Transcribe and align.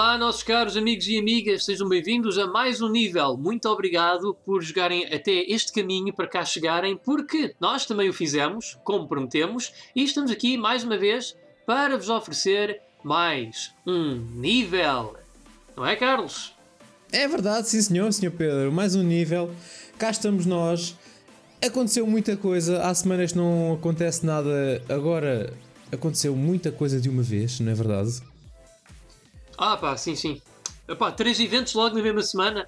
Olá, 0.00 0.16
nossos 0.16 0.42
caros 0.42 0.78
amigos 0.78 1.06
e 1.08 1.18
amigas, 1.18 1.66
sejam 1.66 1.86
bem-vindos 1.86 2.38
a 2.38 2.46
mais 2.46 2.80
um 2.80 2.88
nível. 2.88 3.36
Muito 3.36 3.68
obrigado 3.68 4.34
por 4.46 4.62
jogarem 4.62 5.04
até 5.12 5.44
este 5.46 5.74
caminho 5.74 6.10
para 6.10 6.26
cá 6.26 6.42
chegarem, 6.42 6.96
porque 6.96 7.54
nós 7.60 7.84
também 7.84 8.08
o 8.08 8.12
fizemos, 8.14 8.78
como 8.82 9.06
prometemos, 9.06 9.70
e 9.94 10.02
estamos 10.02 10.30
aqui 10.30 10.56
mais 10.56 10.84
uma 10.84 10.96
vez 10.96 11.36
para 11.66 11.98
vos 11.98 12.08
oferecer 12.08 12.80
mais 13.04 13.74
um 13.86 14.14
nível. 14.36 15.16
Não 15.76 15.84
é, 15.84 15.94
Carlos? 15.96 16.54
É 17.12 17.28
verdade, 17.28 17.68
sim 17.68 17.82
senhor, 17.82 18.10
senhor 18.10 18.32
Pedro. 18.32 18.72
Mais 18.72 18.96
um 18.96 19.02
nível. 19.02 19.50
Cá 19.98 20.10
estamos 20.10 20.46
nós. 20.46 20.96
Aconteceu 21.62 22.06
muita 22.06 22.38
coisa. 22.38 22.84
Há 22.84 22.94
semanas 22.94 23.34
não 23.34 23.74
acontece 23.74 24.24
nada. 24.24 24.82
Agora 24.88 25.52
aconteceu 25.92 26.34
muita 26.34 26.72
coisa 26.72 26.98
de 26.98 27.10
uma 27.10 27.22
vez, 27.22 27.60
não 27.60 27.70
é 27.70 27.74
verdade? 27.74 28.29
Ah, 29.60 29.76
pá, 29.76 29.94
sim, 29.94 30.16
sim. 30.16 30.40
Epá, 30.88 31.12
três 31.12 31.38
eventos 31.38 31.74
logo 31.74 31.94
na 31.94 32.02
mesma 32.02 32.22
semana. 32.22 32.66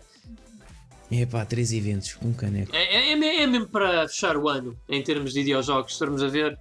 É 1.10 1.24
pá, 1.24 1.42
três 1.46 1.72
eventos, 1.72 2.18
um 2.22 2.34
caneco. 2.34 2.76
É, 2.76 2.82
é, 2.82 3.12
é, 3.12 3.42
é 3.42 3.46
mesmo 3.46 3.66
para 3.66 4.06
fechar 4.06 4.36
o 4.36 4.46
ano, 4.46 4.76
em 4.86 5.02
termos 5.02 5.32
de 5.32 5.40
videojogos, 5.40 5.92
estarmos 5.92 6.22
a 6.22 6.28
ver. 6.28 6.58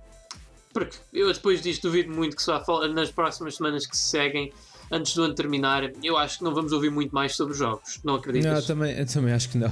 Porque 0.72 0.96
eu 1.12 1.32
depois 1.34 1.62
disto 1.62 1.84
duvido 1.84 2.14
muito 2.14 2.38
que 2.38 2.42
só 2.42 2.64
nas 2.88 3.12
próximas 3.12 3.58
semanas 3.58 3.86
que 3.86 3.96
se 3.98 4.04
seguem, 4.04 4.54
antes 4.90 5.14
do 5.14 5.24
ano 5.24 5.36
terminar, 5.36 5.92
eu 6.02 6.18
acho 6.18 6.38
que 6.38 6.46
não 6.46 6.56
vamos 6.56 6.72
ouvir 6.72 6.90
muito 6.90 7.14
mais 7.14 7.36
sobre 7.36 7.52
os 7.52 7.60
jogos. 7.60 8.00
Não 8.02 8.16
acredito. 8.16 8.48
Não, 8.48 8.56
eu 8.56 8.66
também, 8.66 8.98
eu 8.98 9.06
também 9.06 9.34
acho 9.34 9.50
que 9.50 9.58
não. 9.58 9.72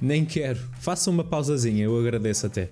Nem 0.00 0.24
quero. 0.24 0.60
Faça 0.80 1.10
uma 1.10 1.24
pausazinha, 1.24 1.84
eu 1.84 1.98
agradeço 1.98 2.46
até. 2.46 2.70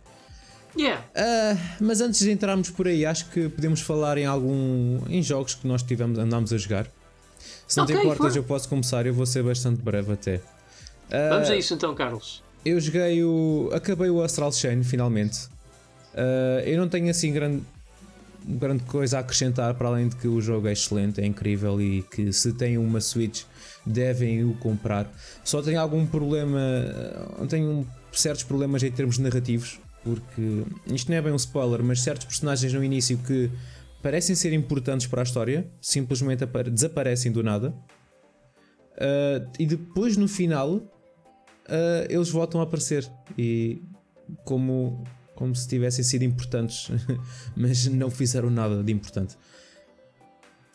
Yeah. 0.78 1.02
Uh, 1.16 1.58
mas 1.80 2.00
antes 2.00 2.20
de 2.20 2.30
entrarmos 2.30 2.70
por 2.70 2.86
aí, 2.86 3.04
acho 3.04 3.30
que 3.30 3.48
podemos 3.48 3.80
falar 3.80 4.16
em 4.16 4.26
algum. 4.26 5.00
em 5.08 5.20
jogos 5.24 5.56
que 5.56 5.66
nós 5.66 5.82
tivemos, 5.82 6.18
andámos 6.18 6.52
a 6.52 6.56
jogar. 6.56 6.86
Se 7.66 7.76
não 7.78 7.84
okay, 7.84 7.96
te 7.96 8.02
importas, 8.02 8.32
for. 8.32 8.38
eu 8.38 8.44
posso 8.44 8.68
começar, 8.68 9.06
eu 9.06 9.14
vou 9.14 9.26
ser 9.26 9.42
bastante 9.42 9.82
breve 9.82 10.12
até. 10.12 10.36
Uh, 10.36 11.30
Vamos 11.30 11.50
a 11.50 11.56
isso 11.56 11.74
então, 11.74 11.94
Carlos. 11.94 12.42
Eu 12.64 12.80
joguei 12.80 13.22
o. 13.22 13.70
acabei 13.72 14.10
o 14.10 14.22
Astral 14.22 14.52
Chain 14.52 14.82
finalmente. 14.82 15.46
Uh, 16.14 16.60
eu 16.64 16.78
não 16.78 16.88
tenho 16.88 17.10
assim 17.10 17.32
grande, 17.32 17.62
grande 18.44 18.82
coisa 18.84 19.18
a 19.18 19.20
acrescentar 19.20 19.74
para 19.74 19.88
além 19.88 20.08
de 20.08 20.16
que 20.16 20.26
o 20.26 20.40
jogo 20.40 20.68
é 20.68 20.72
excelente, 20.72 21.20
é 21.20 21.26
incrível 21.26 21.80
e 21.80 22.02
que 22.02 22.32
se 22.32 22.52
têm 22.52 22.78
uma 22.78 23.00
Switch 23.00 23.42
devem 23.84 24.44
o 24.44 24.54
comprar. 24.54 25.10
Só 25.44 25.62
tenho 25.62 25.80
algum 25.80 26.06
problema, 26.06 26.58
tenho 27.48 27.86
certos 28.12 28.42
problemas 28.44 28.82
em 28.82 28.90
termos 28.90 29.18
narrativos, 29.18 29.78
porque 30.02 30.64
isto 30.86 31.10
não 31.10 31.18
é 31.18 31.20
bem 31.20 31.32
um 31.32 31.36
spoiler, 31.36 31.82
mas 31.82 32.00
certos 32.00 32.26
personagens 32.26 32.72
no 32.72 32.82
início 32.82 33.18
que 33.18 33.50
parecem 34.06 34.36
ser 34.36 34.52
importantes 34.52 35.04
para 35.08 35.20
a 35.20 35.24
história, 35.24 35.68
simplesmente 35.80 36.46
desaparecem 36.72 37.32
do 37.32 37.42
nada. 37.42 37.70
Uh, 38.92 39.50
e 39.58 39.66
depois 39.66 40.16
no 40.16 40.28
final 40.28 40.76
uh, 40.76 42.06
eles 42.08 42.30
voltam 42.30 42.60
a 42.60 42.62
aparecer 42.62 43.04
e 43.36 43.82
como, 44.44 45.02
como 45.34 45.56
se 45.56 45.66
tivessem 45.66 46.04
sido 46.04 46.22
importantes, 46.22 46.88
mas 47.56 47.86
não 47.86 48.08
fizeram 48.08 48.48
nada 48.48 48.80
de 48.80 48.92
importante. 48.92 49.34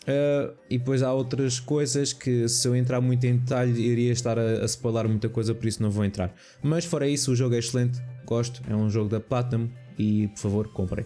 Uh, 0.02 0.54
e 0.70 0.78
depois 0.78 1.02
há 1.02 1.14
outras 1.14 1.58
coisas 1.58 2.12
que 2.12 2.50
se 2.50 2.68
eu 2.68 2.76
entrar 2.76 3.00
muito 3.00 3.24
em 3.24 3.38
detalhe 3.38 3.80
iria 3.82 4.12
estar 4.12 4.38
a, 4.38 4.62
a 4.62 4.66
spoiler 4.66 5.08
muita 5.08 5.30
coisa, 5.30 5.56
por 5.56 5.68
isso 5.68 5.82
não 5.82 5.90
vou 5.90 6.04
entrar. 6.04 6.36
Mas 6.62 6.84
fora 6.84 7.08
isso, 7.08 7.32
o 7.32 7.36
jogo 7.36 7.56
é 7.56 7.60
excelente, 7.60 7.98
gosto, 8.26 8.62
é 8.70 8.76
um 8.76 8.90
jogo 8.90 9.08
da 9.08 9.22
Platinum 9.22 9.70
e 9.98 10.28
por 10.28 10.38
favor 10.38 10.68
comprem. 10.68 11.06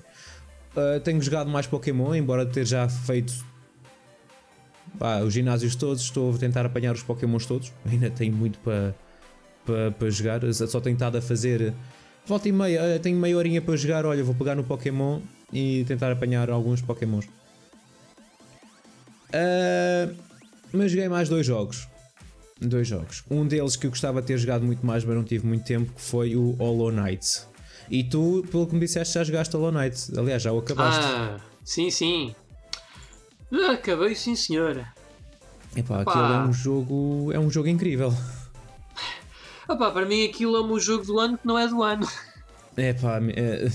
Uh, 0.76 1.00
tenho 1.00 1.22
jogado 1.22 1.50
mais 1.50 1.66
Pokémon, 1.68 2.14
embora 2.14 2.46
ter 2.46 2.66
já 2.66 2.88
feito 2.90 3.34
os 5.26 5.34
ginásios 5.34 5.76
todos, 5.76 6.04
estou 6.04 6.34
a 6.34 6.38
tentar 6.38 6.66
apanhar 6.66 6.94
os 6.94 7.04
Pokémons 7.04 7.46
todos. 7.46 7.72
Ainda 7.90 8.10
tenho 8.10 8.36
muito 8.36 8.60
para 8.60 8.94
para 9.66 9.92
pa 9.92 10.10
jogar, 10.10 10.42
só 10.54 10.80
tenho 10.80 10.94
estado 10.94 11.18
a 11.18 11.22
fazer 11.22 11.74
volta 12.26 12.48
e 12.48 12.52
meia, 12.52 13.00
tenho 13.00 13.18
meia 13.18 13.36
horinha 13.36 13.62
para 13.62 13.76
jogar. 13.76 14.06
Olha, 14.06 14.24
vou 14.24 14.36
pegar 14.36 14.56
no 14.56 14.64
Pokémon 14.64 15.20
e 15.52 15.84
tentar 15.88 16.12
apanhar 16.12 16.50
alguns 16.50 16.82
Pokémons. 16.82 17.26
Uh, 19.34 20.16
mas 20.72 20.92
joguei 20.92 21.10
mais 21.10 21.30
dois 21.30 21.46
jogos. 21.46 21.88
Dois 22.60 22.88
jogos. 22.88 23.24
Um 23.30 23.46
deles 23.46 23.76
que 23.76 23.88
eu 23.88 23.90
gostava 23.90 24.22
de 24.22 24.28
ter 24.28 24.38
jogado 24.38 24.64
muito 24.64 24.86
mais, 24.86 25.04
mas 25.04 25.16
não 25.16 25.24
tive 25.24 25.46
muito 25.46 25.66
tempo, 25.66 25.92
que 25.92 26.02
foi 26.02 26.36
o 26.36 26.52
Hollow 26.52 26.92
Knight. 26.92 27.42
E 27.90 28.04
tu, 28.04 28.46
pelo 28.52 28.68
que 28.68 28.74
me 28.74 28.82
disseste, 28.82 29.14
já 29.14 29.24
jogaste 29.24 29.56
Hollow 29.56 29.72
Knight. 29.72 30.12
Aliás, 30.18 30.42
já 30.42 30.52
o 30.52 30.60
acabaste. 30.60 31.06
Ah, 31.06 31.40
sim, 31.64 31.90
sim. 31.90 32.36
Acabei, 33.72 34.16
sim, 34.16 34.36
senhora. 34.36 34.88
Epá, 35.76 36.02
aquilo 36.02 36.24
é 36.24 36.40
um 36.48 36.54
jogo. 36.54 37.32
É 37.34 37.40
um 37.40 37.50
jogo 37.50 37.68
incrível. 37.68 38.14
Opa, 39.68 39.92
para 39.92 40.06
mim 40.06 40.26
aquilo 40.26 40.56
é 40.58 40.64
um 40.64 40.80
jogo 40.80 41.06
do 41.06 41.20
ano 41.20 41.38
que 41.38 41.46
não 41.46 41.58
é 41.58 41.68
do 41.68 41.82
ano. 41.82 42.08
É 42.78 42.94
pá, 42.94 43.20
é... 43.36 43.72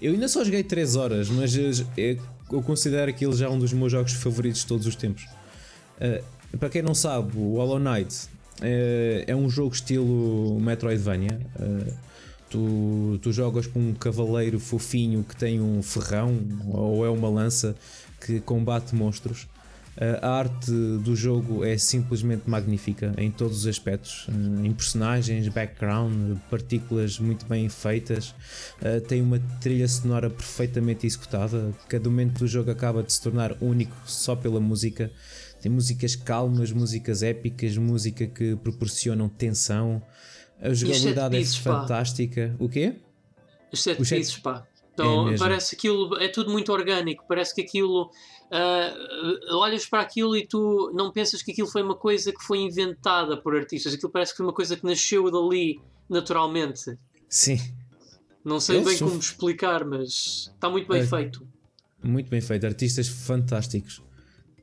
eu 0.00 0.12
ainda 0.12 0.26
só 0.26 0.42
joguei 0.42 0.62
3 0.62 0.96
horas, 0.96 1.28
mas 1.28 1.54
é, 1.96 2.16
eu 2.50 2.62
considero 2.62 3.10
aquilo 3.10 3.34
já 3.34 3.48
um 3.48 3.58
dos 3.58 3.72
meus 3.72 3.92
jogos 3.92 4.12
favoritos 4.12 4.62
de 4.62 4.66
todos 4.66 4.86
os 4.86 4.96
tempos. 4.96 5.24
Uh, 5.96 6.58
para 6.58 6.68
quem 6.68 6.82
não 6.82 6.94
sabe, 6.94 7.36
o 7.36 7.56
Hollow 7.56 7.78
Knight 7.78 8.28
é, 8.60 9.24
é 9.28 9.36
um 9.36 9.48
jogo 9.48 9.74
estilo 9.74 10.58
Metroidvania. 10.60 11.40
Uh, 11.56 12.11
Tu, 12.52 13.18
tu 13.22 13.32
jogas 13.32 13.66
com 13.66 13.80
um 13.80 13.94
cavaleiro 13.94 14.60
fofinho 14.60 15.24
que 15.24 15.34
tem 15.34 15.58
um 15.58 15.82
ferrão 15.82 16.38
ou 16.68 17.02
é 17.04 17.08
uma 17.08 17.30
lança 17.30 17.74
que 18.20 18.40
combate 18.40 18.94
monstros. 18.94 19.48
A 20.22 20.28
arte 20.28 20.70
do 20.70 21.16
jogo 21.16 21.64
é 21.64 21.76
simplesmente 21.78 22.48
magnífica 22.48 23.14
em 23.18 23.30
todos 23.30 23.60
os 23.60 23.66
aspectos, 23.66 24.26
em 24.64 24.72
personagens, 24.72 25.48
background, 25.48 26.38
partículas 26.50 27.18
muito 27.18 27.46
bem 27.46 27.68
feitas. 27.68 28.34
Tem 29.06 29.20
uma 29.22 29.38
trilha 29.60 29.88
sonora 29.88 30.28
perfeitamente 30.28 31.06
executada. 31.06 31.72
Cada 31.88 32.08
momento 32.08 32.40
do 32.40 32.46
jogo 32.46 32.70
acaba 32.70 33.02
de 33.02 33.12
se 33.12 33.20
tornar 33.20 33.56
único 33.62 33.96
só 34.06 34.36
pela 34.36 34.60
música. 34.60 35.10
Tem 35.60 35.70
músicas 35.70 36.16
calmas, 36.16 36.72
músicas 36.72 37.22
épicas, 37.22 37.76
música 37.76 38.26
que 38.26 38.56
proporcionam 38.56 39.28
tensão. 39.28 40.02
A 40.62 40.72
jogabilidade 40.72 41.36
é 41.36 41.44
fantástica. 41.44 42.54
Pá. 42.56 42.64
O 42.64 42.68
quê? 42.68 42.94
Os 43.72 43.82
sete, 43.82 44.00
Os 44.00 44.08
sete... 44.08 44.40
pá. 44.40 44.66
Então 44.94 45.30
é 45.30 45.36
parece 45.36 45.74
aquilo, 45.74 46.16
é 46.18 46.28
tudo 46.28 46.50
muito 46.50 46.72
orgânico, 46.72 47.24
parece 47.28 47.54
que 47.54 47.62
aquilo. 47.62 48.10
Uh, 48.52 49.56
olhas 49.56 49.86
para 49.86 50.02
aquilo 50.02 50.36
e 50.36 50.46
tu 50.46 50.92
não 50.94 51.10
pensas 51.10 51.42
que 51.42 51.52
aquilo 51.52 51.66
foi 51.66 51.82
uma 51.82 51.94
coisa 51.94 52.30
que 52.30 52.44
foi 52.44 52.58
inventada 52.58 53.34
por 53.34 53.56
artistas, 53.56 53.94
aquilo 53.94 54.12
parece 54.12 54.32
que 54.32 54.36
foi 54.36 54.44
uma 54.44 54.52
coisa 54.52 54.76
que 54.76 54.84
nasceu 54.84 55.30
dali 55.30 55.80
naturalmente. 56.06 56.98
Sim. 57.30 57.58
Não 58.44 58.60
sei 58.60 58.76
Eles 58.76 58.88
bem 58.88 58.96
são... 58.98 59.08
como 59.08 59.20
explicar, 59.20 59.86
mas 59.86 60.50
está 60.54 60.68
muito 60.68 60.86
bem 60.86 61.00
é, 61.00 61.06
feito. 61.06 61.48
Muito 62.02 62.28
bem 62.28 62.42
feito, 62.42 62.66
artistas 62.66 63.08
fantásticos. 63.08 64.02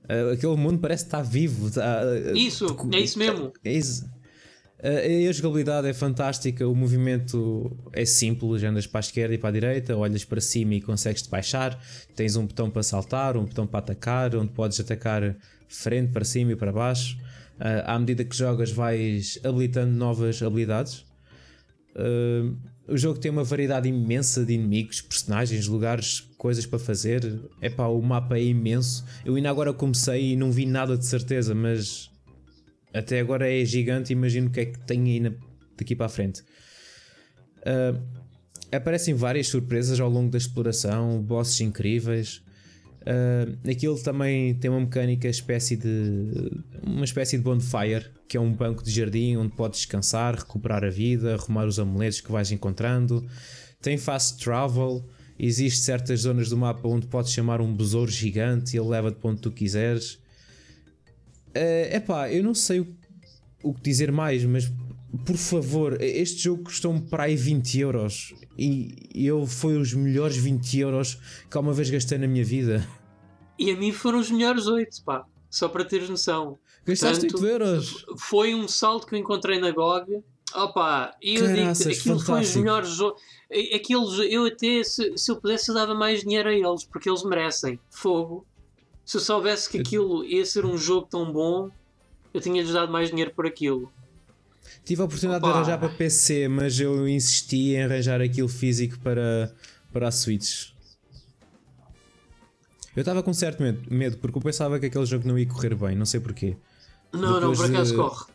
Uh, 0.04 0.34
aquele 0.34 0.56
mundo 0.56 0.80
parece 0.80 1.06
estar 1.06 1.24
vivo. 1.24 1.70
Está, 1.70 2.04
uh, 2.04 2.38
isso, 2.38 2.68
é 2.94 3.00
isso 3.00 3.18
mesmo. 3.18 3.52
É 3.64 3.74
isso. 3.74 4.08
A 4.82 5.32
jogabilidade 5.34 5.88
é 5.88 5.94
fantástica, 5.94 6.66
o 6.66 6.74
movimento 6.74 7.78
é 7.92 8.06
simples, 8.06 8.64
andas 8.64 8.88
para 8.88 9.00
a 9.00 9.02
esquerda 9.02 9.36
e 9.36 9.38
para 9.38 9.50
a 9.50 9.52
direita, 9.52 9.98
olhas 9.98 10.24
para 10.24 10.40
cima 10.40 10.76
e 10.76 10.82
consegues 10.82 11.22
te 11.22 11.30
baixar, 11.30 11.78
tens 12.16 12.38
um 12.38 12.46
botão 12.46 12.70
para 12.70 12.82
saltar, 12.82 13.36
um 13.36 13.44
botão 13.44 13.68
para 13.68 13.80
atacar, 13.80 14.34
onde 14.38 14.52
podes 14.52 14.80
atacar 14.80 15.36
frente, 15.68 16.14
para 16.14 16.24
cima 16.24 16.54
e 16.54 16.56
para 16.56 16.72
baixo. 16.72 17.18
Uh, 17.60 17.84
à 17.86 18.00
medida 18.00 18.24
que 18.24 18.34
jogas 18.34 18.72
vais 18.72 19.38
habilitando 19.44 19.92
novas 19.92 20.42
habilidades. 20.42 21.06
Uh, 21.94 22.56
o 22.88 22.98
jogo 22.98 23.20
tem 23.20 23.30
uma 23.30 23.44
variedade 23.44 23.90
imensa 23.90 24.46
de 24.46 24.54
inimigos, 24.54 25.02
personagens, 25.02 25.68
lugares, 25.68 26.22
coisas 26.38 26.66
para 26.66 26.80
fazer. 26.80 27.40
É 27.62 27.70
pá, 27.70 27.88
o 27.88 28.02
mapa 28.02 28.38
é 28.38 28.44
imenso. 28.44 29.06
Eu 29.26 29.36
ainda 29.36 29.50
agora 29.50 29.74
comecei 29.74 30.32
e 30.32 30.36
não 30.38 30.52
vi 30.52 30.66
nada 30.66 30.98
de 30.98 31.06
certeza, 31.06 31.54
mas 31.54 32.09
até 32.94 33.20
agora 33.20 33.52
é 33.52 33.64
gigante, 33.64 34.14
imagino 34.14 34.48
o 34.48 34.52
que 34.52 34.60
é 34.62 34.66
que 34.66 34.80
tem 34.80 35.04
aí 35.04 35.36
daqui 35.78 35.96
para 35.96 36.08
a 36.08 36.10
frente. 36.10 36.42
Uh, 37.60 38.02
aparecem 38.72 39.14
várias 39.14 39.48
surpresas 39.48 40.00
ao 40.00 40.10
longo 40.10 40.30
da 40.30 40.38
exploração, 40.38 41.22
bosses 41.22 41.60
incríveis. 41.62 42.42
Uh, 43.02 43.70
aquilo 43.70 43.98
também 44.02 44.54
tem 44.56 44.70
uma 44.70 44.80
mecânica 44.80 45.28
espécie 45.28 45.76
de 45.76 46.52
uma 46.84 47.06
espécie 47.06 47.38
de 47.38 47.44
bonfire, 47.44 48.06
que 48.28 48.38
é 48.38 48.40
um 48.40 48.54
banco 48.54 48.84
de 48.84 48.92
jardim 48.92 49.38
onde 49.38 49.56
podes 49.56 49.80
descansar, 49.80 50.36
recuperar 50.36 50.84
a 50.84 50.90
vida, 50.90 51.34
arrumar 51.34 51.66
os 51.66 51.80
amuletos 51.80 52.22
que 52.22 52.32
vais 52.32 52.52
encontrando. 52.52 53.26
Tem 53.82 53.98
fast 53.98 54.44
travel, 54.44 55.06
existe 55.38 55.80
certas 55.80 56.22
zonas 56.22 56.50
do 56.50 56.58
mapa 56.58 56.88
onde 56.88 57.08
podes 57.08 57.32
chamar 57.32 57.62
um 57.62 57.74
besouro 57.74 58.12
gigante 58.12 58.76
e 58.76 58.80
ele 58.80 58.90
leva-te 58.90 59.18
para 59.20 59.30
onde 59.32 59.42
tu 59.42 59.52
quiseres. 59.52 60.20
É 61.54 61.98
uh, 61.98 62.06
pá, 62.06 62.32
eu 62.32 62.44
não 62.44 62.54
sei 62.54 62.80
o, 62.80 62.88
o, 63.64 63.74
que 63.74 63.82
dizer 63.82 64.12
mais, 64.12 64.44
mas 64.44 64.72
por 65.26 65.38
favor, 65.38 66.02
este 66.02 66.44
jogo 66.44 66.64
custou-me 66.64 67.02
para 67.02 67.24
aí 67.24 67.36
20 67.36 67.80
euros 67.80 68.34
e 68.58 69.10
eu 69.16 69.46
foi 69.48 69.78
os 69.78 69.94
melhores 69.94 70.38
20 70.38 70.80
euros 70.80 71.18
que 71.50 71.58
alguma 71.58 71.74
vez 71.74 71.90
gastei 71.90 72.18
na 72.18 72.28
minha 72.28 72.44
vida. 72.44 72.88
E 73.58 73.72
a 73.72 73.76
mim 73.76 73.92
foram 73.92 74.20
os 74.20 74.30
melhores 74.32 74.68
8, 74.68 75.04
pá. 75.04 75.26
Só 75.50 75.68
para 75.68 75.84
teres 75.84 76.10
noção. 76.10 76.58
Gastaste 76.86 77.28
Portanto, 77.28 77.44
8 77.44 77.52
euros. 77.52 78.06
Foi 78.18 78.54
um 78.54 78.68
salto 78.68 79.08
que 79.08 79.16
eu 79.16 79.20
encontrei 79.20 79.60
na 79.60 79.72
GOG. 79.72 80.24
Opa, 80.56 81.16
e 81.22 81.36
eu 81.36 81.46
digo 81.46 81.58
Caraças, 81.58 81.88
aquilo 81.88 82.02
foi 82.02 82.16
os 82.16 82.26
fantástico. 82.26 82.60
melhores 82.60 82.90
jogos. 82.90 83.22
Aqueles, 83.52 84.32
eu 84.32 84.46
até, 84.46 84.84
se, 84.84 85.18
se 85.18 85.32
eu 85.32 85.36
pudesse, 85.36 85.70
eu 85.70 85.76
dava 85.76 85.94
mais 85.94 86.22
dinheiro 86.22 86.50
a 86.50 86.54
eles, 86.54 86.84
porque 86.86 87.10
eles 87.10 87.24
merecem. 87.24 87.80
Fogo. 87.90 88.46
Se 89.10 89.18
eu 89.18 89.22
soubesse 89.22 89.68
que 89.68 89.80
aquilo 89.80 90.24
ia 90.24 90.46
ser 90.46 90.68
um 90.68 90.78
jogo 90.78 91.08
tão 91.10 91.34
bom, 91.34 91.72
eu 92.32 92.40
tinha-lhes 92.40 92.72
dado 92.72 92.92
mais 92.92 93.10
dinheiro 93.10 93.32
por 93.34 93.48
aquilo. 93.48 93.92
Tive 94.86 95.02
a 95.02 95.06
oportunidade 95.06 95.44
Opa. 95.44 95.52
de 95.52 95.58
arranjar 95.58 95.80
para 95.80 95.90
PC, 95.90 96.48
mas 96.48 96.80
eu 96.80 97.08
insisti 97.10 97.72
em 97.74 97.82
arranjar 97.86 98.22
aquilo 98.22 98.48
físico 98.48 99.00
para, 99.00 99.52
para 99.92 100.10
a 100.10 100.12
Switch. 100.12 100.68
Eu 102.96 103.00
estava 103.00 103.24
com 103.24 103.34
certo 103.34 103.64
medo, 103.64 103.82
medo, 103.92 104.18
porque 104.20 104.38
eu 104.38 104.42
pensava 104.44 104.80
que 104.80 104.86
aquele 104.86 105.08
jogo 105.08 105.28
não 105.28 105.40
ia 105.40 105.48
correr 105.48 105.74
bem, 105.74 105.96
não 105.96 106.06
sei 106.06 106.20
porquê. 106.20 106.56
Não, 107.12 107.20
não, 107.42 107.50
Depois 107.50 107.58
por 107.62 107.66
acaso 107.72 107.92
de- 107.92 107.98
corre. 107.98 108.26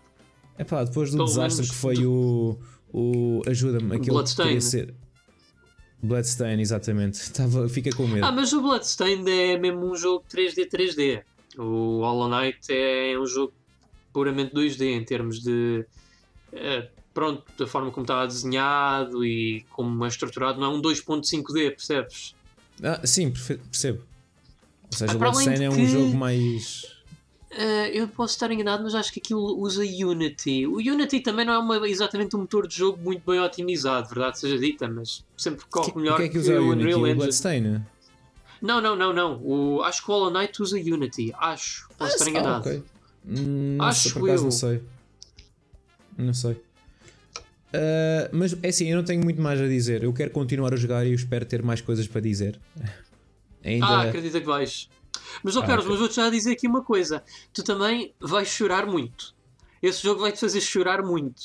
Epá, 0.58 0.82
depois 0.82 1.08
do 1.12 1.18
Pelo 1.18 1.28
desastre 1.28 1.68
que 1.68 1.74
foi 1.76 2.04
o. 2.04 2.58
o 2.92 3.42
Ajuda-me, 3.46 3.94
aquele 3.94 4.24
que 4.24 4.34
queria 4.34 4.60
ser. 4.60 4.92
Bloodstain, 6.04 6.60
exatamente. 6.60 7.14
Estava, 7.14 7.68
fica 7.68 7.90
com 7.96 8.06
medo. 8.06 8.24
Ah, 8.26 8.32
mas 8.32 8.52
o 8.52 8.60
Bloodstained 8.60 9.28
é 9.30 9.58
mesmo 9.58 9.90
um 9.90 9.96
jogo 9.96 10.24
3D 10.32 10.68
3D. 10.68 11.22
O 11.58 12.00
Hollow 12.00 12.28
Knight 12.28 12.58
é 12.70 13.18
um 13.18 13.26
jogo 13.26 13.52
puramente 14.12 14.54
2D 14.54 14.82
em 14.92 15.04
termos 15.04 15.40
de. 15.42 15.84
eh, 16.52 16.88
pronto, 17.12 17.42
da 17.58 17.66
forma 17.66 17.90
como 17.90 18.04
estava 18.04 18.26
desenhado 18.26 19.24
e 19.24 19.64
como 19.70 20.04
é 20.04 20.08
estruturado, 20.08 20.60
não 20.60 20.72
é 20.72 20.76
um 20.76 20.82
2.5D, 20.82 21.70
percebes? 21.70 22.34
Ah, 22.82 23.00
sim, 23.06 23.30
percebo. 23.30 24.02
Ou 24.90 24.98
seja, 24.98 25.12
Ah, 25.12 25.16
Bloodstain 25.18 25.64
é 25.64 25.70
um 25.70 25.74
que- 25.76 25.86
jogo 25.86 26.14
mais. 26.16 26.93
Eh, 27.56 27.90
eu 28.00 28.08
posso 28.08 28.34
estar 28.34 28.50
enganado, 28.50 28.82
mas 28.82 28.94
acho 28.94 29.12
que 29.12 29.20
aquilo 29.20 29.56
usa 29.60 29.82
Unity. 29.82 30.66
O 30.66 30.76
Unity 30.78 31.20
também 31.20 31.44
não 31.46 31.52
é 31.54 31.58
uma- 31.58 31.88
exatamente 31.88 32.34
um 32.34 32.40
motor 32.40 32.66
de 32.66 32.76
jogo 32.76 32.98
muito 33.02 33.22
bem 33.30 33.38
otimizado, 33.40 34.08
verdade 34.08 34.38
seja 34.40 34.58
dita, 34.58 34.88
mas 34.88 35.24
sempre 35.36 35.64
corre 35.70 35.92
Que- 35.92 35.98
melhor 35.98 36.14
o 36.14 36.16
que 36.16 36.22
é 36.24 36.28
que 36.28 36.38
usa 36.38 36.54
o 36.60 36.70
Unity? 36.70 36.82
Unreal 36.82 37.00
O 37.00 37.06
Engine. 37.06 37.14
Bloodstain? 37.20 37.82
Não, 38.60 38.80
não, 38.80 38.96
não, 38.96 39.12
não. 39.12 39.40
O, 39.42 39.82
acho 39.82 40.04
que 40.04 40.10
o 40.10 40.14
Hollow 40.14 40.30
Knight 40.32 40.60
usa 40.62 40.76
Unity. 40.78 41.32
Acho. 41.38 41.88
Posso 41.98 42.12
estar 42.14 42.24
Ah, 42.26 42.30
enganado. 42.30 42.68
ok. 42.68 42.82
Hum, 43.26 43.76
Não 43.78 43.84
Acho 43.84 44.12
por 44.14 44.24
acaso 44.28 44.40
eu. 44.40 44.44
não 44.44 44.50
sei. 44.50 44.82
Não 46.18 46.34
sei. 46.34 46.56
Ah, 47.72 48.28
mas 48.32 48.56
é 48.62 48.68
assim, 48.68 48.86
eu 48.88 48.96
não 48.96 49.04
tenho 49.04 49.22
muito 49.22 49.40
mais 49.40 49.60
a 49.60 49.66
dizer. 49.66 50.02
Eu 50.02 50.12
quero 50.12 50.30
continuar 50.30 50.72
a 50.72 50.76
jogar 50.76 51.04
e 51.04 51.10
eu 51.10 51.14
espero 51.14 51.44
ter 51.44 51.62
mais 51.62 51.80
coisas 51.80 52.06
para 52.06 52.20
dizer. 52.20 52.58
Ainda. 53.64 53.86
Ah, 53.86 54.02
acredita 54.02 54.40
que 54.40 54.46
vais. 54.46 54.88
Mas, 55.42 55.56
ó 55.56 55.60
Ah, 55.60 55.66
Carlos, 55.66 55.84
ok. 55.84 55.90
mas 55.90 55.98
vou-te 56.00 56.14
já 56.16 56.30
dizer 56.30 56.52
aqui 56.52 56.66
uma 56.66 56.82
coisa. 56.82 57.22
Tu 57.52 57.62
também 57.62 58.14
vais 58.20 58.48
chorar 58.48 58.86
muito. 58.86 59.34
Esse 59.82 60.02
jogo 60.02 60.20
vai-te 60.22 60.40
fazer 60.40 60.60
chorar 60.60 61.02
muito. 61.02 61.42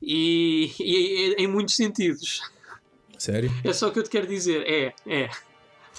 E, 0.00 0.72
e- 0.80 0.84
e- 0.84 1.34
em 1.38 1.46
muitos 1.46 1.74
sentidos. 1.76 2.40
Sério? 3.18 3.50
É 3.64 3.72
só 3.72 3.88
o 3.88 3.92
que 3.92 3.98
eu 3.98 4.02
te 4.02 4.10
quero 4.10 4.26
dizer. 4.26 4.62
É, 4.66 4.92
é. 5.06 5.28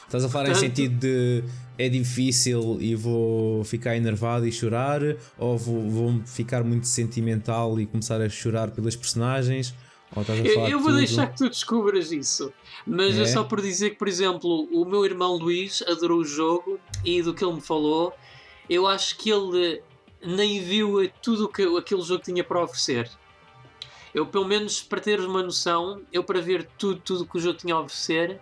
Estás 0.06 0.24
a 0.26 0.30
falar 0.30 0.46
em 0.46 0.48
Tanto- 0.54 0.60
sentido 0.60 0.96
de 1.00 1.44
é 1.78 1.88
difícil 1.90 2.78
e 2.80 2.94
vou 2.96 3.64
ficar 3.64 3.96
enervado 3.96 4.46
e 4.48 4.52
chorar? 4.52 5.02
Ou 5.38 5.58
vou, 5.58 5.90
vou 5.90 6.22
ficar 6.26 6.64
muito 6.64 6.86
sentimental 6.88 7.80
e 7.80 7.86
começar 7.86 8.22
a 8.22 8.30
chorar 8.30 8.72
pelas 8.72 8.96
personagens? 8.96 9.74
Eu, 10.44 10.68
eu 10.68 10.80
vou 10.80 10.90
tudo? 10.90 10.98
deixar 10.98 11.28
que 11.28 11.38
tu 11.38 11.50
descubras 11.50 12.12
isso. 12.12 12.54
Mas 12.86 13.18
é. 13.18 13.24
É? 13.24 13.26
só 13.26 13.44
por 13.44 13.62
dizer 13.62 13.92
que, 13.92 13.96
por 13.98 14.08
exemplo, 14.08 14.68
o 14.72 14.86
meu 14.86 15.06
irmão 15.06 15.36
Luís 15.36 15.82
adorou 15.88 16.20
o 16.20 16.26
jogo 16.26 16.80
e 17.04 17.22
do 17.22 17.34
que 17.34 17.44
ele 17.44 17.54
me 17.54 17.62
falou, 17.62 18.14
eu 18.70 18.88
acho 18.88 19.18
que 19.18 19.30
ele 19.30 19.82
nem 20.26 20.62
viu 20.62 21.10
tudo 21.22 21.46
o 21.46 21.50
que 21.50 21.64
aquele 21.78 22.02
jogo 22.02 22.24
tinha 22.24 22.44
para 22.44 22.64
oferecer. 22.64 23.10
Eu, 24.14 24.28
pelo 24.28 24.46
menos, 24.46 24.82
para 24.82 25.02
teres 25.02 25.26
uma 25.26 25.42
noção, 25.42 26.02
eu 26.12 26.24
para 26.24 26.40
ver 26.40 26.68
tudo, 26.78 27.00
tudo 27.02 27.26
que 27.26 27.38
o 27.38 27.40
jogo 27.40 27.58
tinha 27.58 27.74
a 27.74 27.80
oferecer, 27.80 28.40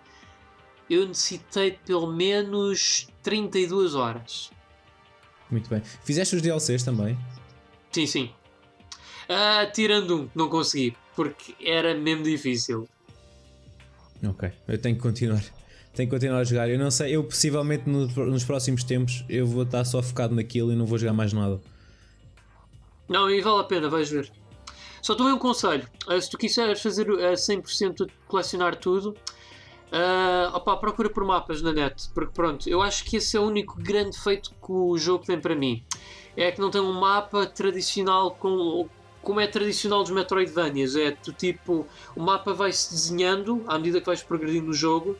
eu 0.89 1.07
necessitei 1.07 1.79
pelo 1.85 2.07
menos 2.07 3.07
32 3.23 3.95
horas. 3.95 4.51
Muito 5.49 5.69
bem. 5.69 5.81
Fizeste 6.03 6.35
os 6.35 6.41
DLCs 6.41 6.83
também? 6.83 7.17
Sim, 7.91 8.05
sim. 8.05 8.33
Ah, 9.33 9.65
tirando 9.65 10.23
um, 10.23 10.29
não 10.35 10.49
consegui, 10.49 10.93
porque 11.15 11.55
era 11.63 11.95
mesmo 11.95 12.23
difícil. 12.23 12.85
Ok, 14.27 14.51
eu 14.67 14.77
tenho 14.77 14.95
que 14.95 15.01
continuar. 15.01 15.41
Tenho 15.95 16.09
que 16.09 16.15
continuar 16.15 16.39
a 16.39 16.43
jogar. 16.43 16.69
Eu 16.69 16.77
não 16.77 16.91
sei, 16.91 17.15
eu 17.15 17.23
possivelmente 17.23 17.89
no- 17.89 18.07
nos 18.27 18.43
próximos 18.43 18.83
tempos 18.83 19.23
eu 19.29 19.47
vou 19.47 19.63
estar 19.63 19.83
só 19.85 20.01
focado 20.01 20.35
naquilo 20.35 20.71
e 20.71 20.75
não 20.75 20.85
vou 20.85 20.97
jogar 20.97 21.13
mais 21.13 21.31
nada. 21.33 21.59
Não, 23.07 23.29
e 23.29 23.41
vale 23.41 23.61
a 23.61 23.63
pena, 23.63 23.89
vais 23.89 24.09
ver. 24.09 24.29
Só 25.01 25.15
tomei 25.15 25.33
um 25.33 25.37
conselho. 25.39 25.87
Ah, 26.07 26.19
se 26.19 26.29
tu 26.29 26.37
quiseres 26.37 26.81
fazer 26.81 27.09
a 27.09 27.35
100% 27.35 28.05
de 28.05 28.13
colecionar 28.27 28.75
tudo, 28.75 29.15
ah, 29.91 30.51
opá, 30.55 30.77
procura 30.77 31.09
por 31.09 31.23
mapas 31.25 31.61
na 31.61 31.73
net. 31.73 32.09
Porque 32.13 32.31
pronto, 32.33 32.69
eu 32.69 32.81
acho 32.81 33.03
que 33.05 33.17
esse 33.17 33.35
é 33.35 33.39
o 33.39 33.43
único 33.43 33.75
grande 33.81 34.17
feito 34.17 34.51
que 34.51 34.71
o 34.71 34.97
jogo 34.97 35.25
tem 35.25 35.39
para 35.39 35.55
mim. 35.55 35.83
É 36.37 36.51
que 36.51 36.61
não 36.61 36.69
tem 36.69 36.79
um 36.81 36.93
mapa 36.93 37.45
tradicional 37.45 38.31
com, 38.35 38.87
como 39.21 39.39
é 39.39 39.47
tradicional 39.47 40.01
dos 40.03 40.11
Metroidvanias. 40.11 40.95
É 40.95 41.11
tu 41.11 41.31
tipo, 41.33 41.85
o 42.15 42.21
mapa 42.21 42.53
vai-se 42.53 42.91
desenhando 42.91 43.63
à 43.67 43.77
medida 43.77 43.99
que 43.99 44.05
vais 44.05 44.21
progredindo 44.23 44.67
no 44.67 44.73
jogo. 44.73 45.15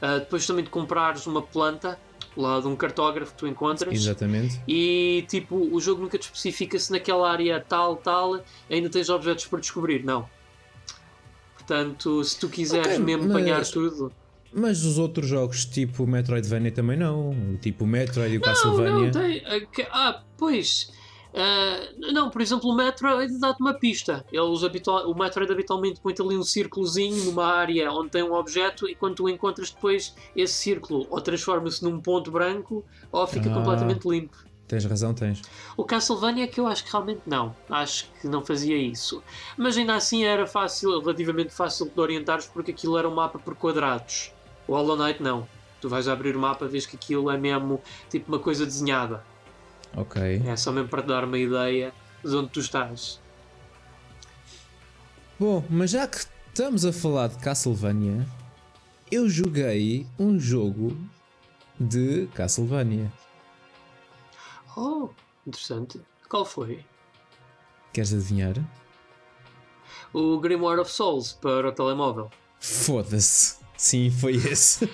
Ah, 0.00 0.18
depois 0.18 0.46
também 0.46 0.64
de 0.64 0.70
comprares 0.70 1.26
uma 1.26 1.40
planta 1.42 1.98
lá 2.36 2.58
de 2.60 2.66
um 2.66 2.74
cartógrafo 2.74 3.32
que 3.32 3.38
tu 3.38 3.46
encontras. 3.46 3.94
Exatamente. 3.94 4.60
E 4.66 5.24
tipo, 5.28 5.56
o 5.56 5.80
jogo 5.80 6.02
nunca 6.02 6.18
te 6.18 6.22
especifica 6.24 6.78
se 6.78 6.90
naquela 6.90 7.30
área 7.30 7.60
tal, 7.60 7.96
tal, 7.96 8.40
ainda 8.68 8.90
tens 8.90 9.08
objetos 9.08 9.46
por 9.46 9.60
descobrir. 9.60 10.04
Não. 10.04 10.28
Portanto, 11.56 12.22
se 12.24 12.38
tu 12.38 12.48
quiseres 12.48 12.86
Ok, 12.94 12.98
mesmo 12.98 13.24
mas- 13.24 13.30
apanhar 13.36 13.64
tudo. 13.64 14.12
Mas 14.56 14.84
os 14.84 14.98
outros 14.98 15.26
jogos, 15.28 15.64
tipo 15.64 16.04
o 16.04 16.06
Metroidvania, 16.06 16.70
também 16.70 16.96
não. 16.96 17.56
Tipo 17.60 17.84
o 17.84 17.86
Metroid 17.88 18.34
e 18.34 18.38
o 18.38 18.40
Castlevania. 18.40 19.04
não, 19.06 19.10
tem. 19.10 19.42
ah, 19.46 19.60
Ah, 19.90 20.22
pois. 20.36 20.92
Ah, 21.36 21.88
não, 22.12 22.30
por 22.30 22.40
exemplo, 22.40 22.70
o 22.70 22.74
Metroid 22.76 23.38
dá-te 23.38 23.60
uma 23.60 23.74
pista. 23.74 24.24
Eles 24.32 24.62
habitual, 24.62 25.10
o 25.10 25.18
Metroid 25.18 25.50
habitualmente 25.50 26.00
põe 26.00 26.14
ali 26.20 26.36
um 26.36 26.42
círculozinho 26.44 27.24
numa 27.24 27.44
área 27.46 27.90
onde 27.90 28.10
tem 28.10 28.22
um 28.22 28.34
objeto 28.34 28.88
e 28.88 28.94
quando 28.94 29.16
tu 29.16 29.28
encontras 29.28 29.70
depois 29.70 30.14
esse 30.36 30.54
círculo 30.54 31.06
ou 31.10 31.20
transforma-se 31.20 31.82
num 31.82 32.00
ponto 32.00 32.30
branco 32.30 32.84
ou 33.10 33.26
fica 33.26 33.50
Ah. 33.50 33.54
completamente 33.54 34.08
limpo. 34.08 34.36
Tens 34.66 34.84
razão, 34.86 35.12
tens. 35.12 35.42
O 35.76 35.84
Castlevania 35.84 36.44
é 36.44 36.46
que 36.46 36.58
eu 36.58 36.66
acho 36.66 36.84
que 36.84 36.90
realmente 36.90 37.20
não. 37.26 37.54
Acho 37.68 38.06
que 38.20 38.26
não 38.26 38.42
fazia 38.42 38.76
isso. 38.76 39.22
Mas 39.58 39.76
ainda 39.76 39.94
assim 39.94 40.24
era 40.24 40.46
fácil, 40.46 40.98
relativamente 41.00 41.52
fácil 41.52 41.90
de 41.94 42.00
orientares 42.00 42.46
porque 42.46 42.70
aquilo 42.70 42.96
era 42.96 43.06
um 43.08 43.14
mapa 43.14 43.38
por 43.38 43.54
quadrados. 43.54 44.32
O 44.66 44.72
Hollow 44.72 44.96
Knight 44.96 45.22
não. 45.22 45.46
Tu 45.82 45.88
vais 45.88 46.08
abrir 46.08 46.34
o 46.34 46.38
mapa, 46.40 46.66
vês 46.66 46.86
que 46.86 46.96
aquilo 46.96 47.30
é 47.30 47.36
mesmo 47.36 47.82
tipo 48.08 48.32
uma 48.32 48.38
coisa 48.38 48.64
desenhada. 48.64 49.22
Ok. 49.96 50.42
É 50.46 50.56
só 50.56 50.72
mesmo 50.72 50.88
para 50.88 51.02
te 51.02 51.08
dar 51.08 51.24
uma 51.24 51.38
ideia 51.38 51.92
de 52.22 52.34
onde 52.34 52.50
tu 52.50 52.60
estás. 52.60 53.20
Bom, 55.38 55.64
mas 55.68 55.90
já 55.90 56.06
que 56.06 56.18
estamos 56.48 56.84
a 56.84 56.92
falar 56.92 57.28
de 57.28 57.38
Castlevania, 57.38 58.26
eu 59.10 59.28
joguei 59.28 60.06
um 60.18 60.38
jogo 60.38 60.96
de 61.78 62.26
Castlevania. 62.34 63.12
Oh, 64.76 65.08
interessante. 65.46 66.00
Qual 66.28 66.44
foi? 66.44 66.84
Queres 67.92 68.12
adivinhar? 68.12 68.54
O 70.12 70.38
Grimoire 70.40 70.80
of 70.80 70.90
Souls 70.90 71.32
para 71.32 71.68
o 71.68 71.72
telemóvel. 71.72 72.30
Foda-se. 72.58 73.63
Sim, 73.76 74.08
foi 74.10 74.36
esse. 74.36 74.88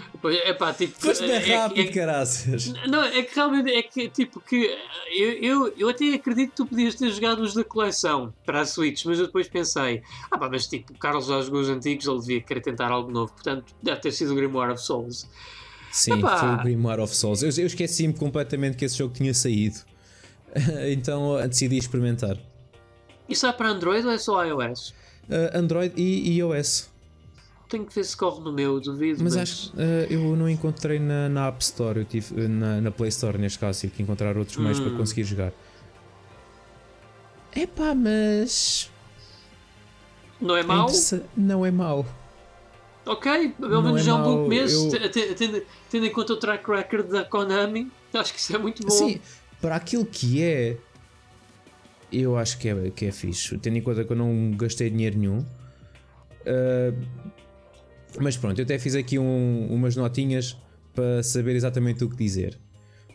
É 0.45 0.55
pá, 0.55 0.73
tipo. 0.73 0.99
Foste 0.99 1.27
bem 1.27 1.37
é- 1.37 1.51
é- 1.51 1.57
rápido, 1.57 1.89
é- 1.89 1.93
caraças. 1.93 2.73
Não, 2.89 3.05
é 3.05 3.23
que 3.23 3.35
realmente 3.35 3.71
é 3.71 3.83
que 3.83 4.09
tipo 4.09 4.41
que 4.41 4.75
eu, 5.17 5.33
eu, 5.33 5.75
eu 5.77 5.89
até 5.89 6.15
acredito 6.15 6.51
que 6.51 6.57
tu 6.57 6.67
podias 6.67 6.95
ter 6.95 7.11
jogado 7.11 7.41
os 7.41 7.53
da 7.55 7.63
coleção 7.63 8.33
para 8.45 8.61
a 8.61 8.67
Switch, 8.67 9.05
mas 9.05 9.19
eu 9.19 9.27
depois 9.27 9.49
pensei, 9.49 10.03
ah 10.31 10.39
pá, 10.39 10.49
mas 10.49 10.67
tipo, 10.67 10.93
o 10.93 10.99
Carlos 10.99 11.27
já 11.27 11.41
jogou 11.43 11.61
os 11.61 11.69
antigos, 11.69 12.07
ele 12.07 12.21
devia 12.21 12.41
querer 12.41 12.61
tentar 12.61 12.91
algo 12.91 13.11
novo, 13.11 13.33
portanto 13.33 13.75
deve 13.83 14.01
ter 14.01 14.13
sido 14.13 14.33
o 14.33 14.35
Grimoire 14.35 14.73
of 14.73 14.83
Souls. 14.83 15.29
Sim, 15.93 16.19
Epá. 16.19 16.39
foi 16.39 16.49
o 16.49 16.57
Grimoire 16.59 17.01
of 17.03 17.15
Souls. 17.15 17.43
Eu, 17.43 17.51
eu 17.51 17.67
esqueci-me 17.67 18.15
completamente 18.15 18.77
que 18.77 18.85
esse 18.85 18.97
jogo 18.97 19.13
tinha 19.13 19.35
saído. 19.35 19.79
então 20.91 21.37
uh, 21.37 21.49
decidi 21.49 21.77
experimentar. 21.77 22.37
Isso 23.29 23.47
é 23.47 23.53
para 23.53 23.69
Android 23.69 24.07
ou 24.07 24.13
é 24.13 24.19
só 24.19 24.45
iOS? 24.45 24.91
Uh, 25.29 25.57
Android 25.57 25.95
e 25.97 26.39
iOS. 26.39 26.90
Tenho 27.71 27.87
que 27.87 27.95
ver 27.95 28.05
se 28.05 28.17
corre 28.17 28.41
no 28.43 28.53
meu, 28.53 28.81
duvido. 28.81 29.23
Mas 29.23 29.37
acho 29.37 29.71
que 29.71 29.77
uh, 29.79 29.81
eu 30.11 30.35
não 30.37 30.49
encontrei 30.49 30.99
na, 30.99 31.29
na 31.29 31.47
App 31.47 31.63
Store, 31.63 32.01
eu 32.01 32.05
tive, 32.05 32.35
uh, 32.35 32.49
na, 32.49 32.81
na 32.81 32.91
Play 32.91 33.09
Store 33.09 33.39
neste 33.39 33.59
caso, 33.61 33.81
tive 33.81 33.93
que 33.95 34.03
encontrar 34.03 34.37
outros 34.37 34.57
meios 34.57 34.81
Hum. 34.81 34.89
para 34.89 34.97
conseguir 34.99 35.23
jogar. 35.25 35.53
Epá, 37.55 37.95
mas. 37.95 38.91
Não 40.41 40.57
é 40.57 40.61
é 40.61 40.63
mau? 40.63 40.85
interessa- 40.87 41.25
Não 41.37 41.65
é 41.67 41.71
mau. 41.71 42.07
Ok, 43.07 43.55
pelo 43.59 43.83
menos 43.83 44.01
é 44.03 44.05
já 44.05 44.13
é 44.13 44.15
um 44.15 44.23
bom 44.23 44.35
mau, 44.35 44.43
começo, 44.45 44.97
eu- 44.97 45.09
te- 45.11 45.29
te- 45.29 45.35
tendo, 45.35 45.63
tendo 45.91 46.07
em 46.07 46.13
conta 46.13 46.33
o 46.35 46.37
track 46.37 46.71
record 46.71 47.09
da 47.09 47.25
Konami, 47.25 47.91
acho 48.15 48.33
que 48.35 48.39
isso 48.39 48.55
é 48.55 48.59
muito 48.59 48.83
bom. 48.83 48.91
Sim, 48.91 49.21
para 49.61 49.75
aquilo 49.77 50.05
que 50.05 50.43
é, 50.43 50.77
eu 52.13 52.37
acho 52.37 52.59
que 52.59 52.69
é, 52.69 52.91
que 52.91 53.07
é 53.07 53.13
fixe. 53.13 53.57
Tendo 53.59 53.79
em 53.79 53.83
conta 53.83 54.05
que 54.05 54.13
eu 54.13 54.17
não 54.17 54.53
gastei 54.57 54.91
dinheiro 54.91 55.19
nenhum. 55.19 55.39
Uh, 56.43 56.97
mas 58.19 58.37
pronto, 58.37 58.59
eu 58.59 58.65
até 58.65 58.79
fiz 58.79 58.95
aqui 58.95 59.19
um, 59.19 59.69
umas 59.71 59.97
notinhas 59.97 60.57
para 60.95 61.23
saber 61.23 61.55
exatamente 61.57 62.03
o 62.05 62.09
que 62.09 62.17
dizer. 62.17 62.59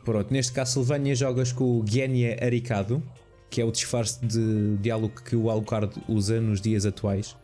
Pronto, 0.04 0.32
neste 0.32 0.54
Castlevania 0.54 1.16
jogas 1.16 1.52
com 1.52 1.80
o 1.80 1.86
Genya 1.86 2.38
Arikado, 2.42 3.02
que 3.50 3.60
é 3.60 3.66
o 3.66 3.72
disfarce 3.72 4.24
de 4.26 4.78
diálogo 4.78 5.22
que 5.24 5.36
o 5.36 5.50
Alucard 5.50 5.92
usa 6.08 6.40
nos 6.40 6.62
dias 6.62 6.86
atuais. 6.86 7.36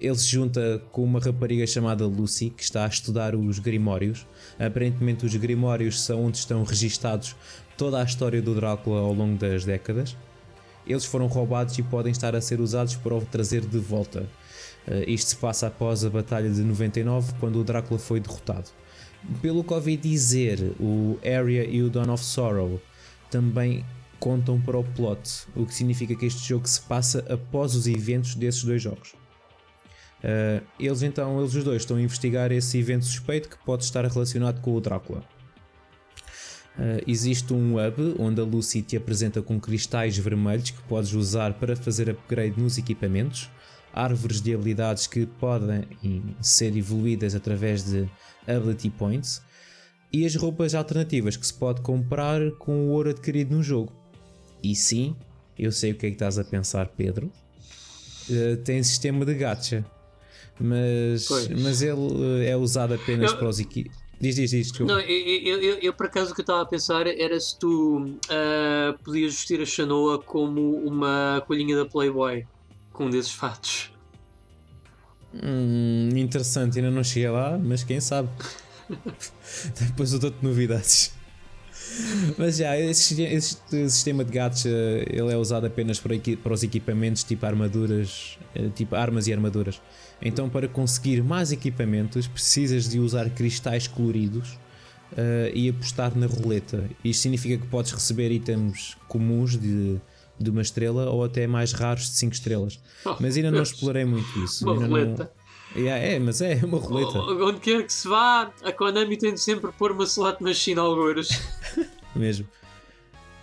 Ele 0.00 0.16
se 0.16 0.28
junta 0.28 0.82
com 0.90 1.04
uma 1.04 1.20
rapariga 1.20 1.66
chamada 1.66 2.06
Lucy, 2.06 2.50
que 2.50 2.62
está 2.62 2.84
a 2.84 2.88
estudar 2.88 3.34
os 3.36 3.58
Grimórios. 3.58 4.26
Aparentemente, 4.58 5.26
os 5.26 5.36
Grimórios 5.36 6.00
são 6.00 6.24
onde 6.24 6.38
estão 6.38 6.64
registados 6.64 7.36
toda 7.76 8.00
a 8.00 8.04
história 8.04 8.40
do 8.40 8.54
Drácula 8.54 9.00
ao 9.00 9.12
longo 9.12 9.38
das 9.38 9.64
décadas. 9.64 10.16
Eles 10.86 11.04
foram 11.04 11.26
roubados 11.26 11.78
e 11.78 11.82
podem 11.82 12.10
estar 12.10 12.34
a 12.34 12.40
ser 12.40 12.60
usados 12.60 12.96
para 12.96 13.14
o 13.14 13.20
trazer 13.20 13.60
de 13.60 13.78
volta. 13.78 14.26
Uh, 14.88 15.08
isto 15.08 15.30
se 15.30 15.36
passa 15.36 15.66
após 15.66 16.04
a 16.04 16.10
Batalha 16.10 16.50
de 16.50 16.62
99, 16.62 17.34
quando 17.38 17.60
o 17.60 17.64
Drácula 17.64 17.98
foi 17.98 18.20
derrotado. 18.20 18.70
Pelo 19.42 19.62
que 19.62 19.74
ouvi 19.74 19.96
dizer, 19.96 20.72
o 20.80 21.18
Area 21.24 21.64
e 21.64 21.82
o 21.82 21.90
Dawn 21.90 22.12
of 22.12 22.24
Sorrow 22.24 22.80
também 23.30 23.84
contam 24.18 24.60
para 24.60 24.78
o 24.78 24.84
plot, 24.84 25.46
o 25.56 25.64
que 25.64 25.74
significa 25.74 26.14
que 26.14 26.26
este 26.26 26.46
jogo 26.46 26.68
se 26.68 26.80
passa 26.82 27.24
após 27.32 27.74
os 27.74 27.86
eventos 27.86 28.34
desses 28.34 28.64
dois 28.64 28.82
jogos. 28.82 29.14
Uh, 30.22 30.62
eles 30.78 31.02
então, 31.02 31.40
eles 31.40 31.54
os 31.54 31.64
dois 31.64 31.82
estão 31.82 31.96
a 31.96 32.02
investigar 32.02 32.52
esse 32.52 32.78
evento 32.78 33.06
suspeito 33.06 33.48
que 33.48 33.56
pode 33.64 33.84
estar 33.84 34.04
relacionado 34.04 34.60
com 34.60 34.74
o 34.74 34.80
Drácula. 34.80 35.24
Uh, 36.78 37.02
existe 37.06 37.52
um 37.52 37.74
hub 37.74 38.16
onde 38.18 38.40
a 38.40 38.44
Lucy 38.44 38.82
te 38.82 38.96
apresenta 38.96 39.42
com 39.42 39.58
cristais 39.58 40.16
vermelhos 40.16 40.70
que 40.70 40.82
podes 40.82 41.12
usar 41.14 41.54
para 41.54 41.74
fazer 41.74 42.10
upgrade 42.10 42.60
nos 42.60 42.78
equipamentos, 42.78 43.50
árvores 43.92 44.40
de 44.40 44.54
habilidades 44.54 45.06
que 45.06 45.26
podem 45.26 45.84
ser 46.40 46.76
evoluídas 46.76 47.34
através 47.34 47.84
de 47.84 48.08
Ability 48.46 48.90
Points 48.90 49.42
e 50.12 50.24
as 50.24 50.34
roupas 50.34 50.74
alternativas 50.74 51.36
que 51.36 51.46
se 51.46 51.54
pode 51.54 51.80
comprar 51.80 52.50
com 52.52 52.88
o 52.88 52.90
ouro 52.90 53.10
adquirido 53.10 53.54
no 53.54 53.62
jogo. 53.62 53.92
E 54.62 54.74
sim, 54.74 55.16
eu 55.58 55.70
sei 55.72 55.92
o 55.92 55.94
que 55.94 56.06
é 56.06 56.08
que 56.10 56.16
estás 56.16 56.38
a 56.38 56.44
pensar, 56.44 56.88
Pedro. 56.88 57.30
Uh, 58.28 58.56
tem 58.58 58.82
sistema 58.82 59.24
de 59.24 59.34
gacha, 59.34 59.84
mas, 60.58 61.28
mas 61.62 61.82
ele 61.82 62.44
eh, 62.44 62.50
é 62.50 62.56
usado 62.56 62.94
apenas 62.94 63.32
eu, 63.32 63.38
para 63.38 63.48
os 63.48 63.58
equipes. 63.58 63.96
Diz, 64.20 64.36
diz, 64.36 64.50
diz, 64.50 64.68
desculpa. 64.68 64.92
Não, 64.92 65.00
eu, 65.00 65.62
eu, 65.62 65.78
eu, 65.78 65.92
por 65.94 66.06
acaso 66.06 66.32
o 66.32 66.34
que 66.34 66.40
eu 66.40 66.44
estava 66.44 66.60
a 66.60 66.66
pensar 66.66 67.06
era 67.06 67.40
se 67.40 67.58
tu 67.58 67.98
uh, 67.98 68.98
podias 69.02 69.32
vestir 69.32 69.60
a 69.62 69.64
Shanoa 69.64 70.22
como 70.22 70.76
uma 70.84 71.42
colhinha 71.46 71.74
da 71.74 71.86
Playboy 71.86 72.46
com 73.00 73.06
um 73.06 73.10
desses 73.10 73.32
fatos. 73.32 73.90
Hum, 75.32 76.10
interessante, 76.14 76.78
ainda 76.78 76.90
não 76.90 77.02
cheguei 77.02 77.30
lá, 77.30 77.56
mas 77.56 77.82
quem 77.82 77.98
sabe. 77.98 78.28
Depois 79.80 80.12
eu 80.12 80.18
dou-te 80.18 80.44
novidades. 80.44 81.14
Mas 82.36 82.58
já, 82.58 82.78
este, 82.78 83.22
este, 83.22 83.88
sistema 83.88 84.22
de 84.22 84.30
gatos 84.30 84.66
ele 84.66 85.32
é 85.32 85.36
usado 85.36 85.66
apenas 85.66 85.98
para, 85.98 86.14
para 86.42 86.52
os 86.52 86.62
equipamentos 86.62 87.24
tipo 87.24 87.46
armaduras, 87.46 88.38
eh, 88.54 88.68
tipo 88.74 88.94
armas 88.94 89.26
e 89.26 89.32
armaduras. 89.32 89.80
Então, 90.20 90.50
para 90.50 90.68
conseguir 90.68 91.22
mais 91.22 91.52
equipamentos, 91.52 92.26
precisas 92.28 92.86
de 92.86 93.00
usar 93.00 93.30
cristais 93.30 93.88
coloridos 93.88 94.58
uh, 95.12 95.50
e 95.54 95.70
apostar 95.70 96.14
na 96.14 96.26
roleta. 96.26 96.84
Isto 97.02 97.22
significa 97.22 97.56
que 97.56 97.66
podes 97.66 97.92
receber 97.92 98.30
itens 98.30 98.94
comuns 99.08 99.56
de, 99.56 99.98
de 100.40 100.50
uma 100.50 100.62
estrela 100.62 101.10
ou 101.10 101.22
até 101.22 101.46
mais 101.46 101.72
raros 101.72 102.04
de 102.04 102.16
5 102.16 102.32
estrelas. 102.32 102.80
Oh, 103.04 103.16
mas 103.20 103.36
ainda 103.36 103.50
não 103.50 103.62
explorei 103.62 104.04
muito 104.04 104.42
isso. 104.42 104.64
Uma 104.64 104.86
roleta. 104.86 105.30
Não... 105.76 105.82
Yeah, 105.82 106.04
é, 106.04 106.18
mas 106.18 106.40
é 106.40 106.60
uma 106.64 106.78
roleta. 106.78 107.18
Onde 107.18 107.60
quer 107.60 107.84
que 107.84 107.92
se 107.92 108.08
vá, 108.08 108.50
a 108.64 108.72
Konami 108.72 109.16
tem 109.16 109.34
de 109.34 109.40
sempre 109.40 109.70
pôr 109.72 109.92
uma 109.92 110.04
slot 110.04 110.42
machine 110.42 110.80
algures. 110.80 111.28
Mesmo. 112.16 112.48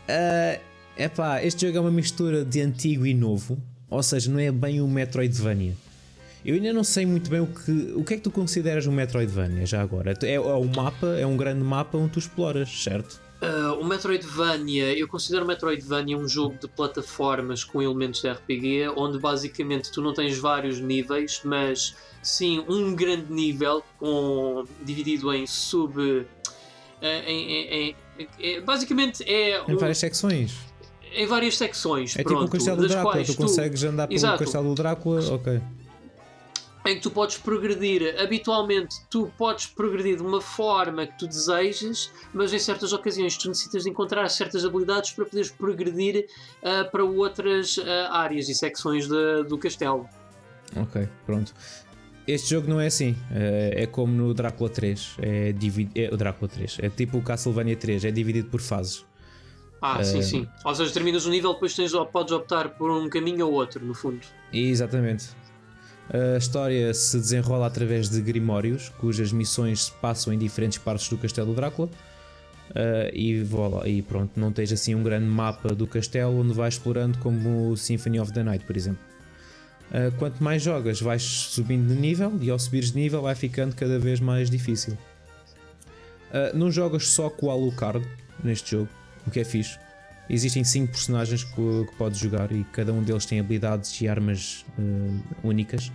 Uh, 0.10 0.60
epá, 0.98 1.42
este 1.44 1.66
jogo 1.66 1.78
é 1.78 1.82
uma 1.82 1.92
mistura 1.92 2.44
de 2.44 2.60
antigo 2.62 3.06
e 3.06 3.14
novo. 3.14 3.58
Ou 3.90 4.04
seja, 4.04 4.30
não 4.30 4.40
é 4.40 4.52
bem 4.52 4.82
um 4.82 4.90
Metroidvania. 4.90 5.74
Eu 6.44 6.56
ainda 6.56 6.74
não 6.74 6.84
sei 6.84 7.06
muito 7.06 7.30
bem 7.30 7.40
o 7.40 7.48
que, 7.48 7.94
o 7.96 8.04
que 8.04 8.14
é 8.16 8.18
que 8.18 8.24
tu 8.24 8.32
consideras 8.32 8.88
um 8.88 8.92
Metroidvania 8.92 9.66
já 9.66 9.82
agora. 9.82 10.14
É, 10.24 10.34
é 10.34 10.40
um 10.40 10.70
mapa, 10.76 11.08
é 11.18 11.26
um 11.26 11.38
grande 11.38 11.64
mapa 11.64 11.98
onde 11.98 12.14
tu 12.14 12.20
exploras, 12.20 12.70
certo? 12.70 13.22
Uh, 13.40 13.80
o 13.80 13.86
Metroidvania, 13.86 14.98
eu 14.98 15.08
considero 15.08 15.46
o 15.46 15.48
Metroidvania 15.48 16.18
um 16.18 16.28
jogo 16.28 16.58
de 16.60 16.68
plataformas 16.68 17.64
com 17.64 17.82
elementos 17.82 18.22
de 18.22 18.30
RPG, 18.30 18.90
onde 18.96 19.20
basicamente 19.20 19.92
tu 19.92 20.02
não 20.02 20.12
tens 20.12 20.40
vários 20.40 20.80
níveis, 20.80 21.42
mas 21.46 21.96
sim 22.24 22.66
um 22.68 22.96
grande 22.96 23.32
nível 23.32 23.84
com, 24.00 24.64
dividido 24.84 25.32
em 25.32 25.46
sub. 25.46 26.02
Uh, 26.02 26.26
em, 27.02 27.52
em, 27.52 27.96
em, 28.40 28.62
basicamente 28.62 29.24
é. 29.24 29.62
Em 29.68 29.76
um, 29.76 29.78
várias 29.78 30.00
secções. 30.00 30.56
Em 31.14 31.28
várias 31.28 31.58
secções. 31.58 32.18
É 32.18 32.24
pronto, 32.24 32.46
tipo 32.46 32.48
o 32.48 32.52
Castelo 32.58 32.78
do 32.78 32.88
Drácula, 32.88 33.24
tu, 33.24 33.34
tu 33.34 33.38
consegues 33.38 33.84
andar 33.84 34.08
pelo. 34.08 34.38
Castelo 34.38 34.70
do 34.70 34.76
Drácula, 34.76 35.22
ok 35.32 35.62
em 36.88 36.96
que 36.96 37.02
tu 37.02 37.12
podes 37.12 37.38
progredir. 37.38 38.16
Habitualmente, 38.20 38.96
tu 39.10 39.32
podes 39.38 39.66
progredir 39.66 40.16
de 40.16 40.24
uma 40.24 40.40
forma 40.42 41.06
que 41.06 41.20
tu 41.20 41.28
desejas, 41.28 42.12
mas 42.34 42.54
em 42.54 42.60
certas 42.60 42.94
ocasiões 42.94 43.38
tu 43.38 43.50
necessitas 43.50 43.84
de 43.84 43.90
encontrar 43.90 44.28
certas 44.30 44.64
habilidades 44.64 45.12
para 45.12 45.26
poderes 45.26 45.52
progredir 45.52 46.28
uh, 46.64 46.90
para 46.90 47.04
outras 47.04 47.78
uh, 47.78 47.84
áreas 48.12 48.48
e 48.48 48.56
secções 48.56 49.08
de, 49.08 49.44
do 49.44 49.58
castelo. 49.58 50.08
Ok, 50.76 51.08
pronto. 51.26 51.54
Este 52.26 52.50
jogo 52.50 52.68
não 52.68 52.80
é 52.80 52.88
assim, 52.88 53.16
é, 53.32 53.84
é 53.84 53.86
como 53.86 54.14
no 54.14 54.34
Drácula 54.34 54.70
3, 54.70 55.16
é, 55.22 55.54
é 55.96 56.14
o 56.14 56.18
Drácula 56.18 56.50
3, 56.50 56.80
é 56.82 56.90
tipo 56.90 57.18
o 57.18 57.22
Castlevania 57.22 57.76
3, 57.76 58.04
é 58.04 58.12
dividido 58.12 58.50
por 58.50 58.60
fases. 58.60 59.06
Ah, 59.82 60.04
sim, 60.04 60.22
sim. 60.22 60.48
Ou 60.66 60.76
seja, 60.76 60.92
terminas 60.92 61.26
o 61.26 61.30
nível, 61.30 61.54
depois 61.54 61.74
tens, 61.74 61.94
podes 62.12 62.34
optar 62.34 62.70
por 62.70 62.92
um 62.92 63.08
caminho 63.10 63.48
ou 63.48 63.54
outro, 63.54 63.86
no 63.86 63.94
fundo. 63.94 64.20
Exatamente. 64.52 65.30
A 66.14 66.38
história 66.38 66.94
se 66.94 67.18
desenrola 67.18 67.68
através 67.68 68.10
de 68.10 68.22
grimórios, 68.22 68.90
cujas 68.98 69.32
missões 69.34 69.86
se 69.86 69.92
passam 69.94 70.32
em 70.32 70.38
diferentes 70.38 70.78
partes 70.78 71.10
do 71.10 71.18
castelo 71.18 71.54
Drácula. 71.54 71.90
Uh, 72.70 73.10
e, 73.14 73.42
voilà, 73.44 73.88
e 73.88 74.02
pronto, 74.02 74.38
não 74.38 74.52
tens 74.52 74.72
assim 74.72 74.94
um 74.94 75.02
grande 75.02 75.26
mapa 75.26 75.74
do 75.74 75.88
castelo 75.88 76.40
onde 76.40 76.54
vais 76.54 76.74
explorando 76.74 77.18
como 77.20 77.72
o 77.72 77.78
Symphony 77.78 78.20
of 78.20 78.32
the 78.34 78.44
Night, 78.44 78.66
por 78.66 78.76
exemplo. 78.76 79.00
Uh, 79.90 80.12
quanto 80.18 80.44
mais 80.44 80.62
jogas, 80.62 81.00
vais 81.02 81.24
subindo 81.24 81.88
de 81.88 82.00
nível 82.00 82.34
e 82.42 82.50
ao 82.50 82.60
subires 82.60 82.92
de 82.92 82.98
nível 82.98 83.22
vai 83.22 83.36
ficando 83.36 83.74
cada 83.74 83.98
vez 83.98 84.20
mais 84.20 84.50
difícil. 84.50 84.98
Uh, 86.30 86.58
não 86.58 86.70
jogas 86.70 87.08
só 87.08 87.30
com 87.30 87.48
o 87.48 87.52
Alucard 87.52 88.06
neste 88.44 88.72
jogo, 88.72 88.90
o 89.26 89.32
que 89.32 89.40
é 89.40 89.44
fixe. 89.46 89.80
Existem 90.30 90.64
5 90.64 90.92
personagens 90.92 91.44
que, 91.44 91.86
que 91.86 91.96
podes 91.98 92.20
jogar 92.20 92.52
e 92.52 92.64
cada 92.66 92.92
um 92.92 93.02
deles 93.02 93.26
tem 93.26 93.40
habilidades 93.40 94.00
e 94.02 94.08
armas 94.08 94.66
uh, 94.78 95.48
únicas. 95.48 95.88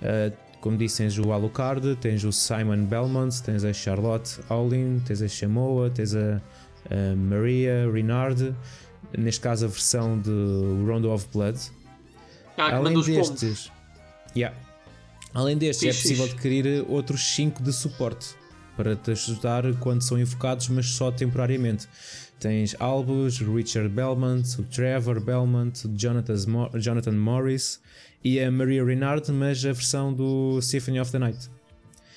Uh, 0.00 0.36
como 0.60 0.76
disse, 0.76 0.98
tens 0.98 1.18
o 1.18 1.32
Alucard, 1.32 1.96
tens 1.96 2.22
o 2.22 2.32
Simon 2.32 2.84
Belmont, 2.84 3.42
tens 3.42 3.64
a 3.64 3.72
Charlotte 3.72 4.38
Aulin, 4.48 5.00
tens 5.04 5.20
a 5.20 5.26
Shamoa, 5.26 5.90
tens 5.90 6.14
a, 6.14 6.40
a 6.88 7.16
Maria 7.16 7.90
Renard, 7.92 8.54
neste 9.18 9.40
caso 9.40 9.64
a 9.64 9.68
versão 9.68 10.20
de 10.20 10.30
Rondo 10.86 11.10
of 11.10 11.26
Blood. 11.32 11.58
Ah, 12.56 12.76
Além 12.76 13.00
destes, 13.02 13.72
yeah. 14.36 14.56
Além 15.34 15.56
destes, 15.58 15.88
é 15.88 15.92
possível 15.92 16.26
adquirir 16.26 16.84
outros 16.88 17.34
5 17.34 17.60
de 17.62 17.72
suporte 17.72 18.36
para 18.76 18.94
te 18.94 19.10
ajudar 19.10 19.64
quando 19.80 20.02
são 20.02 20.18
invocados, 20.18 20.68
mas 20.68 20.86
só 20.86 21.10
temporariamente. 21.10 21.88
Tens 22.42 22.74
Albus, 22.80 23.38
Richard 23.38 23.88
Belmont, 23.88 24.60
o 24.60 24.64
Trevor 24.64 25.20
Belmont, 25.20 25.86
o 25.86 25.96
Jonathan, 25.96 26.34
Jonathan 26.80 27.12
Morris 27.12 27.80
e 28.24 28.40
a 28.40 28.50
Maria 28.50 28.84
Renard, 28.84 29.30
mas 29.30 29.64
a 29.64 29.72
versão 29.72 30.12
do 30.12 30.60
Symphony 30.60 30.98
of 30.98 31.12
the 31.12 31.20
Night. 31.20 31.48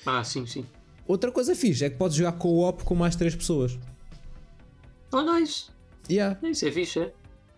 Ah, 0.04 0.24
sim, 0.24 0.44
sim. 0.44 0.66
Outra 1.06 1.30
coisa 1.30 1.54
fixe 1.54 1.84
é 1.84 1.90
que 1.90 1.96
podes 1.96 2.16
jogar 2.16 2.32
co-op 2.32 2.82
com 2.82 2.96
mais 2.96 3.14
3 3.14 3.36
pessoas. 3.36 3.78
Oh, 5.12 5.22
nice. 5.22 5.66
Yeah. 6.10 6.36
Isso 6.42 6.66
é 6.66 6.72
fixe, 6.72 6.98
é? 6.98 7.12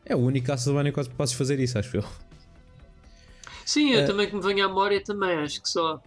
É 0.05 0.15
o 0.15 0.19
único 0.19 0.49
Castlevania 0.49 0.93
que 0.93 1.09
podes 1.09 1.33
fazer 1.33 1.59
isso, 1.59 1.79
acho 1.79 1.97
eu. 1.97 2.05
Sim, 3.65 3.93
eu 3.93 4.05
uh, 4.05 4.07
também 4.07 4.29
que 4.29 4.37
me 4.37 4.43
venho 4.43 4.67
à 4.67 4.69
memória 4.69 5.03
também, 5.03 5.39
acho 5.39 5.63
que 5.63 5.71
só. 5.71 6.03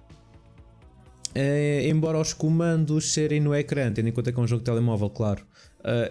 Uh, 1.35 1.87
embora 1.89 2.19
os 2.19 2.33
comandos 2.33 3.13
serem 3.13 3.39
no 3.39 3.55
ecrã, 3.55 3.91
tendo 3.91 4.09
em 4.09 4.11
conta 4.11 4.31
que 4.31 4.39
é 4.39 4.43
um 4.43 4.47
jogo 4.47 4.59
de 4.59 4.65
telemóvel, 4.65 5.09
claro, 5.09 5.43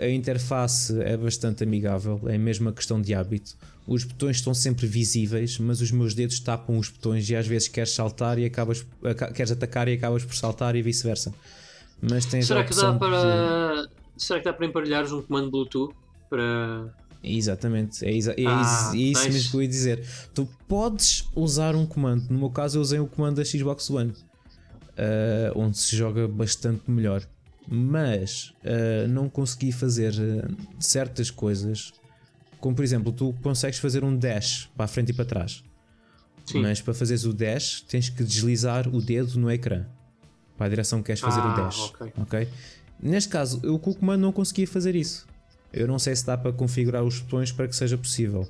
a 0.01 0.09
interface 0.09 1.01
é 1.03 1.17
bastante 1.17 1.63
amigável, 1.63 2.21
é 2.27 2.37
mesmo 2.37 2.67
uma 2.67 2.73
questão 2.73 3.01
de 3.01 3.15
hábito. 3.15 3.57
Os 3.87 4.05
botões 4.05 4.37
estão 4.37 4.55
sempre 4.55 4.87
visíveis, 4.87 5.59
mas 5.59 5.81
os 5.81 5.91
meus 5.91 6.15
dedos 6.15 6.39
tapam 6.41 6.79
os 6.79 6.89
botões 6.89 7.29
e 7.29 7.37
às 7.37 7.47
vezes 7.47 7.69
queres 7.69 7.93
saltar 7.93 8.39
e 8.39 8.45
acabas 8.45 8.85
queres 9.35 9.53
atacar 9.53 9.89
e 9.89 9.95
acabas 9.95 10.25
por 10.25 10.35
saltar 10.35 10.77
e 10.77 10.83
vice-versa. 10.83 11.35
Mas 12.01 12.25
tens 12.25 12.47
Será 12.47 12.65
que 12.65 12.75
dá 12.75 12.93
para 12.95 13.83
de... 13.83 13.91
Será 14.17 14.39
que 14.39 14.45
dá 14.45 14.53
para 14.53 14.67
emparelhares 14.67 15.13
um 15.13 15.23
comando 15.23 15.51
Bluetooth? 15.51 15.95
para. 16.31 16.95
Exatamente, 17.23 18.03
é, 18.03 18.17
exa 18.17 18.33
é, 18.33 18.47
Ah, 18.47 18.93
é 18.95 18.97
isso 18.97 19.21
nice. 19.25 19.31
mesmo 19.33 19.51
que 19.51 19.57
eu 19.57 19.63
ia 19.63 19.69
dizer. 19.69 20.07
Tu 20.33 20.49
podes 20.67 21.29
usar 21.35 21.75
um 21.75 21.85
comando, 21.85 22.31
no 22.31 22.39
meu 22.39 22.49
caso 22.51 22.79
eu 22.79 22.83
usei 22.83 22.99
o 22.99 23.07
comando 23.07 23.37
da 23.37 23.45
Xbox 23.45 23.91
One, 23.91 24.15
ah, 24.97 25.53
onde 25.55 25.77
se 25.77 25.95
joga 25.97 26.27
bastante 26.27 26.91
melhor, 26.91 27.27
mas 27.71 28.53
ah, 28.65 29.07
não 29.09 29.29
consegui 29.29 29.71
fazer 29.71 30.13
ah, 30.19 30.49
certas 30.81 31.31
coisas, 31.31 31.93
como 32.59 32.75
por 32.75 32.85
exemplo, 32.85 33.13
tu 33.13 33.33
consegues 33.43 33.79
fazer 33.79 34.03
um 34.05 34.15
dash 34.17 34.69
para 34.77 34.85
a 34.85 34.89
frente 34.89 35.11
e 35.11 35.13
para 35.15 35.25
trás, 35.25 35.63
Sim. 36.45 36.61
mas 36.63 36.81
para 36.81 36.93
fazeres 36.93 37.25
o 37.25 37.33
dash 37.33 37.81
tens 37.83 38.09
que 38.09 38.25
deslizar 38.25 38.89
o 38.89 39.01
dedo 39.01 39.39
no 39.39 39.51
ecrã 39.51 39.87
para 40.59 40.67
a 40.67 40.69
direção 40.69 40.99
que 40.99 41.07
queres 41.07 41.21
fazer 41.21 41.41
Ah, 41.41 41.53
o 41.53 41.57
dash. 41.57 41.79
ok. 41.79 42.13
ok? 42.19 42.49
Neste 43.03 43.31
caso, 43.31 43.61
eu 43.63 43.79
com 43.79 43.91
o 43.93 43.95
comando 43.95 44.21
não 44.21 44.33
conseguia 44.33 44.67
fazer 44.67 44.95
isso. 44.95 45.27
Eu 45.73 45.87
não 45.87 45.99
sei 45.99 46.15
se 46.15 46.27
dá 46.27 46.37
para 46.37 46.53
configurar 46.53 47.03
os 47.03 47.19
botões 47.21 47.51
para 47.53 47.67
que 47.69 47.75
seja 47.75 47.97
possível. 47.97 48.47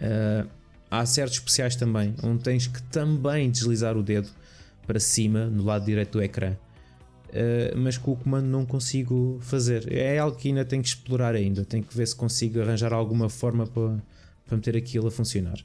Ah, 0.00 0.46
há 0.90 1.06
certos 1.06 1.38
especiais 1.38 1.76
também, 1.76 2.14
onde 2.22 2.42
tens 2.42 2.66
que 2.66 2.82
também 2.82 3.50
deslizar 3.50 3.96
o 3.96 4.02
dedo 4.02 4.28
para 4.86 4.98
cima, 5.00 5.46
no 5.46 5.62
lado 5.62 5.84
direito 5.86 6.18
do 6.18 6.22
ecrã. 6.22 6.54
Ah, 7.34 7.74
mas 7.76 7.96
com 7.96 8.12
o 8.12 8.16
comando 8.16 8.46
não 8.46 8.66
consigo 8.66 9.38
fazer. 9.40 9.90
É 9.92 10.18
algo 10.18 10.36
que 10.36 10.48
ainda 10.48 10.64
tenho 10.64 10.82
que 10.82 10.88
explorar 10.88 11.34
ainda. 11.34 11.64
Tenho 11.64 11.84
que 11.84 11.96
ver 11.96 12.06
se 12.06 12.14
consigo 12.14 12.60
arranjar 12.60 12.92
alguma 12.92 13.28
forma 13.28 13.66
para, 13.66 14.02
para 14.46 14.56
meter 14.56 14.76
aquilo 14.76 15.08
a 15.08 15.10
funcionar. 15.10 15.58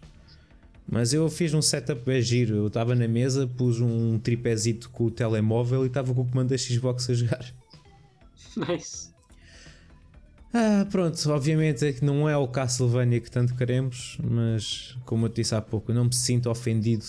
Mas 0.87 1.13
eu 1.13 1.27
fiz 1.29 1.53
um 1.53 1.61
setup 1.61 2.01
bem 2.05 2.21
giro. 2.21 2.55
Eu 2.55 2.67
estava 2.67 2.93
na 2.93 3.07
mesa, 3.07 3.47
pus 3.47 3.81
um 3.81 4.19
tripézito 4.19 4.89
com 4.91 5.05
o 5.05 5.11
telemóvel 5.11 5.83
e 5.83 5.87
estava 5.87 6.13
com 6.13 6.21
o 6.21 6.25
comando 6.25 6.49
da 6.49 6.57
Xbox 6.57 7.09
a 7.09 7.13
jogar. 7.13 7.53
Nice. 8.55 9.13
Ah, 10.53 10.87
pronto, 10.89 11.17
obviamente 11.31 11.85
é 11.85 11.91
que 11.91 12.05
não 12.05 12.29
é 12.29 12.37
o 12.37 12.47
Castlevania 12.47 13.19
que 13.19 13.29
tanto 13.29 13.53
queremos, 13.55 14.17
mas 14.23 14.97
como 15.03 15.25
eu 15.25 15.29
te 15.29 15.41
disse 15.41 15.53
há 15.53 15.61
pouco, 15.61 15.91
eu 15.91 15.95
não 15.95 16.05
me 16.05 16.15
sinto 16.15 16.49
ofendido 16.49 17.03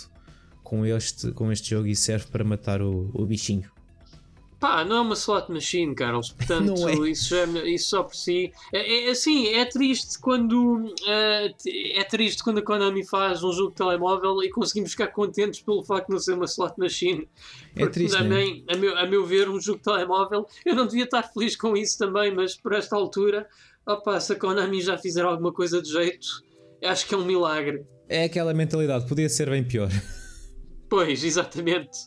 com 0.65 0.85
este, 0.85 1.31
com 1.31 1.53
este 1.53 1.71
jogo 1.71 1.87
e 1.87 1.95
serve 1.95 2.27
para 2.27 2.43
matar 2.43 2.83
o, 2.83 3.09
o 3.15 3.25
bichinho. 3.25 3.71
Pá, 4.59 4.85
não 4.85 4.97
é 4.97 5.01
uma 5.01 5.15
slot 5.15 5.53
machine, 5.53 5.95
Carlos. 5.95 6.31
Portanto, 6.33 6.73
é. 6.89 7.11
isso, 7.11 7.29
já, 7.29 7.45
isso 7.65 7.91
só 7.91 8.03
por 8.03 8.15
si. 8.15 8.53
É, 8.73 9.07
é 9.07 9.11
assim, 9.11 9.49
é 9.49 9.65
triste 9.67 10.19
quando. 10.19 10.95
eh, 11.07 11.53
é 11.95 12.05
triste 12.05 12.43
quando 12.43 12.59
a 12.59 12.63
Konami 12.63 13.07
faz 13.07 13.45
um 13.45 13.53
jogo 13.53 13.71
de 13.71 13.77
telemóvel 13.77 14.43
e 14.43 14.49
conseguimos 14.49 14.93
ficar 14.93 15.09
contentes 15.09 15.61
pelo 15.61 15.85
facto 15.85 16.07
de 16.07 16.13
não 16.15 16.19
ser 16.19 16.33
uma 16.33 16.47
slot 16.47 16.75
machine. 16.79 17.29
É 17.75 17.81
Porque 17.81 17.93
triste, 17.93 18.15
né? 18.15 18.19
também, 18.23 18.65
a, 18.69 18.77
meu, 18.77 18.97
a 18.97 19.07
meu 19.07 19.27
ver, 19.27 19.49
um 19.51 19.61
jogo 19.61 19.79
de 19.79 19.85
telemóvel, 19.85 20.47
eu 20.65 20.75
não 20.75 20.87
devia 20.87 21.05
estar 21.05 21.23
feliz 21.23 21.55
com 21.55 21.77
isso 21.77 21.99
também, 21.99 22.35
mas 22.35 22.55
por 22.55 22.73
esta 22.73 22.97
altura, 22.97 23.47
opa, 23.87 24.19
se 24.21 24.33
a 24.33 24.37
Konami 24.37 24.81
já 24.81 24.97
fizer 24.97 25.25
alguma 25.25 25.53
coisa 25.53 25.83
de 25.83 25.91
jeito, 25.91 26.27
acho 26.83 27.07
que 27.07 27.15
é 27.15 27.19
um 27.19 27.25
milagre. 27.25 27.85
É 28.09 28.25
aquela 28.25 28.55
mentalidade, 28.55 29.07
podia 29.07 29.29
ser 29.29 29.51
bem 29.51 29.63
pior. 29.63 29.91
Pois, 30.89 31.25
exatamente. 31.25 31.99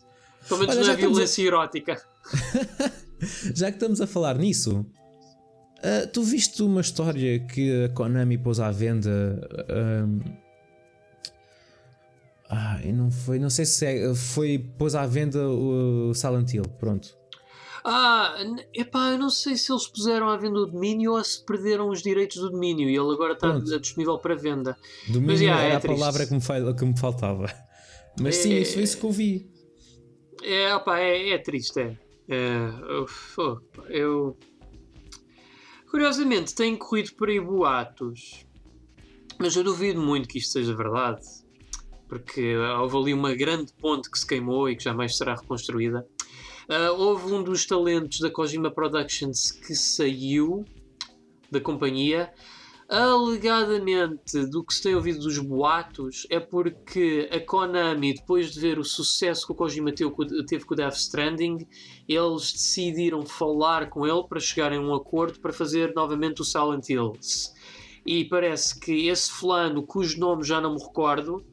Pelo 0.47 0.59
menos 0.61 0.75
Olha, 0.75 0.83
não 0.85 0.91
é 0.91 0.95
estamos 0.95 1.17
a- 1.17 1.21
violência 1.21 1.43
erótica. 1.47 2.01
Já 3.55 3.67
que 3.71 3.75
estamos 3.77 3.99
a 4.01 4.07
falar 4.07 4.37
nisso, 4.37 4.85
ah, 5.83 6.07
tu 6.11 6.23
viste 6.23 6.61
uma 6.63 6.81
história 6.81 7.39
que 7.39 7.85
a 7.85 7.89
Konami 7.89 8.37
pôs 8.37 8.59
à 8.59 8.71
venda? 8.71 9.39
ahm, 9.69 10.19
ah, 12.49 12.79
não 12.93 13.11
foi, 13.11 13.37
não 13.39 13.49
sei 13.49 13.65
se 13.65 13.85
é, 13.85 14.13
foi 14.15 14.57
pôs 14.77 14.95
à 14.95 15.05
venda 15.05 15.47
o 15.47 16.13
Silent 16.13 16.51
Hill, 16.53 16.63
pronto. 16.79 17.17
Ah, 17.83 18.35
epá, 18.73 19.11
eu 19.11 19.17
não 19.17 19.29
sei 19.29 19.55
se 19.55 19.71
eles 19.71 19.87
puseram 19.87 20.29
à 20.29 20.35
venda 20.37 20.59
o 20.59 20.65
domínio 20.65 21.13
ou 21.13 21.23
se 21.23 21.43
perderam 21.45 21.89
os 21.89 22.01
direitos 22.01 22.37
do 22.37 22.49
domínio 22.49 22.89
e 22.89 22.95
ele 22.95 23.13
agora 23.13 23.33
está 23.33 23.49
Pronto. 23.51 23.79
disponível 23.79 24.17
para 24.17 24.35
venda. 24.35 24.75
Domínio 25.07 25.37
já, 25.47 25.59
era 25.61 25.73
é 25.73 25.75
a 25.75 25.79
triste. 25.79 25.97
palavra 25.99 26.25
que 26.27 26.33
me, 26.33 26.73
que 26.73 26.85
me 26.85 26.97
faltava. 26.99 27.45
Mas 28.19 28.35
sim, 28.35 28.53
É- 28.53 28.59
isso 28.59 28.73
foi 28.73 28.83
isso 28.83 28.97
que 28.97 29.05
eu 29.05 29.11
vi. 29.11 29.49
É, 30.43 30.73
opá, 30.75 30.99
é, 30.99 31.29
é 31.29 31.37
triste, 31.37 31.79
é. 31.79 31.97
É, 32.27 32.69
opa, 33.01 33.61
eu. 33.89 34.37
Curiosamente, 35.89 36.53
têm 36.53 36.75
corrido 36.75 37.13
por 37.13 37.29
aí 37.29 37.39
boatos, 37.39 38.45
mas 39.39 39.55
eu 39.55 39.63
duvido 39.63 39.99
muito 39.99 40.27
que 40.27 40.37
isto 40.37 40.51
seja 40.51 40.75
verdade, 40.75 41.25
porque 42.07 42.55
houve 42.55 42.97
ali 42.97 43.13
uma 43.13 43.33
grande 43.33 43.73
ponte 43.73 44.09
que 44.09 44.19
se 44.19 44.27
queimou 44.27 44.69
e 44.69 44.75
que 44.75 44.83
jamais 44.83 45.17
será 45.17 45.33
reconstruída. 45.33 46.07
Ah, 46.69 46.91
houve 46.91 47.33
um 47.33 47.41
dos 47.41 47.65
talentos 47.65 48.19
da 48.19 48.29
Kojima 48.29 48.69
Productions 48.69 49.51
que 49.51 49.73
saiu 49.73 50.63
da 51.49 51.59
companhia. 51.59 52.31
Alegadamente, 52.89 54.47
do 54.47 54.63
que 54.63 54.73
se 54.73 54.81
tem 54.81 54.95
ouvido 54.95 55.19
dos 55.19 55.37
boatos, 55.37 56.25
é 56.27 56.39
porque 56.39 57.29
a 57.31 57.39
Konami, 57.39 58.15
depois 58.15 58.51
de 58.51 58.59
ver 58.59 58.79
o 58.79 58.83
sucesso 58.83 59.45
que 59.45 59.51
o 59.51 59.55
Kojima 59.55 59.91
teve 59.91 60.09
com, 60.09 60.23
o 60.23 60.75
Death 60.75 60.95
Stranding, 60.95 61.67
eles 62.07 62.51
decidiram 62.51 63.23
falar 63.27 63.91
com 63.91 64.07
ele 64.07 64.23
para 64.27 64.39
chegarem 64.39 64.79
a 64.79 64.81
um 64.81 64.95
acordo 64.95 65.39
para 65.39 65.53
fazer 65.53 65.93
novamente 65.93 66.41
o 66.41 66.43
Silent 66.43 66.89
Hills. 66.89 67.53
E 68.03 68.25
parece 68.25 68.79
que 68.79 69.07
esse 69.07 69.31
fulano, 69.31 69.83
cujo 69.83 70.19
nome 70.19 70.43
já 70.43 70.59
não 70.59 70.73
me 70.73 70.81
recordo, 70.81 71.45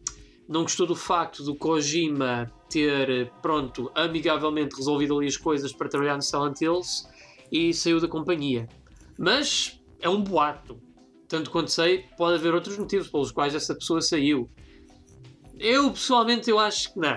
não 0.48 0.62
gostou 0.62 0.86
do 0.86 0.96
facto 0.96 1.42
do 1.42 1.54
Kojima 1.54 2.50
ter, 2.70 3.30
pronto, 3.42 3.90
amigavelmente 3.94 4.74
resolvido 4.74 5.18
ali 5.18 5.26
as 5.26 5.36
coisas 5.36 5.70
para 5.70 5.86
trabalhar 5.86 6.16
no 6.16 6.22
Silent 6.22 6.62
Hills 6.62 7.06
e 7.52 7.74
saiu 7.74 8.00
da 8.00 8.08
companhia. 8.08 8.66
Mas 9.18 9.78
é 10.00 10.08
um 10.08 10.22
boato. 10.24 10.86
Tanto 11.28 11.50
quanto 11.50 11.70
sei, 11.70 12.04
pode 12.16 12.36
haver 12.38 12.54
outros 12.54 12.78
motivos 12.78 13.08
pelos 13.08 13.32
quais 13.32 13.54
essa 13.54 13.74
pessoa 13.74 14.00
saiu. 14.00 14.48
Eu, 15.58 15.90
pessoalmente, 15.90 16.48
eu 16.50 16.58
acho 16.58 16.92
que 16.92 17.00
não. 17.00 17.16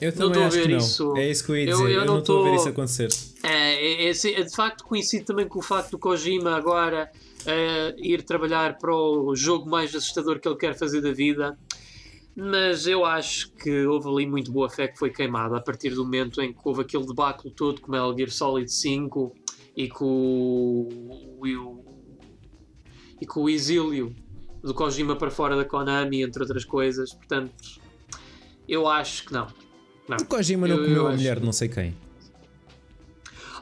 Eu 0.00 0.10
Não 0.12 0.30
também 0.30 0.30
estou 0.30 0.44
a 0.44 0.48
ver 0.48 0.62
que 0.62 0.68
não. 0.68 0.76
isso. 0.78 1.16
É 1.16 1.30
isso 1.30 1.44
que 1.44 1.50
eu 1.52 1.56
ia 1.56 1.64
Eu- 1.70 1.76
dizer. 1.78 1.84
eu 1.84 1.90
Eu, 2.00 2.04
não 2.06 2.14
não 2.14 2.20
estou 2.20 2.40
a 2.40 2.50
ver 2.50 2.56
isso 2.56 2.68
acontecer. 2.68 3.08
É, 3.42 3.74
é, 4.02 4.06
é, 4.06 4.10
assim, 4.10 4.30
é, 4.34 4.42
de 4.42 4.54
facto 4.54 4.84
coincide 4.84 5.24
também 5.24 5.48
com 5.48 5.58
o 5.58 5.62
facto 5.62 5.90
do 5.92 5.98
Kojima 5.98 6.54
agora 6.56 7.10
eh, 7.46 7.94
ir 7.98 8.22
trabalhar 8.22 8.76
para 8.78 8.94
o 8.94 9.34
jogo 9.34 9.68
mais 9.68 9.94
assustador 9.94 10.38
que 10.40 10.48
ele 10.48 10.56
quer 10.56 10.76
fazer 10.76 11.00
da 11.00 11.12
vida. 11.12 11.58
Mas 12.34 12.86
eu 12.86 13.04
acho 13.06 13.50
que 13.52 13.86
houve 13.86 14.08
ali 14.08 14.26
muito 14.26 14.52
boa 14.52 14.68
fé 14.68 14.88
que 14.88 14.98
foi 14.98 15.08
queimada 15.10 15.56
a 15.56 15.60
partir 15.60 15.90
do 15.90 16.04
momento 16.04 16.42
em 16.42 16.52
que 16.52 16.58
houve 16.64 16.82
aquele 16.82 17.06
debacle 17.06 17.50
todo 17.50 17.80
com 17.80 17.90
Metal 17.90 18.14
Gear 18.14 18.30
Solid 18.30 18.70
5 18.70 19.34
e 19.74 19.88
com 19.88 20.04
o, 20.04 20.88
o- 21.40 21.95
e 23.20 23.26
com 23.26 23.42
o 23.44 23.48
exílio 23.48 24.14
do 24.62 24.74
Kojima 24.74 25.16
para 25.16 25.30
fora 25.30 25.56
da 25.56 25.64
Konami, 25.64 26.22
entre 26.22 26.42
outras 26.42 26.64
coisas. 26.64 27.12
Portanto, 27.12 27.52
eu 28.68 28.86
acho 28.88 29.26
que 29.26 29.32
não. 29.32 29.46
não. 30.08 30.16
O 30.18 30.26
Kojima 30.26 30.66
não 30.66 30.76
Eu- 30.76 30.82
comeu 30.82 30.96
eu 30.96 31.06
a 31.06 31.10
acho- 31.10 31.18
mulher 31.18 31.38
de 31.40 31.44
não 31.46 31.52
sei 31.52 31.68
quem. 31.68 31.96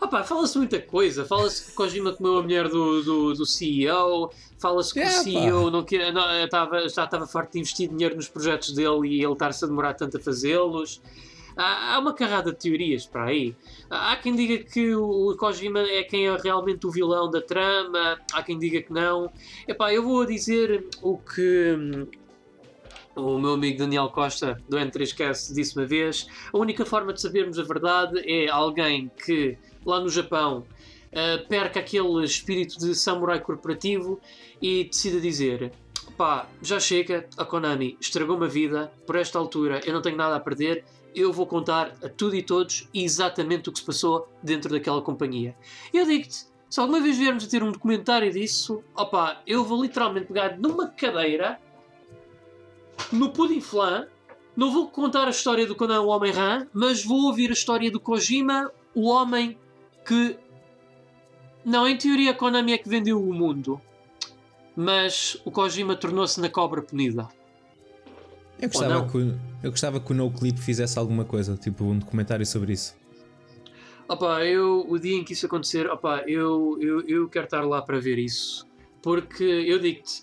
Opa, 0.00 0.22
fala-se 0.22 0.58
muita 0.58 0.80
coisa. 0.80 1.24
Fala-se 1.24 1.64
que 1.66 1.70
o 1.72 1.74
Kojima 1.74 2.12
comeu 2.12 2.38
a 2.38 2.42
mulher 2.42 2.68
do, 2.68 3.02
do, 3.02 3.34
do 3.34 3.46
CEO. 3.46 4.30
Fala-se 4.58 4.92
que 4.92 5.00
É, 5.00 5.08
o 5.08 5.12
pá. 5.14 5.22
CEO 5.22 5.70
não 5.70 5.82
quer, 5.82 6.12
não, 6.12 6.28
eh, 6.30 6.46
tava, 6.46 6.80
já 6.88 7.04
estava 7.04 7.26
farto 7.26 7.52
de 7.52 7.60
investir 7.60 7.88
dinheiro 7.88 8.14
nos 8.16 8.28
projetos 8.28 8.72
dele 8.72 9.08
e 9.08 9.22
ele 9.24 9.32
estar-se 9.32 9.64
a 9.64 9.68
demorar 9.68 9.94
tanto 9.94 10.16
a 10.16 10.20
fazê-los. 10.20 11.00
Há, 11.56 11.98
uma 12.00 12.12
carrada 12.12 12.50
de 12.50 12.58
teorias 12.58 13.06
para 13.06 13.26
aí. 13.26 13.54
Há 13.88 14.16
quem 14.16 14.34
diga 14.34 14.58
que 14.64 14.94
o, 14.94 15.30
o 15.30 15.36
Kojima 15.36 15.80
é 15.80 16.02
quem 16.02 16.26
é 16.26 16.36
realmente 16.36 16.86
o 16.86 16.90
vilão 16.90 17.30
da 17.30 17.40
trama. 17.40 18.18
Há 18.32 18.42
quem 18.42 18.58
diga 18.58 18.82
que 18.82 18.92
não. 18.92 19.30
Epá, 19.68 19.92
eu 19.92 20.02
vou 20.02 20.26
dizer 20.26 20.84
o 21.00 21.16
que 21.16 21.76
hum, 21.78 22.06
o 23.16 23.38
meu 23.38 23.52
amigo 23.54 23.78
Daniel 23.78 24.08
Costa 24.08 24.60
do 24.68 24.76
N3Cast 24.76 25.54
disse 25.54 25.76
uma 25.76 25.86
vez: 25.86 26.26
a 26.52 26.58
única 26.58 26.84
forma 26.84 27.12
de 27.12 27.20
sabermos 27.20 27.58
a 27.58 27.62
verdade 27.62 28.20
é 28.26 28.48
alguém 28.48 29.10
que 29.24 29.56
lá 29.86 30.00
no 30.00 30.08
Japão 30.08 30.66
uh, 31.12 31.48
perca 31.48 31.80
aquele 31.80 32.24
espírito 32.24 32.78
de 32.78 32.94
samurai 32.94 33.38
corporativo 33.40 34.20
e 34.60 34.84
decida 34.84 35.20
dizer: 35.20 35.72
pá, 36.16 36.48
já 36.60 36.80
chega, 36.80 37.28
a 37.36 37.44
Konami 37.44 37.96
estragou-me 38.00 38.46
a 38.46 38.48
vida, 38.48 38.92
por 39.06 39.14
esta 39.16 39.38
altura 39.38 39.80
eu 39.84 39.92
não 39.92 40.02
tenho 40.02 40.16
nada 40.16 40.36
a 40.36 40.40
perder. 40.40 40.84
Eu 41.14 41.32
vou 41.32 41.46
contar 41.46 41.94
a 42.02 42.08
tudo 42.08 42.34
e 42.34 42.42
todos 42.42 42.88
exatamente 42.92 43.68
o 43.68 43.72
que 43.72 43.78
se 43.78 43.84
passou 43.84 44.28
dentro 44.42 44.70
daquela 44.70 45.00
companhia. 45.00 45.56
Eu 45.92 46.04
digo-te, 46.04 46.46
se 46.68 46.80
alguma 46.80 47.00
vez 47.00 47.16
viermos 47.16 47.44
a 47.44 47.48
ter 47.48 47.62
um 47.62 47.70
documentário 47.70 48.32
disso, 48.32 48.82
opá, 48.96 49.40
eu 49.46 49.64
vou 49.64 49.80
literalmente 49.80 50.26
pegar 50.26 50.58
numa 50.58 50.88
cadeira 50.88 51.60
no 53.12 53.30
Pudim 53.30 53.60
Flan. 53.60 54.08
Não 54.56 54.72
vou 54.72 54.88
contar 54.88 55.26
a 55.26 55.30
história 55.30 55.66
do 55.66 55.74
Conan 55.74 56.00
o 56.00 56.08
Homem 56.08 56.32
Rã, 56.32 56.66
mas 56.72 57.04
vou 57.04 57.26
ouvir 57.26 57.50
a 57.50 57.52
história 57.52 57.90
do 57.90 58.00
Kojima, 58.00 58.72
o 58.94 59.08
homem 59.08 59.58
que. 60.04 60.36
Não, 61.64 61.86
em 61.86 61.96
teoria 61.96 62.32
a 62.32 62.34
Konami 62.34 62.72
é 62.72 62.78
que 62.78 62.88
vendeu 62.88 63.22
o 63.22 63.32
mundo. 63.32 63.80
Mas 64.76 65.40
o 65.44 65.50
Kojima 65.50 65.96
tornou-se 65.96 66.40
na 66.40 66.48
cobra 66.48 66.82
punida. 66.82 67.28
Eu 68.58 68.68
gostava, 68.68 69.08
que, 69.10 69.18
o- 69.18 69.40
eu 69.62 69.70
gostava 69.70 70.00
que 70.00 70.12
o 70.12 70.14
No 70.14 70.30
Clip 70.30 70.58
fizesse 70.60 70.98
alguma 70.98 71.24
coisa, 71.24 71.56
tipo 71.56 71.84
um 71.84 71.98
documentário 71.98 72.46
sobre 72.46 72.72
isso. 72.72 72.94
Opa, 74.08 74.44
eu, 74.44 74.84
o 74.88 74.98
dia 74.98 75.16
em 75.16 75.24
que 75.24 75.32
isso 75.32 75.46
acontecer, 75.46 75.86
opa, 75.88 76.22
eu, 76.26 76.76
eu, 76.80 77.00
eu 77.08 77.28
quero 77.28 77.46
estar 77.46 77.62
lá 77.62 77.80
para 77.82 77.98
ver 77.98 78.18
isso. 78.18 78.66
Porque 79.02 79.42
eu 79.44 79.78
digo-te, 79.78 80.22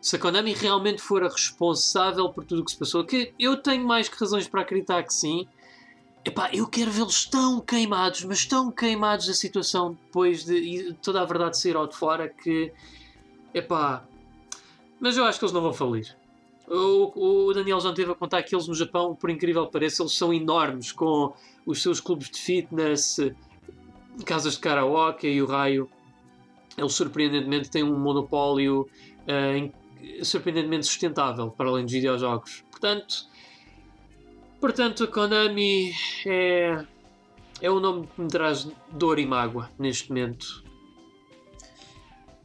se 0.00 0.16
a 0.16 0.18
Konami 0.18 0.52
realmente 0.54 1.00
for 1.02 1.22
a 1.24 1.28
responsável 1.28 2.28
por 2.30 2.44
tudo 2.44 2.60
o 2.62 2.64
que 2.64 2.70
se 2.70 2.78
passou, 2.78 3.04
que 3.04 3.32
eu 3.38 3.56
tenho 3.56 3.86
mais 3.86 4.08
que 4.08 4.18
razões 4.18 4.46
para 4.46 4.60
acreditar 4.62 5.02
que 5.02 5.12
sim, 5.12 5.46
epá, 6.24 6.50
eu 6.52 6.66
quero 6.66 6.90
vê-los 6.90 7.26
tão 7.26 7.60
queimados, 7.60 8.24
mas 8.24 8.44
tão 8.46 8.70
queimados 8.70 9.26
da 9.26 9.34
situação 9.34 9.96
depois 10.06 10.44
de 10.44 10.94
toda 11.02 11.20
a 11.22 11.24
verdade 11.24 11.58
sair 11.58 11.76
ao 11.76 11.86
de 11.86 11.96
fora 11.96 12.28
que, 12.28 12.72
epá, 13.54 14.04
mas 15.00 15.16
eu 15.16 15.24
acho 15.24 15.38
que 15.38 15.44
eles 15.44 15.52
não 15.52 15.62
vão 15.62 15.72
falir. 15.72 16.14
O, 16.66 17.48
o 17.48 17.52
Daniel 17.52 17.80
já 17.80 17.92
teve 17.92 18.12
a 18.12 18.14
contar 18.14 18.42
que 18.42 18.54
eles 18.54 18.66
no 18.66 18.74
Japão, 18.74 19.14
por 19.14 19.28
incrível 19.28 19.66
que 19.66 19.72
pareça, 19.72 20.02
eles 20.02 20.16
são 20.16 20.32
enormes 20.32 20.92
com 20.92 21.32
os 21.66 21.82
seus 21.82 22.00
clubes 22.00 22.30
de 22.30 22.40
fitness, 22.40 23.18
casas 24.24 24.54
de 24.54 24.60
karaoke 24.60 25.26
e 25.26 25.42
o 25.42 25.46
raio. 25.46 25.88
Eles 26.76 26.92
surpreendentemente 26.94 27.70
têm 27.70 27.82
um 27.82 27.98
monopólio 27.98 28.88
uh, 29.22 30.24
surpreendentemente 30.24 30.86
sustentável 30.86 31.50
para 31.50 31.68
além 31.68 31.84
dos 31.84 31.92
videojogos. 31.92 32.64
Portanto, 32.70 33.28
portanto 34.60 35.04
a 35.04 35.06
Konami 35.06 35.92
é, 36.26 36.84
é 37.60 37.68
nome 37.68 38.06
que 38.06 38.20
me 38.20 38.28
traz 38.28 38.68
dor 38.90 39.18
e 39.18 39.26
mágoa 39.26 39.70
neste 39.78 40.08
momento. 40.08 40.64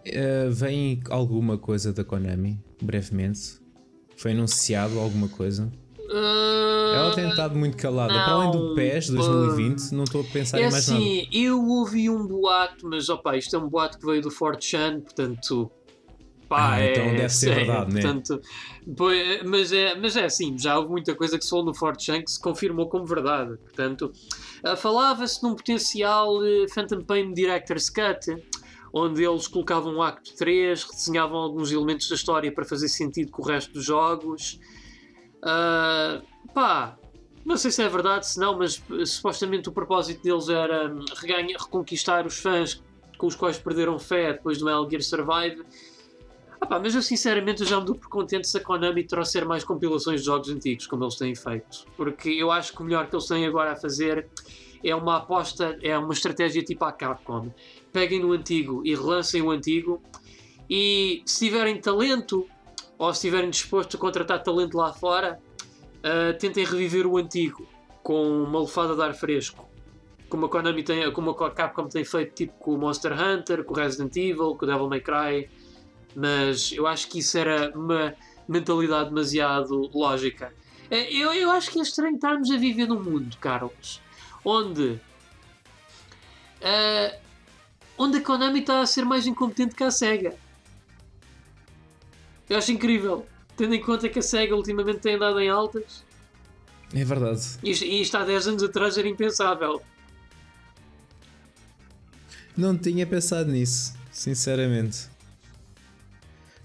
Uh, 0.06 0.52
vem 0.52 1.02
alguma 1.10 1.58
coisa 1.58 1.92
da 1.92 2.04
Konami, 2.04 2.60
brevemente? 2.82 3.59
Foi 4.20 4.32
anunciado 4.32 5.00
alguma 5.00 5.30
coisa? 5.30 5.72
Uh, 5.98 6.94
Ela 6.94 7.16
tem 7.16 7.30
estado 7.30 7.56
muito 7.56 7.78
calada. 7.78 8.14
Não, 8.14 8.20
Para 8.20 8.34
além 8.34 8.52
do 8.52 8.76
PES 8.76 9.12
2020, 9.12 9.92
não 9.92 10.04
estou 10.04 10.22
a 10.22 10.24
pensar 10.26 10.58
é 10.60 10.68
em 10.68 10.72
mais 10.72 10.90
assim, 10.90 11.24
nada. 11.24 11.30
Eu 11.32 11.66
ouvi 11.66 12.10
um 12.10 12.28
boato, 12.28 12.86
mas 12.86 13.08
opa, 13.08 13.38
isto 13.38 13.56
é 13.56 13.60
um 13.60 13.70
boato 13.70 13.98
que 13.98 14.06
veio 14.06 14.22
do 14.22 14.30
Fort 14.30 14.62
Chan, 14.62 15.00
portanto 15.00 15.72
Pá, 16.50 16.74
ah, 16.74 16.86
então 16.86 17.04
é, 17.04 17.14
deve 17.16 17.30
ser 17.30 17.52
é, 17.54 17.56
verdade, 17.56 17.94
né? 17.94 18.02
Portanto, 18.02 18.42
mas, 19.46 19.72
é, 19.72 19.96
mas 19.96 20.18
é 20.18 20.26
assim, 20.26 20.58
já 20.58 20.80
houve 20.80 20.90
muita 20.90 21.14
coisa 21.14 21.38
que 21.38 21.44
se 21.44 21.50
falou 21.52 21.64
no 21.64 21.76
Fort 21.76 22.02
Chan 22.02 22.24
que 22.24 22.32
se 22.32 22.42
confirmou 22.42 22.90
como 22.90 23.06
verdade. 23.06 23.56
Portanto, 23.58 24.12
uh, 24.66 24.76
falava-se 24.76 25.44
num 25.44 25.56
potencial 25.56 26.40
uh, 26.40 26.68
Phantom 26.74 27.04
Pain 27.04 27.34
Director's 27.34 27.92
Cut, 27.92 28.36
onde 28.94 29.24
eles 29.24 29.48
colocavam 29.48 29.96
o 29.98 30.02
Acto 30.02 30.36
3, 30.36 30.84
redesenhavam 30.84 31.38
alguns 31.38 31.72
elementos 31.72 32.10
da 32.10 32.16
história 32.16 32.52
para 32.52 32.66
fazer 32.66 32.88
sentido 32.88 33.32
com 33.32 33.42
o 33.42 33.46
resto 33.46 33.74
dos 33.74 33.86
jogos. 33.86 34.60
Uh, 35.38 36.24
pá, 36.54 36.98
não 37.46 37.58
sei 37.58 37.72
se 37.72 37.82
é 37.82 37.90
verdade, 37.90 38.28
se 38.28 38.40
não, 38.40 38.58
mas 38.58 38.82
supostamente 39.06 39.70
o 39.70 39.72
propósito 39.72 40.22
deles 40.22 40.50
era 40.50 40.94
hum, 40.94 41.04
reganha, 41.16 41.56
reconquistar 41.58 42.26
os 42.26 42.40
fãs 42.40 42.82
com 43.18 43.28
os 43.28 43.36
quais 43.36 43.58
perderam 43.58 44.00
fé 44.00 44.34
depois 44.34 44.58
do 44.58 44.66
Metal 44.66 44.90
Gear 44.90 45.02
Survive 45.02 45.66
ah 46.62 46.66
pá, 46.66 46.80
mas 46.80 46.94
eu 46.94 47.02
sinceramente 47.02 47.64
já 47.64 47.80
me 47.80 47.86
dou 47.86 47.96
por 47.96 48.10
contente 48.10 48.48
se 48.48 48.58
a 48.58 48.60
Konami 48.60 49.04
trouxer 49.04 49.46
mais 49.46 49.64
compilações 49.64 50.22
de 50.22 50.26
jogos 50.26 50.50
antigos, 50.50 50.88
como 50.88 51.04
eles 51.06 51.16
têm 51.16 51.34
feito. 51.34 51.86
Porque 51.96 52.30
eu 52.30 52.52
acho 52.52 52.74
que 52.74 52.82
o 52.82 52.86
melhor 52.86 53.08
que 53.08 53.16
eles 53.16 53.26
têm 53.26 53.46
agora 53.46 53.72
a 53.72 53.76
fazer 53.76 54.28
é 54.84 54.94
uma 54.94 55.18
aposta, 55.18 55.78
é 55.82 55.98
uma 55.98 56.14
estratégia 56.14 56.62
tipo 56.62 56.84
a 56.84 56.92
Capcom. 56.92 57.50
Peguem 57.92 58.20
no 58.20 58.32
antigo 58.32 58.82
e 58.86 58.96
relancem 58.96 59.42
o 59.42 59.52
antigo. 59.52 60.02
E 60.70 61.24
se 61.26 61.46
tiverem 61.46 61.80
talento, 61.80 62.48
ou 62.98 63.14
se 63.14 63.20
estiverem 63.20 63.50
dispostos 63.50 63.96
a 63.96 63.98
contratar 64.00 64.44
talento 64.44 64.78
lá 64.78 64.94
fora, 64.94 65.40
uh, 65.98 66.38
tentem 66.38 66.64
reviver 66.64 67.08
o 67.08 67.18
antigo 67.18 67.68
com 68.04 68.44
uma 68.44 68.60
lefada 68.62 68.96
de 68.96 69.02
ar 69.02 69.14
fresco. 69.14 69.68
Como 70.30 70.46
a 70.46 70.50
Konami 70.50 70.84
tem, 70.84 71.12
como 71.12 71.32
a 71.32 71.52
Capcom 71.52 71.88
tem 71.88 72.06
feito 72.06 72.36
tipo 72.36 72.54
com 72.60 72.76
o 72.76 72.78
Monster 72.78 73.14
Hunter, 73.14 73.64
com 73.64 73.74
o 73.74 73.78
Resident 73.78 74.16
Evil, 74.16 74.56
com 74.56 74.66
o 74.66 74.68
Devil 74.68 74.88
May 74.88 75.02
Cry 75.02 75.50
mas 76.16 76.72
eu 76.72 76.88
acho 76.88 77.08
que 77.08 77.20
isso 77.20 77.38
era 77.38 77.72
uma 77.78 78.16
mentalidade 78.48 79.10
demasiado 79.10 79.90
lógica. 79.94 80.54
É, 80.90 81.12
eu, 81.14 81.34
eu 81.34 81.52
acho 81.52 81.70
que 81.70 81.80
é 81.80 81.82
estranho 81.84 82.16
estarmos 82.16 82.50
a 82.52 82.58
viver 82.58 82.88
num 82.88 83.00
mundo, 83.00 83.38
Carlos, 83.38 84.02
onde, 84.44 85.00
uh, 86.62 87.20
onde 88.00 88.18
a 88.18 88.22
Konami 88.22 88.62
está 88.62 88.82
a 88.82 88.86
ser 88.86 89.04
mais 89.04 89.28
incompetente 89.28 89.76
que 89.76 89.84
a 89.84 89.92
SEGA. 89.92 90.34
Eu 92.50 92.58
acho 92.58 92.72
incrível, 92.72 93.28
tendo 93.58 93.76
em 93.76 93.82
conta 93.82 94.08
que 94.08 94.18
a 94.18 94.22
SEGA 94.22 94.56
ultimamente 94.56 95.00
tem 95.00 95.16
andado 95.16 95.40
em 95.40 95.50
altas. 95.50 96.04
É 96.96 97.04
verdade. 97.04 97.42
E, 97.62 97.72
e 97.72 98.02
isto 98.02 98.16
há 98.16 98.24
10 98.24 98.48
anos 98.48 98.64
atrás 98.64 98.98
era 98.98 99.08
impensável. 99.08 99.82
Não 102.58 102.76
tinha 102.78 103.06
pensado 103.06 103.52
nisso, 103.52 103.94
sinceramente. 104.12 105.08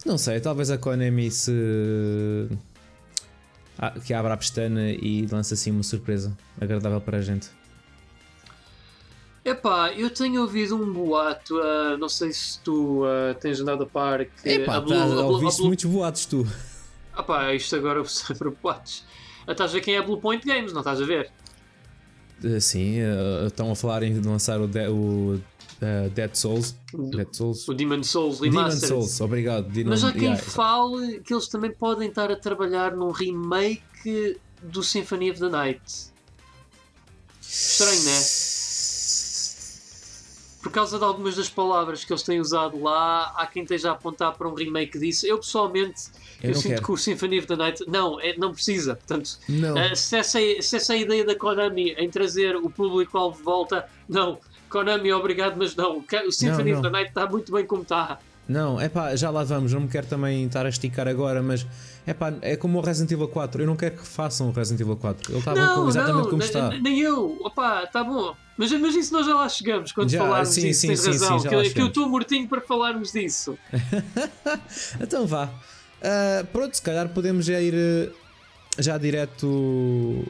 Não 0.07 0.17
sei, 0.17 0.41
talvez 0.41 0.71
a 0.71 0.79
Konami 0.79 1.31
se. 1.31 2.49
Ah, 3.77 3.91
que 3.91 4.15
abra 4.15 4.35
a 4.35 4.37
pestana 4.37 4.91
e 4.91 5.27
lança 5.27 5.55
assim 5.55 5.73
uma 5.73 5.83
surpresa 5.83 6.37
agradável 6.61 7.01
para 7.01 7.19
a 7.19 7.21
gente. 7.21 7.49
Epá, 9.55 9.93
eu 9.93 10.11
tenho 10.11 10.43
ouvido 10.43 10.75
um 10.75 10.93
boato, 10.93 11.57
uh, 11.57 11.97
não 11.97 12.09
sei 12.09 12.33
se 12.33 12.59
tu 12.59 13.05
uh, 13.05 13.35
tens 13.41 13.61
andado 13.61 13.85
a 13.85 13.87
par 13.87 14.25
que. 14.25 14.49
Epá, 14.49 14.77
a 14.77 14.81
Blue, 14.81 14.95
tá, 14.95 15.05
a 15.05 15.07
Blue, 15.07 15.25
ouviste 15.27 15.59
Blue... 15.59 15.69
muitos 15.69 15.85
boatos 15.85 16.27
tu. 16.27 16.47
Ah 17.13 17.23
pá, 17.23 17.55
isto 17.55 17.77
agora 17.77 18.05
sempre 18.05 18.51
boatos. 18.51 19.05
Uh, 19.47 19.53
estás 19.53 19.71
a 19.71 19.75
ver 19.75 19.81
quem 19.81 19.95
é 19.95 19.99
a 19.99 20.03
Blue 20.03 20.21
Point 20.21 20.45
Games, 20.45 20.73
não 20.73 20.81
estás 20.81 21.01
a 21.01 21.05
ver? 21.05 21.31
Uh, 22.43 22.61
sim, 22.61 23.01
uh, 23.01 23.47
estão 23.47 23.71
a 23.71 23.77
falar 23.77 24.03
em 24.03 24.21
lançar 24.21 24.61
o, 24.61 24.67
de, 24.67 24.89
o 24.89 25.35
uh, 25.37 26.11
Dead 26.13 26.35
Souls. 26.35 26.75
Dead 26.93 27.29
Souls. 27.33 27.69
O 27.69 27.75
Demon 27.75 28.03
Souls 28.03 28.41
Remastered. 28.41 28.81
Demon 28.81 29.03
Souls, 29.03 29.21
obrigado. 29.21 29.69
Demon, 29.69 29.91
Mas 29.91 30.03
há 30.03 30.13
quem 30.13 30.23
yeah. 30.23 30.43
fale 30.43 31.21
que 31.21 31.33
eles 31.33 31.47
também 31.47 31.71
podem 31.71 32.09
estar 32.09 32.29
a 32.29 32.37
trabalhar 32.37 32.97
num 32.97 33.13
remake 33.13 34.37
do 34.65 34.83
Symphony 34.83 35.31
of 35.31 35.39
the 35.39 35.49
Night. 35.49 36.13
Estranho, 37.41 38.03
não 38.03 38.11
é? 38.11 38.54
Por 40.65 40.73
causa 40.73 40.99
de 40.99 41.05
algumas 41.05 41.37
das 41.37 41.51
palavras 41.51 42.07
que 42.07 42.11
eles 42.11 42.23
têm 42.23 42.41
usado 42.41 42.83
lá, 42.83 43.35
há 43.37 43.47
quem 43.47 43.65
esteja 43.65 43.91
a 43.91 43.93
apontar 43.93 44.33
para 44.33 44.49
um 44.49 44.55
remake 44.55 44.99
disso. 44.99 45.27
Eu 45.27 45.37
pessoalmente 45.37 46.05
eu, 46.43 46.53
eu 46.53 46.55
sinto 46.55 46.69
quero. 46.69 46.83
que 46.85 46.93
o 46.93 46.97
Symphony 46.97 47.39
of 47.39 47.47
the 47.47 47.55
Night 47.55 47.85
não, 47.87 48.19
é, 48.19 48.35
não 48.39 48.51
precisa. 48.51 48.97
Portanto, 48.97 49.39
não. 49.47 49.75
Uh, 49.75 49.95
se, 49.95 50.17
essa, 50.17 50.39
se 50.63 50.77
essa 50.77 50.97
ideia 50.97 51.23
da 51.23 51.37
Konami 51.37 51.91
em 51.91 52.09
trazer 52.09 52.57
o 52.57 52.71
público-alvo 52.71 53.37
de 53.37 53.43
volta, 53.43 53.87
não 54.09 54.39
Konami, 54.71 55.13
obrigado, 55.13 55.55
mas 55.59 55.77
não. 55.77 55.99
O 55.99 56.33
Symphony 56.33 56.73
não, 56.73 56.81
não. 56.81 56.81
of 56.81 56.83
the 56.83 56.91
Night 56.91 57.09
está 57.11 57.29
muito 57.29 57.53
bem 57.53 57.67
como 57.67 57.83
está. 57.83 58.19
Não, 58.49 58.81
é 58.81 58.89
pá, 58.89 59.15
já 59.15 59.29
lá 59.29 59.45
vamos. 59.45 59.71
Não 59.75 59.83
me 59.83 59.89
quero 59.89 60.07
também 60.07 60.47
estar 60.47 60.65
a 60.65 60.71
esticar 60.71 61.07
agora, 61.07 61.43
mas 61.43 61.67
é 62.07 62.15
pá, 62.15 62.33
é 62.41 62.57
como 62.57 62.79
o 62.79 62.81
Resident 62.81 63.13
Evil 63.13 63.29
4. 63.29 63.63
Eu 63.63 63.67
não 63.67 63.77
quero 63.77 63.97
que 63.97 64.07
façam 64.07 64.49
o 64.49 64.51
Resident 64.51 64.81
Evil 64.81 64.97
4. 64.97 65.31
Ele 65.31 65.39
estava 65.41 65.61
não, 65.61 65.89
exatamente 65.89 66.23
não, 66.23 66.31
como 66.31 66.43
está. 66.43 66.71
Nem 66.71 67.01
eu, 67.01 67.39
opá, 67.45 67.85
está 67.85 68.03
bom. 68.03 68.35
Mas, 68.57 68.73
mas 68.73 68.95
isso 68.95 69.13
nós 69.13 69.27
já 69.27 69.35
lá 69.35 69.49
chegamos 69.49 69.93
quando 69.93 70.11
já, 70.11 70.19
falarmos 70.19 70.51
sim, 70.51 70.63
disso. 70.63 70.81
Sim, 70.83 70.87
tens 70.89 71.01
sim, 71.01 71.11
razão. 71.11 71.39
Sim, 71.41 71.49
que, 71.49 71.71
que 71.71 71.81
eu 71.81 71.87
estou 71.89 72.09
mortinho 72.09 72.49
para 72.49 72.61
falarmos 72.61 73.13
disso. 73.13 73.59
então 75.01 75.27
vá. 75.27 75.47
Uh, 75.47 76.47
pronto, 76.53 76.75
se 76.75 76.83
calhar 76.83 77.09
podemos 77.09 77.47
já 77.47 77.61
ir 77.61 77.75
uh, 77.75 78.15
já 78.79 78.99
direto. 78.99 80.25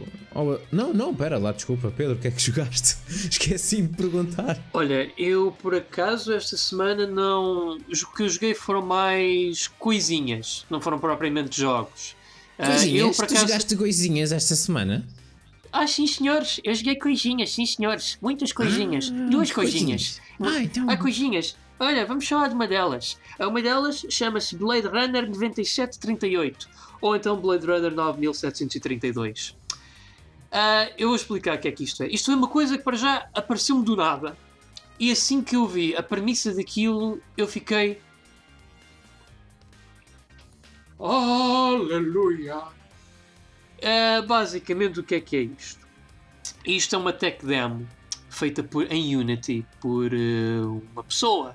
não, 0.70 0.94
não, 0.94 1.14
pera 1.14 1.38
lá, 1.38 1.52
desculpa, 1.52 1.92
Pedro, 1.94 2.14
o 2.14 2.18
que 2.18 2.28
é 2.28 2.30
que 2.30 2.40
jogaste? 2.42 2.96
Esqueci-me 3.08 3.88
de 3.88 3.96
perguntar. 3.96 4.58
Olha, 4.72 5.10
eu 5.18 5.54
por 5.60 5.74
acaso 5.74 6.32
esta 6.32 6.56
semana 6.56 7.06
não. 7.06 7.76
O 7.76 8.16
que 8.16 8.22
eu 8.22 8.28
joguei 8.28 8.54
foram 8.54 8.82
mais 8.82 9.68
coisinhas, 9.78 10.64
não 10.70 10.80
foram 10.80 10.98
propriamente 10.98 11.60
jogos. 11.60 12.16
Ah, 12.58 12.66
coisinhas? 12.66 13.02
Uh, 13.02 13.06
eu, 13.08 13.12
por 13.12 13.24
acaso... 13.24 13.44
Tu 13.44 13.48
jogaste 13.48 13.76
coisinhas 13.76 14.32
esta 14.32 14.54
semana? 14.54 15.04
Ah, 15.76 15.88
sim, 15.88 16.06
senhores, 16.06 16.60
eu 16.62 16.72
joguei 16.72 16.94
coisinhas, 16.94 17.50
sim, 17.50 17.66
senhores, 17.66 18.16
muitas 18.22 18.52
coisinhas, 18.52 19.10
ah, 19.12 19.28
duas 19.28 19.50
coisinhas. 19.50 20.20
coisinhas. 20.38 20.56
Ah, 20.56 20.62
então. 20.62 20.86
Ah, 20.88 20.96
coisinhas. 20.96 21.56
Olha, 21.80 22.06
vamos 22.06 22.28
falar 22.28 22.46
de 22.46 22.54
uma 22.54 22.68
delas. 22.68 23.18
Uma 23.40 23.60
delas 23.60 24.06
chama-se 24.08 24.54
Blade 24.56 24.86
Runner 24.86 25.28
9738 25.28 26.68
ou 27.00 27.16
então 27.16 27.36
Blade 27.40 27.66
Runner 27.66 27.92
9732. 27.92 29.48
Uh, 29.48 29.56
ah, 30.52 30.88
eu 30.96 31.08
vou 31.08 31.16
explicar 31.16 31.56
o 31.56 31.60
que 31.60 31.66
é 31.66 31.72
que 31.72 31.82
isto 31.82 32.04
é. 32.04 32.06
Isto 32.06 32.30
é 32.30 32.36
uma 32.36 32.46
coisa 32.46 32.78
que 32.78 32.84
para 32.84 32.96
já 32.96 33.28
apareceu-me 33.34 33.84
do 33.84 33.96
nada. 33.96 34.38
E 34.96 35.10
assim 35.10 35.42
que 35.42 35.56
eu 35.56 35.66
vi 35.66 35.96
a 35.96 36.04
premissa 36.04 36.54
daquilo, 36.54 37.20
eu 37.36 37.48
fiquei. 37.48 38.00
Aleluia! 41.00 42.62
Uh, 43.84 44.26
basicamente, 44.26 44.98
o 44.98 45.02
que 45.02 45.16
é 45.16 45.20
que 45.20 45.36
é 45.36 45.40
isto? 45.42 45.86
Isto 46.64 46.96
é 46.96 46.98
uma 46.98 47.12
tech 47.12 47.44
demo 47.44 47.86
feita 48.30 48.62
por, 48.62 48.90
em 48.90 49.14
Unity 49.14 49.66
por 49.78 50.10
uh, 50.10 50.82
uma 50.92 51.04
pessoa. 51.04 51.54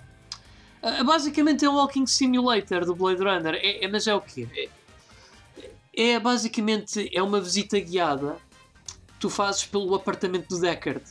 Uh, 0.83 1.03
basicamente 1.03 1.65
é 1.65 1.69
um 1.69 1.75
walking 1.75 2.05
simulator 2.05 2.85
do 2.85 2.93
Blade 2.93 3.23
Runner. 3.23 3.55
É, 3.55 3.83
é 3.83 3.87
mas 3.87 4.05
é 4.05 4.13
o 4.13 4.21
quê? 4.21 4.47
É, 4.55 6.13
é 6.13 6.19
basicamente 6.19 7.09
é 7.11 7.23
uma 7.23 7.41
visita 7.41 7.79
guiada 7.79 8.37
que 8.85 9.19
tu 9.19 9.29
fazes 9.29 9.65
pelo 9.65 9.95
apartamento 9.95 10.49
do 10.49 10.61
Deckard. 10.61 11.03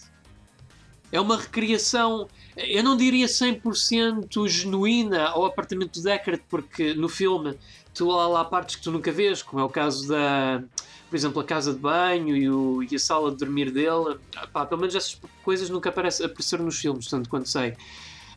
é 1.10 1.20
uma 1.20 1.36
recriação, 1.36 2.28
eu 2.56 2.84
não 2.84 2.96
diria 2.96 3.26
100% 3.26 4.46
genuína 4.46 5.30
ao 5.30 5.44
apartamento 5.44 6.00
do 6.00 6.02
Deckard, 6.04 6.42
porque 6.48 6.94
no 6.94 7.08
filme 7.08 7.58
tu 7.92 8.06
lá 8.06 8.44
partes 8.44 8.76
que 8.76 8.82
tu 8.82 8.92
nunca 8.92 9.10
vês, 9.10 9.42
como 9.42 9.60
é 9.60 9.64
o 9.64 9.68
caso 9.68 10.06
da, 10.06 10.62
por 11.08 11.16
exemplo, 11.16 11.40
a 11.40 11.44
casa 11.44 11.72
de 11.72 11.78
banho 11.78 12.36
e, 12.36 12.48
o, 12.50 12.82
e 12.82 12.94
a 12.94 12.98
sala 12.98 13.30
de 13.30 13.38
dormir 13.38 13.70
dele. 13.70 14.18
Pá, 14.52 14.66
pelo 14.66 14.80
menos 14.80 14.94
essas 14.94 15.20
coisas 15.42 15.70
nunca 15.70 15.88
aparecem, 15.88 16.26
apareceram 16.26 16.64
nos 16.64 16.78
filmes, 16.78 17.06
tanto 17.06 17.28
quanto 17.28 17.48
sei. 17.48 17.74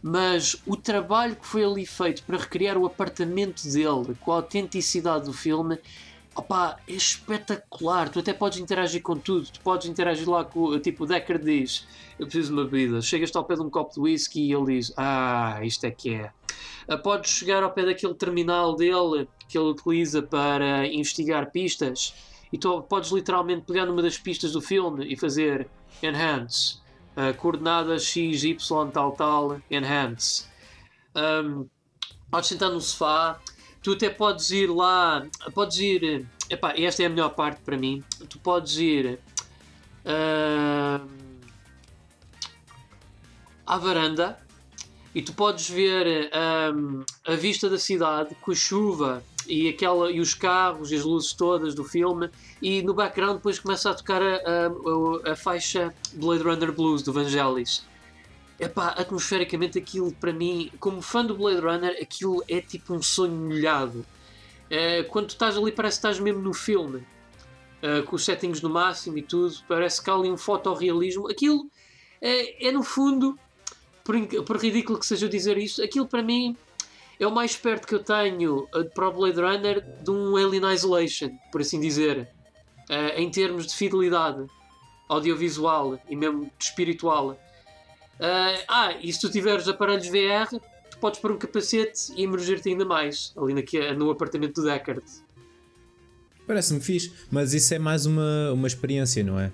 Mas 0.01 0.55
o 0.65 0.75
trabalho 0.75 1.35
que 1.35 1.45
foi 1.45 1.63
ali 1.63 1.85
feito 1.85 2.23
para 2.23 2.37
recriar 2.37 2.77
o 2.77 2.85
apartamento 2.85 3.63
dele 3.63 4.15
com 4.21 4.31
a 4.31 4.35
autenticidade 4.35 5.25
do 5.25 5.33
filme 5.33 5.77
Opa, 6.33 6.77
é 6.87 6.93
espetacular. 6.93 8.07
Tu 8.07 8.19
até 8.19 8.33
podes 8.33 8.59
interagir 8.59 9.01
com 9.01 9.17
tudo. 9.17 9.47
Tu 9.51 9.59
podes 9.59 9.87
interagir 9.87 10.29
lá 10.29 10.45
com 10.45 10.79
tipo 10.79 11.03
o 11.03 11.07
Decker 11.07 11.37
diz: 11.37 11.85
Eu 12.17 12.25
preciso 12.25 12.53
de 12.53 12.53
uma 12.53 12.63
bebida. 12.63 13.01
Chegas 13.01 13.35
ao 13.35 13.43
pé 13.43 13.55
de 13.55 13.61
um 13.61 13.69
copo 13.69 13.93
de 13.93 13.99
whisky 13.99 14.47
e 14.47 14.53
ele 14.53 14.77
diz: 14.77 14.93
Ah, 14.95 15.59
isto 15.61 15.85
é 15.85 15.91
que 15.91 16.13
é. 16.13 16.31
Ah, 16.87 16.97
podes 16.97 17.31
chegar 17.31 17.63
ao 17.63 17.71
pé 17.71 17.85
daquele 17.85 18.13
terminal 18.13 18.75
dele 18.77 19.27
que 19.49 19.57
ele 19.57 19.67
utiliza 19.67 20.21
para 20.21 20.87
investigar 20.87 21.51
pistas 21.51 22.13
e 22.51 22.57
tu 22.57 22.81
podes 22.81 23.11
literalmente 23.11 23.65
pegar 23.65 23.85
numa 23.85 24.01
das 24.01 24.17
pistas 24.17 24.51
do 24.51 24.61
filme 24.61 25.11
e 25.11 25.15
fazer 25.15 25.67
enhance, 26.03 26.79
uh, 27.15 27.35
coordenadas 27.37 28.03
x, 28.03 28.43
y, 28.43 28.91
tal, 28.91 29.11
tal, 29.13 29.61
enhance. 29.69 30.45
Um, 31.15 31.67
podes 32.29 32.49
sentar 32.49 32.69
no 32.69 32.81
sofá, 32.81 33.39
tu 33.81 33.93
até 33.93 34.09
podes 34.09 34.51
ir 34.51 34.67
lá, 34.67 35.25
podes 35.53 35.77
ir, 35.79 36.27
epá, 36.49 36.73
esta 36.77 37.03
é 37.03 37.05
a 37.05 37.09
melhor 37.09 37.29
parte 37.29 37.61
para 37.61 37.77
mim, 37.77 38.03
tu 38.29 38.37
podes 38.39 38.77
ir 38.77 39.19
uh, 40.05 41.07
à 43.65 43.77
varanda 43.77 44.37
e 45.13 45.21
tu 45.21 45.33
podes 45.33 45.69
ver 45.69 46.29
um, 46.73 47.03
a 47.25 47.35
vista 47.35 47.69
da 47.69 47.77
cidade 47.77 48.35
com 48.35 48.53
chuva 48.53 49.23
e, 49.47 49.69
aquela, 49.69 50.11
e 50.11 50.19
os 50.19 50.33
carros 50.33 50.91
e 50.91 50.95
as 50.95 51.03
luzes 51.03 51.33
todas 51.33 51.73
do 51.73 51.83
filme 51.83 52.29
e 52.61 52.81
no 52.81 52.93
background 52.93 53.37
depois 53.37 53.59
começa 53.59 53.89
a 53.89 53.93
tocar 53.93 54.21
a, 54.21 54.35
a, 54.35 55.31
a 55.31 55.35
faixa 55.35 55.93
Blade 56.13 56.43
Runner 56.43 56.71
Blues 56.71 57.01
do 57.01 57.13
Vangelis. 57.13 57.85
Epá, 58.59 58.89
atmosfericamente 58.89 59.79
aquilo 59.79 60.11
para 60.13 60.31
mim, 60.31 60.71
como 60.79 61.01
fã 61.01 61.25
do 61.25 61.35
Blade 61.35 61.61
Runner, 61.61 61.97
aquilo 61.99 62.43
é 62.47 62.61
tipo 62.61 62.93
um 62.93 63.01
sonho 63.01 63.33
molhado. 63.33 64.05
É, 64.69 65.03
quando 65.03 65.29
estás 65.29 65.57
ali 65.57 65.71
parece 65.71 65.99
que 65.99 66.07
estás 66.07 66.19
mesmo 66.19 66.41
no 66.41 66.53
filme. 66.53 67.03
É, 67.81 68.03
com 68.03 68.15
os 68.15 68.23
settings 68.23 68.61
no 68.61 68.69
máximo 68.69 69.17
e 69.17 69.23
tudo, 69.23 69.55
parece 69.67 70.03
que 70.03 70.09
há 70.09 70.13
ali 70.13 70.29
um 70.29 70.37
fotorrealismo. 70.37 71.27
Aquilo 71.27 71.67
é, 72.21 72.67
é 72.67 72.71
no 72.71 72.83
fundo, 72.83 73.37
por, 74.03 74.15
por 74.45 74.57
ridículo 74.57 74.99
que 74.99 75.05
seja 75.07 75.27
dizer 75.27 75.57
isto, 75.57 75.83
aquilo 75.83 76.07
para 76.07 76.21
mim 76.21 76.55
é 77.23 77.27
o 77.27 77.31
mais 77.31 77.55
perto 77.55 77.87
que 77.87 77.93
eu 77.93 78.03
tenho 78.03 78.67
uh, 78.75 78.83
para 78.95 79.07
o 79.07 79.13
Blade 79.13 79.39
Runner 79.39 79.81
de 80.03 80.09
um 80.09 80.35
Alien 80.35 80.73
Isolation, 80.73 81.29
por 81.51 81.61
assim 81.61 81.79
dizer, 81.79 82.27
uh, 82.89 83.15
em 83.15 83.29
termos 83.29 83.67
de 83.67 83.75
fidelidade 83.75 84.47
audiovisual 85.07 85.99
e 86.09 86.15
mesmo 86.15 86.51
espiritual. 86.59 87.31
Uh, 88.19 88.63
ah, 88.67 88.95
e 88.99 89.13
se 89.13 89.21
tu 89.21 89.29
tiveres 89.29 89.67
aparelhos 89.67 90.07
VR, 90.07 90.49
tu 90.89 90.97
podes 90.97 91.19
pôr 91.19 91.31
um 91.31 91.37
capacete 91.37 92.11
e 92.15 92.23
emergir-te 92.23 92.69
ainda 92.69 92.85
mais 92.85 93.33
ali 93.37 93.53
naque, 93.53 93.79
no 93.93 94.09
apartamento 94.09 94.61
do 94.61 94.67
Deckard. 94.67 95.03
Parece-me 96.47 96.81
fixe, 96.81 97.13
mas 97.29 97.53
isso 97.53 97.71
é 97.73 97.77
mais 97.79 98.07
uma, 98.07 98.51
uma 98.51 98.67
experiência, 98.67 99.23
não 99.23 99.39
é? 99.39 99.51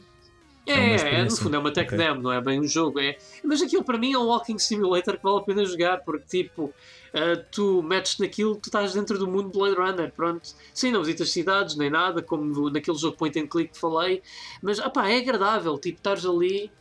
É, 0.67 1.21
é, 1.21 1.23
no 1.23 1.35
fundo 1.35 1.55
é 1.55 1.59
uma 1.59 1.71
tech 1.71 1.87
okay. 1.87 1.97
demo, 1.97 2.21
não 2.21 2.31
é 2.31 2.41
bem 2.41 2.59
um 2.59 2.67
jogo. 2.67 2.99
É. 2.99 3.17
Mas 3.41 3.61
aquilo 3.61 3.83
para 3.83 3.97
mim 3.97 4.13
é 4.13 4.17
um 4.17 4.25
walking 4.25 4.57
simulator 4.57 5.15
que 5.17 5.23
vale 5.23 5.37
a 5.37 5.41
pena 5.41 5.65
jogar, 5.65 6.03
porque 6.03 6.43
tipo, 6.43 6.73
uh, 7.17 7.43
tu 7.51 7.81
metes 7.81 8.17
naquilo, 8.19 8.55
tu 8.55 8.67
estás 8.67 8.93
dentro 8.93 9.17
do 9.17 9.27
mundo 9.27 9.49
Blade 9.49 9.75
Runner, 9.75 10.11
pronto. 10.11 10.49
Sim, 10.73 10.91
não 10.91 11.01
visitas 11.01 11.31
cidades 11.31 11.75
nem 11.75 11.89
nada, 11.89 12.21
como 12.21 12.69
naquele 12.69 12.97
jogo 12.97 13.17
point 13.17 13.39
and 13.39 13.47
click 13.47 13.73
que 13.73 13.79
falei, 13.79 14.21
mas 14.61 14.79
é 14.79 15.17
agradável, 15.17 15.77
tipo, 15.77 15.97
estás 15.97 16.25
ali. 16.25 16.71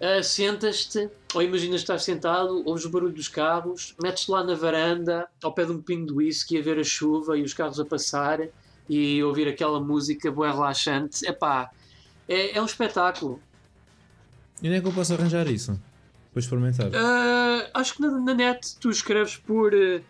Uh, 0.00 0.22
sentas-te, 0.22 1.08
ou 1.32 1.42
imaginas 1.42 1.80
estar 1.80 1.98
sentado, 1.98 2.64
ouves 2.66 2.84
o 2.84 2.90
barulho 2.90 3.12
dos 3.12 3.28
carros, 3.28 3.94
metes-te 4.02 4.32
lá 4.32 4.42
na 4.42 4.56
varanda, 4.56 5.28
ao 5.40 5.52
pé 5.52 5.64
de 5.64 5.70
um 5.70 5.80
pingo 5.80 6.06
de 6.06 6.12
whisky, 6.12 6.58
a 6.58 6.62
ver 6.62 6.80
a 6.80 6.84
chuva 6.84 7.38
e 7.38 7.42
os 7.42 7.54
carros 7.54 7.78
a 7.78 7.84
passar 7.84 8.40
e 8.88 9.22
ouvir 9.22 9.46
aquela 9.46 9.80
música 9.80 10.28
boa 10.30 10.50
relaxante. 10.50 11.24
Epá, 11.24 11.70
é, 12.28 12.56
é 12.56 12.60
um 12.60 12.64
espetáculo. 12.64 13.40
E 14.60 14.66
onde 14.66 14.76
é 14.76 14.80
que 14.80 14.88
eu 14.88 14.92
posso 14.92 15.14
arranjar 15.14 15.48
isso? 15.48 15.78
Para 16.32 16.40
experimentar? 16.40 16.88
Uh, 16.88 17.68
acho 17.74 17.94
que 17.94 18.02
na, 18.02 18.10
na, 18.10 18.34
net 18.34 18.76
tu 18.80 18.90
escreves 18.90 19.36
por 19.36 19.74
uh, 19.74 20.00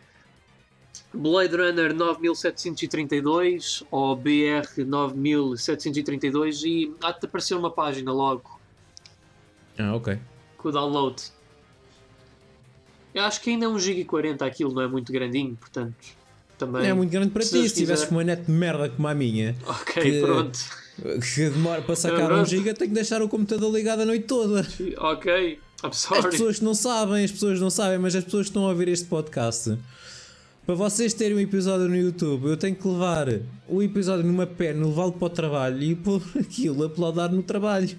Blade 1.13 1.57
Runner 1.57 1.93
9732 1.93 3.83
ou 3.91 4.15
BR 4.15 4.85
9732 4.87 6.63
e 6.65 6.95
há-te 7.03 7.27
aparecer 7.27 7.55
uma 7.55 7.71
página 7.71 8.13
logo. 8.13 8.61
Ah, 9.79 9.95
ok. 9.97 10.19
Com 10.59 10.69
o 10.69 10.73
download. 10.73 11.23
Eu 13.13 13.25
acho 13.25 13.41
que 13.41 13.51
ainda 13.51 13.67
é 13.67 13.69
1,40GB 13.69 14.43
aquilo, 14.43 14.73
não 14.73 14.83
é 14.83 14.87
muito 14.87 15.13
grandinho, 15.13 15.57
portanto. 15.57 16.23
Também, 16.57 16.89
é 16.89 16.95
muito 16.95 17.11
grande 17.11 17.31
para 17.31 17.43
ti, 17.43 17.69
se 17.69 17.75
tivesses 17.75 18.09
uma 18.09 18.23
net 18.23 18.43
de 18.43 18.53
merda 18.53 18.89
como 18.89 19.09
a 19.09 19.15
minha. 19.15 19.57
Ok, 19.67 20.03
que... 20.03 20.21
pronto 20.21 20.59
que 20.97 21.49
demora 21.49 21.83
para 21.83 21.97
sacar 21.97 22.31
é 22.31 22.35
um 22.35 22.45
giga, 22.45 22.75
tenho 22.75 22.91
que 22.91 22.95
deixar 22.95 23.23
o 23.23 23.29
computador 23.29 23.73
ligado 23.73 24.03
a 24.03 24.05
noite 24.05 24.25
toda. 24.27 24.67
Ok. 24.99 25.59
As 25.83 26.07
pessoas 26.07 26.61
não 26.61 26.75
sabem, 26.75 27.25
as 27.25 27.33
pessoas 27.33 27.61
não 27.61 27.68
sabem, 27.68 27.99
mas 27.99 28.14
as 28.14 28.23
pessoas 28.23 28.47
que 28.47 28.51
estão 28.51 28.66
a 28.66 28.68
ouvir 28.68 28.87
este 28.87 29.07
podcast. 29.07 29.77
Para 30.64 30.77
vocês 30.77 31.12
terem 31.12 31.37
um 31.37 31.40
episódio 31.40 31.88
no 31.88 31.97
YouTube, 31.97 32.47
eu 32.47 32.57
tenho 32.57 32.77
que 32.77 32.87
levar 32.87 33.27
o 33.66 33.83
episódio 33.83 34.25
numa 34.25 34.47
perna, 34.47 34.87
levá-lo 34.87 35.12
para 35.12 35.27
o 35.27 35.31
trabalho 35.31 35.83
e 35.83 35.97
pôr 35.97 36.23
aquilo 36.38 36.85
a 36.85 36.87
uploadar 36.87 37.33
no 37.33 37.42
trabalho. 37.42 37.99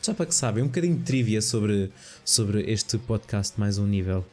Só 0.00 0.14
para 0.14 0.24
que 0.24 0.34
sabem, 0.34 0.64
um 0.64 0.68
bocadinho 0.68 0.96
de 0.96 1.04
trivia 1.04 1.42
sobre, 1.42 1.92
sobre 2.24 2.62
este 2.72 2.96
podcast 2.96 3.60
mais 3.60 3.76
um 3.76 3.86
nível. 3.86 4.24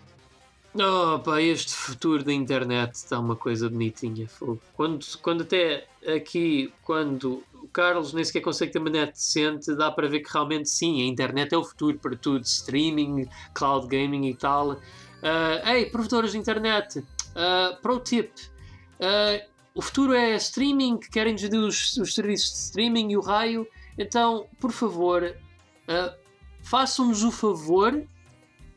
Oh, 0.73 1.19
pá, 1.19 1.41
este 1.41 1.73
futuro 1.73 2.23
da 2.23 2.31
internet 2.31 2.93
está 2.93 3.19
uma 3.19 3.35
coisa 3.35 3.69
bonitinha. 3.69 4.29
Quando, 4.73 5.05
quando 5.21 5.41
até 5.41 5.85
aqui, 6.15 6.71
quando 6.83 7.43
Carlos 7.77 8.11
nem 8.11 8.23
sequer 8.23 8.41
consegue 8.41 8.71
ter 8.71 8.79
uma 8.79 8.89
net 8.89 9.11
decente, 9.11 9.75
dá 9.75 9.91
para 9.91 10.09
ver 10.09 10.21
que 10.21 10.33
realmente 10.33 10.67
sim, 10.67 10.99
a 10.99 11.05
internet 11.05 11.53
é 11.53 11.57
o 11.57 11.63
futuro 11.63 11.99
para 11.99 12.15
tudo: 12.15 12.43
streaming, 12.43 13.29
cloud 13.53 13.87
gaming 13.87 14.25
e 14.25 14.33
tal. 14.33 14.71
Uh, 14.71 15.67
ei, 15.67 15.85
provedores 15.85 16.31
de 16.31 16.39
internet, 16.39 16.97
uh, 16.97 17.79
pro 17.79 17.99
tip: 17.99 18.31
uh, 18.99 19.47
o 19.75 19.81
futuro 19.83 20.13
é 20.13 20.35
streaming, 20.37 20.97
que 20.97 21.11
querem 21.11 21.35
dividir 21.35 21.59
os, 21.59 21.95
os 21.97 22.15
serviços 22.15 22.49
de 22.49 22.57
streaming 22.57 23.11
e 23.11 23.17
o 23.17 23.21
raio. 23.21 23.67
Então, 23.95 24.47
por 24.59 24.71
favor, 24.71 25.23
uh, 25.23 26.15
façam-nos 26.63 27.23
o 27.23 27.29
favor 27.29 27.91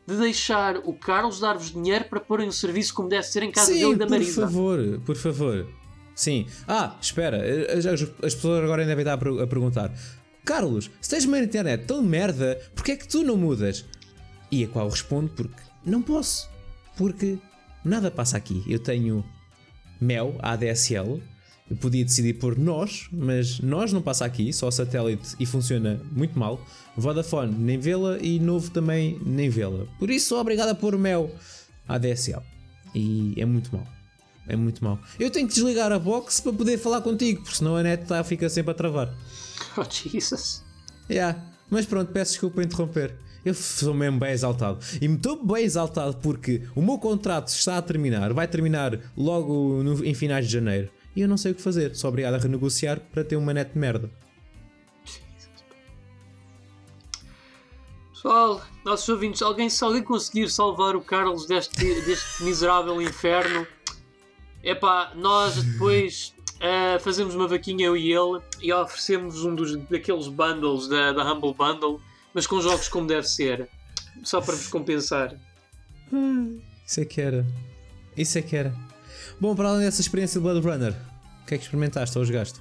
de 0.05 0.15
deixar 0.15 0.77
o 0.77 0.93
Carlos 0.93 1.39
dar-vos 1.39 1.71
dinheiro 1.71 2.05
para 2.05 2.19
porem 2.19 2.47
o 2.47 2.51
serviço 2.51 2.93
como 2.93 3.09
deve 3.09 3.23
ser 3.23 3.41
em 3.41 3.51
casa 3.51 3.73
Sim, 3.73 3.79
dele 3.79 3.93
e 3.93 3.95
da 3.95 4.07
Marisa. 4.07 4.41
Por 4.41 4.47
favor, 4.47 5.01
por 5.03 5.15
favor. 5.15 5.80
Sim. 6.21 6.45
Ah, 6.67 6.95
espera, 7.01 7.41
as, 7.75 7.83
as 7.83 8.35
pessoas 8.35 8.63
agora 8.63 8.85
devem 8.85 9.01
estar 9.01 9.13
a 9.15 9.47
perguntar: 9.47 9.91
Carlos, 10.45 10.91
se 11.01 11.09
tens 11.09 11.25
uma 11.25 11.39
internet 11.39 11.87
tão 11.87 12.03
merda, 12.03 12.61
porquê 12.75 12.91
é 12.91 12.95
que 12.95 13.07
tu 13.07 13.23
não 13.23 13.35
mudas? 13.35 13.83
E 14.51 14.63
a 14.63 14.67
qual 14.67 14.87
respondo: 14.87 15.29
porque 15.29 15.63
não 15.83 15.99
posso. 15.99 16.47
Porque 16.95 17.39
nada 17.83 18.11
passa 18.11 18.37
aqui. 18.37 18.63
Eu 18.67 18.77
tenho 18.77 19.25
Mel, 19.99 20.35
ADSL, 20.43 21.23
eu 21.71 21.77
podia 21.77 22.05
decidir 22.05 22.35
por 22.35 22.55
nós, 22.55 23.07
mas 23.11 23.59
nós 23.59 23.91
não 23.91 24.03
passa 24.03 24.23
aqui, 24.23 24.53
só 24.53 24.69
satélite 24.69 25.35
e 25.39 25.45
funciona 25.47 25.99
muito 26.11 26.37
mal. 26.37 26.63
Vodafone 26.95 27.51
nem 27.51 27.79
vê-la 27.79 28.19
e 28.19 28.39
novo 28.39 28.69
também 28.69 29.19
nem 29.25 29.49
vê-la. 29.49 29.87
Por 29.97 30.11
isso 30.11 30.27
sou 30.27 30.39
obrigado 30.39 30.69
a 30.69 30.75
pôr 30.75 30.95
Mel 30.99 31.31
ADSL. 31.87 32.43
E 32.93 33.33
é 33.37 33.45
muito 33.45 33.75
mal. 33.75 34.00
É 34.47 34.55
muito 34.55 34.83
mal. 34.83 34.99
Eu 35.19 35.29
tenho 35.29 35.47
que 35.47 35.53
desligar 35.53 35.91
a 35.91 35.99
box 35.99 36.41
para 36.41 36.53
poder 36.53 36.77
falar 36.77 37.01
contigo, 37.01 37.41
porque 37.41 37.57
senão 37.57 37.75
a 37.75 37.83
net 37.83 38.05
tá, 38.05 38.23
fica 38.23 38.49
sempre 38.49 38.71
a 38.71 38.73
travar. 38.75 39.13
Oh 39.77 39.85
Jesus. 39.89 40.63
Yeah. 41.09 41.39
Mas 41.69 41.85
pronto, 41.85 42.11
peço 42.11 42.31
desculpa 42.31 42.55
por 42.55 42.63
interromper. 42.63 43.15
Eu 43.45 43.53
sou 43.53 43.93
mesmo 43.93 44.19
bem 44.19 44.31
exaltado. 44.31 44.79
E 44.99 45.07
me 45.07 45.15
estou 45.15 45.41
bem 45.43 45.63
exaltado 45.63 46.17
porque 46.17 46.63
o 46.75 46.81
meu 46.81 46.97
contrato 46.97 47.47
está 47.47 47.77
a 47.77 47.81
terminar. 47.81 48.33
Vai 48.33 48.47
terminar 48.47 48.99
logo 49.15 49.81
no, 49.81 50.03
em 50.03 50.13
finais 50.13 50.47
de 50.47 50.51
janeiro 50.51 50.89
e 51.15 51.21
eu 51.21 51.27
não 51.27 51.37
sei 51.37 51.51
o 51.51 51.55
que 51.55 51.61
fazer. 51.61 51.95
Sou 51.95 52.09
obrigado 52.09 52.35
a 52.35 52.37
renegociar 52.37 52.99
para 52.99 53.23
ter 53.23 53.35
uma 53.35 53.53
net 53.53 53.71
de 53.73 53.79
merda. 53.79 54.11
Pessoal, 58.11 58.61
nossos 58.85 59.09
ouvintes, 59.09 59.41
alguém, 59.41 59.67
se 59.67 59.83
alguém 59.83 60.03
conseguir 60.03 60.47
salvar 60.49 60.95
o 60.95 61.01
Carlos 61.01 61.47
deste, 61.47 61.83
deste 62.01 62.43
miserável 62.43 63.01
inferno, 63.01 63.65
é 64.63 64.75
pá, 64.75 65.11
nós 65.15 65.63
depois 65.63 66.33
uh, 66.57 66.99
fazemos 66.99 67.35
uma 67.35 67.47
vaquinha 67.47 67.87
eu 67.87 67.97
e 67.97 68.11
ele 68.11 68.41
e 68.61 68.71
oferecemos 68.71 69.43
um 69.43 69.55
dos, 69.55 69.75
daqueles 69.87 70.27
bundles 70.27 70.87
da, 70.87 71.11
da 71.11 71.31
Humble 71.31 71.53
Bundle, 71.53 71.99
mas 72.33 72.45
com 72.47 72.61
jogos 72.61 72.87
como 72.87 73.07
deve 73.07 73.27
ser, 73.27 73.67
só 74.23 74.41
para 74.41 74.55
vos 74.55 74.67
compensar. 74.67 75.35
Isso 76.85 77.01
é 77.01 77.05
que 77.05 77.21
era. 77.21 77.45
Isso 78.15 78.37
é 78.37 78.41
que 78.41 78.55
era. 78.55 78.73
Bom, 79.39 79.55
para 79.55 79.69
além 79.69 79.85
dessa 79.85 80.01
experiência 80.01 80.39
de 80.39 80.43
Blood 80.43 80.65
Runner, 80.65 80.93
o 81.41 81.45
que 81.45 81.55
é 81.55 81.57
que 81.57 81.63
experimentaste 81.63 82.17
ou 82.17 82.25
jogaste? 82.25 82.59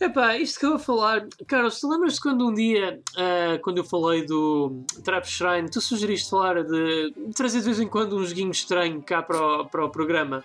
Epá, 0.00 0.34
isto 0.38 0.58
que 0.58 0.64
eu 0.64 0.70
vou 0.70 0.78
falar, 0.78 1.28
Carlos, 1.46 1.78
tu 1.78 1.86
lembras-te 1.86 2.22
quando 2.22 2.48
um 2.48 2.54
dia, 2.54 3.02
uh, 3.18 3.60
quando 3.60 3.76
eu 3.76 3.84
falei 3.84 4.24
do 4.24 4.82
Trap 5.04 5.26
Shrine, 5.26 5.70
tu 5.70 5.78
sugeriste 5.78 6.30
falar 6.30 6.64
de, 6.64 7.12
trazer 7.36 7.58
de 7.58 7.66
vez 7.66 7.78
em 7.78 7.86
quando 7.86 8.16
um 8.16 8.24
joguinho 8.24 8.50
estranho 8.50 9.02
cá 9.02 9.22
para 9.22 9.36
o, 9.38 9.66
para 9.66 9.84
o 9.84 9.90
programa? 9.90 10.42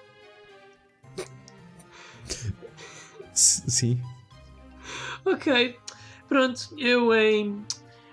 Sim. 3.33 4.01
Ok, 5.23 5.77
pronto, 6.27 6.69
eu 6.77 7.13
em. 7.13 7.51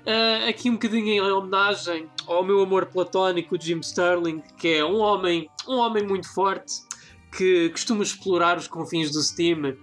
Uh, 0.07 0.49
aqui 0.49 0.71
um 0.71 0.75
bocadinho 0.75 1.09
em 1.09 1.21
homenagem 1.21 2.09
ao 2.27 2.45
meu 2.45 2.61
amor 2.61 2.87
platónico 2.87 3.61
Jim 3.61 3.81
Sterling, 3.81 4.41
que 4.57 4.75
é 4.75 4.85
um 4.85 4.99
homem, 4.99 5.51
um 5.67 5.75
homem 5.75 6.07
muito 6.07 6.33
forte 6.33 6.83
que 7.37 7.69
costuma 7.71 8.05
explorar 8.05 8.59
os 8.59 8.69
confins 8.69 9.11
do 9.11 9.21
Steam 9.21 9.77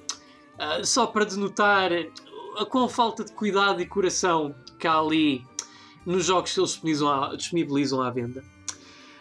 uh, 0.60 0.86
só 0.86 1.08
para 1.08 1.26
denotar 1.26 1.91
a 2.58 2.65
qual 2.65 2.89
falta 2.89 3.24
de 3.24 3.32
cuidado 3.32 3.82
e 3.82 3.86
coração 3.86 4.54
que 4.78 4.88
há 4.88 5.00
ali 5.00 5.45
nos 6.06 6.26
jogos 6.26 6.54
que 6.54 6.60
eles 6.60 6.72
disponibilizam 6.72 7.10
à, 7.10 7.36
disponibilizam 7.36 8.02
à 8.02 8.10
venda. 8.10 8.43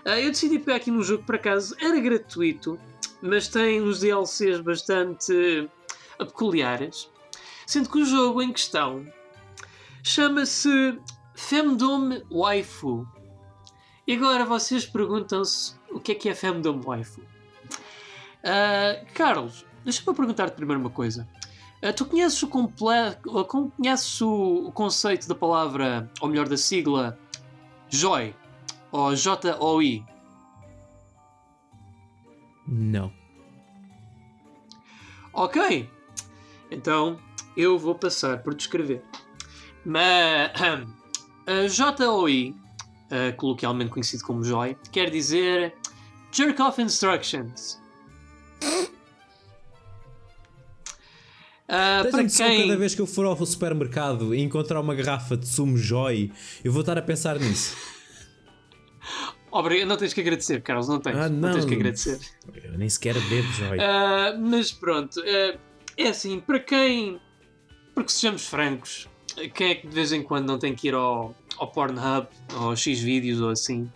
Uh, 0.05 0.11
eu 0.11 0.31
decidi 0.31 0.59
pegar 0.59 0.77
aqui 0.77 0.91
num 0.91 1.03
jogo 1.03 1.21
que 1.21 1.27
por 1.27 1.37
acaso 1.37 1.75
era 1.81 1.99
gratuito, 2.01 2.79
mas 3.23 3.49
tem 3.49 3.81
uns 3.81 4.01
DLCs 4.01 4.61
bastante 4.61 5.69
peculiares, 6.19 7.11
sendo 7.67 7.89
que 7.89 7.99
o 7.99 8.05
jogo 8.05 8.43
em 8.43 8.53
questão 8.53 9.07
chama-se 10.03 10.99
Femdom 11.35 12.23
Waifu. 12.31 13.07
E 14.07 14.15
agora 14.15 14.45
vocês 14.45 14.87
perguntam-se 14.87 15.75
o 15.91 16.01
que 16.01 16.13
é 16.13 16.15
que 16.15 16.29
é 16.29 16.35
Femdom 16.35 16.81
Waifu? 16.81 17.21
Uh, 17.21 19.05
Carlos, 19.15 19.67
deixa-me 19.85 20.17
perguntar-te 20.17 20.55
primeiro 20.55 20.81
uma 20.81 20.91
coisa. 20.91 21.29
Uh, 21.83 21.93
tu 21.93 22.05
conheces 22.05 22.43
o, 22.43 22.49
completo, 22.49 23.45
conheces 23.45 24.21
o, 24.21 24.71
conceito 24.73 25.29
da 25.29 25.35
palavra, 25.35 26.11
ou 26.21 26.29
melhor, 26.29 26.49
da 26.49 26.57
sigla 26.57 27.19
JOI? 27.89 28.35
Ou 28.91 29.15
J-O-I? 29.15 30.05
Não. 32.67 33.13
Ok. 35.33 35.89
Então 36.71 37.19
eu 37.57 37.79
vou 37.79 37.95
passar 37.95 38.43
por 38.43 38.55
descrever. 38.55 39.03
Mas 39.85 40.51
a 41.47 41.67
JOI 41.67 42.55
uh, 43.09 43.37
coloquialmente 43.37 43.91
conhecido 43.91 44.25
como 44.25 44.43
JOI, 44.43 44.77
quer 44.93 45.11
dizer 45.11 45.75
Jerk 46.33 46.61
Off 46.61 46.81
Instructions. 46.81 47.81
Uh, 51.69 52.11
para 52.11 52.25
quem... 52.25 52.63
cada 52.63 52.77
vez 52.79 52.95
que 52.95 53.01
eu 53.03 53.07
for 53.07 53.27
ao 53.27 53.45
supermercado 53.45 54.35
e 54.35 54.41
encontrar 54.41 54.81
uma 54.81 54.95
garrafa 54.95 55.37
de 55.37 55.47
sumo 55.47 55.77
Joy, 55.77 56.33
eu 56.65 56.73
vou 56.73 56.81
estar 56.81 56.97
a 56.97 57.03
pensar 57.03 57.39
nisso. 57.39 57.77
Obrigado, 59.53 59.87
não 59.87 59.97
tens 59.99 60.15
que 60.15 60.21
agradecer, 60.21 60.63
Carlos, 60.63 60.89
não 60.89 60.99
tens. 60.99 61.17
Ah, 61.17 61.29
não. 61.29 61.49
não. 61.49 61.53
tens 61.53 61.67
que 61.67 61.75
agradecer. 61.75 62.19
Eu 62.65 62.79
nem 62.79 62.89
sequer 62.89 63.15
bebo 63.15 63.53
Joy. 63.53 63.79
Uh, 63.79 64.41
mas 64.41 64.73
pronto, 64.73 65.21
uh, 65.21 65.59
é 65.97 66.09
assim, 66.09 66.41
para 66.41 66.59
quem. 66.59 67.21
Porque 67.95 68.13
sejamos 68.13 68.47
francos, 68.47 69.07
quem 69.55 69.71
é 69.71 69.75
que 69.75 69.87
de 69.87 69.95
vez 69.95 70.13
em 70.13 70.23
quando 70.23 70.47
não 70.47 70.59
tem 70.59 70.75
que 70.75 70.89
ir 70.89 70.95
ao, 70.95 71.35
ao 71.59 71.71
Pornhub 71.71 72.29
ou 72.61 72.75
X 72.77 73.01
vídeos 73.01 73.43
ou 73.43 73.51
assim? 73.51 73.91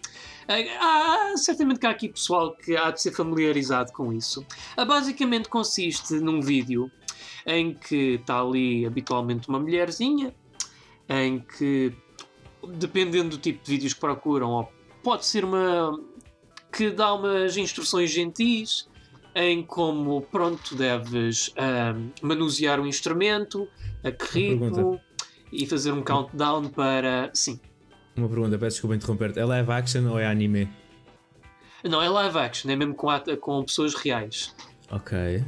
Há, 0.48 1.34
certamente 1.36 1.78
que 1.78 1.86
há 1.86 1.90
aqui 1.90 2.08
pessoal 2.08 2.54
que 2.54 2.76
há 2.76 2.90
de 2.90 3.00
ser 3.00 3.12
familiarizado 3.12 3.92
com 3.92 4.12
isso. 4.12 4.44
Basicamente 4.76 5.48
consiste 5.48 6.14
num 6.14 6.40
vídeo 6.40 6.90
em 7.46 7.74
que 7.74 8.14
está 8.14 8.40
ali 8.40 8.86
habitualmente 8.86 9.48
uma 9.48 9.58
mulherzinha, 9.58 10.34
em 11.08 11.40
que, 11.40 11.92
dependendo 12.76 13.30
do 13.30 13.38
tipo 13.38 13.64
de 13.64 13.70
vídeos 13.70 13.92
que 13.92 14.00
procuram, 14.00 14.68
pode 15.02 15.24
ser 15.26 15.44
uma 15.44 15.98
que 16.72 16.90
dá 16.90 17.12
umas 17.12 17.56
instruções 17.56 18.10
gentis 18.10 18.88
em 19.34 19.62
como 19.62 20.22
pronto 20.22 20.74
deves 20.74 21.48
uh, 21.48 22.10
manusear 22.22 22.80
o 22.80 22.86
instrumento, 22.86 23.68
a 24.02 24.10
que 24.10 24.54
ritmo 24.54 25.00
e 25.50 25.66
fazer 25.66 25.92
um 25.92 26.02
countdown 26.02 26.68
para. 26.68 27.30
Sim. 27.34 27.60
Uma 28.16 28.28
pergunta, 28.28 28.58
peço 28.58 28.76
desculpa 28.76 28.96
interromper-te. 28.96 29.38
É 29.38 29.44
live 29.44 29.70
action 29.70 30.10
ou 30.10 30.18
é 30.18 30.26
anime? 30.26 30.68
Não, 31.84 32.00
é 32.00 32.08
live 32.08 32.38
action, 32.38 32.70
é 32.70 32.76
mesmo 32.76 32.94
com, 32.94 33.08
com 33.40 33.64
pessoas 33.64 33.94
reais. 33.94 34.54
Ok. 34.90 35.42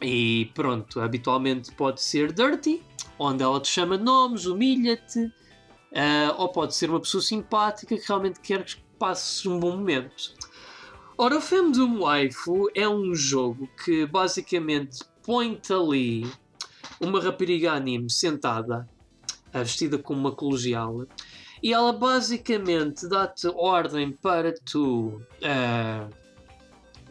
E 0.00 0.50
pronto, 0.54 1.00
habitualmente 1.00 1.72
pode 1.72 2.00
ser 2.00 2.32
dirty, 2.32 2.82
onde 3.18 3.42
ela 3.42 3.60
te 3.60 3.68
chama 3.68 3.96
nomes, 3.96 4.46
humilha-te, 4.46 5.24
uh, 5.24 6.34
ou 6.36 6.48
pode 6.50 6.74
ser 6.74 6.88
uma 6.88 7.00
pessoa 7.00 7.22
simpática 7.22 7.96
que 7.96 8.06
realmente 8.06 8.40
quer 8.40 8.64
que 8.64 8.76
passes 8.98 9.44
um 9.44 9.58
bom 9.58 9.76
momento. 9.76 10.34
Ora, 11.16 11.38
o 11.38 11.40
Femdom 11.40 12.00
Waifu 12.00 12.68
é 12.74 12.88
um 12.88 13.12
jogo 13.12 13.68
que 13.84 14.06
basicamente 14.06 15.04
põe-te 15.24 15.72
ali 15.72 16.30
uma 17.00 17.20
rapariga 17.20 17.72
anime 17.72 18.08
sentada 18.08 18.88
vestida 19.52 19.98
como 19.98 20.20
uma 20.20 20.32
colegial, 20.32 21.06
e 21.62 21.72
ela 21.72 21.92
basicamente 21.92 23.08
dá-te 23.08 23.48
ordem 23.48 24.12
para 24.12 24.54
tu 24.64 25.20
uh, 25.42 26.08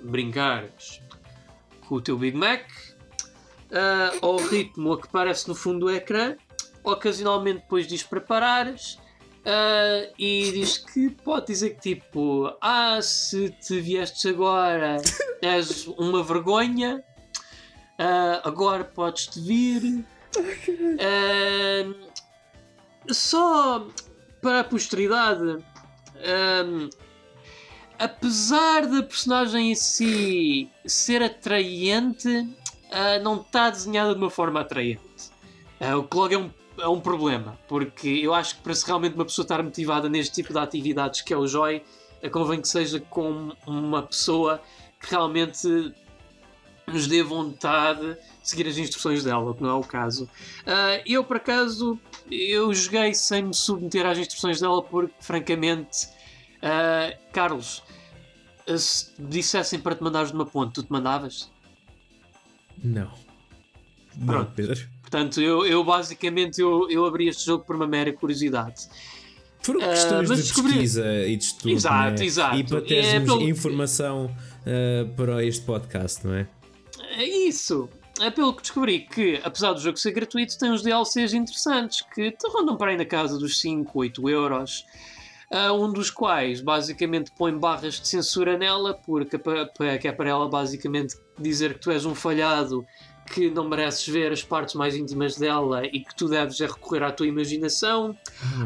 brincares 0.02 1.02
o 1.95 2.02
teu 2.02 2.17
Big 2.17 2.38
Mac 2.38 2.65
uh, 3.71 4.26
ao 4.26 4.38
ritmo 4.38 4.93
a 4.93 5.02
que 5.02 5.08
parece 5.08 5.47
no 5.47 5.56
fundo 5.56 5.86
do 5.86 5.91
ecrã. 5.91 6.36
Ocasionalmente 6.84 7.60
depois 7.60 7.86
diz 7.86 8.04
para 8.04 8.21
parares 8.21 8.97
uh, 9.47 10.13
e 10.17 10.52
diz 10.52 10.78
que 10.78 11.10
pode 11.10 11.47
dizer 11.47 11.71
que 11.71 11.82
tipo 11.82 12.56
Ah, 12.62 13.02
se 13.02 13.50
te 13.50 13.80
viestes 13.82 14.26
agora 14.26 14.97
és 15.41 15.88
uma 15.97 16.23
vergonha 16.23 17.04
uh, 18.00 18.47
agora 18.47 18.84
podes-te 18.84 19.39
vir 19.41 20.06
uh, 20.38 22.08
só 23.10 23.88
para 24.41 24.62
a 24.62 24.63
posteridade, 24.63 25.63
apesar 28.00 28.86
da 28.86 29.04
personagem 29.04 29.72
em 29.72 29.76
si 29.76 30.70
ser 30.86 31.22
atraente, 31.24 32.28
uh, 32.30 33.24
não 33.24 33.42
está 33.42 33.70
desenhada 33.70 34.14
de 34.14 34.20
uma 34.20 34.30
forma 34.30 34.62
atraente. 34.62 35.02
Uh, 35.80 35.98
o 35.98 36.04
que 36.04 36.18
logo 36.18 36.34
é 36.34 36.38
um, 36.38 36.52
é 36.80 36.88
um 36.88 37.00
problema, 37.00 37.58
porque 37.68 38.08
eu 38.08 38.34
acho 38.34 38.56
que 38.56 38.62
para 38.62 38.74
se 38.74 38.86
realmente 38.86 39.16
uma 39.16 39.26
pessoa 39.26 39.44
estar 39.44 39.62
motivada 39.62 40.10
neste 40.10 40.36
tipo 40.36 40.54
de 40.54 40.60
atividades 40.60 41.22
que 41.22 41.34
é 41.34 41.38
o 41.38 41.48
Joy, 41.48 41.84
convém 42.32 42.62
que 42.62 42.68
seja 42.68 43.00
com 43.00 43.52
uma 43.66 44.02
pessoa 44.02 44.62
que 45.00 45.12
realmente 45.12 45.94
nos 46.88 47.06
dê 47.06 47.22
vontade 47.22 48.14
de 48.14 48.18
seguir 48.50 48.68
as 48.68 48.78
instruções 48.78 49.24
dela, 49.24 49.54
que 49.54 49.62
não 49.62 49.70
é 49.70 49.74
o 49.74 49.84
caso. 49.84 50.24
Uh, 50.66 51.04
eu, 51.06 51.24
por 51.24 51.38
acaso, 51.38 52.00
eu 52.32 52.74
joguei 52.74 53.13
sem 53.13 53.44
me 53.44 53.54
submeter 53.54 54.06
às 54.06 54.17
instruções 54.17 54.62
dela 54.62 54.82
porque, 54.82 55.13
francamente, 55.19 56.08
uh, 56.58 57.17
Carlos, 57.34 57.84
se 58.78 59.12
dissessem 59.20 59.80
para 59.80 59.96
te 59.96 60.04
mandares 60.04 60.30
de 60.30 60.36
uma 60.36 60.46
ponte, 60.46 60.74
tu 60.74 60.84
te 60.84 60.92
mandavas? 60.92 61.52
Não. 62.84 63.12
Pronto. 64.26 64.32
Não, 64.32 64.46
Pedro. 64.46 64.88
Portanto, 65.02 65.42
eu, 65.42 65.65
eu 65.65 65.84
basicamente 65.84 66.60
eu, 66.60 66.90
eu 66.90 67.06
abri 67.06 67.28
este 67.28 67.46
jogo 67.46 67.63
por 67.63 67.76
uma 67.76 67.88
mera 67.88 68.12
curiosidade. 68.12 68.88
Foram 69.62 69.80
questões 69.80 70.30
uh, 70.30 70.36
de 70.36 70.42
descobri... 70.42 70.74
pesquisa 70.74 71.26
e 71.26 71.36
de 71.36 71.44
estudo. 71.44 71.72
Exato, 71.72 72.20
né? 72.20 72.26
exato. 72.26 72.56
E 72.58 72.63
para 72.63 72.82
termos 72.82 73.13
é 73.13 73.20
pelo... 73.20 73.42
informação 73.42 74.26
uh, 74.26 75.10
para 75.15 75.44
este 75.46 75.65
podcast, 75.65 76.26
não 76.26 76.36
é? 76.36 76.48
É 77.18 77.24
isso. 77.26 77.90
É 78.20 78.32
pelo 78.32 78.54
que 78.54 78.62
descobri 78.63 79.02
que, 79.02 79.40
apesar 79.44 79.74
do 79.74 79.80
jogo 79.80 79.98
ser 79.98 80.12
gratuito, 80.12 80.58
tem 80.58 80.72
uns 80.72 80.82
DLCs 80.82 81.34
interessantes 81.34 82.02
que 82.13 82.32
te 82.32 82.48
rondam 82.50 82.76
para 82.76 82.92
aí 82.92 82.98
na 82.98 83.06
casa 83.06 83.38
dos 83.38 83.60
5, 83.60 83.98
8 83.98 84.30
euros. 84.30 84.86
Uh, 85.50 85.71
um 85.73 85.93
dos 85.93 86.10
quais 86.12 86.60
basicamente 86.60 87.31
põe 87.31 87.58
barras 87.58 88.02
de 88.02 88.08
censura 88.08 88.58
nela, 88.58 88.93
porque 88.93 89.39
que 90.00 90.08
é 90.08 90.12
para 90.12 90.29
ela 90.29 90.50
basicamente 90.50 91.15
dizer 91.39 91.75
que 91.75 91.79
tu 91.79 91.89
és 91.89 92.06
um 92.06 92.13
falhado, 92.13 92.85
que 93.27 93.50
não 93.50 93.67
mereces 93.67 94.08
ver 94.08 94.31
as 94.31 94.43
partes 94.43 94.75
mais 94.75 94.95
íntimas 94.95 95.37
dela 95.37 95.85
e 95.85 96.02
que 96.02 96.15
tu 96.15 96.27
deves 96.27 96.60
é 96.60 96.65
recorrer 96.65 97.04
à 97.04 97.12
tua 97.12 97.27
imaginação. 97.27 98.17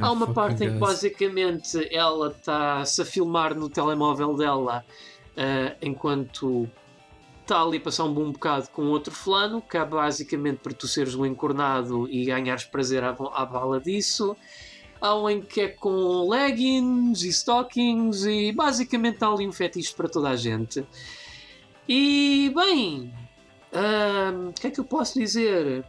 Oh, 0.02 0.06
Há 0.06 0.12
uma 0.12 0.34
parte 0.34 0.64
em 0.64 0.74
que 0.74 0.78
basicamente 0.78 1.88
ela 1.94 2.30
está-se 2.30 3.02
a 3.02 3.06
filmar 3.06 3.56
no 3.56 3.70
telemóvel 3.70 4.36
dela 4.36 4.84
uh, 5.32 5.76
enquanto 5.82 6.68
está 7.42 7.62
ali 7.62 7.78
a 7.78 7.82
passar 7.82 8.06
um 8.06 8.14
bom 8.14 8.32
bocado 8.32 8.70
com 8.70 8.84
outro 8.88 9.14
fulano, 9.14 9.62
que 9.62 9.78
é 9.78 9.86
basicamente 9.86 10.60
para 10.60 10.74
tu 10.74 10.88
seres 10.88 11.16
o 11.16 11.26
encornado 11.26 12.08
e 12.10 12.26
ganhares 12.26 12.64
prazer 12.64 13.04
à, 13.04 13.10
à 13.10 13.46
bala 13.46 13.80
disso. 13.80 14.36
Há 15.02 15.16
um 15.16 15.28
em 15.28 15.42
que 15.42 15.62
é 15.62 15.68
com 15.68 16.30
leggings 16.30 17.24
e 17.24 17.30
stockings 17.30 18.24
e 18.26 18.52
basicamente 18.52 19.16
está 19.16 19.28
ali 19.28 19.48
um 19.48 19.52
fetiche 19.52 19.94
para 19.96 20.08
toda 20.08 20.30
a 20.30 20.36
gente. 20.36 20.86
E 21.90 22.54
bem, 22.56 23.12
o 24.48 24.54
que 24.54 24.68
é 24.68 24.70
que 24.70 24.80
eu 24.80 24.86
posso 24.86 25.20
dizer? 25.20 25.84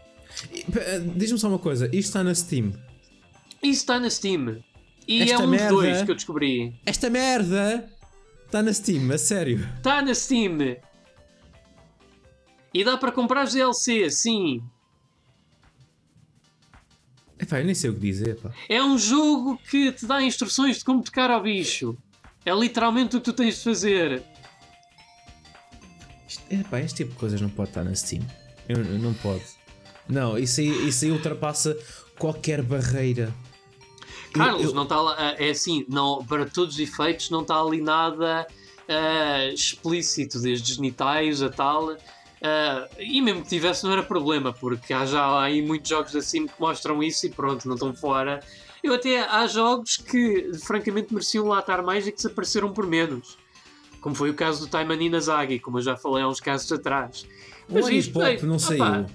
Diz-me 1.15 1.39
só 1.39 1.49
uma 1.49 1.59
coisa, 1.59 1.87
isto 1.89 2.09
está 2.09 2.25
na 2.25 2.35
Steam? 2.35 2.73
Isto 3.63 3.81
está 3.83 4.01
na 4.01 4.09
Steam. 4.09 4.65
E 5.07 5.23
Esta 5.23 5.35
é 5.35 5.39
um 5.39 5.47
merda, 5.47 5.69
dos 5.69 5.83
dois 5.83 6.03
que 6.03 6.11
eu 6.11 6.15
descobri. 6.15 6.75
Esta 6.87 7.11
merda 7.11 7.93
está 8.47 8.63
na 8.63 8.73
Steam, 8.73 9.13
a 9.13 9.19
sério. 9.19 9.69
Está 9.77 10.01
na 10.01 10.15
Steam. 10.15 10.79
E 12.73 12.83
dá 12.83 12.97
para 12.97 13.13
comprar 13.13 13.47
DLC, 13.47 14.09
sim. 14.11 14.63
Epá, 17.53 17.61
eu 17.61 17.67
nem 17.67 17.75
sei 17.75 17.91
o 17.91 17.95
que 17.95 18.01
dizer. 18.01 18.37
Pá. 18.37 18.51
É 18.67 18.83
um 18.83 18.97
jogo 18.97 19.59
que 19.69 19.93
te 19.93 20.07
dá 20.07 20.23
instruções 20.23 20.79
de 20.79 20.85
como 20.85 21.03
tocar 21.03 21.31
ao 21.31 21.43
bicho. 21.43 21.97
É 22.47 22.55
literalmente 22.55 23.17
o 23.17 23.21
que 23.21 23.25
tu 23.27 23.33
tens 23.35 23.59
de 23.59 23.65
fazer. 23.65 24.23
Isto, 26.27 26.43
epá, 26.51 26.81
este 26.81 27.05
tipo 27.05 27.13
de 27.13 27.19
coisas 27.19 27.41
não 27.41 27.51
pode 27.51 27.71
estar 27.71 27.85
na 27.85 27.95
Steam. 27.95 28.23
Eu, 28.67 28.79
eu 28.79 28.99
não 28.99 29.13
pode. 29.13 29.45
Não, 30.09 30.39
isso 30.39 30.61
aí, 30.61 30.89
isso 30.89 31.05
aí 31.05 31.11
ultrapassa 31.11 31.77
qualquer 32.19 32.63
barreira. 32.63 33.33
Carlos, 34.33 34.63
eu, 34.63 34.69
eu... 34.71 34.75
não 34.75 34.85
está 34.85 35.01
lá. 35.01 35.35
É 35.39 35.51
assim, 35.51 35.85
não, 35.91 36.25
para 36.25 36.47
todos 36.47 36.77
os 36.77 36.81
efeitos, 36.81 37.29
não 37.29 37.43
está 37.43 37.61
ali 37.61 37.83
nada 37.83 38.47
uh, 38.89 39.53
explícito, 39.53 40.41
desde 40.41 40.73
genitais 40.73 41.43
a 41.43 41.51
tal. 41.51 41.99
Uh, 42.43 42.89
e 42.99 43.21
mesmo 43.21 43.43
que 43.43 43.49
tivesse, 43.49 43.85
não 43.85 43.93
era 43.93 44.03
problema, 44.03 44.53
porque 44.53 44.93
há 44.93 45.07
já 45.07 45.41
aí 45.41 45.63
muitos 45.63 45.89
jogos 45.89 46.17
assim 46.17 46.47
que 46.47 46.55
mostram 46.59 47.01
isso 47.01 47.25
e 47.27 47.31
pronto, 47.31 47.69
não 47.69 47.75
estão 47.75 47.95
fora. 47.95 48.41
Eu 48.83 48.95
até 48.95 49.21
há 49.23 49.47
jogos 49.47 49.97
que 49.97 50.51
francamente 50.59 51.15
mereciam 51.15 51.47
lá 51.47 51.61
estar 51.61 51.81
mais 51.83 52.05
e 52.07 52.11
que 52.11 52.17
desapareceram 52.17 52.73
por 52.73 52.85
menos. 52.85 53.39
Como 54.01 54.17
foi 54.17 54.31
o 54.31 54.35
caso 54.35 54.67
do 54.67 54.67
Taimani 54.67 55.09
Nazagi, 55.09 55.61
como 55.61 55.79
eu 55.79 55.83
já 55.83 55.97
falei 55.97 56.25
há 56.25 56.29
uns 56.29 56.41
casos 56.41 56.73
atrás. 56.73 57.25
Mas 57.69 57.87
o 57.87 57.91
isto, 57.91 58.13
Pop 58.13 58.43
não 58.45 58.59
saiu. 58.59 58.83
Opa, 58.83 59.07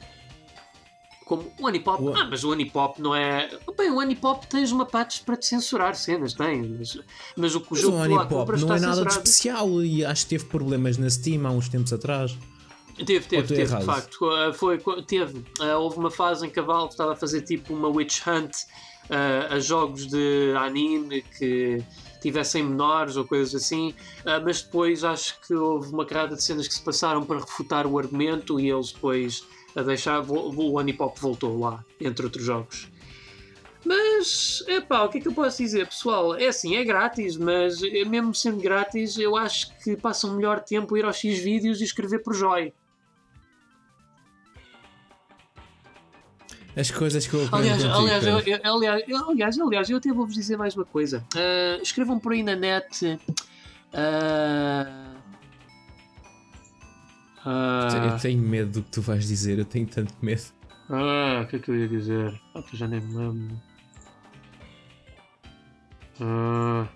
como 1.27 1.51
o 1.59 1.67
Anipop. 1.67 2.01
O... 2.01 2.15
Ah, 2.15 2.25
mas 2.29 2.45
o 2.45 2.53
Anipop 2.53 3.01
não 3.01 3.13
é. 3.13 3.49
Bem, 3.77 3.91
o 3.91 3.99
Anipop 3.99 4.47
tens 4.47 4.71
uma 4.71 4.85
patch 4.85 5.23
para 5.23 5.35
te 5.35 5.47
censurar 5.47 5.93
cenas, 5.95 6.33
tem. 6.33 6.63
Mas, 6.63 6.97
mas 7.35 7.55
o, 7.55 7.67
mas 7.69 7.81
jogo 7.81 7.97
o 7.97 8.01
Anipop 8.01 8.51
não 8.53 8.73
é 8.73 8.79
nada 8.79 8.95
censurado. 8.95 9.03
de 9.03 9.13
especial 9.13 9.83
e 9.83 10.05
acho 10.05 10.23
que 10.23 10.29
teve 10.29 10.45
problemas 10.45 10.97
na 10.97 11.09
Steam 11.09 11.45
há 11.45 11.51
uns 11.51 11.67
tempos 11.67 11.91
atrás. 11.91 12.37
Teve, 13.05 13.27
teve, 13.27 13.47
teve, 13.47 13.77
de 13.77 13.85
facto. 13.85 14.25
Uh, 14.25 14.53
foi, 14.53 14.79
teve. 15.05 15.37
Uh, 15.59 15.77
houve 15.79 15.97
uma 15.97 16.09
fase 16.09 16.47
em 16.47 16.49
que 16.49 16.59
a 16.59 16.63
Valve 16.63 16.91
estava 16.91 17.13
a 17.13 17.15
fazer 17.15 17.41
tipo 17.41 17.73
uma 17.73 17.87
witch 17.87 18.25
hunt 18.25 18.53
uh, 19.09 19.53
a 19.53 19.59
jogos 19.59 20.07
de 20.07 20.53
anime 20.57 21.21
que 21.37 21.83
tivessem 22.21 22.63
menores 22.63 23.15
ou 23.15 23.25
coisas 23.25 23.53
assim, 23.53 23.93
mas 24.43 24.63
depois 24.63 25.03
acho 25.03 25.39
que 25.41 25.53
houve 25.53 25.93
uma 25.93 26.03
carrada 26.03 26.35
de 26.35 26.43
cenas 26.43 26.67
que 26.67 26.73
se 26.73 26.81
passaram 26.81 27.23
para 27.23 27.39
refutar 27.39 27.85
o 27.85 27.97
argumento 27.99 28.59
e 28.59 28.69
eles 28.69 28.91
depois 28.91 29.45
a 29.75 29.83
deixar 29.83 30.25
o 30.27 30.79
Anipop 30.79 31.17
voltou 31.21 31.59
lá, 31.59 31.85
entre 32.01 32.25
outros 32.25 32.43
jogos. 32.43 32.89
Mas, 33.85 34.63
epá, 34.67 35.03
o 35.03 35.09
que 35.09 35.19
é 35.19 35.21
que 35.21 35.27
eu 35.27 35.33
posso 35.33 35.61
dizer, 35.61 35.87
pessoal? 35.87 36.35
É 36.35 36.47
assim, 36.47 36.75
é 36.75 36.83
grátis, 36.83 37.37
mas 37.37 37.79
mesmo 38.07 38.33
sendo 38.33 38.59
grátis, 38.59 39.17
eu 39.17 39.37
acho 39.37 39.77
que 39.77 39.95
passa 39.95 40.27
um 40.27 40.35
melhor 40.35 40.59
tempo 40.59 40.95
a 40.95 40.99
ir 40.99 41.05
aos 41.05 41.17
X 41.17 41.37
vídeos 41.37 41.79
e 41.79 41.83
escrever 41.83 42.19
por 42.23 42.33
Joy. 42.33 42.73
As 46.77 46.91
coisas 46.91 47.25
que 47.25 47.33
eu 47.33 47.49
aliás, 47.51 47.83
aliás, 47.83 48.23
eu, 48.23 48.39
eu, 48.39 48.59
aliás, 48.63 49.03
eu, 49.07 49.29
aliás, 49.29 49.59
aliás, 49.59 49.89
eu 49.89 49.97
até 49.97 50.13
vou-vos 50.13 50.35
dizer 50.35 50.57
mais 50.57 50.75
uma 50.75 50.85
coisa. 50.85 51.25
Uh, 51.33 51.81
escrevam 51.81 52.19
por 52.19 52.33
aí 52.33 52.43
na 52.43 52.55
net. 52.55 53.19
Uh, 53.93 54.85
uh, 57.43 58.13
eu 58.13 58.19
tenho 58.19 58.39
medo 58.39 58.73
do 58.73 58.83
que 58.83 58.91
tu 58.91 59.01
vais 59.01 59.27
dizer, 59.27 59.57
eu 59.57 59.65
tenho 59.65 59.87
tanto 59.87 60.13
medo. 60.21 60.43
Ah, 60.87 61.41
o 61.43 61.47
que 61.47 61.55
é 61.55 61.59
que 61.59 61.71
eu 61.71 61.75
ia 61.75 61.87
dizer? 61.87 62.39
Ah, 62.53 62.61
tu 62.61 62.77
já 62.77 62.87
nem 62.87 63.01
me 63.01 63.15
lembro. 63.15 63.59
Ah. 66.21 66.87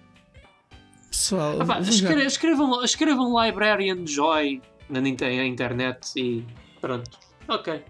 Pessoal, 1.10 1.58
escre 1.82 2.24
escrevam, 2.24 2.84
escrevam 2.84 3.44
Librarian 3.44 4.06
Joy 4.06 4.62
na 4.90 5.00
internet 5.00 6.12
e 6.16 6.46
pronto. 6.80 7.20
Ok. 7.48 7.84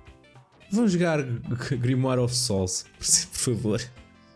Vamos 0.71 0.93
jogar 0.93 1.21
Grimoire 1.23 2.21
of 2.21 2.33
Souls, 2.33 2.85
por 2.97 3.39
favor. 3.39 3.81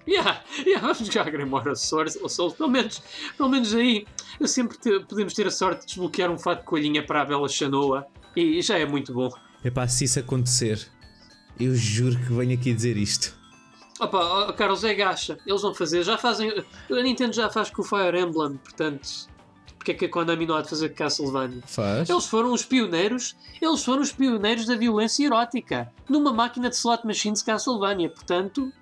Yeah, 0.08 0.44
yeah, 0.66 0.86
vamos 0.86 1.08
jogar 1.08 1.32
Grimoire 1.32 1.70
of 1.70 1.80
Souls, 1.80 2.18
of 2.18 2.30
Souls. 2.30 2.54
Pelo, 2.54 2.70
menos, 2.70 3.02
pelo 3.38 3.50
menos 3.50 3.74
aí 3.74 4.06
eu 4.40 4.48
sempre 4.48 4.78
te, 4.78 5.00
podemos 5.00 5.34
ter 5.34 5.48
a 5.48 5.52
sorte 5.52 5.82
de 5.82 5.88
desbloquear 5.88 6.30
um 6.30 6.38
fato 6.38 6.60
de 6.60 6.66
coelhinha 6.66 7.06
para 7.06 7.22
a 7.22 7.26
Bela 7.26 7.48
Chanoa 7.48 8.06
e 8.36 8.62
já 8.62 8.78
é 8.78 8.86
muito 8.86 9.14
bom. 9.14 9.30
É 9.64 9.72
pá, 9.72 9.88
se 9.88 10.04
isso 10.04 10.20
acontecer, 10.20 10.86
eu 11.60 11.74
juro 11.74 12.18
que 12.18 12.34
venho 12.34 12.54
aqui 12.54 12.74
dizer 12.74 12.98
isto. 12.98 13.34
Opa, 14.00 14.50
oh, 14.50 14.54
Carlos, 14.54 14.84
é 14.84 14.94
gacha. 14.94 15.38
Eles 15.48 15.62
vão 15.62 15.74
fazer, 15.74 16.04
já 16.04 16.18
fazem. 16.18 16.52
A 16.92 17.02
Nintendo 17.02 17.34
já 17.34 17.50
faz 17.50 17.70
com 17.70 17.82
o 17.82 17.86
Fire 17.86 18.20
Emblem, 18.20 18.58
portanto 18.58 19.34
porque 19.86 19.92
é 19.92 19.94
que 19.94 20.06
a 20.06 20.10
Konami 20.10 20.48
não 20.48 20.56
há 20.56 20.64
de 20.64 20.70
fazer 20.70 20.90
Castlevania? 20.90 21.62
Faz. 21.68 22.10
Eles 22.10 22.26
foram 22.26 22.52
os 22.52 22.66
pioneiros, 22.66 23.36
eles 23.62 23.86
foram 23.86 24.02
os 24.02 24.12
pioneiros 24.12 24.66
da 24.66 24.76
violência 24.76 25.24
erótica 25.24 25.94
numa 26.10 26.34
máquina 26.34 26.70
de 26.72 26.76
slot 26.76 27.06
machines 27.06 27.44
Castlevania, 27.44 28.10
portanto. 28.10 28.74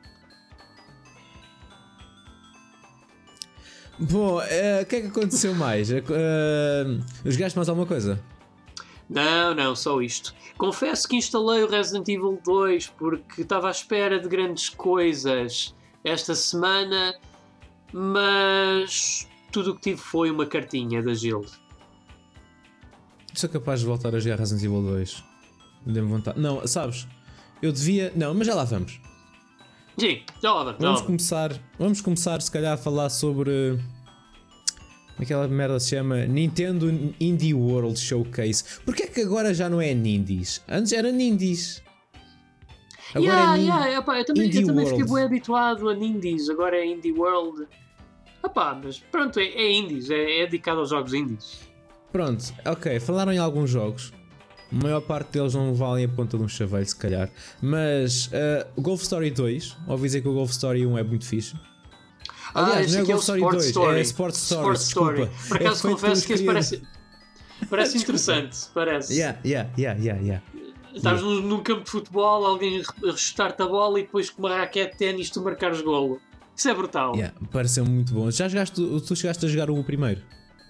Bom, 3.99 4.41
eh, 4.43 4.79
o 4.79 4.83
uh, 4.83 4.85
que 4.85 4.95
é 4.95 5.01
que 5.01 5.07
aconteceu 5.07 5.53
mais? 5.53 5.91
Uh, 5.91 7.03
os 7.25 7.35
gajos 7.35 7.55
mais 7.55 7.67
alguma 7.67 7.85
coisa? 7.85 8.23
Não, 9.09 9.53
não, 9.53 9.75
só 9.75 10.01
isto. 10.01 10.33
Confesso 10.57 11.05
que 11.07 11.17
instalei 11.17 11.63
o 11.63 11.67
Resident 11.67 12.07
Evil 12.07 12.39
2 12.45 12.87
porque 12.97 13.41
estava 13.41 13.67
à 13.67 13.71
espera 13.71 14.19
de 14.19 14.29
grandes 14.29 14.69
coisas 14.69 15.75
esta 16.01 16.33
semana, 16.33 17.13
mas 17.91 19.27
tudo 19.53 19.71
o 19.71 19.75
que 19.75 19.81
tive 19.81 20.01
foi 20.01 20.31
uma 20.31 20.45
cartinha 20.45 21.01
da 21.01 21.13
Guild. 21.13 21.47
Sou 23.35 23.49
capaz 23.49 23.79
de 23.79 23.85
voltar 23.85 24.13
a 24.13 24.19
jogar 24.19 24.39
Resident 24.39 24.63
Evil 24.63 24.81
2. 24.81 25.23
Dê-me 25.85 26.07
vontade. 26.07 26.39
Não, 26.39 26.65
sabes? 26.67 27.07
Eu 27.61 27.71
devia. 27.71 28.11
Não, 28.15 28.33
mas 28.33 28.47
já 28.47 28.55
lá 28.55 28.63
vamos. 28.63 28.99
Sim, 29.97 30.21
já 30.41 30.53
lá 30.53 30.63
vamos. 30.63 30.79
Vamos 30.79 31.01
começar. 31.01 31.51
Vamos 31.77 32.01
começar, 32.01 32.41
se 32.41 32.51
calhar, 32.51 32.73
a 32.73 32.77
falar 32.77 33.09
sobre. 33.09 33.79
Aquela 35.19 35.47
merda 35.47 35.79
se 35.79 35.91
chama 35.91 36.25
Nintendo 36.25 36.89
Indie 37.19 37.53
World 37.53 37.99
Showcase. 37.99 38.63
Porquê 38.83 39.03
é 39.03 39.07
que 39.07 39.21
agora 39.21 39.53
já 39.53 39.69
não 39.69 39.79
é 39.79 39.93
Nindies? 39.93 40.61
Antes 40.67 40.91
era 40.91 41.11
Nindies. 41.11 41.83
Agora 43.13 43.31
yeah, 43.31 43.57
é 43.57 43.61
yeah, 43.61 43.93
eu 43.93 44.25
também, 44.25 44.51
eu 44.51 44.65
também 44.65 44.87
fiquei 44.87 45.05
bem 45.05 45.23
habituado 45.23 45.87
a 45.87 45.93
Nindies, 45.93 46.49
agora 46.49 46.75
é 46.75 46.85
Indie 46.87 47.11
World. 47.11 47.67
Ah 48.43 48.79
mas 48.83 48.99
pronto, 48.99 49.39
é, 49.39 49.45
é 49.45 49.71
indies, 49.71 50.09
é, 50.09 50.41
é 50.41 50.45
dedicado 50.45 50.81
aos 50.81 50.89
jogos 50.89 51.13
indies. 51.13 51.61
Pronto, 52.11 52.53
ok, 52.65 52.99
falaram 52.99 53.31
em 53.31 53.37
alguns 53.37 53.69
jogos. 53.69 54.13
A 54.71 54.83
maior 54.83 55.01
parte 55.01 55.31
deles 55.31 55.53
não 55.53 55.73
valem 55.73 56.05
a 56.05 56.09
ponta 56.09 56.37
de 56.37 56.43
um 56.43 56.47
chaveiro, 56.47 56.85
se 56.85 56.95
calhar. 56.95 57.29
Mas 57.61 58.27
uh, 58.27 58.67
o 58.75 58.81
Golf 58.81 59.01
Story 59.03 59.31
2, 59.31 59.77
ouvi 59.87 60.03
dizer 60.03 60.21
que 60.21 60.27
o 60.27 60.33
Golf 60.33 60.51
Story 60.51 60.85
1 60.85 60.97
é 60.97 61.03
muito 61.03 61.25
fixe. 61.25 61.55
Ah, 62.53 62.65
Aliás, 62.65 62.93
não 62.93 63.01
é 63.01 63.03
Golf 63.03 63.21
Story 63.21 63.41
2, 63.41 63.65
Story. 63.65 63.97
é 63.97 64.01
Sport 64.01 64.35
Story. 64.35 64.77
Sport 64.77 64.79
Story. 64.79 65.29
Por 65.47 65.57
acaso 65.57 65.87
é 65.87 65.91
confesso 65.91 66.27
que 66.27 66.33
esse 66.33 66.43
parece, 66.43 66.81
parece 67.69 67.97
interessante. 68.01 68.57
Parece. 68.73 69.13
Yeah, 69.13 69.39
yeah, 69.45 69.69
yeah, 69.77 69.99
yeah, 69.99 70.21
yeah. 70.21 70.43
Estás 70.93 71.21
yeah. 71.21 71.41
num, 71.41 71.47
num, 71.47 71.63
campo 71.63 71.83
de 71.83 71.89
futebol, 71.89 72.45
alguém 72.45 72.83
restar-te 73.03 73.61
a 73.61 73.67
bola 73.67 73.99
e 73.99 74.03
depois 74.03 74.29
com 74.29 74.43
uma 74.43 74.55
raquete 74.55 74.93
de 74.93 74.97
ténis 74.97 75.29
tu 75.29 75.41
marcares 75.41 75.81
golo. 75.81 76.19
Isso 76.55 76.69
é 76.69 76.73
brutal. 76.73 77.15
Yeah, 77.15 77.35
pareceu 77.51 77.85
muito 77.85 78.13
bom. 78.13 78.29
Já 78.29 78.47
jogaste, 78.47 78.75
tu 78.75 79.15
chegaste 79.15 79.45
a 79.45 79.49
jogar 79.49 79.69
o 79.69 79.83
primeiro? 79.83 80.21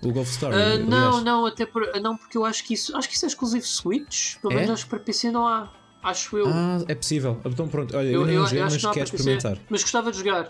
O 0.02 0.12
Golf 0.12 0.30
Story? 0.30 0.56
Uh, 0.56 0.86
não, 0.86 1.22
não, 1.22 1.46
até 1.46 1.66
por, 1.66 1.90
não, 2.02 2.18
porque 2.18 2.38
eu 2.38 2.46
acho 2.46 2.64
que 2.66 2.74
isso 2.74 2.96
acho 2.96 3.08
que 3.08 3.16
isso 3.16 3.26
é 3.26 3.28
exclusivo 3.28 3.66
Switch. 3.66 4.38
Pelo 4.38 4.54
menos 4.54 4.70
é? 4.70 4.74
acho 4.74 4.84
que 4.84 4.90
para 4.90 5.00
PC 5.00 5.32
não 5.32 5.48
há. 5.48 5.72
Acho 6.04 6.38
eu. 6.38 6.48
Ah, 6.48 6.84
é 6.88 6.96
possível. 6.96 7.40
Então 7.46 7.68
pronto, 7.68 7.96
olha, 7.96 8.08
eu, 8.08 8.22
eu, 8.22 8.28
eu 8.28 8.40
não 8.40 8.48
joguei, 8.48 8.64
mas 8.64 8.76
que 8.76 8.92
quero 8.92 9.06
experimentar. 9.06 9.58
Mas 9.70 9.82
gostava 9.82 10.12
de 10.12 10.18
jogar. 10.18 10.50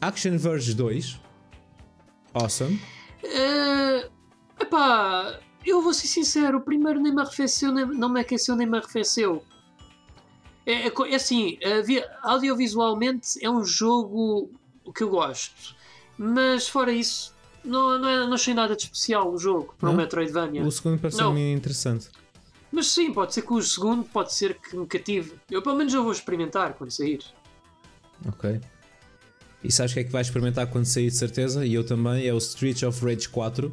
Action 0.00 0.36
Verge 0.36 0.74
2. 0.74 1.20
Awesome. 2.34 2.80
Uh, 3.22 4.10
epá, 4.60 5.38
eu 5.64 5.80
vou 5.80 5.94
ser 5.94 6.08
sincero, 6.08 6.58
o 6.58 6.60
primeiro 6.60 7.00
nem 7.00 7.14
me 7.14 7.20
arrefeceu, 7.20 7.72
nem, 7.72 7.86
não 7.86 8.08
me 8.08 8.20
aqueceu 8.20 8.56
nem 8.56 8.66
me 8.66 8.78
arrefeceu. 8.78 9.44
É, 10.64 10.88
é, 10.88 10.92
é 11.10 11.14
assim, 11.14 11.58
audiovisualmente 12.22 13.44
é 13.44 13.50
um 13.50 13.64
jogo 13.64 14.50
que 14.94 15.02
eu 15.02 15.10
gosto, 15.10 15.74
mas 16.16 16.68
fora 16.68 16.92
isso, 16.92 17.34
não, 17.64 17.98
não, 17.98 18.08
é, 18.08 18.26
não 18.26 18.34
achei 18.34 18.54
nada 18.54 18.74
de 18.76 18.82
especial 18.82 19.32
o 19.32 19.38
jogo 19.38 19.74
para 19.78 19.90
o 19.90 19.92
um 19.92 19.96
Metroidvania. 19.96 20.62
O 20.62 20.70
segundo 20.70 21.00
pareceu-me 21.00 21.52
interessante. 21.52 22.08
Mas 22.70 22.86
sim, 22.88 23.12
pode 23.12 23.34
ser 23.34 23.42
que 23.42 23.52
o 23.52 23.62
segundo 23.62 24.04
pode 24.04 24.32
ser 24.32 24.54
que 24.54 24.76
me 24.76 24.86
cative. 24.86 25.34
Eu 25.50 25.62
pelo 25.62 25.76
menos 25.76 25.92
eu 25.92 26.02
vou 26.02 26.12
experimentar 26.12 26.72
quando 26.74 26.90
sair. 26.90 27.22
Ok. 28.26 28.60
E 29.62 29.70
sabes 29.70 29.92
o 29.92 29.94
que 29.94 30.00
é 30.00 30.04
que 30.04 30.10
vais 30.10 30.26
experimentar 30.26 30.66
quando 30.66 30.86
sair 30.86 31.08
de 31.08 31.16
certeza? 31.16 31.64
E 31.64 31.74
eu 31.74 31.84
também, 31.84 32.26
é 32.26 32.32
o 32.32 32.38
Street 32.38 32.82
of 32.82 33.04
Rage 33.04 33.28
4. 33.28 33.70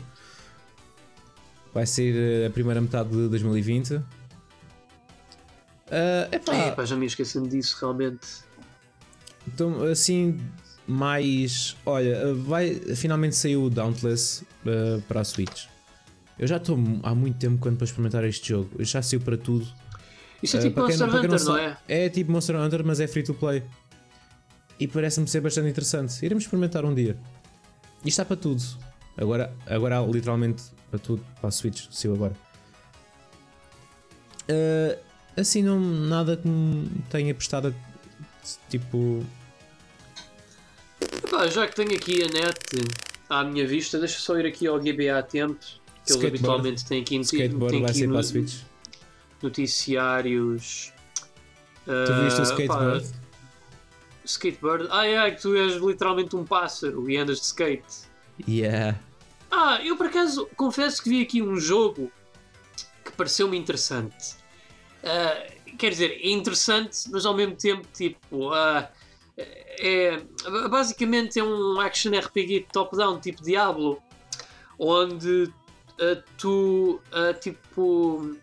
Vai 1.74 1.86
sair 1.86 2.16
eh, 2.16 2.46
a 2.48 2.50
primeira 2.50 2.82
metade 2.82 3.10
de 3.10 3.28
2020. 3.30 4.02
Uh, 5.90 6.36
epá, 6.36 6.54
É, 6.56 6.72
pá, 6.72 6.86
já 6.86 6.96
me 6.96 7.06
esquecendo 7.06 7.48
disso 7.50 7.78
realmente. 7.80 8.28
então, 9.48 9.84
assim, 9.84 10.40
mais. 10.88 11.76
Olha, 11.86 12.34
vai, 12.36 12.76
finalmente 12.96 13.36
saiu 13.36 13.64
o 13.64 13.70
Dauntless 13.70 14.44
uh, 14.66 15.02
para 15.08 15.22
a 15.22 15.24
Switch. 15.24 15.66
Eu 16.38 16.48
já 16.48 16.58
estou 16.58 16.78
há 17.04 17.14
muito 17.14 17.38
tempo 17.38 17.58
quando 17.60 17.78
para 17.78 17.86
experimentar 17.86 18.24
este 18.24 18.50
jogo. 18.50 18.70
Já 18.84 19.02
saiu 19.02 19.20
para 19.20 19.38
tudo. 19.38 19.68
Isso 20.42 20.56
é 20.56 20.60
Uh, 20.60 20.64
tipo 20.64 20.76
quem 20.76 20.98
Monster 20.98 21.08
não- 21.08 21.18
Hunter, 21.18 21.30
não 21.40 21.46
não, 21.46 21.58
é? 21.58 21.78
É 21.88 22.10
tipo 22.10 22.32
Monster 22.32 22.56
Hunter, 22.56 22.86
mas 22.86 23.00
é 23.00 23.08
free 23.08 23.24
to 23.24 23.34
play. 23.34 23.64
E 24.80 24.88
parece-me 24.88 25.28
ser 25.28 25.42
bastante 25.42 25.68
interessante. 25.70 26.24
Iremos 26.26 26.44
experimentar 26.46 26.86
um 26.86 26.94
dia. 26.96 27.18
E 28.06 28.08
está 28.10 28.24
para 28.24 28.38
tudo. 28.38 28.64
Agora, 29.18 29.54
agora 29.68 30.00
literalmente 30.06 30.64
para 30.90 30.98
tudo. 31.00 31.26
Para 31.42 31.50
a 31.50 31.52
Switch, 31.52 31.88
saiu 31.92 32.14
agora. 32.14 32.34
Uh, 34.50 34.98
assim, 35.38 35.62
não, 35.64 35.80
nada 35.80 36.38
que 36.38 36.48
me 36.48 36.90
tenha 37.10 37.34
prestado 37.34 37.74
tipo. 38.70 39.24
Pá, 41.30 41.48
já 41.48 41.68
que 41.68 41.76
tenho 41.76 41.96
aqui 41.96 42.24
a 42.24 42.28
net 42.28 42.60
à 43.30 43.44
minha 43.44 43.66
vista, 43.68 44.00
deixa 44.00 44.20
só 44.20 44.38
ir 44.38 44.46
aqui 44.46 44.68
ao 44.68 44.80
GBA 44.80 45.22
tempo. 45.24 45.56
Que 46.06 46.14
eles 46.14 46.24
Skateboard. 46.24 46.28
habitualmente 46.28 46.86
têm 46.86 47.02
aqui, 47.02 47.18
Skateboard 47.20 47.78
têm 47.78 47.86
aqui 47.86 48.08
no- 48.08 48.20
noticiários. 49.44 50.92
Tu 51.86 52.14
viste 52.24 52.40
o 52.40 52.42
Ah, 52.42 52.44
skateboard? 52.44 53.08
pá, 53.08 53.16
skateboard? 54.26 54.88
Ah, 54.92 55.06
é, 55.08 55.32
que 55.32 55.42
tu 55.42 55.56
és 55.56 55.76
literalmente 55.82 56.36
um 56.36 56.44
pássaro 56.46 57.10
e 57.10 57.18
andas 57.18 57.40
de 57.40 57.46
skate. 57.46 58.10
Yeah. 58.48 59.00
Ah, 59.52 59.80
eu 59.84 59.98
por 59.98 60.08
acaso 60.08 60.48
confesso 60.56 61.02
que 61.04 61.10
vi 61.10 61.22
aqui 61.22 61.42
um 61.42 61.58
jogo 61.58 62.12
que 63.04 63.12
pareceu-me 63.12 63.58
interessante. 63.58 64.36
Ah, 65.04 65.48
quer 65.78 65.92
dizer, 65.92 66.20
é 66.22 66.30
interessante, 66.30 67.10
mas 67.12 67.26
ao 67.26 67.36
mesmo 67.36 67.56
tempo, 67.56 67.88
tipo, 67.94 68.52
ah, 68.52 68.90
é, 69.80 70.20
basicamente 70.70 71.40
é 71.40 71.44
um 71.44 71.80
action 71.80 72.12
RPG 72.12 72.68
top-down, 72.72 73.20
tipo 73.20 73.42
Diablo, 73.44 74.02
onde 74.78 75.52
ah, 76.00 76.22
tu, 76.38 77.02
tipo, 77.40 78.36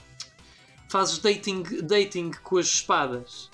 fazes 0.89 1.19
dating, 1.19 1.63
dating 1.83 2.31
com 2.43 2.59
as 2.59 2.67
espadas. 2.67 3.51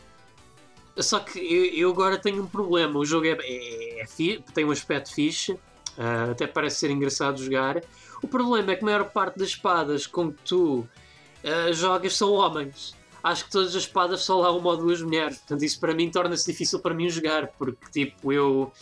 Só 0.98 1.20
que 1.20 1.38
eu, 1.38 1.90
agora 1.90 2.18
tenho 2.18 2.42
um 2.42 2.46
problema. 2.46 2.98
O 2.98 3.04
jogo 3.04 3.26
é, 3.26 3.38
é, 3.40 4.02
é 4.02 4.06
tem 4.54 4.64
um 4.64 4.70
aspecto 4.70 5.14
fixe, 5.14 5.58
ah, 5.98 6.30
até 6.30 6.46
parece 6.46 6.80
ser 6.80 6.90
engraçado 6.90 7.42
jogar. 7.42 7.82
O 8.22 8.28
problema 8.28 8.72
é 8.72 8.76
que 8.76 8.82
a 8.82 8.84
maior 8.84 9.04
parte 9.10 9.38
das 9.38 9.48
espadas 9.48 10.06
com 10.06 10.30
que 10.30 10.38
tu 10.44 10.88
ah, 11.44 11.72
jogas 11.72 12.16
são 12.16 12.32
homens. 12.32 12.94
Acho 13.22 13.44
que 13.44 13.50
todas 13.50 13.76
as 13.76 13.82
espadas 13.82 14.22
só 14.22 14.40
lá 14.40 14.50
uma 14.50 14.70
ou 14.70 14.76
duas 14.76 15.00
mulheres. 15.00 15.38
Portanto, 15.38 15.62
isso 15.62 15.78
para 15.78 15.94
mim 15.94 16.10
torna-se 16.10 16.50
difícil 16.50 16.80
para 16.80 16.94
mim 16.94 17.08
jogar, 17.08 17.48
porque 17.58 17.86
tipo, 17.90 18.32
eu. 18.32 18.72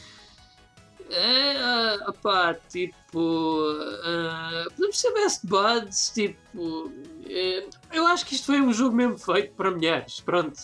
É, 1.11 1.57
ah, 1.57 2.07
opá, 2.09 2.55
tipo. 2.55 3.63
ah, 4.05 4.65
podemos 4.75 4.99
ser 4.99 5.13
best 5.13 5.47
buds, 5.47 6.11
tipo. 6.15 6.91
eu 7.93 8.07
acho 8.07 8.25
que 8.25 8.35
isto 8.35 8.47
foi 8.47 8.61
um 8.61 8.73
jogo 8.73 8.97
mesmo 8.97 9.19
feito 9.19 9.55
para 9.55 9.71
mulheres, 9.71 10.21
pronto. 10.21 10.59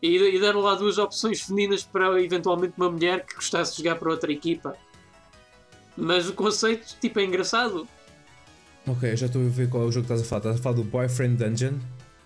E, 0.00 0.16
e 0.16 0.38
deram 0.38 0.60
lá 0.60 0.74
duas 0.74 0.96
opções 0.96 1.40
femininas 1.40 1.82
para 1.82 2.22
eventualmente 2.22 2.74
uma 2.76 2.90
mulher 2.90 3.26
que 3.26 3.34
gostasse 3.34 3.72
de 3.72 3.82
jogar 3.82 3.98
para 3.98 4.10
outra 4.10 4.32
equipa. 4.32 4.76
Mas 5.96 6.28
o 6.28 6.32
conceito, 6.32 6.96
tipo, 7.00 7.18
é 7.18 7.24
engraçado. 7.24 7.88
Ok, 8.88 9.16
já 9.16 9.26
estou 9.26 9.44
a 9.44 9.48
ver 9.48 9.68
qual 9.68 9.82
é 9.82 9.86
o 9.86 9.92
jogo 9.92 10.06
que 10.06 10.12
estás 10.12 10.22
a 10.22 10.24
falar. 10.24 10.38
Estás 10.38 10.60
a 10.60 10.62
falar 10.62 10.76
do 10.76 10.84
Boyfriend 10.84 11.36
Dungeon. 11.36 11.74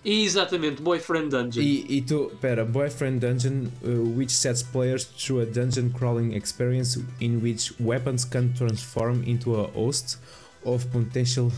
Exatamente, 0.05 0.83
Boyfriend 0.83 1.31
Dungeon. 1.31 1.63
E, 1.63 1.87
e 1.89 2.03
tu, 2.03 2.31
pera, 2.41 2.65
Boyfriend 2.65 3.21
Dungeon, 3.21 3.69
uh, 3.85 4.17
which 4.17 4.33
sets 4.33 4.63
players 4.63 5.05
through 5.05 5.43
a 5.43 5.47
dungeon 5.47 5.91
crawling 5.91 6.35
experience 6.35 6.99
in 7.21 7.41
which 7.41 7.73
weapons 7.81 8.25
can 8.25 8.53
transform 8.55 9.23
into 9.25 9.55
a 9.55 9.69
host 9.69 10.19
of 10.65 10.87
potential 10.91 11.53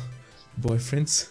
boyfriends. 0.60 1.30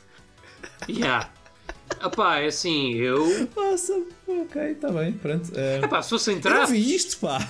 Yeah. 0.88 1.30
Epá, 2.02 2.40
é 2.40 2.48
assim, 2.48 2.96
eu. 2.96 3.48
Awesome, 3.56 4.08
ok, 4.28 4.72
está 4.72 4.92
bem, 4.92 5.14
pronto. 5.14 5.52
Uh, 5.52 5.86
Epá, 5.86 6.02
se 6.02 6.10
fossem 6.10 6.36
eu 6.36 6.36
não 6.38 6.42
trapos, 6.42 6.72
vi 6.72 6.96
isto, 6.96 7.18
pá! 7.20 7.48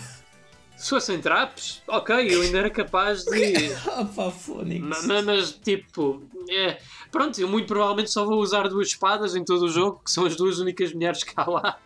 Se 0.76 0.90
fossem 0.90 1.20
trapos, 1.22 1.82
ok, 1.88 2.16
eu 2.36 2.42
ainda 2.42 2.58
era 2.60 2.70
capaz 2.70 3.24
de. 3.24 3.74
Ah, 3.90 4.06
pá, 4.06 4.30
Phonics. 4.32 4.86
Ma- 4.86 5.02
ma- 5.16 5.22
Mas, 5.22 5.52
tipo, 5.54 6.24
é, 6.50 6.80
pronto, 7.12 7.40
eu 7.40 7.48
muito 7.48 7.68
provavelmente 7.68 8.12
só 8.12 8.26
vou 8.26 8.40
usar 8.42 8.68
duas 8.68 8.88
espadas 8.88 9.36
em 9.36 9.44
todo 9.46 9.64
o 9.66 9.70
jogo, 9.70 10.02
que 10.04 10.12
são 10.12 10.26
as 10.26 10.36
duas 10.36 10.60
únicas 10.60 10.92
mulheres 10.94 11.24
que 11.24 11.34
há 11.36 11.46
lá. 11.50 11.78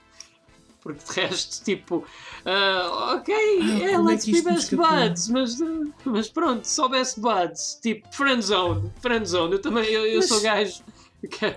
Porque 0.81 1.03
de 1.13 1.19
resto, 1.21 1.63
tipo, 1.65 2.05
ah, 2.45 3.15
ok, 3.17 3.33
é, 3.35 3.95
como 3.95 4.09
é 4.09 4.13
let's 4.13 4.23
que 4.25 4.31
be 4.31 4.41
best 4.41 4.73
buds, 4.75 5.27
mas, 5.27 5.61
ah, 5.61 5.65
mas 6.05 6.29
pronto, 6.29 6.63
só 6.65 6.87
best 6.87 7.19
buds, 7.19 7.77
tipo, 7.81 8.07
friendzone, 8.15 8.89
friendzone, 9.01 9.53
eu 9.53 9.59
também, 9.61 9.85
eu, 9.85 10.05
eu 10.05 10.17
Mas- 10.19 10.29
sou 10.29 10.39
gajo, 10.41 10.81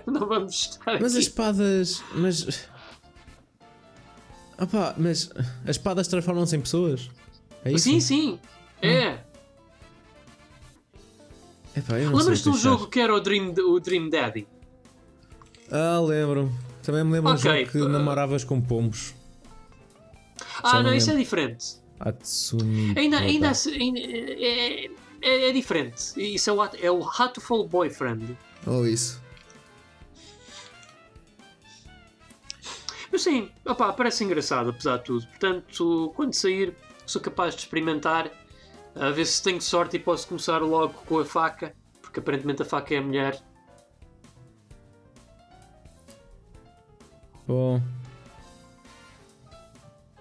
não 0.05 0.27
vamos 0.27 0.53
estar 0.53 0.93
Mas 0.99 1.11
as 1.13 1.13
aqui. 1.13 1.21
espadas. 1.27 2.03
Mas. 2.13 2.67
Ah, 4.57 4.67
pá, 4.67 4.93
mas 4.97 5.29
as 5.65 5.77
espadas 5.77 6.07
transformam-se 6.07 6.55
em 6.55 6.61
pessoas? 6.61 7.09
É 7.63 7.71
isso? 7.71 7.83
Sim, 7.83 7.99
sim, 7.99 8.39
é. 8.81 9.19
Epá, 11.75 11.97
eu 11.99 12.09
não 12.09 12.17
sei 12.17 12.19
Lembras-te 12.19 12.43
de 12.43 12.49
um 12.49 12.57
jogo 12.57 12.87
que 12.87 12.99
era 12.99 13.13
o 13.13 13.19
Dream, 13.19 13.53
o 13.57 13.79
Dream 13.79 14.09
Daddy? 14.09 14.47
Ah, 15.71 15.99
lembro. 15.99 16.51
Também 16.83 17.03
me 17.03 17.11
lembro 17.11 17.31
Ok, 17.31 17.41
de 17.41 17.47
um 17.47 17.57
jogo 17.59 17.71
que 17.71 17.77
uh, 17.79 17.89
namoravas 17.89 18.43
com 18.43 18.59
pomos. 18.59 19.13
Ah, 20.63 20.75
não 20.75 20.83
não, 20.89 20.93
isso 20.93 21.11
é 21.11 21.15
diferente. 21.15 21.81
Atsumi. 21.99 22.93
Ainda, 22.97 23.17
Opa. 23.17 23.25
ainda, 23.25 23.51
ainda 23.51 23.99
é, 24.41 24.85
é, 25.21 25.49
é 25.49 25.51
diferente. 25.51 26.13
Isso 26.17 26.49
é 26.49 26.53
o, 26.53 26.63
é 26.63 26.91
o 26.91 27.07
Hatful 27.07 27.67
Boyfriend. 27.67 28.37
Ou 28.65 28.87
isso. 28.87 29.21
Mas 33.11 33.21
sim, 33.23 33.49
opá, 33.65 33.91
parece 33.93 34.23
engraçado, 34.23 34.69
apesar 34.69 34.97
de 34.97 35.03
tudo. 35.03 35.27
Portanto, 35.27 36.13
quando 36.15 36.33
sair, 36.33 36.73
sou 37.11 37.21
capaz 37.21 37.55
de 37.55 37.61
experimentar, 37.61 38.31
a 38.95 39.09
ver 39.09 39.25
se 39.25 39.41
tenho 39.41 39.61
sorte 39.61 39.97
e 39.97 39.99
posso 39.99 40.27
começar 40.27 40.59
logo 40.59 40.93
com 41.05 41.19
a 41.19 41.25
faca, 41.25 41.75
porque 42.01 42.19
aparentemente 42.19 42.61
a 42.61 42.65
faca 42.65 42.93
é 42.93 42.97
a 42.97 43.01
mulher. 43.01 43.41
Bom. 47.47 47.81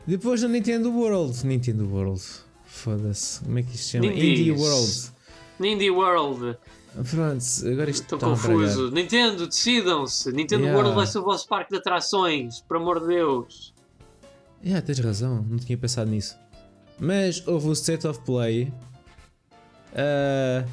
Depois 0.07 0.41
da 0.41 0.49
Nintendo 0.49 0.91
World. 0.91 1.47
Nintendo 1.47 1.87
World. 1.87 2.23
Foda-se. 2.65 3.45
Como 3.45 3.59
é 3.59 3.63
que 3.63 3.75
isto 3.75 3.85
se 3.85 3.91
chama? 3.91 4.07
Nindies. 4.07 4.39
Indie 4.41 4.53
World. 4.53 5.13
Indie 5.61 5.91
World, 5.91 6.59
Pronto, 7.09 7.45
agora 7.73 7.91
isto 7.91 8.03
estou 8.03 8.19
confuso. 8.19 8.91
Nintendo, 8.91 9.47
decidam-se. 9.47 10.33
Nintendo 10.33 10.65
Yeah. 10.65 10.77
World 10.77 10.97
vai 10.97 11.07
ser 11.07 11.19
o 11.19 11.23
vosso 11.23 11.47
parque 11.47 11.71
de 11.71 11.77
atrações, 11.77 12.61
por 12.63 12.79
amor 12.79 13.01
de 13.01 13.07
Deus. 13.07 13.73
Yeah, 14.65 14.85
tens 14.85 14.99
razão, 14.99 15.47
não 15.49 15.57
tinha 15.57 15.79
pensado 15.79 16.11
nisso. 16.11 16.37
Mas 17.01 17.43
houve 17.49 17.69
o 17.69 17.73
State 17.73 18.07
of 18.07 18.21
Play. 18.21 18.71
Ah. 19.97 20.65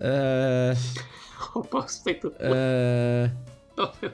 ah, 0.00 0.74
Opa, 1.54 1.82
respeito. 1.82 2.32
ah, 2.40 3.30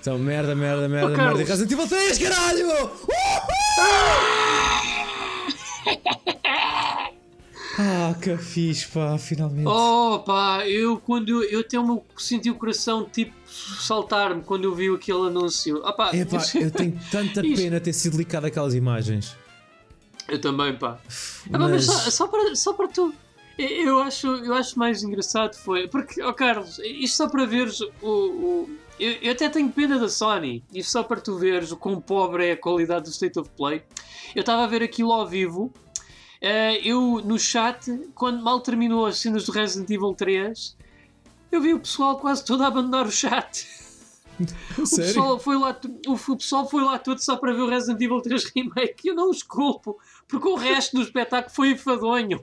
então, 0.00 0.18
merda, 0.18 0.54
merda, 0.54 0.88
merda, 0.88 1.08
merda. 1.08 1.16
Carlos. 1.16 1.48
Resident 1.48 1.72
Evil 1.72 1.88
3, 1.88 2.18
caralho! 2.18 2.68
Ah, 7.76 8.14
que 8.22 8.36
fixe, 8.36 8.86
pá, 8.86 9.18
finalmente. 9.18 9.66
Oh 9.66 10.20
pá, 10.20 10.66
eu 10.66 10.96
quando 10.96 11.28
eu, 11.28 11.42
eu 11.42 11.60
até 11.60 11.76
me 11.76 12.00
senti 12.16 12.48
o 12.48 12.54
coração 12.54 13.04
tipo 13.04 13.34
saltar-me 13.48 14.42
quando 14.42 14.64
eu 14.64 14.74
vi 14.74 14.88
aquele 14.94 15.26
anúncio. 15.26 15.82
Ah, 15.84 15.92
pá, 15.92 16.14
Epá, 16.14 16.38
eu 16.54 16.70
tenho 16.70 16.96
tanta 17.10 17.42
pena 17.42 17.80
ter 17.80 17.92
sido 17.92 18.16
licado 18.16 18.46
aquelas 18.46 18.74
imagens. 18.74 19.36
Eu 20.28 20.40
também, 20.40 20.76
pá. 20.76 20.98
Ah, 21.52 21.52
pá, 21.52 21.58
mas 21.58 21.70
Mas. 21.70 21.84
só, 21.86 22.10
só 22.10 22.26
para, 22.28 22.54
só 22.56 22.72
para 22.72 22.88
tu. 22.88 23.14
Eu 23.56 24.00
acho, 24.00 24.26
eu 24.26 24.52
acho 24.54 24.76
mais 24.78 25.02
engraçado 25.04 25.54
foi. 25.54 25.86
Porque, 25.86 26.20
ó 26.22 26.32
Carlos, 26.32 26.78
isto 26.80 27.16
só 27.16 27.28
para 27.28 27.44
veres 27.46 27.80
o. 27.80 27.88
o- 28.02 28.70
eu, 28.98 29.12
eu 29.22 29.32
até 29.32 29.48
tenho 29.48 29.70
pena 29.70 29.98
da 29.98 30.08
Sony. 30.08 30.64
Isto 30.72 30.92
só 30.92 31.02
para 31.02 31.20
tu 31.20 31.36
veres 31.36 31.70
o 31.72 31.76
quão 31.76 32.00
pobre 32.00 32.46
é 32.46 32.52
a 32.52 32.56
qualidade 32.56 33.04
do 33.04 33.10
State 33.10 33.38
of 33.38 33.50
Play. 33.56 33.82
Eu 34.34 34.40
estava 34.40 34.64
a 34.64 34.66
ver 34.66 34.82
aquilo 34.82 35.12
ao 35.12 35.26
vivo. 35.26 35.72
eh, 36.40 36.80
eu 36.88 37.20
no 37.24 37.38
chat, 37.38 37.86
quando 38.14 38.42
mal 38.42 38.60
terminou 38.60 39.06
as 39.06 39.18
cenas 39.18 39.44
do 39.44 39.52
Resident 39.52 39.88
Evil 39.90 40.14
3, 40.14 40.76
eu 41.50 41.60
vi 41.60 41.74
o 41.74 41.80
pessoal 41.80 42.18
quase 42.18 42.44
todo 42.44 42.62
a 42.62 42.66
abandonar 42.66 43.06
o 43.06 43.10
chat. 43.12 43.66
O 44.76 44.84
Sério? 44.84 45.04
pessoal, 45.14 45.38
foi 45.38 45.56
lá, 45.56 45.78
o 46.08 46.36
pessoal 46.36 46.68
foi 46.68 46.82
lá 46.82 46.98
todo 46.98 47.18
só 47.20 47.36
para 47.36 47.52
ver 47.52 47.60
o 47.62 47.68
Resident 47.68 48.00
Evil 48.00 48.20
3 48.20 48.44
Remake 48.52 49.06
eu 49.06 49.14
não 49.14 49.30
os 49.30 49.44
culpo, 49.44 49.96
porque 50.34 50.48
o 50.48 50.56
resto 50.56 50.96
do 50.96 51.02
espetáculo 51.02 51.54
foi 51.54 51.70
enfadonho. 51.70 52.40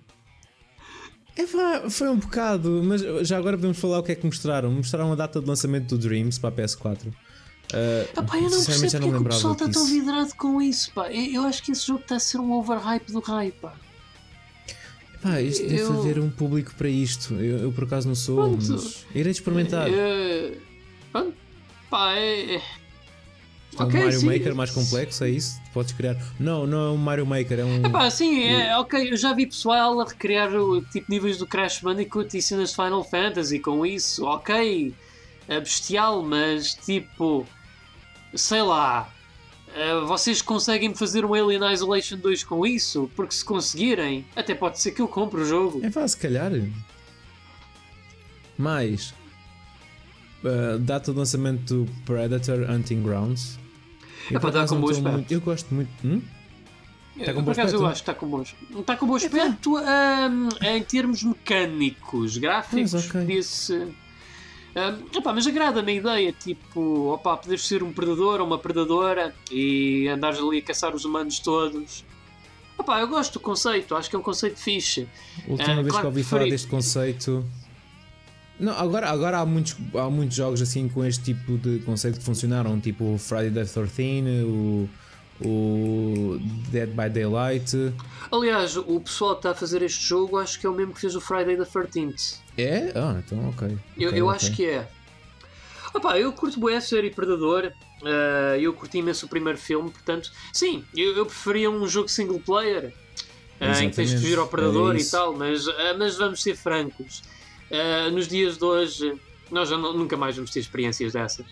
É 1.38 1.90
foi 1.90 2.10
um 2.10 2.18
bocado, 2.18 2.82
mas 2.84 3.02
já 3.28 3.38
agora 3.38 3.56
podemos 3.58 3.80
falar 3.80 4.00
o 4.00 4.04
que 4.04 4.12
é 4.12 4.16
que 4.16 4.26
mostraram. 4.26 4.72
Mostraram 4.72 5.12
a 5.12 5.16
data 5.16 5.40
de 5.40 5.48
lançamento 5.48 5.96
do 5.96 5.98
Dreams 5.98 6.38
para 6.40 6.50
a 6.50 6.52
PS4. 6.52 7.08
Uh, 7.08 8.20
Epá, 8.20 8.36
eu 8.38 8.50
não 8.50 8.64
percebo 8.66 8.82
porque 8.82 8.98
é 8.98 9.00
que 9.00 9.16
o 9.16 9.24
pessoal 9.24 9.54
está 9.54 9.70
tão 9.70 9.86
vidrado 9.86 10.36
com 10.36 10.62
isso, 10.62 10.92
pá. 10.94 11.10
Eu, 11.10 11.34
eu 11.34 11.44
acho 11.44 11.64
que 11.64 11.72
esse 11.72 11.88
jogo 11.88 12.02
está 12.02 12.18
a 12.18 12.20
ser 12.20 12.40
um 12.40 12.52
overhype 12.52 13.12
do 13.14 13.22
hype, 13.22 13.56
pá. 13.62 13.74
Pá, 15.22 15.40
isto 15.40 15.64
deve 15.64 15.80
Eu- 15.82 16.00
haver 16.00 16.20
um 16.20 16.30
público 16.30 16.74
para 16.76 16.90
isto. 16.90 17.34
Eu, 17.36 17.60
eu 17.60 17.72
por 17.72 17.86
acaso 17.86 18.08
não 18.10 18.16
sou, 18.16 18.36
Pronto. 18.36 18.72
mas 18.74 19.06
irei 19.16 19.32
experimentar. 19.32 19.88
Pronto, 21.14 21.34
pá, 21.90 22.14
é... 22.16 22.56
é- 22.56 22.81
Isto 23.72 23.82
é 23.82 23.86
um 23.86 23.88
ok, 23.88 24.00
Mario 24.04 24.20
sim. 24.20 24.26
Maker 24.26 24.56
mais 24.56 24.72
complexo, 24.72 25.24
é 25.24 25.30
isso? 25.30 25.60
Podes 25.74 25.94
criar. 25.94 26.16
Não, 26.40 26.68
não 26.68 26.88
é 26.88 26.90
um 26.92 26.98
Mario 26.98 27.26
Maker, 27.26 27.60
é 27.60 27.66
um. 27.66 27.86
Epá, 27.86 28.10
sim, 28.10 28.44
é, 28.44 28.78
ok, 28.78 29.12
eu 29.12 29.18
já 29.18 29.34
vi 29.34 29.48
pessoal 29.48 30.00
a 30.00 30.06
recriar 30.06 30.50
tipo 30.92 31.10
níveis 31.10 31.38
do 31.38 31.48
Crash 31.48 31.80
Bandicoot 31.80 32.38
e 32.38 32.42
cenas 32.42 32.70
de 32.70 32.76
Final 32.76 33.04
Fantasy 33.04 33.60
com 33.60 33.86
isso, 33.86 34.26
ok, 34.26 34.94
é 35.48 35.60
bestial, 35.60 36.22
mas 36.22 36.74
tipo, 36.74 37.48
sei 38.36 38.62
lá, 38.62 39.10
eh, 39.74 40.00
vocês 40.02 40.42
conseguem 40.42 40.94
fazer 40.94 41.24
um 41.24 41.34
Alien 41.34 41.72
Isolation 41.72 42.18
2 42.18 42.44
com 42.44 42.66
isso? 42.66 43.10
Porque 43.16 43.34
se 43.34 43.44
conseguirem, 43.46 44.26
até 44.36 44.54
pode 44.54 44.80
ser 44.80 44.92
que 44.92 45.02
eu 45.02 45.08
compre 45.08 45.42
o 45.42 45.46
jogo. 45.46 45.80
É 45.84 45.90
pá, 45.90 46.08
se 46.08 46.18
calhar. 46.18 46.52
Mais. 48.58 49.14
uh, 50.44 50.78
data 50.80 51.12
de 51.12 51.18
lançamento 51.18 51.86
do 51.86 51.92
Predator 52.06 52.70
Hunting 52.70 53.02
Grounds. 53.02 53.58
Eu, 54.30 54.38
Epá, 54.38 54.40
por 54.40 54.52
tá 54.52 54.68
com 54.68 54.82
bom 54.82 54.90
aspecto. 54.90 55.34
eu 55.34 55.42
gosto 55.42 55.74
muito. 55.74 55.90
Hum? 56.06 56.22
Tá 57.26 57.34
com 57.34 57.34
Por 57.34 57.44
bom 57.44 57.52
acaso 57.52 57.62
aspecto? 57.68 57.82
eu 57.84 57.88
acho 57.88 57.94
que 58.04 58.10
está 58.12 58.14
com 58.14 58.28
bom 58.28 58.42
aspecto. 58.42 58.80
Está 58.80 58.96
com 58.98 59.08
bom 59.08 59.16
aspecto 59.16 59.78
ahm, 59.78 60.50
em 60.62 60.84
termos 60.84 61.24
mecânicos, 61.24 62.38
gráficos, 62.38 62.94
Mas, 62.94 63.08
ok. 63.10 63.22
podia-se. 63.22 63.74
ahm, 64.76 65.18
epá, 65.18 65.34
mas 65.34 65.46
agrada-me 65.48 65.92
a 65.92 65.96
ideia, 65.96 66.32
tipo, 66.34 67.12
opá, 67.14 67.36
poderes 67.38 67.68
ser 67.68 67.84
um 67.84 67.92
predador 67.92 68.40
ou 68.40 68.48
uma 68.48 68.58
predadora 68.58 69.36
e 69.52 70.08
andares 70.08 70.40
ali 70.40 70.60
a 70.60 70.62
caçar 70.62 70.96
os 70.96 71.04
humanos 71.06 71.40
todos. 71.40 72.06
Opá, 72.78 73.00
eu 73.02 73.08
gosto 73.08 73.34
do 73.34 73.40
conceito, 73.42 73.94
acho 73.96 74.10
que 74.10 74.16
é 74.16 74.20
um 74.20 74.24
conceito 74.24 74.58
fixe. 74.58 75.08
A 75.48 75.52
última 75.52 75.74
Ah, 75.74 75.76
vez 75.84 75.88
claro 75.90 76.00
que 76.02 76.06
ouvi 76.08 76.24
que 76.24 76.30
falar 76.30 76.46
deste 76.46 76.68
conceito. 76.68 77.46
Não, 78.62 78.74
agora, 78.78 79.10
agora 79.10 79.40
há, 79.40 79.46
muitos, 79.46 79.76
há 79.96 80.10
muitos 80.10 80.38
jogos 80.38 80.62
assim 80.62 80.88
com 80.88 81.04
este 81.04 81.24
tipo 81.34 81.58
de 81.58 81.80
conceito 81.80 82.20
que 82.20 82.24
funcionaram, 82.24 82.80
tipo 82.80 83.16
o 83.16 83.18
Friday 83.18 83.52
the 83.52 83.66
13, 83.66 84.44
o, 84.46 84.90
o 85.44 86.40
Dead 86.70 86.90
by 86.90 87.10
Daylight. 87.10 87.76
Aliás, 88.32 88.78
o 88.78 89.00
pessoal 89.00 89.32
que 89.32 89.40
está 89.40 89.52
a 89.52 89.56
fazer 89.56 89.82
este 89.82 90.06
jogo 90.06 90.38
acho 90.38 90.60
que 90.60 90.66
é 90.68 90.70
o 90.70 90.74
mesmo 90.74 90.94
que 90.94 91.02
fez 91.02 91.16
o 91.16 91.22
Friday 91.22 91.58
the 91.58 91.64
13th. 91.64 92.38
É? 92.58 92.92
Ah, 92.96 93.20
então 93.26 93.50
ok. 93.50 93.78
Eu, 93.98 94.10
Ok, 94.10 94.20
eu 94.20 94.26
ok. 94.28 94.36
acho 94.36 94.56
que 94.56 94.66
é. 94.66 94.88
Opá, 95.94 96.18
eu 96.20 96.32
curto 96.32 96.60
bem 96.64 96.76
a 96.78 96.82
série 96.82 97.10
Predador. 97.10 97.72
eh, 98.06 98.58
eu 98.62 98.74
curti 98.74 99.00
imenso 99.00 99.26
o 99.26 99.30
primeiro 99.30 99.58
filme, 99.58 99.90
portanto, 99.90 100.32
sim, 100.54 100.84
eu, 100.96 101.18
eu 101.18 101.26
preferia 101.26 101.70
um 101.70 101.86
jogo 101.88 102.08
single 102.08 102.40
player 102.40 102.94
eh, 103.60 103.84
em 103.84 103.90
que 103.90 103.96
tens 103.96 104.12
de 104.12 104.18
fugir 104.18 104.38
ao 104.40 104.48
predador 104.48 104.92
era 104.92 105.02
e 105.02 105.06
tal, 105.06 105.36
mas, 105.36 105.68
eh, 105.68 105.94
mas 105.98 106.18
vamos 106.18 106.42
ser 106.42 106.56
francos. 106.56 107.24
Eh, 107.72 108.10
nos 108.12 108.28
dias 108.28 108.58
de 108.58 108.64
hoje, 108.66 109.14
nós 109.50 109.70
já 109.70 109.78
não- 109.78 109.94
nunca 109.98 110.18
mais 110.18 110.36
vamos 110.36 110.52
ter 110.52 110.60
experiências 110.60 111.14
dessas. 111.14 111.46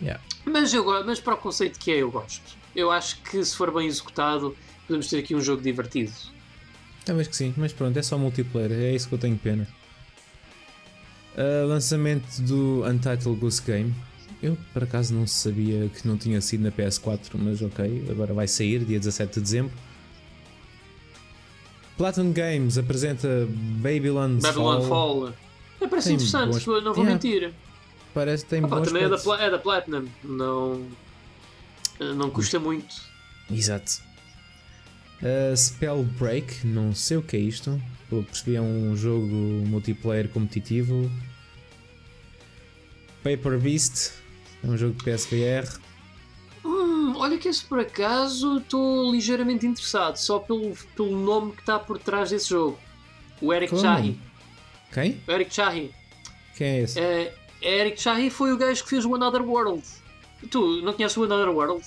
Yeah. 0.00 0.22
Mas, 0.44 0.72
eu, 0.72 0.84
mas 1.04 1.20
para 1.20 1.34
o 1.34 1.36
conceito 1.36 1.78
que 1.78 1.90
é, 1.90 1.96
eu 1.98 2.10
gosto. 2.10 2.56
Eu 2.74 2.90
acho 2.90 3.20
que 3.22 3.44
se 3.44 3.54
for 3.56 3.72
bem 3.72 3.86
executado, 3.86 4.56
podemos 4.86 5.08
ter 5.08 5.18
aqui 5.18 5.34
um 5.34 5.40
jogo 5.40 5.60
divertido. 5.62 6.12
Talvez 7.04 7.26
que 7.28 7.36
sim, 7.36 7.52
mas 7.56 7.72
pronto, 7.72 7.98
é 7.98 8.02
só 8.02 8.16
multiplayer, 8.16 8.72
é 8.72 8.94
isso 8.94 9.08
que 9.08 9.14
eu 9.14 9.18
tenho 9.18 9.36
pena. 9.36 9.66
Ah, 11.36 11.64
lançamento 11.66 12.40
do 12.42 12.84
Untitled 12.86 13.38
Goose 13.40 13.62
Game. 13.62 13.94
Eu 14.42 14.56
por 14.72 14.84
acaso 14.84 15.12
não 15.14 15.26
sabia 15.26 15.88
que 15.90 16.06
não 16.08 16.16
tinha 16.16 16.40
sido 16.40 16.62
na 16.62 16.70
PS4, 16.70 17.32
mas 17.34 17.60
ok, 17.60 18.06
agora 18.10 18.32
vai 18.32 18.48
sair, 18.48 18.84
dia 18.84 18.98
17 18.98 19.34
de 19.34 19.40
dezembro. 19.40 19.72
Platinum 22.00 22.32
Games 22.32 22.78
apresenta 22.78 23.46
Babylon's 23.82 24.42
Babylon 24.42 24.80
Fall. 24.80 24.88
Fall. 24.88 25.34
É, 25.82 25.86
parece 25.86 26.08
Tem 26.08 26.14
interessante, 26.16 26.66
não 26.66 26.94
vou 26.94 27.04
Yeah. 27.04 27.12
mentir. 27.12 27.52
Parece 28.14 28.44
que 28.44 28.48
tem 28.50 28.62
também 28.62 29.02
é 29.02 29.08
da, 29.10 29.16
é 29.38 29.50
da 29.50 29.58
Platinum. 29.58 30.08
Não, 30.24 30.86
não 32.00 32.30
custa 32.30 32.58
muito. 32.58 32.94
Exato. 33.50 34.00
Uh, 35.20 35.54
Spell 35.54 36.02
Break, 36.18 36.66
não 36.66 36.94
sei 36.94 37.18
o 37.18 37.22
que 37.22 37.36
é 37.36 37.40
isto. 37.40 37.78
Eu 38.10 38.22
percebi 38.22 38.56
é 38.56 38.62
um 38.62 38.96
jogo 38.96 39.26
multiplayer 39.66 40.30
competitivo. 40.30 41.10
Paper 43.22 43.58
Beast, 43.58 44.12
é 44.64 44.66
um 44.66 44.76
jogo 44.78 44.94
de 44.94 45.04
PSVR. 45.04 45.68
Hum, 47.10 47.16
olha 47.18 47.38
que 47.38 47.48
esse 47.48 47.64
por 47.64 47.80
acaso 47.80 48.58
estou 48.58 49.10
ligeiramente 49.10 49.66
interessado, 49.66 50.16
só 50.16 50.38
pelo, 50.38 50.74
pelo 50.96 51.16
nome 51.18 51.52
que 51.52 51.60
está 51.60 51.78
por 51.78 51.98
trás 51.98 52.30
desse 52.30 52.50
jogo. 52.50 52.78
O 53.40 53.52
Eric 53.52 53.70
Qual 53.72 53.84
é 53.84 53.88
o 53.88 53.96
Chahi. 53.96 54.20
Quem? 54.92 55.22
O 55.26 55.30
Eric 55.32 55.54
Chahi. 55.54 55.94
Quem 56.56 56.66
é 56.66 56.80
esse? 56.82 57.00
É, 57.00 57.34
Eric 57.62 58.00
Chahi 58.00 58.30
foi 58.30 58.52
o 58.52 58.56
gajo 58.56 58.82
que 58.82 58.90
fez 58.90 59.04
o 59.04 59.14
Another 59.14 59.42
World. 59.42 59.82
Tu 60.50 60.82
não 60.82 60.92
conheces 60.92 61.16
o 61.16 61.24
Another 61.24 61.48
World? 61.54 61.84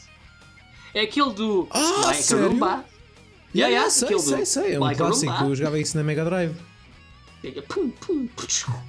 É 0.94 1.02
aquele 1.02 1.34
do 1.34 1.68
Ah, 1.72 2.02
Like 2.06 2.24
sério? 2.24 2.46
a 2.46 2.48
Roomba. 2.50 2.86
Yeah, 3.56 3.72
yeah, 3.72 3.90
sei, 3.90 4.08
aquele 4.08 4.22
do 4.22 4.30
sei, 4.30 4.46
sei. 4.46 4.74
É 4.76 4.80
um 4.80 4.84
Like 4.84 4.98
clássico. 4.98 5.44
Eu 5.44 5.56
jogava 5.56 5.80
isso 5.80 5.96
na 5.98 6.04
Mega 6.04 6.26
Drive. 6.26 6.56
Pum, 7.68 7.90
pum, 7.90 8.28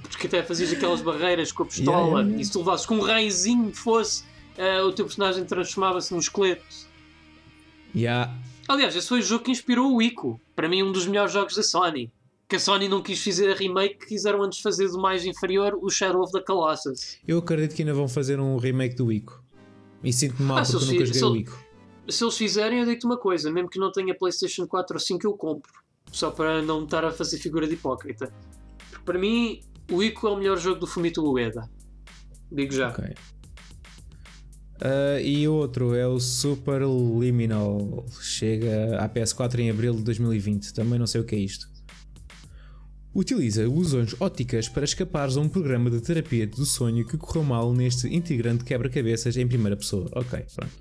porque 0.02 0.28
até 0.28 0.40
fazias 0.42 0.72
aquelas 0.72 1.02
barreiras 1.02 1.50
com 1.50 1.64
a 1.64 1.66
pistola 1.66 1.90
Yeah, 1.96 2.06
yeah, 2.08 2.28
yeah. 2.28 2.40
e 2.40 2.44
se 2.44 2.52
tu 2.52 2.60
levasses 2.60 2.86
com 2.86 2.94
um 2.96 3.00
raizinho 3.00 3.74
fosse, 3.74 4.22
eh, 4.56 4.82
o 4.82 4.92
teu 4.92 5.04
personagem 5.04 5.44
transformava-se 5.44 6.12
num 6.12 6.18
esqueleto. 6.18 6.64
Yeah. 7.94 8.34
Aliás, 8.68 8.96
esse 8.96 9.08
foi 9.08 9.20
o 9.20 9.22
jogo 9.22 9.44
que 9.44 9.50
inspirou 9.50 9.94
o 9.94 10.02
Ico. 10.02 10.40
Para 10.56 10.68
mim, 10.68 10.82
um 10.82 10.92
dos 10.92 11.06
melhores 11.06 11.32
jogos 11.32 11.54
da 11.54 11.62
Sony. 11.62 12.12
Que 12.48 12.56
a 12.56 12.60
Sony 12.60 12.88
não 12.88 13.02
quis 13.02 13.22
fazer 13.22 13.50
a 13.50 13.54
remake, 13.54 14.06
quiseram 14.06 14.42
antes 14.42 14.60
fazer 14.60 14.88
do 14.88 15.00
mais 15.00 15.24
inferior 15.24 15.78
o 15.80 15.90
Shadow 15.90 16.22
of 16.22 16.32
the 16.32 16.40
Colossus. 16.40 17.18
Eu 17.26 17.38
acredito 17.38 17.74
que 17.74 17.82
ainda 17.82 17.94
vão 17.94 18.08
fazer 18.08 18.38
um 18.38 18.56
remake 18.56 18.96
do 18.96 19.10
Ico. 19.10 19.42
E 20.02 20.12
sinto-me 20.12 20.46
mal 20.46 20.58
Ah, 20.58 20.62
porque 20.62 20.76
eu 20.76 20.80
nunca 20.80 21.06
joguei 21.06 21.14
se 21.14 21.24
o 21.24 21.36
Ico. 21.36 21.64
Se 22.08 22.22
eles 22.22 22.36
fizerem, 22.36 22.80
eu 22.80 22.84
digo-te 22.84 23.06
uma 23.06 23.16
coisa: 23.16 23.50
mesmo 23.50 23.68
que 23.68 23.78
não 23.78 23.90
tenha 23.90 24.14
PlayStation 24.14 24.66
4 24.66 24.96
ou 24.96 25.00
5, 25.00 25.26
eu 25.26 25.32
compro. 25.32 25.72
Só 26.12 26.30
para 26.30 26.60
não 26.62 26.84
estar 26.84 27.04
a 27.04 27.10
fazer 27.10 27.38
figura 27.38 27.66
de 27.66 27.74
hipócrita. 27.74 28.32
Porque 28.90 29.04
para 29.04 29.18
mim, 29.18 29.60
o 29.90 30.02
Ico 30.02 30.26
é 30.28 30.30
o 30.30 30.36
melhor 30.36 30.58
jogo 30.58 30.80
do 30.80 30.86
Fumito 30.86 31.24
Ueda. 31.32 31.68
Digo 32.52 32.72
já. 32.72 32.90
Ok. 32.90 33.14
Ah, 34.84 35.18
e 35.18 35.48
outro 35.48 35.94
é 35.94 36.06
o 36.06 36.20
Super 36.20 36.82
Liminal. 36.82 38.04
Chega 38.20 38.98
à 38.98 39.08
PS4 39.08 39.58
em 39.60 39.70
abril 39.70 39.94
de 39.94 40.02
2020. 40.02 40.74
Também 40.74 40.98
não 40.98 41.06
sei 41.06 41.22
o 41.22 41.24
que 41.24 41.34
é 41.34 41.38
isto. 41.38 41.72
Utiliza 43.14 43.62
ilusões 43.62 44.14
ópticas 44.20 44.68
para 44.68 44.84
escapares 44.84 45.38
a 45.38 45.40
um 45.40 45.48
programa 45.48 45.88
de 45.88 46.02
terapia 46.02 46.46
do 46.46 46.66
sonho 46.66 47.06
que 47.06 47.16
correu 47.16 47.44
mal 47.44 47.72
neste 47.72 48.14
integrante 48.14 48.62
quebra-cabeças 48.64 49.38
em 49.38 49.48
primeira 49.48 49.76
pessoa. 49.76 50.10
Ok, 50.12 50.44
pronto. 50.54 50.74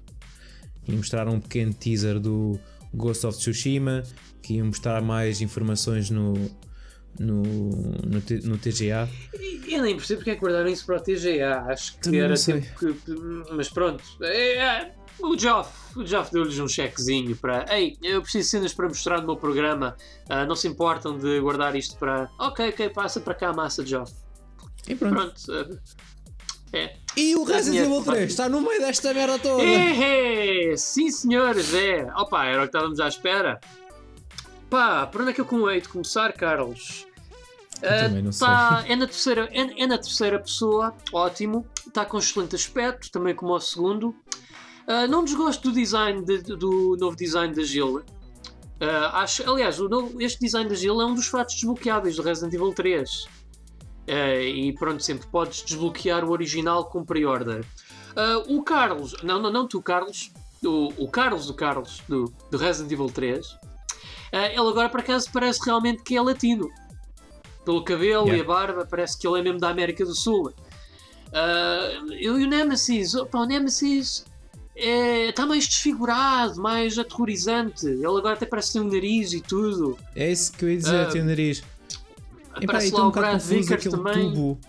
E 0.86 0.92
mostraram 0.92 1.36
um 1.36 1.40
pequeno 1.40 1.74
teaser 1.74 2.20
do 2.20 2.60
Ghost 2.94 3.26
of 3.26 3.38
Tsushima, 3.38 4.04
que 4.42 4.56
ia 4.56 4.66
mostrar 4.66 5.02
mais 5.02 5.40
informações 5.40 6.10
no, 6.10 6.34
no, 7.20 7.42
no, 7.44 8.22
T- 8.22 8.42
no 8.44 8.58
TGA. 8.58 9.08
Eu 9.68 9.82
nem 9.82 9.96
percebo 9.96 10.20
porque 10.20 10.32
é 10.32 10.36
que 10.36 10.42
guardaram 10.42 10.70
isso 10.70 10.86
para 10.86 10.98
o 10.98 11.00
TGA. 11.00 11.66
Acho 11.68 11.94
que 11.94 12.00
Também 12.02 12.22
era 12.22 12.36
tempo 12.36 12.66
que. 12.78 12.96
Mas 13.54 13.70
pronto. 13.70 14.04
É, 14.22 14.58
é, 14.58 14.92
o 15.20 15.38
Geoff, 15.38 15.72
o 15.96 16.06
Geoff 16.06 16.32
deu-lhes 16.32 16.58
um 16.60 16.68
chequezinho 16.68 17.36
para. 17.36 17.66
Ei, 17.76 17.98
eu 18.02 18.22
preciso 18.22 18.44
de 18.46 18.50
cenas 18.50 18.74
para 18.74 18.88
mostrar 18.88 19.20
no 19.22 19.28
meu 19.28 19.38
programa. 19.38 19.96
Ah, 20.30 20.46
não 20.46 20.56
se 20.56 20.68
importam 20.68 21.18
de 21.18 21.40
guardar 21.40 21.76
isto 21.76 21.98
para. 21.98 22.30
Ok, 22.40 22.70
ok, 22.70 22.90
passa 22.90 23.20
para 23.20 23.34
cá 23.36 23.50
a 23.50 23.54
massa, 23.54 23.86
Geoff. 23.86 24.14
E 24.88 24.96
pronto. 24.96 25.16
Pronto. 25.16 25.42
ah, 25.52 26.78
é. 26.78 26.96
E 27.16 27.36
o 27.36 27.44
Resident 27.44 27.86
Evil 27.86 28.00
que 28.04 28.10
3 28.10 28.32
está 28.32 28.50
no 28.50 28.60
meio 28.60 28.82
desta 28.82 29.14
merda 29.14 29.38
toda. 29.38 29.64
É, 29.64 30.76
sim 30.76 31.12
senhores, 31.12 31.72
é. 31.74 32.08
Opa, 32.16 32.46
era 32.46 32.58
o 32.58 32.62
que 32.62 32.66
estávamos 32.70 33.00
à 33.00 33.08
espera. 33.08 33.60
Pá, 34.74 35.06
por 35.06 35.22
onde 35.22 35.30
é 35.30 35.34
que 35.36 35.40
eu 35.40 35.70
hei 35.70 35.80
de 35.80 35.88
começar, 35.88 36.34
Carlos? 36.34 37.06
Tá- 38.40 38.84
é, 38.88 38.96
na 38.96 39.06
terceira, 39.06 39.48
é, 39.52 39.84
é 39.84 39.86
na 39.86 40.00
terceira 40.00 40.40
pessoa, 40.40 40.96
ótimo. 41.14 41.64
Está 41.88 42.04
com 42.04 42.18
excelente 42.18 42.56
aspecto, 42.56 43.12
também 43.12 43.36
como 43.36 43.54
o 43.54 43.60
segundo. 43.60 44.16
Ah, 44.88 45.06
não 45.06 45.24
desgosto 45.24 45.70
do 45.70 45.76
design 45.76 46.26
de- 46.26 46.42
do 46.42 46.98
novo 47.00 47.16
design 47.16 47.54
da 47.54 47.62
Jill. 47.62 48.02
Ah, 48.80 49.22
acho, 49.22 49.48
aliás, 49.48 49.80
o 49.80 49.88
novo- 49.88 50.20
este 50.20 50.40
design 50.40 50.68
da 50.68 50.74
Jill 50.74 51.00
é 51.00 51.06
um 51.06 51.14
dos 51.14 51.28
fatos 51.28 51.54
desbloqueáveis 51.54 52.16
do 52.16 52.24
Resident 52.24 52.56
Evil 52.56 52.74
3. 52.74 53.26
Uh, 54.08 54.42
e 54.42 54.74
pronto, 54.74 55.04
sempre 55.04 55.28
podes 55.28 55.62
desbloquear 55.62 56.26
o 56.26 56.32
original 56.32 56.86
com 56.86 57.06
pre-order. 57.06 57.64
Uh, 58.18 58.58
o 58.58 58.64
Carlos, 58.64 59.16
não, 59.22 59.40
não, 59.40 59.52
não 59.52 59.68
tu, 59.68 59.84
Carlos, 59.84 60.32
o, 60.64 60.92
o 60.98 61.08
Carlos 61.08 61.46
do 61.46 61.54
Carlos 61.54 62.02
do, 62.10 62.26
do 62.50 62.58
Resident 62.58 62.92
Evil 62.92 63.08
3, 63.08 63.46
uh, 63.48 63.58
ele 64.34 64.70
agora 64.70 64.90
por 64.90 65.00
acaso 65.00 65.30
parece 65.32 65.60
realmente 65.64 66.02
que 66.04 66.16
é 66.16 66.22
latino. 66.22 66.70
Pelo 67.64 67.84
cabelo 67.84 68.26
yeah. 68.26 68.38
e 68.38 68.42
a 68.42 68.44
barba, 68.44 68.86
parece 68.86 69.18
que 69.18 69.28
ele 69.28 69.40
é 69.40 69.44
mesmo 69.44 69.60
da 69.60 69.70
América 69.70 70.04
do 70.04 70.14
Sul. 70.14 70.54
Uh, 71.34 72.14
e 72.14 72.30
o 72.30 72.38
Nemesis, 72.38 73.16
opa, 73.16 73.40
o 73.40 73.46
Nemesis 73.46 74.26
está 74.76 75.44
é, 75.44 75.46
mais 75.46 75.68
desfigurado, 75.68 76.62
mais 76.62 76.98
aterrorizante. 76.98 77.86
Ele 77.86 78.06
agora 78.06 78.34
até 78.34 78.46
parece 78.46 78.74
ter 78.74 78.80
um 78.82 78.88
nariz 78.92 79.34
e 79.34 79.42
tudo. 79.42 79.98
É 80.16 80.32
isso 80.32 80.52
que 80.52 80.66
eu 80.66 80.70
ia 80.70 80.78
dizer, 80.78 81.08
uh, 81.08 81.12
tem 81.12 81.22
um 81.22 81.26
nariz. 81.26 81.64
Epá, 82.62 82.84
estou 82.84 83.02
um 83.02 83.06
bocado 83.06 83.44
confuso 83.44 83.74
aquele 83.74 83.96
também. 83.96 84.14
tubo. 84.14 84.60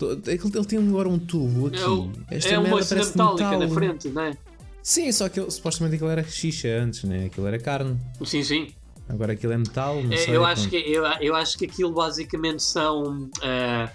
Ele, 0.00 0.40
ele 0.42 0.64
tem 0.64 0.78
agora 0.78 1.08
um 1.08 1.18
tubo 1.18 1.68
aqui. 1.68 1.80
É, 1.80 1.86
o, 1.86 2.10
Esta 2.30 2.48
é 2.50 2.58
uma 2.58 2.82
cena 2.82 3.04
metálica 3.04 3.50
metal. 3.50 3.60
na 3.60 3.68
frente, 3.68 4.08
não 4.08 4.22
é? 4.22 4.36
Sim, 4.82 5.12
só 5.12 5.28
que 5.28 5.38
ele, 5.38 5.50
supostamente 5.50 5.94
aquilo 5.94 6.10
era 6.10 6.24
xixa 6.24 6.68
antes, 6.68 7.04
né? 7.04 7.26
Aquilo 7.26 7.46
era 7.46 7.58
carne. 7.58 7.96
Sim, 8.24 8.42
sim. 8.42 8.68
Agora 9.12 9.34
aquilo 9.34 9.52
é 9.52 9.58
metal, 9.58 10.02
não 10.02 10.12
é, 10.12 10.16
sei. 10.16 10.34
Eu 10.34 10.44
acho, 10.44 10.70
que, 10.70 10.76
eu, 10.76 11.04
eu 11.20 11.36
acho 11.36 11.58
que 11.58 11.66
aquilo 11.66 11.92
basicamente 11.92 12.62
são, 12.62 13.24
uh, 13.26 13.90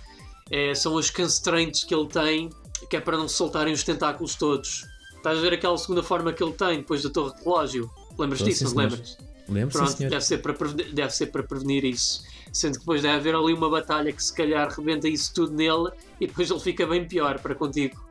é, 0.51 0.76
são 0.76 0.95
as 0.95 1.09
constraints 1.09 1.84
que 1.84 1.93
ele 1.93 2.07
tem, 2.07 2.51
que 2.88 2.95
é 2.95 3.01
para 3.01 3.18
não 3.18 3.28
soltarem 3.28 3.74
os 3.74 3.84
tentáculos 3.84 4.36
todos. 4.36 4.86
Estás 5.15 5.39
a 5.39 5.41
ver 5.41 5.53
aquela 5.53 5.76
segunda 5.76 6.03
forma 6.03 6.32
que 6.32 6.43
ele 6.43 6.53
tem 6.53 6.78
depois 6.78 7.01
da 7.01 7.09
torre 7.09 7.36
de 7.36 7.43
relógio? 7.43 7.89
Lembras 8.18 8.39
disso, 8.43 8.65
não 8.65 8.76
lembras? 8.76 9.18
Lembro, 9.49 9.78
Pronto, 9.78 9.91
sim, 9.91 10.07
deve, 10.07 10.22
ser 10.22 10.38
para 10.38 10.53
prevenir, 10.53 10.93
deve 10.93 11.11
ser 11.11 11.28
para 11.28 11.41
prevenir 11.41 11.84
isso. 11.84 12.24
Sendo 12.53 12.74
que 12.74 12.80
depois 12.80 13.01
deve 13.01 13.15
haver 13.15 13.36
ali 13.36 13.53
uma 13.53 13.70
batalha 13.70 14.11
que 14.11 14.24
se 14.24 14.34
calhar 14.34 14.70
rebenta 14.70 15.07
isso 15.07 15.34
tudo 15.34 15.51
nele 15.53 15.89
e 16.22 16.28
depois 16.28 16.51
ele 16.51 16.59
fica 16.59 16.86
bem 16.86 17.07
pior 17.07 17.39
para 17.39 17.55
contigo. 17.55 18.05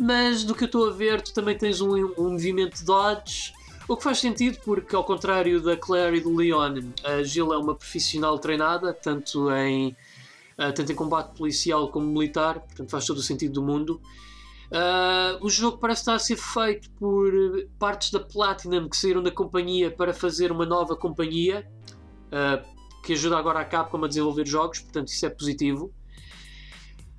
Mas 0.00 0.42
do 0.42 0.54
que 0.54 0.64
eu 0.64 0.66
estou 0.66 0.88
a 0.88 0.92
ver, 0.92 1.22
tu 1.22 1.32
também 1.32 1.56
tens 1.56 1.80
um, 1.80 1.94
um 2.18 2.32
movimento 2.32 2.78
de 2.78 2.84
dodge, 2.84 3.52
o 3.88 3.96
que 3.96 4.02
faz 4.02 4.18
sentido 4.18 4.58
porque, 4.64 4.94
ao 4.94 5.04
contrário 5.04 5.60
da 5.60 5.76
Claire 5.76 6.16
e 6.16 6.20
do 6.20 6.34
Leon, 6.34 6.90
a 7.04 7.22
Jill 7.22 7.52
é 7.52 7.58
uma 7.58 7.74
profissional 7.74 8.38
treinada, 8.38 8.92
tanto 8.92 9.50
em, 9.52 9.96
uh, 10.58 10.72
tanto 10.74 10.90
em 10.90 10.94
combate 10.94 11.36
policial 11.36 11.88
como 11.88 12.06
militar, 12.06 12.60
portanto 12.60 12.90
faz 12.90 13.06
todo 13.06 13.18
o 13.18 13.22
sentido 13.22 13.54
do 13.54 13.62
mundo. 13.62 14.00
Uh, 14.66 15.44
o 15.44 15.48
jogo 15.48 15.78
parece 15.78 16.02
estar 16.02 16.14
a 16.14 16.18
ser 16.18 16.36
feito 16.36 16.90
por 16.90 17.32
partes 17.78 18.10
da 18.10 18.18
Platinum 18.18 18.88
que 18.88 18.96
saíram 18.96 19.22
da 19.22 19.30
companhia 19.30 19.90
para 19.90 20.12
fazer 20.12 20.50
uma 20.50 20.66
nova 20.66 20.96
companhia 20.96 21.64
uh, 22.26 22.76
que 23.04 23.12
ajuda 23.12 23.38
agora 23.38 23.60
a 23.60 23.64
Capcom 23.64 24.04
a 24.04 24.08
desenvolver 24.08 24.44
jogos, 24.46 24.80
portanto 24.80 25.08
isso 25.08 25.24
é 25.24 25.30
positivo. 25.30 25.92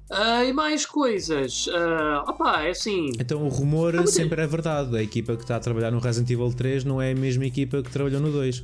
Uh, 0.10 0.44
e 0.48 0.54
mais 0.54 0.86
coisas. 0.86 1.68
Uh, 1.68 2.30
opa, 2.30 2.62
é 2.62 2.70
assim. 2.70 3.10
Então 3.20 3.46
o 3.46 3.50
rumor 3.50 3.96
é 3.96 4.06
sempre 4.06 4.42
é 4.42 4.48
verdade. 4.48 4.96
A 4.96 5.04
equipa 5.04 5.36
que 5.36 5.42
está 5.42 5.58
a 5.58 5.60
trabalhar 5.60 5.92
no 5.92 6.00
Resident 6.00 6.30
Evil 6.30 6.54
3 6.54 6.86
não 6.86 7.02
é 7.02 7.12
a 7.12 7.16
mesma 7.16 7.46
equipa 7.46 7.82
que 7.84 7.90
trabalhou 7.90 8.22
no 8.22 8.32
2. 8.32 8.64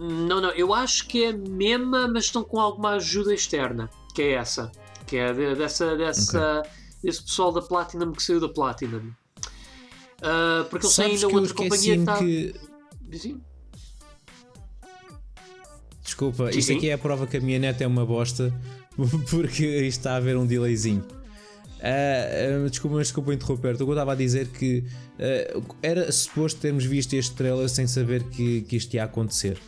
Não, 0.00 0.40
não, 0.40 0.50
eu 0.50 0.74
acho 0.74 1.06
que 1.06 1.24
é 1.24 1.28
a 1.28 1.32
mesma, 1.32 2.08
mas 2.08 2.24
estão 2.24 2.42
com 2.42 2.58
alguma 2.58 2.94
ajuda 2.94 3.32
externa. 3.32 3.88
Que 4.14 4.22
é 4.22 4.32
essa. 4.32 4.72
Que 5.06 5.16
é 5.18 5.54
dessa, 5.54 5.96
dessa, 5.96 6.60
okay 6.60 6.82
esse 7.02 7.22
pessoal 7.22 7.52
da 7.52 7.60
Platinum 7.60 8.12
que 8.12 8.22
saiu 8.22 8.40
da 8.40 8.48
Platinum. 8.48 9.12
Uh, 10.18 10.64
porque 10.70 10.86
eles 10.86 10.96
têm 10.96 11.06
ainda 11.06 11.28
outra 11.28 11.54
companhia 11.54 11.98
que. 11.98 12.04
Tá... 12.04 12.18
que... 12.18 12.54
Desculpa, 16.02 16.52
sim, 16.52 16.58
isto 16.58 16.72
aqui 16.72 16.90
é 16.90 16.92
a 16.92 16.98
prova 16.98 17.26
que 17.26 17.36
a 17.36 17.40
minha 17.40 17.58
neta 17.58 17.84
é 17.84 17.86
uma 17.86 18.04
bosta 18.04 18.52
porque 19.30 19.64
está 19.64 20.12
a 20.12 20.16
haver 20.16 20.36
um 20.36 20.46
delayzinho. 20.46 21.04
Uh, 21.82 22.66
uh, 22.66 22.70
desculpa, 22.70 22.96
mas 22.96 23.08
desculpa 23.08 23.34
interromper. 23.34 23.76
Eu 23.78 23.90
estava 23.90 24.12
a 24.12 24.14
dizer 24.14 24.46
que 24.48 24.84
uh, 25.18 25.76
era 25.82 26.10
suposto 26.12 26.60
termos 26.60 26.84
visto 26.84 27.14
este 27.14 27.34
trailer 27.34 27.68
sem 27.68 27.86
saber 27.88 28.22
que, 28.24 28.62
que 28.62 28.76
isto 28.76 28.94
ia 28.94 29.04
acontecer. 29.04 29.58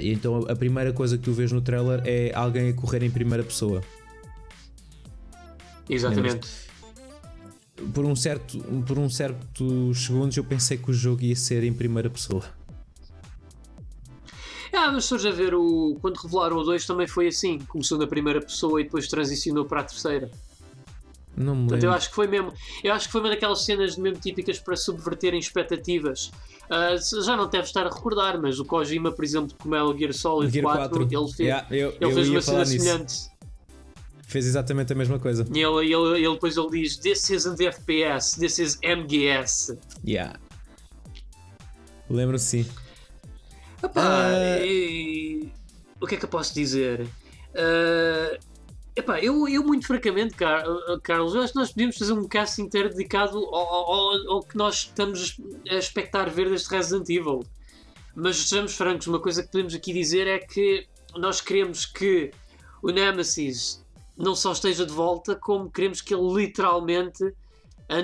e 0.00 0.12
então 0.12 0.44
a 0.48 0.56
primeira 0.56 0.92
coisa 0.92 1.16
que 1.16 1.22
tu 1.24 1.32
vês 1.32 1.50
no 1.50 1.62
trailer 1.62 2.02
é 2.04 2.32
alguém 2.34 2.68
a 2.68 2.72
correr 2.74 3.02
em 3.02 3.10
primeira 3.10 3.42
pessoa. 3.42 3.82
Exatamente. 5.88 6.48
Por 7.94 8.04
um 8.04 8.14
certo, 8.14 8.58
por 8.86 8.98
um 8.98 9.08
certo 9.08 9.94
segundos 9.94 10.36
eu 10.36 10.44
pensei 10.44 10.76
que 10.76 10.90
o 10.90 10.94
jogo 10.94 11.22
ia 11.22 11.34
ser 11.34 11.64
em 11.64 11.72
primeira 11.72 12.10
pessoa. 12.10 12.44
Ah, 14.72 14.90
mas 14.90 15.04
se 15.04 15.14
a 15.14 15.30
ver 15.30 15.54
o. 15.54 15.98
Quando 16.00 16.16
revelaram 16.16 16.56
o 16.56 16.64
2 16.64 16.86
também 16.86 17.06
foi 17.06 17.28
assim. 17.28 17.58
Começou 17.58 17.98
na 17.98 18.06
primeira 18.06 18.40
pessoa 18.40 18.80
e 18.80 18.84
depois 18.84 19.06
transicionou 19.06 19.64
para 19.64 19.80
a 19.80 19.84
terceira. 19.84 20.30
Não 21.36 21.54
me 21.54 21.70
lembro. 21.70 21.86
eu 21.86 21.92
acho 21.92 22.08
que 22.08 22.14
foi 22.14 22.26
mesmo. 22.26 22.52
Eu 22.82 22.92
acho 22.92 23.06
que 23.06 23.12
foi 23.12 23.20
uma 23.20 23.30
daquelas 23.30 23.64
cenas 23.64 23.96
mesmo 23.96 24.18
típicas 24.18 24.58
para 24.58 24.76
subverterem 24.76 25.38
expectativas. 25.38 26.30
Uh, 26.70 27.22
já 27.22 27.36
não 27.36 27.48
deve 27.48 27.64
estar 27.64 27.86
a 27.86 27.90
recordar, 27.90 28.40
mas 28.40 28.58
o 28.58 28.64
Kojima, 28.64 29.12
por 29.12 29.24
exemplo, 29.24 29.54
com 29.58 29.68
Metal 29.68 29.96
Gear 29.96 30.12
Solid 30.14 30.52
Gear 30.52 30.64
4, 30.64 31.00
4, 31.00 31.02
ele 31.02 31.32
fez, 31.32 31.38
yeah, 31.38 31.66
eu, 31.70 31.90
ele 31.90 31.96
eu 32.00 32.10
fez 32.10 32.28
uma 32.30 32.40
cena 32.40 32.64
semelhante 32.64 33.32
fez 34.32 34.46
exatamente 34.46 34.90
a 34.94 34.96
mesma 34.96 35.18
coisa. 35.18 35.46
E 35.54 35.60
ele, 35.60 35.92
ele, 35.92 36.24
ele 36.24 36.32
depois 36.32 36.56
ele 36.56 36.70
diz: 36.70 36.96
This 36.96 37.28
isn't 37.28 37.62
FPS, 37.62 38.40
this 38.40 38.58
is 38.58 38.78
MGS. 38.82 39.78
Yeah. 40.04 40.40
Lembro 42.08 42.38
sim. 42.38 42.66
Epá, 43.82 44.30
uh... 44.30 44.64
e... 44.64 45.52
o 46.00 46.06
que 46.06 46.14
é 46.14 46.18
que 46.18 46.24
eu 46.24 46.28
posso 46.28 46.54
dizer? 46.54 47.02
Uh... 47.02 48.38
Epá, 48.94 49.18
eu, 49.20 49.48
eu 49.48 49.64
muito 49.64 49.86
francamente, 49.86 50.34
Carlos, 50.34 51.34
eu 51.34 51.40
acho 51.40 51.54
que 51.54 51.58
nós 51.58 51.70
podíamos 51.70 51.96
fazer 51.96 52.12
um 52.12 52.28
cast 52.28 52.60
inteiro 52.60 52.90
dedicado 52.90 53.38
ao, 53.38 53.54
ao, 53.54 54.32
ao 54.32 54.42
que 54.42 54.54
nós 54.54 54.74
estamos 54.74 55.40
a 55.70 55.76
expectar 55.76 56.28
ver 56.28 56.50
deste 56.50 56.68
Resident 56.68 57.08
Evil. 57.08 57.42
Mas 58.14 58.36
sejamos 58.36 58.74
francos, 58.74 59.06
uma 59.06 59.18
coisa 59.18 59.42
que 59.42 59.50
podemos 59.50 59.74
aqui 59.74 59.94
dizer 59.94 60.26
é 60.26 60.38
que 60.38 60.86
nós 61.16 61.40
queremos 61.40 61.86
que 61.86 62.30
o 62.82 62.90
Nemesis 62.90 63.82
não 64.16 64.34
só 64.34 64.52
esteja 64.52 64.84
de 64.84 64.92
volta, 64.92 65.34
como 65.34 65.70
queremos 65.70 66.02
que 66.02 66.14
ele 66.14 66.30
literalmente 66.34 67.34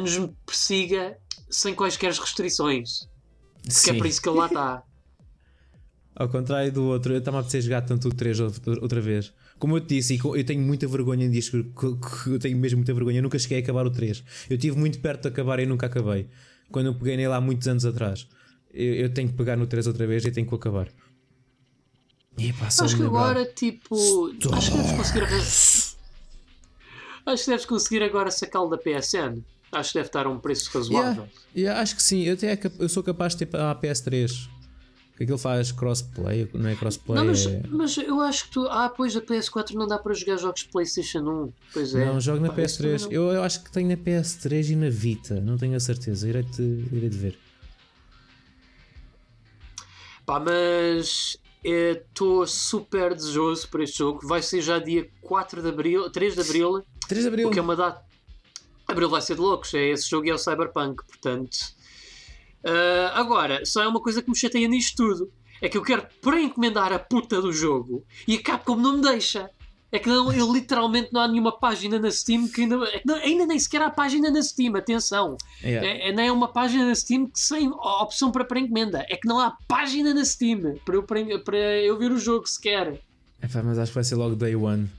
nos 0.00 0.30
persiga 0.46 1.18
sem 1.50 1.74
quaisquer 1.74 2.12
restrições. 2.12 3.08
Sim. 3.68 3.90
é 3.90 3.94
por 3.94 4.06
isso 4.06 4.22
que 4.22 4.28
ele 4.28 4.38
lá 4.38 4.46
está. 4.46 4.82
Ao 6.18 6.28
contrário 6.28 6.72
do 6.72 6.84
outro, 6.86 7.12
eu 7.12 7.20
estava 7.20 7.38
a 7.38 7.42
precisar 7.42 7.62
jogar 7.64 7.82
tanto 7.82 8.08
o 8.08 8.12
3 8.12 8.40
outra 8.82 9.00
vez. 9.00 9.32
Como 9.56 9.76
eu 9.76 9.80
te 9.80 9.94
disse, 9.94 10.18
eu 10.18 10.44
tenho 10.44 10.60
muita 10.60 10.84
vergonha 10.88 11.28
disto, 11.28 11.64
eu 12.26 12.38
tenho 12.40 12.58
mesmo 12.58 12.78
muita 12.78 12.92
vergonha. 12.92 13.18
Eu 13.18 13.22
nunca 13.22 13.38
cheguei 13.38 13.58
a 13.58 13.60
acabar 13.60 13.86
o 13.86 13.90
3. 13.90 14.24
Eu 14.50 14.56
estive 14.56 14.76
muito 14.76 14.98
perto 14.98 15.22
de 15.22 15.28
acabar 15.28 15.60
e 15.60 15.66
nunca 15.66 15.86
acabei. 15.86 16.26
Quando 16.72 16.86
eu 16.86 16.94
peguei 16.96 17.16
nele 17.16 17.32
há 17.32 17.40
muitos 17.40 17.68
anos 17.68 17.86
atrás. 17.86 18.26
Eu, 18.74 18.94
eu 18.94 19.14
tenho 19.14 19.28
que 19.28 19.34
pegar 19.34 19.56
no 19.56 19.68
3 19.68 19.86
outra 19.86 20.08
vez 20.08 20.24
e 20.24 20.32
tenho 20.32 20.44
que 20.44 20.52
acabar. 20.52 20.88
acho 22.82 22.96
que 22.96 23.02
agora, 23.04 23.46
tipo. 23.46 23.96
Stop. 24.30 24.56
Acho 24.56 24.72
que 24.72 24.76
deves 24.76 24.96
conseguir 24.96 25.24
Acho 27.26 27.44
que 27.44 27.50
deves 27.50 27.66
conseguir 27.66 28.02
agora 28.02 28.30
sacá-lo 28.32 28.68
da 28.68 28.76
PSN. 28.76 29.40
Acho 29.70 29.92
que 29.92 29.98
deve 29.98 30.08
estar 30.08 30.26
a 30.26 30.30
um 30.30 30.40
preço 30.40 30.68
razoável. 30.76 31.22
Yeah, 31.22 31.32
yeah, 31.56 31.80
acho 31.80 31.94
que 31.94 32.02
sim. 32.02 32.24
Eu, 32.24 32.34
até, 32.34 32.58
eu 32.80 32.88
sou 32.88 33.04
capaz 33.04 33.36
de 33.36 33.46
ter 33.46 33.56
a 33.56 33.72
PS3. 33.76 34.57
Que 35.18 35.24
aquilo 35.24 35.36
faz 35.36 35.72
crossplay, 35.72 36.48
não 36.54 36.70
é 36.70 36.76
crossplay? 36.76 37.18
Não, 37.18 37.24
mas, 37.24 37.44
é... 37.44 37.60
mas 37.68 37.96
eu 37.96 38.20
acho 38.20 38.44
que 38.44 38.50
tu. 38.52 38.68
Ah, 38.70 38.88
pois 38.88 39.16
a 39.16 39.20
PS4 39.20 39.72
não 39.72 39.88
dá 39.88 39.98
para 39.98 40.14
jogar 40.14 40.36
jogos 40.36 40.60
de 40.60 40.68
PlayStation 40.68 41.18
1. 41.18 41.52
Pois 41.72 41.92
é. 41.92 42.04
Não, 42.04 42.20
jogo 42.20 42.38
na 42.38 42.50
Pá, 42.50 42.62
PS3. 42.62 43.08
Eu, 43.10 43.32
eu 43.32 43.42
acho 43.42 43.64
que 43.64 43.72
tenho 43.72 43.88
na 43.88 43.96
PS3 43.96 44.70
e 44.70 44.76
na 44.76 44.88
Vita. 44.88 45.40
Não 45.40 45.58
tenho 45.58 45.74
a 45.74 45.80
certeza. 45.80 46.28
Irei 46.28 46.44
-te 46.44 47.18
ver. 47.18 47.36
Pá, 50.24 50.38
mas 50.38 51.36
estou 51.64 52.46
super 52.46 53.12
desejoso 53.12 53.68
por 53.70 53.80
este 53.80 53.98
jogo. 53.98 54.24
Vai 54.24 54.40
ser 54.40 54.60
já 54.60 54.78
dia 54.78 55.10
4 55.20 55.60
de 55.60 55.68
abril, 55.68 56.08
3 56.10 56.34
de 56.36 56.40
abril. 56.42 56.84
3 57.08 57.22
de 57.22 57.28
abril. 57.28 57.48
O 57.48 57.50
que 57.50 57.58
é 57.58 57.62
uma 57.62 57.74
data. 57.74 58.06
Abril 58.86 59.10
vai 59.10 59.20
ser 59.20 59.34
de 59.34 59.40
loucos. 59.40 59.74
É 59.74 59.88
esse 59.88 60.08
jogo 60.08 60.28
e 60.28 60.30
é 60.30 60.34
o 60.34 60.38
Cyberpunk, 60.38 61.04
portanto. 61.08 61.76
Uh, 62.68 63.10
agora, 63.14 63.64
só 63.64 63.82
é 63.82 63.88
uma 63.88 64.00
coisa 64.00 64.20
que 64.20 64.28
me 64.28 64.36
chateia 64.36 64.68
nisto 64.68 64.96
tudo. 64.96 65.32
É 65.60 65.68
que 65.68 65.78
eu 65.78 65.82
quero 65.82 66.06
pré-encomendar 66.20 66.92
a 66.92 66.98
puta 66.98 67.40
do 67.40 67.52
jogo 67.52 68.04
e 68.26 68.36
a 68.36 68.42
Capcom 68.42 68.76
não 68.76 68.96
me 68.96 69.02
deixa. 69.02 69.50
É 69.90 69.98
que 69.98 70.06
não, 70.06 70.30
eu, 70.30 70.52
literalmente 70.52 71.08
não 71.12 71.22
há 71.22 71.26
nenhuma 71.26 71.58
página 71.58 71.98
na 71.98 72.10
Steam 72.10 72.46
que 72.46 72.60
ainda, 72.60 72.76
ainda 73.24 73.46
nem 73.46 73.58
sequer 73.58 73.80
há 73.80 73.88
página 73.88 74.30
na 74.30 74.42
Steam, 74.42 74.76
atenção. 74.76 75.38
Yeah. 75.64 75.88
É, 75.88 76.10
é, 76.10 76.12
nem 76.12 76.28
é 76.28 76.32
uma 76.32 76.48
página 76.48 76.86
na 76.86 76.94
Steam 76.94 77.26
que 77.26 77.40
sem 77.40 77.70
opção 77.70 78.30
para 78.30 78.44
pré-encomenda. 78.44 79.06
É 79.08 79.16
que 79.16 79.26
não 79.26 79.40
há 79.40 79.56
página 79.66 80.12
na 80.12 80.24
Steam 80.24 80.74
para 80.84 80.94
eu, 80.94 81.02
para 81.02 81.58
eu 81.58 81.98
ver 81.98 82.12
o 82.12 82.18
jogo 82.18 82.46
sequer. 82.46 83.00
É, 83.40 83.62
mas 83.62 83.78
acho 83.78 83.90
que 83.90 83.94
vai 83.94 84.04
ser 84.04 84.16
logo 84.16 84.36
day 84.36 84.54
one. 84.54 84.90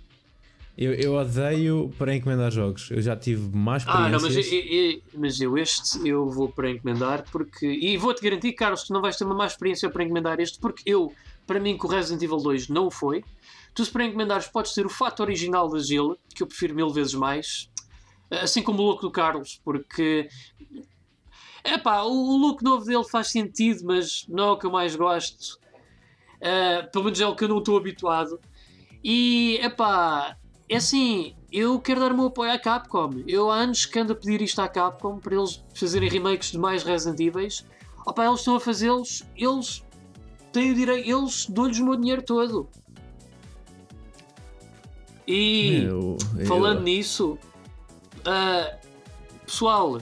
Eu, 0.81 0.93
eu 0.93 1.13
odeio 1.15 1.93
para 1.97 2.15
encomendar 2.15 2.49
jogos. 2.49 2.89
Eu 2.89 3.01
já 3.01 3.13
tive 3.13 3.53
mais 3.53 3.83
experiências. 3.83 4.13
Ah, 4.13 4.17
não, 4.17 4.21
mas 4.21 4.53
eu, 4.53 4.59
eu, 4.59 5.01
mas 5.17 5.41
eu 5.41 5.57
este 5.57 6.07
eu 6.07 6.29
vou 6.29 6.47
para 6.47 6.71
encomendar 6.71 7.25
porque. 7.29 7.67
E 7.67 7.97
vou-te 7.97 8.21
garantir, 8.21 8.53
Carlos, 8.53 8.85
que 8.85 8.93
não 8.93 9.01
vais 9.01 9.17
ter 9.17 9.25
uma 9.25 9.35
má 9.35 9.45
experiência 9.45 9.89
para 9.89 10.05
encomendar 10.05 10.39
este, 10.39 10.57
porque 10.57 10.89
eu, 10.89 11.13
para 11.45 11.59
mim, 11.59 11.75
com 11.75 11.85
o 11.85 11.91
Resident 11.91 12.21
Evil 12.21 12.37
2 12.37 12.69
não 12.69 12.89
foi. 12.89 13.25
Tu, 13.73 13.83
se 13.83 13.91
para 13.91 14.05
encomendares, 14.05 14.47
podes 14.47 14.73
ter 14.73 14.85
o 14.85 14.89
fato 14.89 15.19
original 15.19 15.67
da 15.67 15.79
Gila, 15.79 16.15
que 16.33 16.41
eu 16.41 16.47
prefiro 16.47 16.73
mil 16.73 16.89
vezes 16.89 17.13
mais, 17.13 17.69
assim 18.31 18.63
como 18.63 18.81
o 18.81 18.85
look 18.85 19.01
do 19.01 19.11
Carlos, 19.11 19.59
porque. 19.65 20.29
É 21.61 21.77
pá, 21.77 22.03
o 22.03 22.37
look 22.37 22.63
novo 22.63 22.85
dele 22.85 23.03
faz 23.03 23.27
sentido, 23.27 23.83
mas 23.83 24.25
não 24.29 24.45
é 24.45 24.51
o 24.51 24.57
que 24.57 24.65
eu 24.65 24.71
mais 24.71 24.95
gosto. 24.95 25.59
Uh, 26.37 26.89
pelo 26.89 27.03
menos 27.03 27.19
é 27.19 27.27
o 27.27 27.35
que 27.35 27.43
eu 27.43 27.49
não 27.49 27.57
estou 27.57 27.75
habituado. 27.75 28.39
E 29.03 29.59
é 29.61 29.69
pá, 29.69 30.37
é 30.69 30.75
assim, 30.75 31.33
eu 31.51 31.79
quero 31.79 31.99
dar 31.99 32.11
o 32.11 32.15
meu 32.15 32.27
apoio 32.27 32.51
à 32.51 32.59
Capcom. 32.59 33.23
Eu 33.27 33.49
há 33.49 33.57
anos 33.57 33.87
que 33.87 33.97
ando 33.97 34.13
a 34.13 34.15
pedir 34.15 34.39
isto 34.41 34.61
à 34.61 34.67
Capcom 34.67 35.17
para 35.17 35.35
eles 35.35 35.63
fazerem 35.73 36.07
remakes 36.07 36.51
de 36.51 36.59
mais 36.59 36.83
Resident 36.83 37.19
Evil. 37.19 37.49
Opa, 38.05 38.25
eles 38.25 38.39
estão 38.39 38.55
a 38.55 38.59
fazê-los, 38.59 39.25
eles 39.35 39.83
têm 40.53 40.71
o 40.71 40.75
direito, 40.75 41.09
eles 41.09 41.47
dão-lhes 41.47 41.79
o 41.79 41.85
meu 41.85 41.95
dinheiro 41.95 42.21
todo. 42.21 42.69
E 45.27 45.83
eu, 45.83 46.17
eu... 46.37 46.45
falando 46.45 46.81
nisso, 46.81 47.37
uh, 48.19 48.77
pessoal, 49.45 49.99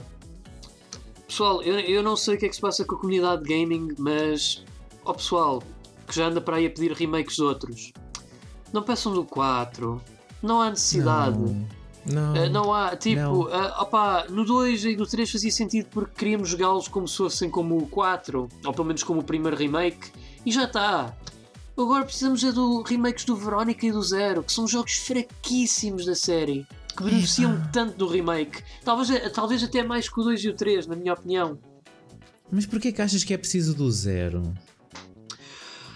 pessoal, 1.26 1.62
eu, 1.62 1.80
eu 1.80 2.02
não 2.02 2.16
sei 2.16 2.34
o 2.34 2.38
que 2.38 2.46
é 2.46 2.48
que 2.48 2.54
se 2.54 2.60
passa 2.60 2.84
com 2.84 2.94
a 2.94 2.98
comunidade 2.98 3.42
de 3.42 3.48
gaming, 3.48 3.94
mas 3.98 4.64
ó 5.04 5.14
pessoal 5.14 5.62
que 6.06 6.14
já 6.14 6.26
anda 6.26 6.40
para 6.40 6.56
aí 6.56 6.66
a 6.66 6.70
pedir 6.70 6.92
remakes 6.92 7.36
de 7.36 7.42
outros, 7.42 7.92
não 8.72 8.82
peçam 8.82 9.12
do 9.12 9.24
4 9.24 10.00
não 10.42 10.60
há 10.60 10.70
necessidade. 10.70 11.38
Não. 11.38 11.78
Não, 12.06 12.32
uh, 12.32 12.48
não 12.48 12.72
há, 12.72 12.96
tipo, 12.96 13.20
não. 13.20 13.40
Uh, 13.42 13.82
opa, 13.82 14.26
no 14.30 14.44
2 14.44 14.84
e 14.86 14.96
no 14.96 15.06
3 15.06 15.30
fazia 15.30 15.50
sentido 15.50 15.88
porque 15.90 16.14
queríamos 16.16 16.48
jogá-los 16.48 16.88
como 16.88 17.06
se 17.06 17.18
fossem 17.18 17.50
como 17.50 17.76
o 17.76 17.86
4, 17.86 18.48
ou 18.64 18.72
pelo 18.72 18.86
menos 18.86 19.02
como 19.02 19.20
o 19.20 19.24
primeiro 19.24 19.56
remake, 19.56 20.10
e 20.46 20.50
já 20.50 20.64
está. 20.64 21.14
Agora 21.76 22.04
precisamos 22.04 22.42
é 22.42 22.50
do 22.50 22.82
remakes 22.82 23.24
do 23.24 23.36
Verónica 23.36 23.86
e 23.86 23.92
do 23.92 24.02
Zero, 24.02 24.42
que 24.42 24.52
são 24.52 24.66
jogos 24.66 24.94
fraquíssimos 24.94 26.06
da 26.06 26.14
série, 26.14 26.66
que 26.96 27.04
beneficiam 27.04 27.62
tanto 27.72 27.96
do 27.96 28.08
remake. 28.08 28.64
Talvez, 28.84 29.10
eh, 29.10 29.28
talvez 29.28 29.62
até 29.62 29.84
mais 29.84 30.08
que 30.08 30.18
o 30.18 30.24
2 30.24 30.42
e 30.44 30.48
o 30.48 30.54
3, 30.54 30.88
na 30.88 30.96
minha 30.96 31.12
opinião. 31.12 31.58
Mas 32.50 32.66
porquê 32.66 32.90
que 32.90 33.00
achas 33.00 33.22
que 33.22 33.32
é 33.32 33.38
preciso 33.38 33.74
do 33.74 33.88
Zero? 33.92 34.52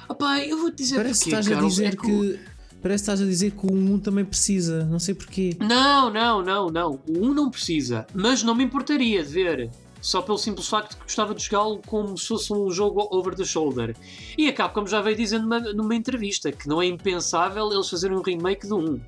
Opa, 0.09 0.39
eu 0.41 0.59
vou-te 0.59 0.77
dizer 0.77 0.97
Parece 0.97 1.25
porquê, 1.25 1.31
que 1.31 1.37
estás 1.37 1.49
Carlos, 1.49 1.81
a 1.81 1.83
dizer 1.83 1.95
é 1.95 1.97
que... 1.97 2.39
que 2.39 2.52
Parece 2.83 3.05
que 3.05 3.11
estás 3.11 3.23
a 3.23 3.25
dizer 3.25 3.53
que 3.53 3.65
o 3.65 3.73
1 3.73 4.01
também 4.01 4.25
precisa, 4.25 4.85
não 4.85 4.99
sei 4.99 5.15
porquê. 5.15 5.57
Não, 5.61 6.11
não, 6.11 6.43
não, 6.43 6.69
não. 6.69 7.01
O 7.07 7.27
1 7.27 7.33
não 7.33 7.49
precisa, 7.49 8.07
mas 8.13 8.43
não 8.43 8.57
me 8.57 8.65
importaria 8.65 9.23
de 9.23 9.29
ver. 9.29 9.71
Só 10.01 10.21
pelo 10.21 10.37
simples 10.37 10.67
facto 10.67 10.91
de 10.91 10.97
que 10.97 11.05
gostava 11.05 11.33
de 11.33 11.45
jogá-lo 11.45 11.81
como 11.87 12.19
se 12.19 12.27
fosse 12.27 12.53
um 12.53 12.69
jogo 12.73 13.07
over 13.13 13.37
the 13.37 13.45
shoulder. 13.45 13.97
E 14.37 14.49
a 14.49 14.53
Capcom 14.53 14.85
já 14.85 15.01
veio 15.01 15.17
dizendo 15.17 15.45
numa, 15.45 15.61
numa 15.61 15.95
entrevista 15.95 16.51
que 16.51 16.69
não 16.69 16.83
é 16.83 16.87
impensável 16.87 17.73
eles 17.73 17.89
fazerem 17.89 18.17
um 18.17 18.23
remake 18.23 18.67
do 18.67 18.79
1. 18.79 19.01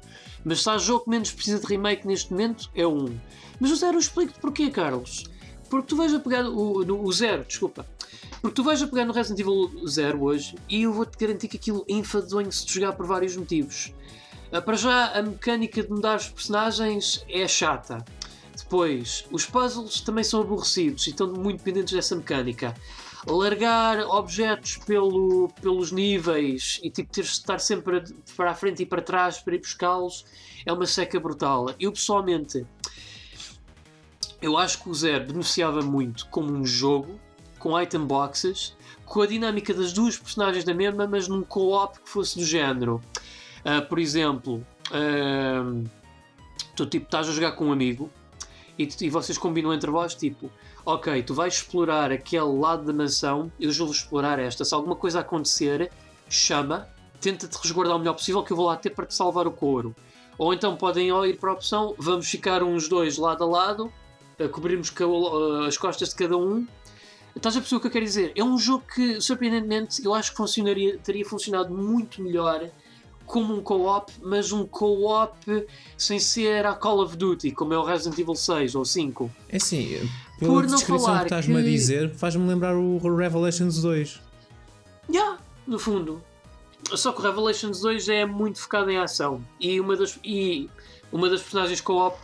Mas 0.44 0.62
se 0.62 0.70
há 0.70 0.78
jogo 0.78 1.04
que 1.04 1.10
menos 1.10 1.32
precisa 1.32 1.58
de 1.58 1.66
remake 1.66 2.06
neste 2.06 2.30
momento, 2.30 2.70
é 2.76 2.86
o 2.86 2.94
1. 2.94 3.18
Mas 3.58 3.72
o 3.72 3.76
Zero, 3.76 3.98
explico-te 3.98 4.38
porquê, 4.38 4.70
Carlos. 4.70 5.24
Porque 5.68 5.88
tu 5.88 5.96
vais 5.96 6.14
a 6.14 6.18
pegar 6.18 6.44
o, 6.44 6.82
o, 6.82 7.04
o 7.06 7.12
Zero, 7.12 7.44
desculpa. 7.44 7.86
Porque 8.44 8.56
tu 8.56 8.62
vais 8.62 8.82
a 8.82 8.86
pegar 8.86 9.06
no 9.06 9.12
Resident 9.14 9.40
Evil 9.40 9.70
0 9.86 10.22
hoje 10.22 10.54
e 10.68 10.82
eu 10.82 10.92
vou-te 10.92 11.16
garantir 11.16 11.48
que 11.48 11.56
aquilo 11.56 11.82
enfadonha-se 11.88 12.66
de 12.66 12.74
jogar 12.74 12.92
por 12.92 13.06
vários 13.06 13.34
motivos. 13.36 13.94
Uh, 14.52 14.60
para 14.60 14.76
já, 14.76 15.18
a 15.18 15.22
mecânica 15.22 15.82
de 15.82 15.90
mudar 15.90 16.16
os 16.16 16.28
personagens 16.28 17.24
é 17.26 17.48
chata. 17.48 18.04
Depois, 18.54 19.24
os 19.32 19.46
puzzles 19.46 20.02
também 20.02 20.22
são 20.22 20.42
aborrecidos 20.42 21.06
e 21.06 21.10
estão 21.10 21.32
muito 21.32 21.64
dependentes 21.64 21.94
dessa 21.94 22.14
mecânica. 22.14 22.74
Largar 23.26 24.00
objetos 24.00 24.76
pelo, 24.76 25.48
pelos 25.62 25.90
níveis 25.90 26.78
e 26.82 26.90
tipo, 26.90 27.10
teres 27.10 27.30
de 27.30 27.36
estar 27.36 27.58
sempre 27.58 28.04
para 28.36 28.50
a 28.50 28.54
frente 28.54 28.82
e 28.82 28.86
para 28.86 29.00
trás 29.00 29.38
para 29.38 29.54
ir 29.54 29.60
buscá-los 29.60 30.26
é 30.66 30.72
uma 30.72 30.86
seca 30.86 31.18
brutal. 31.18 31.74
Eu 31.80 31.90
pessoalmente, 31.90 32.66
eu 34.44 34.58
acho 34.58 34.82
que 34.82 34.90
o 34.90 34.94
Zero 34.94 35.24
beneficiava 35.24 35.80
muito 35.80 36.26
como 36.26 36.52
um 36.52 36.66
jogo 36.66 37.18
com 37.58 37.80
item 37.80 38.04
boxes, 38.04 38.76
com 39.06 39.22
a 39.22 39.26
dinâmica 39.26 39.72
das 39.72 39.90
duas 39.90 40.18
personagens 40.18 40.64
da 40.64 40.74
mesma, 40.74 41.06
mas 41.06 41.26
num 41.26 41.42
co-op 41.42 41.98
que 41.98 42.10
fosse 42.10 42.38
do 42.38 42.44
género. 42.44 43.00
Uh, 43.64 43.88
por 43.88 43.98
exemplo, 43.98 44.62
uh, 44.90 45.88
tu 46.76 46.84
tipo, 46.84 47.06
estás 47.06 47.26
a 47.26 47.32
jogar 47.32 47.52
com 47.52 47.68
um 47.68 47.72
amigo 47.72 48.10
e, 48.78 48.86
e, 49.00 49.08
vocês 49.08 49.38
combinam 49.38 49.72
entre 49.72 49.90
vós, 49.90 50.14
tipo, 50.14 50.50
ok, 50.84 51.22
tu 51.22 51.32
vais 51.32 51.54
explorar 51.54 52.12
aquele 52.12 52.58
lado 52.58 52.84
da 52.84 52.92
mansão, 52.92 53.50
eu 53.58 53.72
vou 53.72 53.90
explorar 53.90 54.38
esta. 54.38 54.62
Se 54.62 54.74
alguma 54.74 54.94
coisa 54.94 55.20
acontecer, 55.20 55.90
chama, 56.28 56.86
tenta-te 57.18 57.56
resguardar 57.56 57.96
o 57.96 57.98
melhor 57.98 58.12
possível 58.12 58.42
que 58.42 58.52
eu 58.52 58.58
vou 58.58 58.66
lá 58.66 58.76
ter 58.76 58.90
para 58.90 59.06
te 59.06 59.14
salvar 59.14 59.46
o 59.46 59.50
couro. 59.50 59.96
Ou 60.36 60.52
então 60.52 60.76
podem 60.76 61.08
ir 61.26 61.38
para 61.38 61.48
a 61.48 61.54
opção, 61.54 61.94
vamos 61.96 62.28
ficar 62.28 62.62
uns 62.62 62.88
dois 62.88 63.16
lado 63.16 63.42
a 63.42 63.46
lado, 63.46 63.90
a 64.38 64.48
cobrirmos 64.48 64.92
as 65.66 65.76
costas 65.76 66.10
de 66.10 66.14
cada 66.14 66.36
um 66.36 66.66
Estás 67.36 67.56
a 67.56 67.60
perceber 67.60 67.78
o 67.78 67.80
que 67.80 67.86
eu 67.88 67.90
quero 67.90 68.04
dizer? 68.04 68.32
É 68.36 68.44
um 68.44 68.56
jogo 68.56 68.84
que, 68.94 69.20
surpreendentemente, 69.20 70.04
eu 70.04 70.14
acho 70.14 70.30
que 70.30 70.36
funcionaria, 70.36 70.98
teria 70.98 71.24
funcionado 71.24 71.74
muito 71.74 72.22
melhor 72.22 72.70
como 73.26 73.54
um 73.54 73.60
co-op, 73.60 74.12
mas 74.22 74.52
um 74.52 74.64
co-op 74.64 75.66
sem 75.96 76.20
ser 76.20 76.64
a 76.64 76.74
Call 76.74 77.00
of 77.02 77.16
Duty, 77.16 77.50
como 77.50 77.74
é 77.74 77.78
o 77.78 77.82
Resident 77.82 78.18
Evil 78.18 78.36
6 78.36 78.74
ou 78.74 78.84
5. 78.84 79.30
É 79.48 79.56
assim, 79.56 80.08
pela 80.38 80.52
Por 80.52 80.66
descrição 80.66 81.18
que 81.18 81.24
estás-me 81.24 81.54
que... 81.54 81.60
a 81.60 81.62
dizer, 81.62 82.14
faz-me 82.14 82.46
lembrar 82.46 82.76
o 82.76 82.98
Revelations 83.16 83.82
2. 83.82 84.08
Já, 84.08 84.20
yeah, 85.12 85.38
no 85.66 85.78
fundo. 85.78 86.22
Só 86.94 87.12
que 87.12 87.20
o 87.20 87.22
Revelations 87.22 87.80
2 87.80 88.08
é 88.10 88.26
muito 88.26 88.60
focado 88.60 88.90
em 88.90 88.98
ação. 88.98 89.42
E 89.58 89.80
uma 89.80 89.96
das, 89.96 90.18
e 90.22 90.68
uma 91.10 91.28
das 91.28 91.40
personagens 91.40 91.80
co-op 91.80 92.16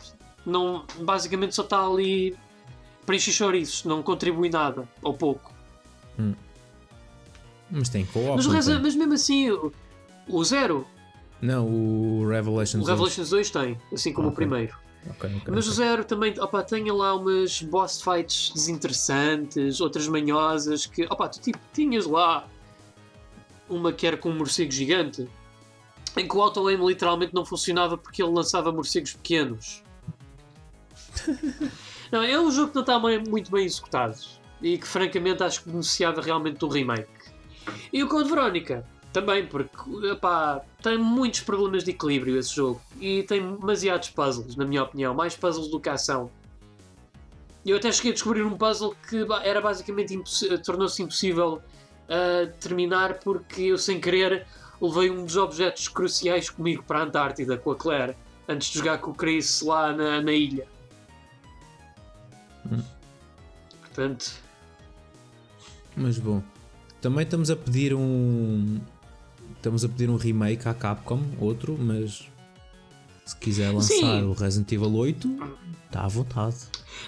não, 0.44 0.84
basicamente 1.00 1.54
só 1.54 1.62
está 1.62 1.86
ali 1.86 2.36
para 3.04 3.16
encher 3.16 3.32
chouriços, 3.32 3.84
não 3.84 4.02
contribui 4.02 4.50
nada, 4.50 4.88
ou 5.02 5.14
pouco. 5.14 5.52
Hum. 6.18 6.34
Mas 7.70 7.88
tem 7.88 8.04
co-op. 8.06 8.36
Mas, 8.36 8.46
mas, 8.46 8.94
mesmo 8.94 9.14
assim, 9.14 9.50
o, 9.50 9.72
o 10.28 10.44
Zero. 10.44 10.86
Não, 11.40 11.66
o 11.66 12.28
Revelations 12.28 12.84
O 12.84 12.86
Revelations 12.86 13.30
2 13.30 13.50
tem, 13.50 13.78
assim 13.92 14.12
como 14.12 14.28
okay. 14.28 14.32
o 14.32 14.36
primeiro. 14.36 14.76
Okay, 15.16 15.34
okay, 15.34 15.54
mas 15.54 15.66
o 15.66 15.72
Zero 15.72 16.04
também 16.04 16.38
opa, 16.38 16.62
tem 16.62 16.90
lá 16.90 17.14
umas 17.14 17.62
boss 17.62 18.02
fights 18.02 18.52
desinteressantes, 18.54 19.80
outras 19.80 20.06
manhosas 20.06 20.84
que 20.84 21.04
opa, 21.04 21.28
tu 21.28 21.40
tipo, 21.40 21.58
tinhas 21.72 22.04
lá 22.04 22.46
uma 23.66 23.92
que 23.92 24.06
era 24.06 24.16
com 24.18 24.28
um 24.28 24.36
morcego 24.36 24.70
gigante 24.70 25.26
em 26.16 26.26
que 26.26 26.36
o 26.36 26.42
auto-aim 26.42 26.84
literalmente 26.84 27.32
não 27.32 27.44
funcionava 27.46 27.96
porque 27.96 28.22
ele 28.22 28.32
lançava 28.32 28.72
morcegos 28.72 29.14
pequenos. 29.14 29.82
Não, 32.10 32.22
é 32.22 32.40
um 32.40 32.50
jogo 32.50 32.70
que 32.70 32.74
não 32.74 32.82
está 32.82 32.98
muito 32.98 33.52
bem 33.52 33.64
executado 33.64 34.16
e 34.60 34.76
que 34.76 34.86
francamente 34.86 35.44
acho 35.44 35.62
que 35.62 35.70
beneficiava 35.70 36.20
realmente 36.20 36.58
do 36.58 36.66
remake. 36.66 37.08
E 37.92 38.02
o 38.02 38.08
Code 38.08 38.28
Verónica 38.28 38.84
também, 39.12 39.46
porque 39.46 39.78
epá, 40.10 40.60
tem 40.82 40.98
muitos 40.98 41.40
problemas 41.40 41.84
de 41.84 41.90
equilíbrio 41.90 42.38
esse 42.38 42.54
jogo 42.54 42.80
e 43.00 43.22
tem 43.24 43.56
demasiados 43.56 44.10
puzzles, 44.10 44.56
na 44.56 44.64
minha 44.64 44.82
opinião, 44.82 45.14
mais 45.14 45.36
puzzles 45.36 45.68
do 45.68 45.80
que 45.80 45.88
ação. 45.88 46.30
Eu 47.64 47.76
até 47.76 47.92
cheguei 47.92 48.12
a 48.12 48.14
descobrir 48.14 48.42
um 48.42 48.56
puzzle 48.56 48.94
que 49.08 49.26
era 49.42 49.60
basicamente 49.60 50.18
tornou-se 50.64 51.02
impossível 51.02 51.54
uh, 52.08 52.52
terminar 52.58 53.18
porque 53.18 53.62
eu, 53.62 53.78
sem 53.78 54.00
querer, 54.00 54.46
levei 54.80 55.10
um 55.10 55.24
dos 55.24 55.36
objetos 55.36 55.88
cruciais 55.88 56.48
comigo 56.48 56.82
para 56.82 57.00
a 57.00 57.02
Antártida 57.02 57.58
com 57.58 57.70
a 57.70 57.76
Claire 57.76 58.16
antes 58.48 58.68
de 58.68 58.78
jogar 58.78 58.98
com 58.98 59.10
o 59.10 59.14
Chris 59.14 59.60
lá 59.62 59.92
na, 59.92 60.22
na 60.22 60.32
ilha. 60.32 60.66
Portanto. 63.90 64.32
Mas 65.96 66.18
bom. 66.18 66.42
Também 67.00 67.24
estamos 67.24 67.50
a 67.50 67.56
pedir 67.56 67.94
um. 67.94 68.80
Estamos 69.56 69.84
a 69.84 69.88
pedir 69.88 70.08
um 70.08 70.16
remake 70.16 70.68
à 70.68 70.74
Capcom, 70.74 71.22
outro, 71.38 71.76
mas 71.78 72.26
se 73.26 73.36
quiser 73.36 73.70
lançar 73.70 73.94
Sim. 73.94 74.22
o 74.24 74.32
Resident 74.32 74.72
Evil 74.72 74.94
8, 74.94 75.28
está 75.86 76.04
à 76.04 76.08
vontade. 76.08 76.56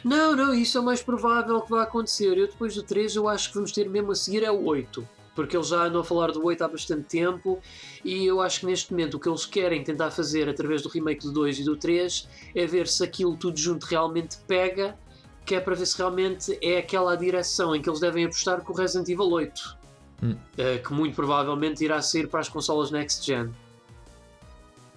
Não, 0.05 0.37
não, 0.37 0.55
isso 0.55 0.79
é 0.79 0.81
o 0.81 0.85
mais 0.85 1.03
provável 1.03 1.61
que 1.63 1.71
vai 1.71 1.83
acontecer. 1.83 2.37
Eu 2.37 2.47
depois 2.47 2.75
do 2.75 2.83
3 2.83 3.17
eu 3.17 3.29
acho 3.29 3.49
que 3.49 3.55
vamos 3.55 3.73
ter 3.73 3.89
mesmo 3.89 4.13
a 4.13 4.15
seguir 4.15 4.43
é 4.43 4.51
o 4.51 4.65
8. 4.65 5.07
Porque 5.35 5.57
eles 5.57 5.69
já 5.69 5.87
andam 5.87 6.03
a 6.03 6.05
falar 6.05 6.31
do 6.31 6.45
8 6.45 6.63
há 6.63 6.69
bastante 6.69 7.05
tempo 7.05 7.59
e 8.05 8.27
eu 8.27 8.43
acho 8.43 8.61
que 8.61 8.67
neste 8.67 8.93
momento 8.93 9.15
o 9.15 9.21
que 9.21 9.29
eles 9.29 9.47
querem 9.47 9.83
tentar 9.83 10.11
fazer 10.11 10.47
através 10.47 10.83
do 10.83 10.91
remake 10.91 11.23
do 11.23 11.33
2 11.33 11.61
e 11.61 11.65
do 11.65 11.75
3 11.75 12.29
é 12.55 12.67
ver 12.67 12.87
se 12.87 13.03
aquilo 13.03 13.35
tudo 13.37 13.59
junto 13.59 13.85
realmente 13.85 14.37
pega 14.47 14.97
que 15.45 15.55
é 15.55 15.61
para 15.61 15.75
ver 15.75 15.87
se 15.87 15.97
realmente 15.99 16.59
é 16.63 16.79
aquela 16.79 17.17
direção 17.17 17.75
em 17.75 17.83
que 17.83 17.89
eles 17.89 18.01
devem 18.01 18.25
apostar 18.25 18.61
com 18.63 18.73
o 18.73 18.77
Resident 18.77 19.09
Evil 19.09 19.31
8, 19.31 19.79
hum. 20.23 20.33
uh, 20.33 20.83
que 20.83 20.93
muito 20.93 21.15
provavelmente 21.15 21.85
irá 21.85 22.01
sair 22.01 22.29
para 22.29 22.41
as 22.41 22.49
consolas 22.49 22.91
Next 22.91 23.25
Gen. 23.25 23.51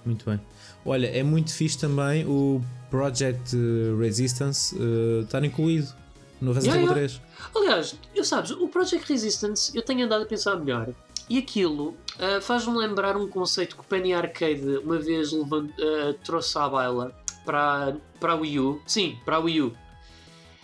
Muito 0.06 0.30
bem. 0.30 0.40
Olha, 0.86 1.08
é 1.08 1.24
muito 1.24 1.52
fixe 1.52 1.78
também 1.78 2.26
o 2.28 2.62
Project 2.92 3.56
Resistance 4.00 4.76
uh, 4.76 5.22
estar 5.24 5.44
incluído 5.44 5.92
no 6.40 6.54
Resident 6.54 6.84
Evil 6.84 6.96
yeah, 6.96 7.08
3. 7.08 7.22
Aliás, 7.56 7.96
eu 8.14 8.24
sabes, 8.24 8.52
o 8.52 8.68
Project 8.68 9.12
Resistance 9.12 9.76
eu 9.76 9.82
tenho 9.82 10.06
andado 10.06 10.24
a 10.24 10.26
pensar 10.26 10.56
melhor. 10.58 10.90
e 11.28 11.40
aquilo 11.40 11.96
uh, 12.18 12.40
faz-me 12.42 12.78
lembrar 12.78 13.18
um 13.18 13.28
conceito 13.28 13.76
que 13.76 13.82
o 13.82 13.86
Penny 13.86 14.14
Arcade 14.14 14.78
uma 14.84 15.00
vez 15.00 15.32
levant, 15.32 15.72
uh, 15.72 16.14
trouxe 16.24 16.56
à 16.58 16.70
baila 16.70 17.12
para, 17.44 17.98
para 18.20 18.34
a 18.34 18.36
Wii 18.36 18.60
U. 18.60 18.82
Sim, 18.86 19.18
para 19.26 19.38
a 19.38 19.40
Wii 19.40 19.62
U. 19.62 19.74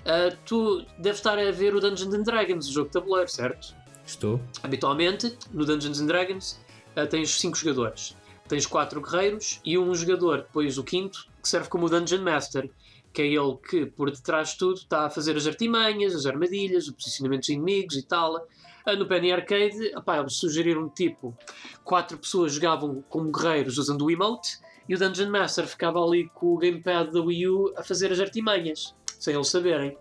Uh, 0.02 0.36
tu 0.46 0.84
deves 0.98 1.20
estar 1.20 1.38
a 1.38 1.52
ver 1.52 1.76
o 1.76 1.80
Dungeons 1.80 2.14
and 2.14 2.24
Dragons, 2.24 2.68
o 2.68 2.72
jogo 2.72 2.88
de 2.88 2.94
tabuleiro, 2.94 3.30
certo? 3.30 3.76
Estou. 4.06 4.42
Habitualmente, 4.64 5.38
no 5.52 5.64
Dungeons 5.64 6.00
and 6.00 6.08
Dragons, 6.08 6.60
uh, 6.98 7.08
tens 7.08 7.30
5 7.40 7.56
jogadores. 7.58 8.16
Tens 8.48 8.66
4 8.66 9.00
guerreiros 9.00 9.62
e 9.64 9.78
um 9.78 9.94
jogador, 9.94 10.40
depois 10.40 10.78
o 10.78 10.84
quinto, 10.84 11.28
que 11.42 11.48
serve 11.48 11.70
como 11.70 11.86
o 11.86 11.90
Dungeon 11.90 12.24
Master, 12.24 12.70
que 13.14 13.22
é 13.22 13.28
ele 13.28 13.58
que, 13.70 13.86
por 13.86 14.10
detrás 14.10 14.50
de 14.50 14.58
tudo, 14.58 14.78
está 14.78 15.06
a 15.06 15.10
fazer 15.10 15.38
as 15.38 15.46
artimanhas, 15.46 16.16
as 16.16 16.26
armadilhas, 16.26 16.88
o 16.88 16.94
posicionamento 16.94 17.42
dos 17.42 17.50
inimigos 17.50 17.96
e 17.96 18.02
tal. 18.02 18.38
Uh, 18.38 18.96
no 18.98 19.08
Penny 19.08 19.32
Arcade, 19.32 19.96
opá, 19.96 20.18
eles 20.18 20.34
sugeriram 20.34 20.90
tipo: 20.90 21.38
4 21.84 22.18
pessoas 22.18 22.54
jogavam 22.54 23.04
como 23.08 23.32
guerreiros 23.32 23.78
usando 23.78 24.04
o 24.04 24.10
emote 24.10 24.60
e 24.90 24.96
o 24.96 24.98
Dungeon 24.98 25.30
Master 25.30 25.68
ficava 25.68 26.04
ali 26.04 26.28
com 26.34 26.48
o 26.48 26.58
gamepad 26.58 27.12
da 27.12 27.22
Wii 27.22 27.48
U 27.48 27.74
a 27.78 27.84
fazer 27.84 28.12
as 28.12 28.20
artimanhas 28.20 28.96
sem 29.22 29.36
eles 29.36 29.48
saberem. 29.48 29.96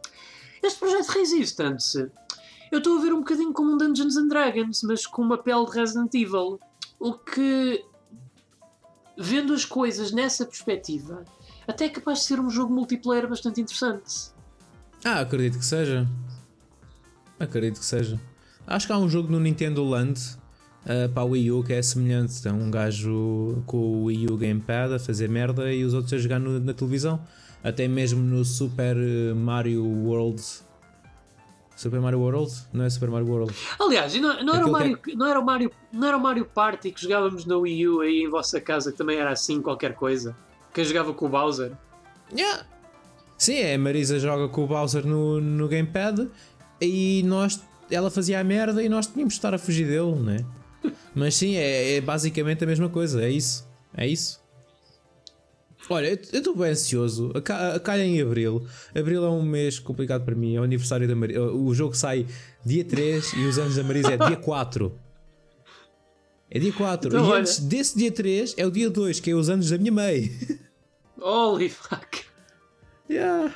Este 0.62 0.78
projeto 0.78 1.08
resiste-se. 1.08 2.10
Eu 2.72 2.78
estou 2.78 2.98
a 2.98 3.00
ver 3.00 3.12
um 3.12 3.18
bocadinho 3.18 3.52
como 3.52 3.72
um 3.72 3.76
Dungeons 3.76 4.16
and 4.16 4.28
Dragons, 4.28 4.82
mas 4.82 5.06
com 5.06 5.22
uma 5.22 5.38
pele 5.38 5.64
de 5.66 5.72
Resident 5.72 6.14
Evil. 6.14 6.58
O 6.98 7.14
que, 7.14 7.84
vendo 9.18 9.52
as 9.52 9.64
coisas 9.64 10.10
nessa 10.12 10.46
perspectiva, 10.46 11.24
até 11.68 11.86
é 11.86 11.88
capaz 11.88 12.20
de 12.20 12.24
ser 12.24 12.40
um 12.40 12.48
jogo 12.48 12.72
multiplayer 12.72 13.28
bastante 13.28 13.60
interessante. 13.60 14.30
Ah, 15.04 15.20
acredito 15.20 15.58
que 15.58 15.64
seja. 15.64 16.08
Acredito 17.38 17.80
que 17.80 17.86
seja. 17.86 18.20
Acho 18.66 18.86
que 18.86 18.92
há 18.92 18.98
um 18.98 19.08
jogo 19.08 19.30
no 19.30 19.40
Nintendo 19.40 19.82
Land 19.84 20.20
uh, 20.84 21.08
para 21.12 21.22
a 21.22 21.24
Wii 21.24 21.50
U 21.50 21.64
que 21.64 21.72
é 21.72 21.82
semelhante. 21.82 22.40
Tem 22.40 22.52
um 22.52 22.70
gajo 22.70 23.62
com 23.66 23.78
o 23.78 24.04
Wii 24.04 24.26
U 24.30 24.36
Gamepad 24.36 24.94
a 24.94 24.98
fazer 24.98 25.28
merda 25.28 25.72
e 25.72 25.84
os 25.84 25.92
outros 25.92 26.12
a 26.12 26.18
jogar 26.18 26.38
no, 26.38 26.60
na 26.60 26.72
televisão. 26.72 27.20
Até 27.62 27.86
mesmo 27.86 28.22
no 28.22 28.44
Super 28.44 28.96
Mario 29.34 29.84
World. 29.84 30.42
Super 31.76 32.00
Mario 32.00 32.20
World? 32.20 32.52
Não 32.72 32.84
é 32.84 32.90
Super 32.90 33.10
Mario 33.10 33.28
World. 33.28 33.54
Aliás, 33.78 34.14
não, 34.14 34.42
não, 34.42 34.54
era 34.54 34.66
o 34.66 34.70
Mario, 34.70 34.98
é... 35.08 35.14
não, 35.14 35.26
era 35.26 35.40
o 35.40 35.44
Mario, 35.44 35.70
não 35.92 36.08
era 36.08 36.16
o 36.16 36.20
Mario 36.20 36.44
Party 36.44 36.90
que 36.90 37.02
jogávamos 37.02 37.44
na 37.46 37.56
Wii 37.56 37.88
U 37.88 38.00
aí 38.00 38.22
em 38.22 38.28
vossa 38.28 38.60
casa, 38.60 38.92
que 38.92 38.98
também 38.98 39.18
era 39.18 39.30
assim 39.30 39.62
qualquer 39.62 39.94
coisa. 39.94 40.36
Quem 40.74 40.84
jogava 40.84 41.12
com 41.12 41.26
o 41.26 41.28
Bowser. 41.28 41.72
Yeah. 42.32 42.64
Sim, 43.36 43.54
é, 43.54 43.74
a 43.74 43.78
Marisa 43.78 44.18
joga 44.18 44.48
com 44.48 44.64
o 44.64 44.66
Bowser 44.66 45.06
no, 45.06 45.40
no 45.40 45.66
Gamepad 45.68 46.28
e 46.80 47.22
nós, 47.24 47.62
ela 47.90 48.10
fazia 48.10 48.38
a 48.40 48.44
merda 48.44 48.82
e 48.82 48.88
nós 48.88 49.06
tínhamos 49.06 49.34
de 49.34 49.38
estar 49.38 49.54
a 49.54 49.58
fugir 49.58 49.86
dele, 49.86 50.14
né? 50.16 50.44
Mas 51.14 51.34
sim, 51.34 51.56
é, 51.56 51.96
é 51.96 52.00
basicamente 52.00 52.62
a 52.62 52.66
mesma 52.66 52.88
coisa, 52.88 53.22
é 53.24 53.30
isso. 53.30 53.66
É 53.94 54.06
isso. 54.06 54.39
Olha, 55.92 56.06
eu 56.06 56.38
estou 56.38 56.54
bem 56.54 56.70
ansioso. 56.70 57.32
Calha 57.82 58.04
em 58.04 58.22
abril. 58.22 58.64
Abril 58.94 59.24
é 59.24 59.28
um 59.28 59.42
mês 59.42 59.80
complicado 59.80 60.24
para 60.24 60.36
mim. 60.36 60.54
É 60.54 60.60
o 60.60 60.62
aniversário 60.62 61.08
da 61.08 61.16
Marisa. 61.16 61.42
O 61.50 61.74
jogo 61.74 61.96
sai 61.96 62.26
dia 62.64 62.84
3 62.84 63.32
e 63.32 63.44
os 63.46 63.58
anos 63.58 63.74
da 63.74 63.82
Marisa 63.82 64.12
é 64.12 64.16
dia 64.16 64.36
4. 64.38 64.96
É 66.48 66.60
dia 66.60 66.72
4. 66.72 67.08
Então, 67.08 67.24
e 67.24 67.28
olha... 67.28 67.40
antes 67.40 67.58
desse 67.58 67.98
dia 67.98 68.12
3 68.12 68.54
é 68.56 68.64
o 68.64 68.70
dia 68.70 68.88
2, 68.88 69.18
que 69.18 69.32
é 69.32 69.34
os 69.34 69.50
anos 69.50 69.68
da 69.68 69.78
minha 69.78 69.90
mãe. 69.90 70.30
Holy 71.20 71.68
fuck. 71.68 72.24
Yeah. 73.10 73.52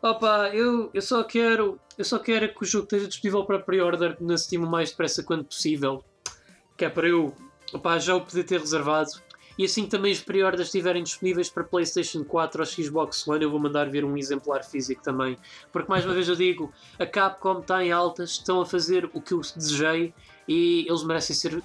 Opa, 0.00 0.48
eu, 0.54 0.90
eu 0.94 1.02
só 1.02 1.22
quero. 1.22 1.78
Eu 1.98 2.06
só 2.06 2.18
quero 2.18 2.54
que 2.54 2.62
o 2.62 2.66
jogo 2.66 2.84
esteja 2.84 3.06
disponível 3.06 3.44
para 3.44 3.58
pre-order 3.58 4.16
na 4.18 4.38
Steam 4.38 4.64
o 4.64 4.66
mais 4.66 4.90
depressa 4.90 5.22
quanto 5.22 5.44
possível. 5.44 6.02
Que 6.74 6.86
é 6.86 6.88
para 6.88 7.06
eu 7.06 7.34
opa, 7.70 7.98
já 7.98 8.16
o 8.16 8.22
poder 8.22 8.44
ter 8.44 8.58
reservado 8.58 9.10
e 9.58 9.64
assim 9.64 9.84
que 9.84 9.90
também 9.90 10.12
os 10.12 10.20
pre-orders 10.20 10.68
estiverem 10.68 11.02
disponíveis 11.02 11.50
para 11.50 11.64
PlayStation 11.64 12.24
4 12.24 12.60
ou 12.60 12.66
Xbox 12.66 13.26
One, 13.26 13.44
eu 13.44 13.50
vou 13.50 13.60
mandar 13.60 13.88
ver 13.90 14.04
um 14.04 14.16
exemplar 14.16 14.64
físico 14.64 15.02
também. 15.02 15.36
Porque 15.72 15.90
mais 15.90 16.04
uma 16.04 16.14
vez 16.14 16.28
eu 16.28 16.36
digo, 16.36 16.72
a 16.98 17.06
Capcom 17.06 17.60
está 17.60 17.84
em 17.84 17.92
altas, 17.92 18.30
estão 18.30 18.60
a 18.60 18.66
fazer 18.66 19.10
o 19.12 19.20
que 19.20 19.34
eu 19.34 19.40
desejei 19.40 20.14
e 20.48 20.86
eles 20.88 21.04
merecem 21.04 21.36
ser 21.36 21.62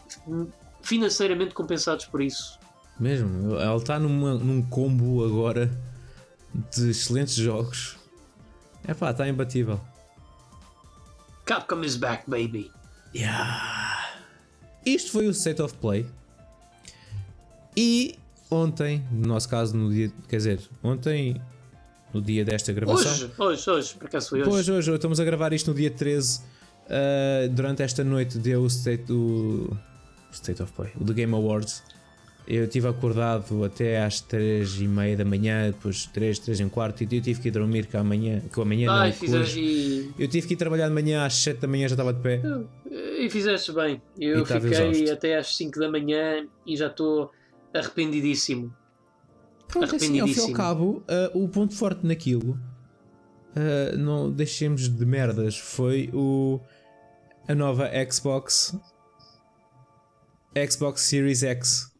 financeiramente 0.81 1.53
compensados 1.53 2.05
por 2.05 2.21
isso. 2.21 2.59
Mesmo, 2.99 3.55
ela 3.55 3.77
está 3.77 3.99
num 3.99 4.61
combo 4.63 5.23
agora 5.23 5.71
de 6.75 6.89
excelentes 6.89 7.35
jogos. 7.35 7.97
É 8.85 8.93
pá, 8.93 9.11
está 9.11 9.27
imbatível. 9.27 9.79
Capcom 11.45 11.81
is 11.81 11.95
back, 11.95 12.29
baby. 12.29 12.71
Yeah. 13.15 14.21
Isto 14.85 15.11
foi 15.11 15.27
o 15.27 15.31
State 15.31 15.61
of 15.61 15.75
Play. 15.75 16.05
E 17.79 18.15
ontem, 18.49 19.03
no 19.11 19.27
nosso 19.27 19.47
caso, 19.47 19.77
no 19.77 19.93
dia. 19.93 20.11
Quer 20.27 20.37
dizer, 20.37 20.59
ontem, 20.81 21.39
no 22.11 22.19
dia 22.19 22.43
desta 22.43 22.73
gravação. 22.73 23.11
Hoje, 23.11 23.31
hoje, 23.37 23.69
hoje, 23.69 23.93
por 23.93 24.07
acaso 24.07 24.29
foi 24.29 24.41
hoje. 24.41 24.49
Hoje, 24.49 24.71
hoje, 24.71 24.91
estamos 24.95 25.19
a 25.19 25.23
gravar 25.23 25.53
isto 25.53 25.69
no 25.69 25.77
dia 25.77 25.91
13. 25.91 26.39
Uh, 26.39 26.41
ah, 26.89 27.47
durante 27.51 27.83
esta 27.83 28.03
noite 28.03 28.39
deu 28.39 28.63
o 28.63 28.67
State, 28.67 29.03
do 29.03 29.77
State 30.31 30.63
of 30.63 30.73
Play, 30.73 30.91
o 30.99 31.05
The 31.05 31.13
Game 31.13 31.35
Awards. 31.35 31.83
Eu 32.47 32.63
estive 32.63 32.87
acordado 32.87 33.63
até 33.63 34.01
às 34.01 34.21
3 34.21 34.79
e 34.79 34.87
meia 34.87 35.15
da 35.17 35.25
manhã, 35.25 35.69
depois 35.69 36.05
3, 36.05 36.39
3 36.39 36.61
e 36.61 36.63
um 36.63 36.69
quarto, 36.69 37.03
e 37.03 37.03
eu 37.03 37.21
tive 37.21 37.41
que 37.41 37.49
ir 37.49 37.51
dormir 37.51 37.85
que 37.85 37.97
amanhã, 37.97 38.41
que 38.41 38.59
amanhã 38.59 38.89
Ai, 38.89 39.13
não, 39.27 39.39
hoje, 39.41 40.13
Eu 40.17 40.29
tive 40.29 40.47
que 40.47 40.53
ir 40.53 40.57
trabalhar 40.57 40.87
de 40.87 40.93
manhã 40.93 41.25
às 41.25 41.35
7 41.35 41.59
da 41.59 41.67
manhã, 41.67 41.89
já 41.89 41.93
estava 41.93 42.13
de 42.13 42.21
pé. 42.21 42.41
E 42.89 43.29
fizeste 43.29 43.71
bem. 43.73 44.01
Eu 44.17 44.45
fiquei 44.45 44.71
exausto. 44.71 45.11
até 45.11 45.37
às 45.37 45.55
5 45.57 45.77
da 45.77 45.91
manhã 45.91 46.47
e 46.65 46.77
já 46.77 46.87
estou 46.87 47.29
arrependidíssimo. 47.73 48.73
Pronto, 49.67 49.95
assim, 49.95 50.19
ao 50.19 50.27
fim 50.27 50.39
e 50.39 50.43
ao 50.43 50.51
cabo, 50.53 51.03
uh, 51.33 51.43
o 51.43 51.49
ponto 51.49 51.75
forte 51.75 52.05
naquilo, 52.05 52.51
uh, 52.51 53.97
não 53.97 54.31
deixemos 54.31 54.87
de 54.87 55.05
merdas, 55.05 55.57
foi 55.57 56.09
o, 56.13 56.59
a 57.47 57.53
nova 57.53 57.89
Xbox, 58.09 58.77
Xbox 60.69 61.01
Series 61.01 61.43
X. 61.43 61.91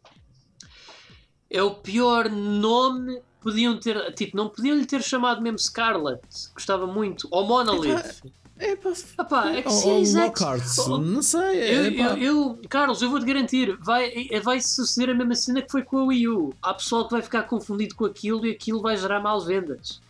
É 1.50 1.62
o 1.62 1.76
pior 1.76 2.30
nome 2.30 3.22
podiam 3.42 3.80
ter, 3.80 4.14
tipo, 4.14 4.36
não 4.36 4.50
podiam 4.50 4.76
lhe 4.76 4.86
ter 4.86 5.02
chamado 5.02 5.42
mesmo 5.42 5.60
Scarlet, 5.60 6.22
gostava 6.54 6.86
muito, 6.86 7.28
ou 7.32 7.46
Monolith. 7.46 8.22
É 8.60 8.76
pá, 8.76 8.92
Epá, 9.20 9.52
é 9.52 9.62
que 9.62 9.72
Series 9.72 10.16
X. 10.16 10.78
Oh, 10.80 10.98
não 10.98 11.22
sei. 11.22 11.60
É, 11.60 11.76
eu, 11.76 11.92
eu, 11.92 12.18
eu, 12.18 12.60
Carlos, 12.70 13.02
eu 13.02 13.10
vou-te 13.10 13.26
garantir, 13.26 13.78
vai, 13.80 14.28
é, 14.32 14.40
vai 14.40 14.60
suceder 14.60 15.14
a 15.14 15.14
mesma 15.18 15.36
cena 15.36 15.62
que 15.62 15.72
foi 15.72 15.84
com 15.84 16.00
a 16.00 16.04
Wii 16.06 16.28
U. 16.28 16.54
Há 16.62 16.74
pessoal 16.74 17.06
que 17.06 17.12
vai 17.12 17.22
ficar 17.22 17.44
confundido 17.44 17.96
com 17.96 18.06
aquilo 18.06 18.46
e 18.46 18.52
aquilo 18.52 18.82
vai 18.82 18.98
gerar 18.98 19.20
maus 19.20 19.46
vendas. 19.46 20.02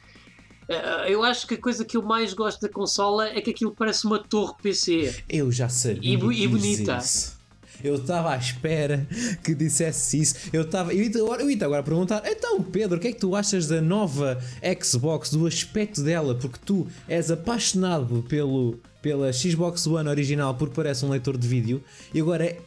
Eh, 0.68 1.14
eu 1.14 1.24
acho 1.24 1.48
que 1.48 1.56
a 1.56 1.58
coisa 1.58 1.86
que 1.86 1.96
eu 1.96 2.02
mais 2.02 2.34
gosto 2.34 2.62
da 2.62 2.70
consola 2.70 3.30
é 3.30 3.42
que 3.42 3.52
aquilo 3.52 3.72
parece 3.72 4.06
uma 4.06 4.20
torre 4.20 4.54
PC. 4.62 5.24
Eu 5.30 5.52
já 5.52 5.70
sabia. 5.70 6.10
E, 6.10 6.14
e 6.14 6.48
bonita. 6.48 6.98
Isso. 6.98 7.37
Eu 7.84 7.96
estava 7.96 8.34
à 8.34 8.38
espera 8.38 9.08
que 9.44 9.54
dissesse 9.54 10.20
isso. 10.20 10.36
Eu 10.52 10.64
estava. 10.64 10.94
Eu, 10.94 11.12
eu 11.40 11.52
ia 11.52 11.66
agora 11.66 11.84
perguntar: 11.84 12.24
então, 12.26 12.62
Pedro, 12.62 12.98
o 12.98 13.00
que 13.00 13.10
é 13.10 13.12
que 13.12 13.20
tu 13.20 13.36
achas 13.36 13.68
da 13.68 13.82
nova 13.82 14.42
Xbox, 14.82 15.32
do 15.32 15.46
aspecto 15.46 16.02
dela? 16.02 16.36
Porque 16.36 16.60
tu 16.66 16.88
és 17.08 17.30
apaixonado 17.30 18.24
pelo, 18.28 18.80
pela 19.02 19.32
Xbox 19.32 19.86
One 19.88 20.10
original 20.10 20.56
porque 20.56 20.76
parece 20.76 21.06
um 21.06 21.10
leitor 21.10 21.38
de 21.38 21.48
vídeo. 21.48 21.84
E 22.14 22.20
agora 22.20 22.46
é. 22.46 22.60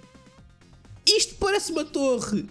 Isto 1.07 1.35
parece 1.37 1.73
uma 1.73 1.85
torre! 1.85 2.47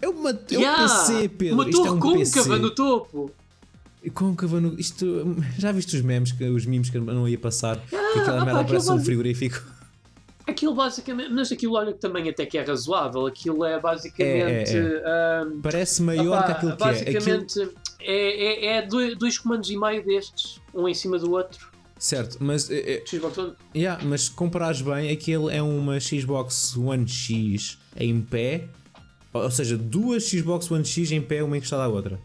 É 0.00 0.08
uma 0.08 0.30
é 0.30 0.54
yeah, 0.54 0.84
um 0.84 0.88
PC, 0.88 1.28
Pedro. 1.28 1.54
Uma 1.54 1.68
Isto 1.68 1.76
torre 1.76 1.88
é 1.88 1.92
um 1.92 2.00
côncava 2.00 2.48
PC. 2.48 2.58
no 2.58 2.70
topo. 2.70 3.30
Côncava 4.12 4.60
no. 4.60 4.78
Isto. 4.78 5.36
Já 5.56 5.70
viste 5.70 5.96
os 5.96 6.02
memes, 6.02 6.32
que, 6.32 6.42
os 6.44 6.66
memes 6.66 6.90
que 6.90 6.98
não 6.98 7.28
ia 7.28 7.38
passar? 7.38 7.80
Yeah, 7.92 8.12
que 8.12 8.18
aquela 8.18 8.44
merda 8.44 8.64
parece 8.64 8.90
um 8.90 9.02
frigorífico. 9.02 9.62
Aquilo 10.46 10.74
basicamente, 10.74 11.30
mas 11.30 11.52
aquilo 11.52 11.74
olha 11.74 11.92
que 11.92 12.00
também 12.00 12.28
até 12.28 12.44
que 12.44 12.58
é 12.58 12.62
razoável, 12.62 13.26
aquilo 13.26 13.64
é 13.64 13.78
basicamente. 13.78 14.76
É, 14.76 14.80
é, 14.80 15.02
é. 15.04 15.44
Um, 15.44 15.60
Parece 15.60 16.02
maior 16.02 16.38
opa, 16.38 16.46
que 16.46 16.52
aquilo 16.52 16.76
que 16.76 16.82
é. 16.82 16.86
Basicamente 16.86 17.60
aquilo... 17.60 17.74
é, 18.00 18.66
é, 18.66 18.76
é 18.78 18.82
dois 19.16 19.38
comandos 19.38 19.70
e 19.70 19.76
meio 19.76 20.04
destes, 20.04 20.60
um 20.74 20.88
em 20.88 20.94
cima 20.94 21.18
do 21.18 21.30
outro. 21.30 21.70
Certo, 21.96 22.38
mas. 22.40 22.68
É, 22.68 23.02
Xbox 23.06 23.38
One. 23.38 23.54
Yeah, 23.76 24.02
mas 24.04 24.22
se 24.22 24.30
comparares 24.32 24.82
bem, 24.82 25.10
aquilo 25.10 25.48
é 25.48 25.62
uma 25.62 26.00
Xbox 26.00 26.76
One 26.76 27.06
X 27.06 27.78
em 27.96 28.20
pé, 28.20 28.68
ou 29.32 29.50
seja, 29.50 29.76
duas 29.76 30.24
Xbox 30.24 30.68
One 30.68 30.84
X 30.84 31.12
em 31.12 31.22
pé, 31.22 31.44
uma 31.44 31.56
encostada 31.56 31.84
à 31.84 31.88
outra. 31.88 32.20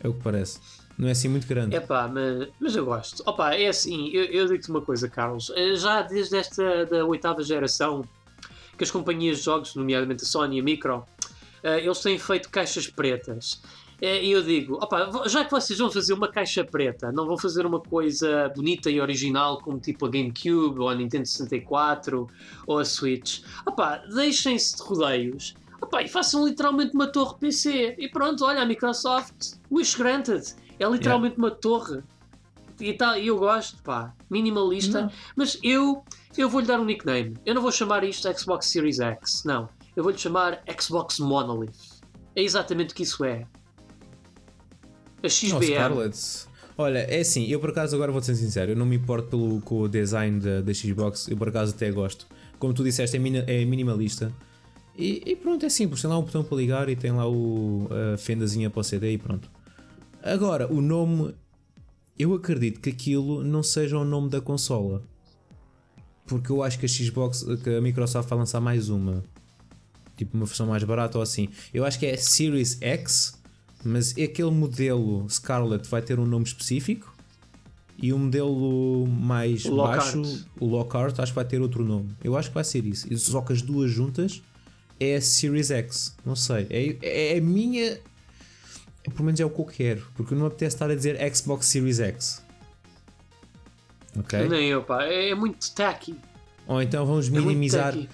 É 0.00 0.08
o 0.08 0.14
que 0.14 0.22
parece. 0.22 0.60
Não 0.98 1.08
é 1.08 1.10
assim 1.10 1.28
muito 1.28 1.46
grande. 1.46 1.76
É 1.76 1.80
pá, 1.80 2.08
mas, 2.08 2.48
mas 2.58 2.74
eu 2.74 2.84
gosto. 2.84 3.22
Opa, 3.26 3.54
é 3.54 3.68
assim, 3.68 4.08
eu, 4.08 4.24
eu 4.24 4.46
digo-te 4.46 4.70
uma 4.70 4.80
coisa, 4.80 5.08
Carlos. 5.08 5.52
Eh, 5.54 5.74
já 5.76 6.02
desde 6.02 6.36
esta 6.36 6.86
da 6.86 7.04
oitava 7.04 7.42
geração, 7.42 8.02
que 8.76 8.84
as 8.84 8.90
companhias 8.90 9.38
de 9.38 9.44
jogos, 9.44 9.74
nomeadamente 9.74 10.24
a 10.24 10.26
Sony 10.26 10.56
e 10.56 10.60
a 10.60 10.62
Micro, 10.62 10.96
uh, 11.64 11.68
eles 11.68 11.98
têm 12.00 12.18
feito 12.18 12.48
caixas 12.48 12.86
pretas. 12.86 13.60
É, 14.00 14.22
E 14.22 14.30
eu 14.30 14.42
digo, 14.42 14.74
opa, 14.74 15.10
já 15.26 15.42
que 15.44 15.50
vocês 15.50 15.78
vão 15.78 15.90
fazer 15.90 16.12
uma 16.12 16.28
caixa 16.28 16.62
preta, 16.62 17.10
não 17.10 17.26
vão 17.26 17.38
fazer 17.38 17.64
uma 17.64 17.80
coisa 17.80 18.50
bonita 18.54 18.90
e 18.90 19.00
original 19.00 19.58
como 19.62 19.78
tipo 19.78 20.04
a 20.04 20.10
GameCube 20.10 20.80
ou 20.80 20.88
a 20.88 20.94
Nintendo 20.94 21.26
64 21.26 22.28
ou 22.66 22.78
a 22.78 22.84
Switch, 22.84 23.42
opa, 23.64 23.96
deixem-se 24.14 24.76
de 24.76 24.82
rodeios 24.82 25.54
opa, 25.80 26.02
e 26.02 26.08
façam 26.08 26.46
literalmente 26.46 26.94
uma 26.94 27.06
torre 27.06 27.36
PC. 27.40 27.96
E 27.98 28.08
pronto, 28.08 28.44
olha, 28.44 28.60
a 28.60 28.66
Microsoft, 28.66 29.54
wish 29.70 29.96
granted, 29.96 30.44
é 30.78 30.88
literalmente 30.88 31.36
uma 31.38 31.50
torre. 31.50 32.02
E 32.78 32.92
tá, 32.92 33.18
eu 33.18 33.38
gosto, 33.38 33.82
pá, 33.82 34.14
minimalista, 34.30 35.02
Não. 35.02 35.12
mas 35.34 35.58
eu, 35.62 36.04
eu 36.36 36.48
vou-lhe 36.48 36.66
dar 36.66 36.78
um 36.78 36.84
nickname. 36.84 37.34
Eu 37.46 37.54
não 37.54 37.62
vou 37.62 37.72
chamar 37.72 38.04
isto 38.04 38.28
Xbox 38.38 38.66
Series 38.66 39.00
X, 39.00 39.44
não. 39.44 39.68
Eu 39.94 40.02
vou-lhe 40.02 40.18
chamar 40.18 40.62
Xbox 40.78 41.18
Monolith. 41.18 42.02
É 42.34 42.42
exatamente 42.42 42.92
o 42.92 42.94
que 42.94 43.02
isso 43.02 43.24
é. 43.24 43.46
A 45.22 45.26
Oh, 45.26 45.28
XBM. 45.30 45.64
Scarlett. 45.64 46.46
Olha, 46.78 46.98
é 46.98 47.20
assim, 47.20 47.46
eu 47.46 47.58
por 47.58 47.70
acaso 47.70 47.96
agora 47.96 48.12
vou 48.12 48.20
ser 48.20 48.34
sincero, 48.34 48.72
eu 48.72 48.76
não 48.76 48.84
me 48.84 48.96
importo 48.96 49.28
pelo, 49.28 49.62
com 49.62 49.80
o 49.80 49.88
design 49.88 50.38
da, 50.38 50.60
da 50.60 50.74
Xbox, 50.74 51.26
eu 51.28 51.36
por 51.36 51.48
acaso 51.48 51.74
até 51.74 51.90
gosto. 51.90 52.26
Como 52.58 52.74
tu 52.74 52.84
disseste, 52.84 53.16
é, 53.16 53.62
é 53.62 53.64
minimalista. 53.64 54.30
E, 54.96 55.22
e 55.24 55.36
pronto, 55.36 55.64
é 55.64 55.68
simples, 55.70 56.02
tem 56.02 56.10
lá 56.10 56.18
um 56.18 56.22
botão 56.22 56.44
para 56.44 56.56
ligar 56.56 56.88
e 56.90 56.96
tem 56.96 57.12
lá 57.12 57.26
o, 57.26 57.88
a 58.14 58.18
fendazinha 58.18 58.68
para 58.68 58.80
o 58.80 58.84
CD 58.84 59.12
e 59.12 59.18
pronto. 59.18 59.50
Agora, 60.22 60.72
o 60.72 60.80
nome, 60.80 61.34
eu 62.18 62.34
acredito 62.34 62.80
que 62.80 62.90
aquilo 62.90 63.44
não 63.44 63.62
seja 63.62 63.98
o 63.98 64.04
nome 64.04 64.28
da 64.28 64.40
consola. 64.40 65.02
Porque 66.26 66.50
eu 66.50 66.62
acho 66.62 66.78
que 66.78 66.86
a 66.86 66.88
Xbox, 66.88 67.44
que 67.62 67.70
a 67.70 67.80
Microsoft 67.80 68.28
vai 68.28 68.38
lançar 68.38 68.60
mais 68.60 68.88
uma. 68.88 69.22
Tipo 70.16 70.36
uma 70.36 70.46
versão 70.46 70.66
mais 70.66 70.82
barata 70.82 71.18
ou 71.18 71.22
assim. 71.22 71.48
Eu 71.72 71.84
acho 71.84 71.98
que 71.98 72.06
é 72.06 72.16
Series 72.16 72.78
X, 72.80 73.40
mas 73.84 74.10
aquele 74.12 74.50
modelo 74.50 75.26
Scarlett 75.28 75.88
vai 75.88 76.02
ter 76.02 76.18
um 76.18 76.26
nome 76.26 76.44
específico. 76.44 77.14
E 77.98 78.12
o 78.12 78.18
modelo 78.18 79.06
mais 79.06 79.64
O 79.64 79.70
Lockhart. 79.74 80.16
baixo, 80.16 80.46
o 80.60 80.66
Lockhart, 80.66 81.18
acho 81.18 81.32
que 81.32 81.36
vai 81.36 81.44
ter 81.46 81.60
outro 81.62 81.84
nome. 81.84 82.10
Eu 82.22 82.36
acho 82.36 82.48
que 82.48 82.54
vai 82.54 82.64
ser 82.64 82.84
isso. 82.84 83.10
E 83.10 83.16
Só 83.16 83.40
que 83.40 83.52
as 83.52 83.62
duas 83.62 83.90
juntas 83.90 84.42
é 84.98 85.16
a 85.16 85.20
Series 85.20 85.70
X. 85.70 86.14
Não 86.24 86.34
sei. 86.36 86.66
É, 86.68 87.32
é 87.34 87.38
a 87.38 87.40
minha. 87.40 87.98
Pelo 89.10 89.24
menos 89.24 89.40
é 89.40 89.44
o 89.44 89.50
que 89.50 89.60
eu 89.60 89.64
quero. 89.64 90.06
Porque 90.14 90.34
não 90.34 90.42
me 90.42 90.46
apetece 90.48 90.76
estar 90.76 90.90
a 90.90 90.94
dizer 90.94 91.16
Xbox 91.34 91.66
Series 91.66 92.00
X. 92.00 92.44
Ok? 94.18 94.48
Nem 94.48 94.68
eu, 94.68 94.82
pá. 94.82 95.04
É, 95.04 95.30
é 95.30 95.34
muito 95.34 95.72
tacky. 95.74 96.18
Ou 96.66 96.82
então 96.82 97.06
vamos 97.06 97.28
É 97.28 97.30
minimizar, 97.30 97.92
tacky. 97.92 98.08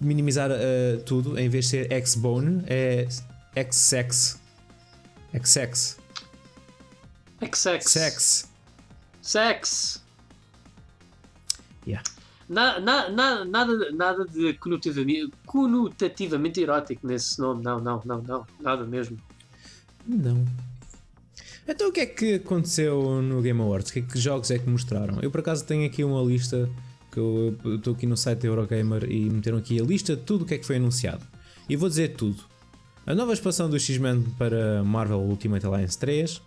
minimizar 0.00 0.50
uh, 0.50 1.02
tudo. 1.04 1.38
Em 1.38 1.48
vez 1.48 1.66
de 1.66 1.70
ser 1.70 1.92
X-Bone, 1.92 2.64
é 2.66 3.06
X-Sex. 3.54 4.40
X-Sex. 5.32 5.98
Sex. 7.40 8.50
Sex. 9.22 10.04
Yeah. 11.86 12.08
Na, 12.48 12.80
na, 12.80 13.08
na, 13.10 13.44
nada, 13.44 13.92
nada 13.92 14.24
de 14.24 14.54
conotativamente, 14.54 15.32
conotativamente 15.46 16.60
erótico 16.60 17.06
nesse 17.06 17.38
nome. 17.40 17.62
Não, 17.62 17.80
não, 17.80 18.02
não, 18.04 18.22
não. 18.22 18.46
Nada 18.60 18.84
mesmo. 18.84 19.18
Não. 20.06 20.44
Então 21.68 21.88
o 21.88 21.92
que 21.92 22.00
é 22.00 22.06
que 22.06 22.34
aconteceu 22.34 23.22
no 23.22 23.40
Game 23.42 23.60
Awards? 23.60 23.90
Que, 23.90 24.02
que 24.02 24.18
jogos 24.18 24.50
é 24.50 24.58
que 24.58 24.68
mostraram? 24.68 25.18
Eu 25.20 25.30
por 25.30 25.40
acaso 25.40 25.64
tenho 25.64 25.86
aqui 25.86 26.02
uma 26.02 26.22
lista 26.22 26.68
que 27.12 27.18
eu 27.18 27.56
estou 27.76 27.94
aqui 27.94 28.06
no 28.06 28.16
site 28.16 28.40
da 28.40 28.48
Eurogamer 28.48 29.04
e 29.10 29.28
meteram 29.30 29.58
aqui 29.58 29.80
a 29.80 29.84
lista 29.84 30.16
de 30.16 30.22
tudo 30.22 30.42
o 30.42 30.46
que 30.46 30.54
é 30.54 30.58
que 30.58 30.66
foi 30.66 30.76
anunciado. 30.76 31.24
E 31.68 31.76
vou 31.76 31.88
dizer 31.88 32.14
tudo. 32.16 32.42
A 33.06 33.14
nova 33.14 33.32
expansão 33.32 33.68
do 33.70 33.78
X-Men 33.78 34.22
para 34.38 34.82
Marvel 34.84 35.18
Ultimate 35.20 35.64
Alliance 35.66 35.98
3. 35.98 36.42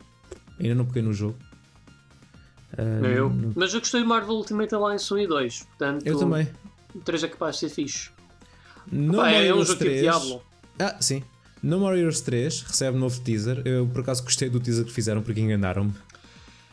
Ainda 0.60 0.76
não 0.76 0.86
peguei 0.86 1.02
no 1.02 1.14
jogo. 1.14 1.38
Ah, 2.78 3.00
Nem 3.02 3.12
eu. 3.12 3.30
não- 3.30 3.54
Mas 3.56 3.74
eu 3.74 3.80
gostei 3.80 4.02
do 4.02 4.08
Marvel 4.08 4.36
Ultimate 4.36 4.74
Alliance 4.74 5.14
1 5.14 5.18
e 5.20 5.28
2. 5.28 5.64
Portanto, 5.64 6.06
Eu 6.06 6.18
também. 6.18 6.48
o 6.96 7.00
3 7.00 7.24
é 7.24 7.28
capaz 7.28 7.56
de 7.56 7.60
ser 7.62 7.70
fixe. 7.70 8.10
No 8.92 9.14
Pá, 9.18 9.30
More 9.32 9.48
é 9.48 9.54
um 9.54 9.58
jogo 9.60 9.66
tipo 9.66 9.80
3 9.80 10.02
Diablo. 10.02 10.42
Ah, 10.80 10.96
sim. 11.00 11.24
No 11.64 11.80
More 11.80 11.98
Heroes 11.98 12.20
3 12.22 12.62
recebe 12.62 12.98
novo 12.98 13.20
teaser. 13.22 13.62
Eu 13.66 13.88
por 13.88 14.02
acaso 14.02 14.22
gostei 14.24 14.50
do 14.50 14.60
teaser 14.60 14.86
que 14.86 14.92
fizeram 14.92 15.22
porque 15.24 15.40
enganaram-me. 15.40 15.94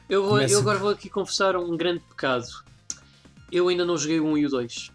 Eu, 0.08 0.22
vou, 0.22 0.30
Começa- 0.32 0.54
eu 0.54 0.58
agora 0.60 0.78
vou 0.78 0.90
aqui 0.90 1.08
confessar 1.08 1.56
um 1.56 1.76
grande 1.76 2.00
pecado. 2.08 2.46
Eu 3.52 3.68
ainda 3.68 3.84
não 3.84 3.96
joguei 3.96 4.18
o 4.20 4.26
1 4.26 4.38
e 4.38 4.46
o 4.46 4.48
2. 4.50 4.90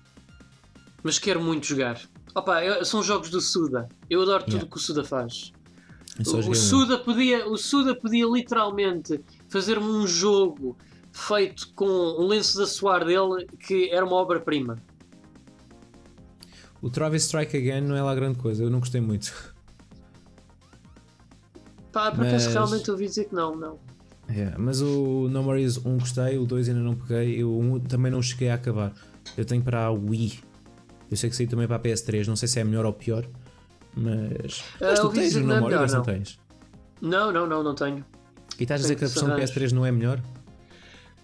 Mas 1.01 1.17
quero 1.17 1.41
muito 1.41 1.65
jogar. 1.65 2.01
Opa, 2.33 2.61
eu- 2.63 2.83
são 2.83 3.01
jogos 3.01 3.29
do 3.29 3.39
Suda. 3.39 3.87
Eu 4.09 4.21
adoro 4.21 4.43
tudo 4.43 4.53
Yeah. 4.55 4.69
que 4.71 4.77
o 4.77 4.79
Suda 4.79 5.03
faz. 5.05 5.53
O, 6.25 6.29
o 6.35 6.49
um. 6.49 6.53
Suda 6.53 6.97
podia, 6.97 7.47
o 7.47 7.57
Suda 7.57 7.95
podia 7.95 8.25
literalmente 8.25 9.21
fazer-me 9.49 9.85
um 9.85 10.05
jogo 10.05 10.77
feito 11.13 11.69
com 11.73 11.85
um 11.85 12.27
lenço 12.27 12.57
da 12.57 12.65
suar 12.67 13.05
dele 13.05 13.47
que 13.65 13.89
era 13.89 14.05
uma 14.05 14.15
obra-prima. 14.17 14.77
O 16.81 16.89
Travis 16.89 17.23
Strike 17.23 17.55
Again 17.55 17.81
não 17.81 17.95
é 17.95 18.01
lá 18.03 18.13
grande 18.13 18.37
coisa, 18.37 18.63
eu 18.63 18.69
não 18.69 18.79
gostei 18.79 18.99
muito. 19.01 19.54
Pá, 21.95 22.11
por 22.11 22.27
acaso 22.27 22.49
realmente 22.49 22.91
ouvi 22.91 23.05
dizer 23.05 23.23
que 23.29 23.33
não, 23.33 23.55
não. 23.55 23.79
É, 24.27 24.53
mas 24.57 24.81
o 24.81 25.29
No 25.29 25.41
More 25.41 25.61
Heroes 25.61 25.77
1 25.77 25.97
gostei, 25.97 26.37
o 26.37 26.45
2 26.45 26.67
ainda 26.67 26.81
não 26.81 26.93
peguei, 26.93 27.41
eu 27.41 27.49
o 27.49 27.75
1 27.75 27.79
também 27.85 28.11
não 28.11 28.21
cheguei 28.21 28.49
a 28.49 28.55
acabar. 28.55 28.91
Eu 29.37 29.45
tenho 29.45 29.63
para 29.63 29.85
a 29.85 29.91
Wii. 29.91 30.41
Eu 31.09 31.15
sei 31.15 31.29
que 31.29 31.35
saiu 31.37 31.47
também 31.47 31.65
para 31.65 31.77
a 31.77 31.79
PS3, 31.79 32.27
não 32.27 32.35
sei 32.35 32.49
se 32.49 32.59
é 32.59 32.65
melhor 32.65 32.85
ou 32.85 32.91
pior. 32.91 33.25
Mas. 33.95 34.61
Ah, 34.81 34.87
Mas 34.89 34.99
tu 34.99 35.09
tens 35.09 35.35
o 35.35 35.39
que 35.39 35.45
No 35.45 35.47
não 35.47 35.55
é 35.55 35.59
More 35.61 35.75
não 35.75 35.87
não. 35.87 36.03
tens? 36.03 36.39
Não, 37.01 37.31
não, 37.31 37.47
não, 37.47 37.63
não 37.63 37.73
tenho. 37.73 38.03
E 38.59 38.63
estás 38.63 38.81
a 38.81 38.83
dizer 38.83 38.95
que 38.97 39.05
a 39.05 39.07
versão 39.07 39.31
arranjar. 39.31 39.55
PS3 39.55 39.71
não 39.71 39.85
é 39.85 39.91
melhor? 39.93 40.21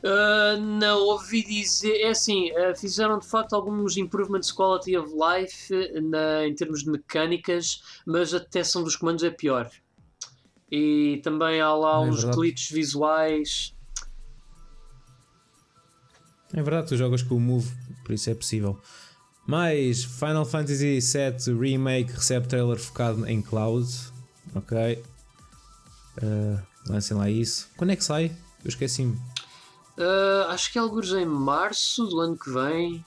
Uh, 0.06 0.58
não, 0.58 1.02
ouvi 1.02 1.44
dizer. 1.44 2.00
É 2.00 2.12
assim, 2.12 2.50
uh, 2.54 2.74
fizeram 2.80 3.20
de 3.20 3.28
facto 3.28 3.54
alguns 3.58 3.98
improvements 3.98 4.54
quality 4.54 4.96
of 4.96 5.14
life 5.14 5.70
na, 6.02 6.48
em 6.48 6.56
termos 6.56 6.86
de 6.86 6.92
mecânicas, 6.92 7.82
mas 8.06 8.34
a 8.34 8.40
detecção 8.40 8.84
dos 8.86 8.96
comandos 8.96 9.22
é 9.26 9.30
pior. 9.32 9.70
E 10.72 11.20
também 11.24 11.60
há 11.60 11.74
lá 11.74 11.98
É 11.98 12.00
uns 12.10 12.18
verdade. 12.18 12.38
glitches 12.38 12.70
visuais. 12.72 13.74
É 16.54 16.62
verdade, 16.62 16.88
tu 16.88 16.98
jogas 16.98 17.22
com 17.22 17.36
o 17.36 17.40
Move, 17.40 17.70
por 18.04 18.14
isso 18.14 18.30
é 18.30 18.36
possível. 18.36 18.80
Mais 19.46 20.04
Final 20.04 20.46
Fantasy 20.46 21.00
VII 21.00 21.58
Remake 21.60 22.12
recebe 22.12 22.48
trailer 22.48 22.78
focado 22.78 23.26
em 23.28 23.42
cloud. 23.42 23.88
Ok. 24.56 25.04
Uh, 26.22 26.62
lancem 26.88 27.18
lá 27.18 27.30
isso. 27.30 27.70
Quando 27.78 27.92
é 27.92 27.96
que 27.96 28.04
sai? 28.04 28.36
Eu 28.64 28.70
esqueci-me. 28.70 29.16
Uh, 29.98 30.48
acho 30.50 30.72
que 30.72 30.78
é 30.78 30.82
alguns 30.82 31.12
em 31.14 31.26
março 31.26 32.06
do 32.06 32.20
ano 32.20 32.38
que 32.38 32.50
vem. 32.50 33.04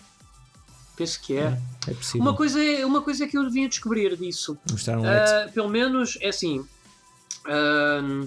Penso 0.96 1.20
que 1.20 1.36
é. 1.36 1.60
É 1.86 1.94
possível. 1.94 2.20
Uma 2.22 2.34
coisa 2.34 2.62
é, 2.62 2.84
uma 2.86 3.02
coisa 3.02 3.24
é 3.24 3.26
que 3.28 3.36
eu 3.36 3.50
vinha 3.50 3.68
descobrir 3.68 4.16
disso. 4.16 4.56
Mostraram. 4.70 5.02
Uh, 5.02 5.52
pelo 5.52 5.68
menos, 5.68 6.16
é 6.20 6.28
assim. 6.28 6.64
Um, 7.46 8.26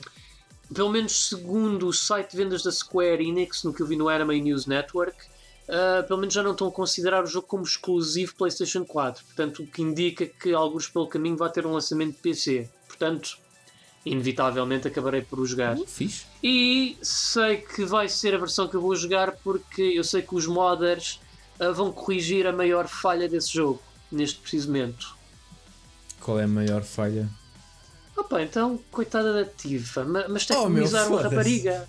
pelo 0.73 0.89
menos 0.89 1.29
segundo 1.29 1.87
o 1.87 1.93
site 1.93 2.31
de 2.31 2.37
vendas 2.37 2.63
da 2.63 2.71
Square 2.71 3.25
Enix, 3.25 3.63
no 3.63 3.73
que 3.73 3.81
eu 3.81 3.87
vi 3.87 3.95
no 3.95 4.09
Anime 4.09 4.41
News 4.41 4.65
Network, 4.65 5.17
uh, 5.67 6.05
pelo 6.07 6.19
menos 6.19 6.33
já 6.33 6.43
não 6.43 6.51
estão 6.51 6.67
a 6.67 6.71
considerar 6.71 7.23
o 7.23 7.27
jogo 7.27 7.47
como 7.47 7.63
exclusivo 7.63 8.35
PlayStation 8.35 8.83
4. 8.83 9.23
Portanto, 9.25 9.63
o 9.63 9.67
que 9.67 9.81
indica 9.81 10.25
que 10.25 10.53
alguns 10.53 10.87
pelo 10.87 11.07
caminho 11.07 11.37
vai 11.37 11.49
ter 11.49 11.65
um 11.65 11.73
lançamento 11.73 12.15
de 12.15 12.21
PC. 12.21 12.69
Portanto, 12.87 13.37
inevitavelmente 14.05 14.87
acabarei 14.87 15.21
por 15.21 15.39
o 15.39 15.45
jogar. 15.45 15.77
Uh, 15.77 15.85
fixe. 15.85 16.25
E 16.43 16.97
sei 17.01 17.57
que 17.57 17.85
vai 17.85 18.09
ser 18.09 18.33
a 18.35 18.37
versão 18.37 18.67
que 18.67 18.75
eu 18.75 18.81
vou 18.81 18.95
jogar 18.95 19.31
porque 19.43 19.81
eu 19.81 20.03
sei 20.03 20.21
que 20.21 20.35
os 20.35 20.45
modders 20.45 21.19
uh, 21.59 21.73
vão 21.73 21.91
corrigir 21.91 22.45
a 22.45 22.51
maior 22.51 22.87
falha 22.87 23.27
desse 23.27 23.53
jogo 23.53 23.81
neste 24.11 24.39
preciso 24.39 24.67
momento. 24.67 25.15
Qual 26.19 26.39
é 26.39 26.43
a 26.43 26.47
maior 26.47 26.83
falha? 26.83 27.29
Opa, 28.17 28.41
então, 28.41 28.79
coitada 28.91 29.31
da 29.31 29.45
Tifa, 29.45 30.03
ma- 30.03 30.25
mas 30.27 30.45
tem 30.45 30.57
Oh, 30.57 30.63
que 30.63 30.69
minimizar 30.69 31.07
uma 31.07 31.21
rapariga. 31.21 31.87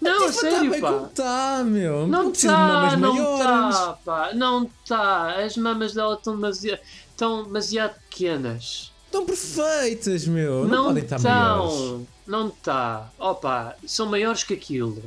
Não, 0.00 0.24
a 0.28 0.32
sério, 0.32 0.70
tá 0.72 0.80
pá. 0.80 1.08
Tá, 1.14 1.62
meu? 1.64 2.06
Não 2.06 2.30
precisa 2.30 2.54
de 2.54 2.58
está, 2.62 2.96
não 2.96 3.14
maiores. 3.14 3.76
está, 3.76 3.92
pá. 4.04 4.32
Não 4.34 4.62
está. 4.64 5.44
As 5.44 5.56
mamas 5.58 5.92
dela 5.92 6.14
estão 6.14 6.34
demasiado, 6.36 6.80
estão 7.10 7.44
demasiado 7.44 7.94
pequenas. 8.08 8.90
Estão 9.04 9.26
perfeitas, 9.26 10.26
meu. 10.26 10.66
Não, 10.66 10.68
Não 10.68 10.84
podem 10.86 11.02
estar 11.04 11.20
maiores. 11.20 11.74
estão. 11.74 12.06
Não 12.26 12.48
está. 12.48 13.10
Opa, 13.18 13.76
são 13.86 14.06
maiores 14.06 14.42
que 14.42 14.54
aquilo. 14.54 15.02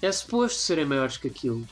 É 0.00 0.10
suposto 0.10 0.58
serem 0.58 0.84
maiores 0.84 1.16
que 1.16 1.28
aquilo. 1.28 1.64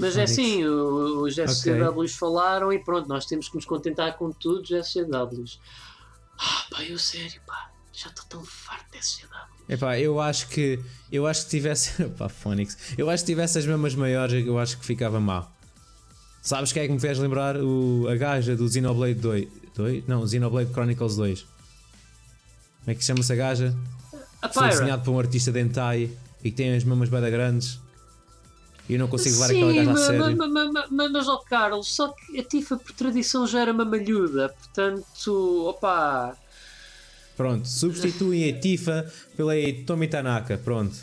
Mas 0.00 0.16
é 0.16 0.22
assim, 0.22 0.64
os 0.64 1.36
SCWs 1.36 2.14
falaram 2.14 2.72
e 2.72 2.78
pronto, 2.78 3.08
nós 3.08 3.26
temos 3.26 3.48
que 3.48 3.56
nos 3.56 3.64
contentar 3.64 4.16
com 4.16 4.32
tudo 4.32 4.62
os 4.62 4.86
SCWs. 4.86 5.60
Ah, 6.38 6.66
pá, 6.70 6.82
eu 6.84 6.98
sério, 6.98 7.40
pá, 7.46 7.70
já 7.92 8.08
estou 8.08 8.24
tão 8.26 8.44
farto 8.44 8.90
de 8.92 9.04
SCW. 9.04 9.28
Epá, 9.68 9.98
eu 9.98 10.18
acho 10.18 10.48
que 10.48 10.80
eu 11.12 11.26
acho 11.26 11.44
que 11.44 11.50
tivesse. 11.50 12.04
Pá, 12.16 12.28
Fónix. 12.28 12.94
Eu 12.96 13.10
acho 13.10 13.22
que 13.22 13.32
tivesse 13.32 13.58
as 13.58 13.66
mamas 13.66 13.94
maiores, 13.94 14.46
eu 14.46 14.58
acho 14.58 14.78
que 14.78 14.86
ficava 14.86 15.20
mal. 15.20 15.52
Sabes 16.40 16.72
quem 16.72 16.84
é 16.84 16.86
que 16.86 16.92
me 16.92 17.00
fez 17.00 17.18
lembrar 17.18 17.56
o, 17.58 18.06
a 18.08 18.16
gaja 18.16 18.56
do 18.56 18.66
Xenoblade 18.66 19.20
2? 19.20 19.48
2? 19.76 20.06
Não, 20.06 20.26
Xenoblade 20.26 20.72
Chronicles 20.72 21.16
2. 21.16 21.40
Como 21.42 21.50
é 22.86 22.94
que 22.94 23.04
chama-se 23.04 23.32
a 23.32 23.36
gaja? 23.36 23.76
A 24.40 24.48
Foi 24.48 24.68
desenhado 24.68 25.02
por 25.02 25.10
um 25.10 25.18
artista 25.18 25.52
de 25.52 25.60
hentai 25.60 26.10
e 26.42 26.50
que 26.50 26.56
tem 26.56 26.74
as 26.74 26.84
mamas 26.84 27.10
bada 27.10 27.28
grandes. 27.28 27.78
E 28.88 28.94
eu 28.94 28.98
não 28.98 29.08
consigo 29.08 29.34
levar 29.36 29.48
Sim, 29.48 29.56
aquela 29.56 29.72
gaja 29.74 29.92
a 29.92 29.96
sério. 29.96 30.36
ma- 30.36 30.48
ma- 30.48 30.72
ma- 30.72 30.86
ma- 30.90 31.08
mas 31.10 31.28
ó 31.28 31.36
Carlos, 31.38 31.88
só 31.94 32.08
que 32.08 32.38
a 32.40 32.42
Tifa 32.42 32.76
por 32.76 32.92
tradição 32.92 33.46
já 33.46 33.60
era 33.60 33.72
mamalhuda, 33.72 34.48
portanto, 34.48 35.66
opa. 35.68 36.36
Pronto, 37.36 37.68
substituem 37.68 38.48
a 38.50 38.58
Tifa 38.58 39.12
pela 39.36 39.52
Tomi 39.86 40.08
Tanaka. 40.08 40.56
Pronto. 40.58 40.96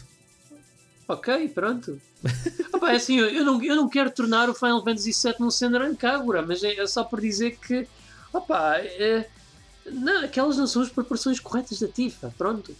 Ok, 1.07 1.49
pronto. 1.49 2.01
Opa, 2.73 2.91
é 2.91 2.95
assim, 2.95 3.19
eu 3.19 3.27
eu 3.29 3.45
não, 3.45 3.63
eu 3.63 3.75
não 3.75 3.87
quero 3.87 4.09
tornar 4.09 4.49
o 4.49 4.55
Final 4.55 4.83
Fantasy 4.83 5.11
VII 5.11 5.35
num 5.39 5.51
Senran 5.51 5.93
Kagura, 5.93 6.41
mas 6.41 6.63
é, 6.63 6.73
é 6.79 6.87
só 6.87 7.03
por 7.03 7.21
dizer 7.21 7.57
que, 7.57 7.87
opa, 8.33 8.77
é, 8.79 9.29
não, 9.85 10.25
aquelas 10.25 10.57
não 10.57 10.65
são 10.65 10.81
as 10.81 10.89
proporções 10.89 11.39
corretas 11.39 11.79
da 11.79 11.87
Tifa, 11.87 12.33
pronto. 12.35 12.75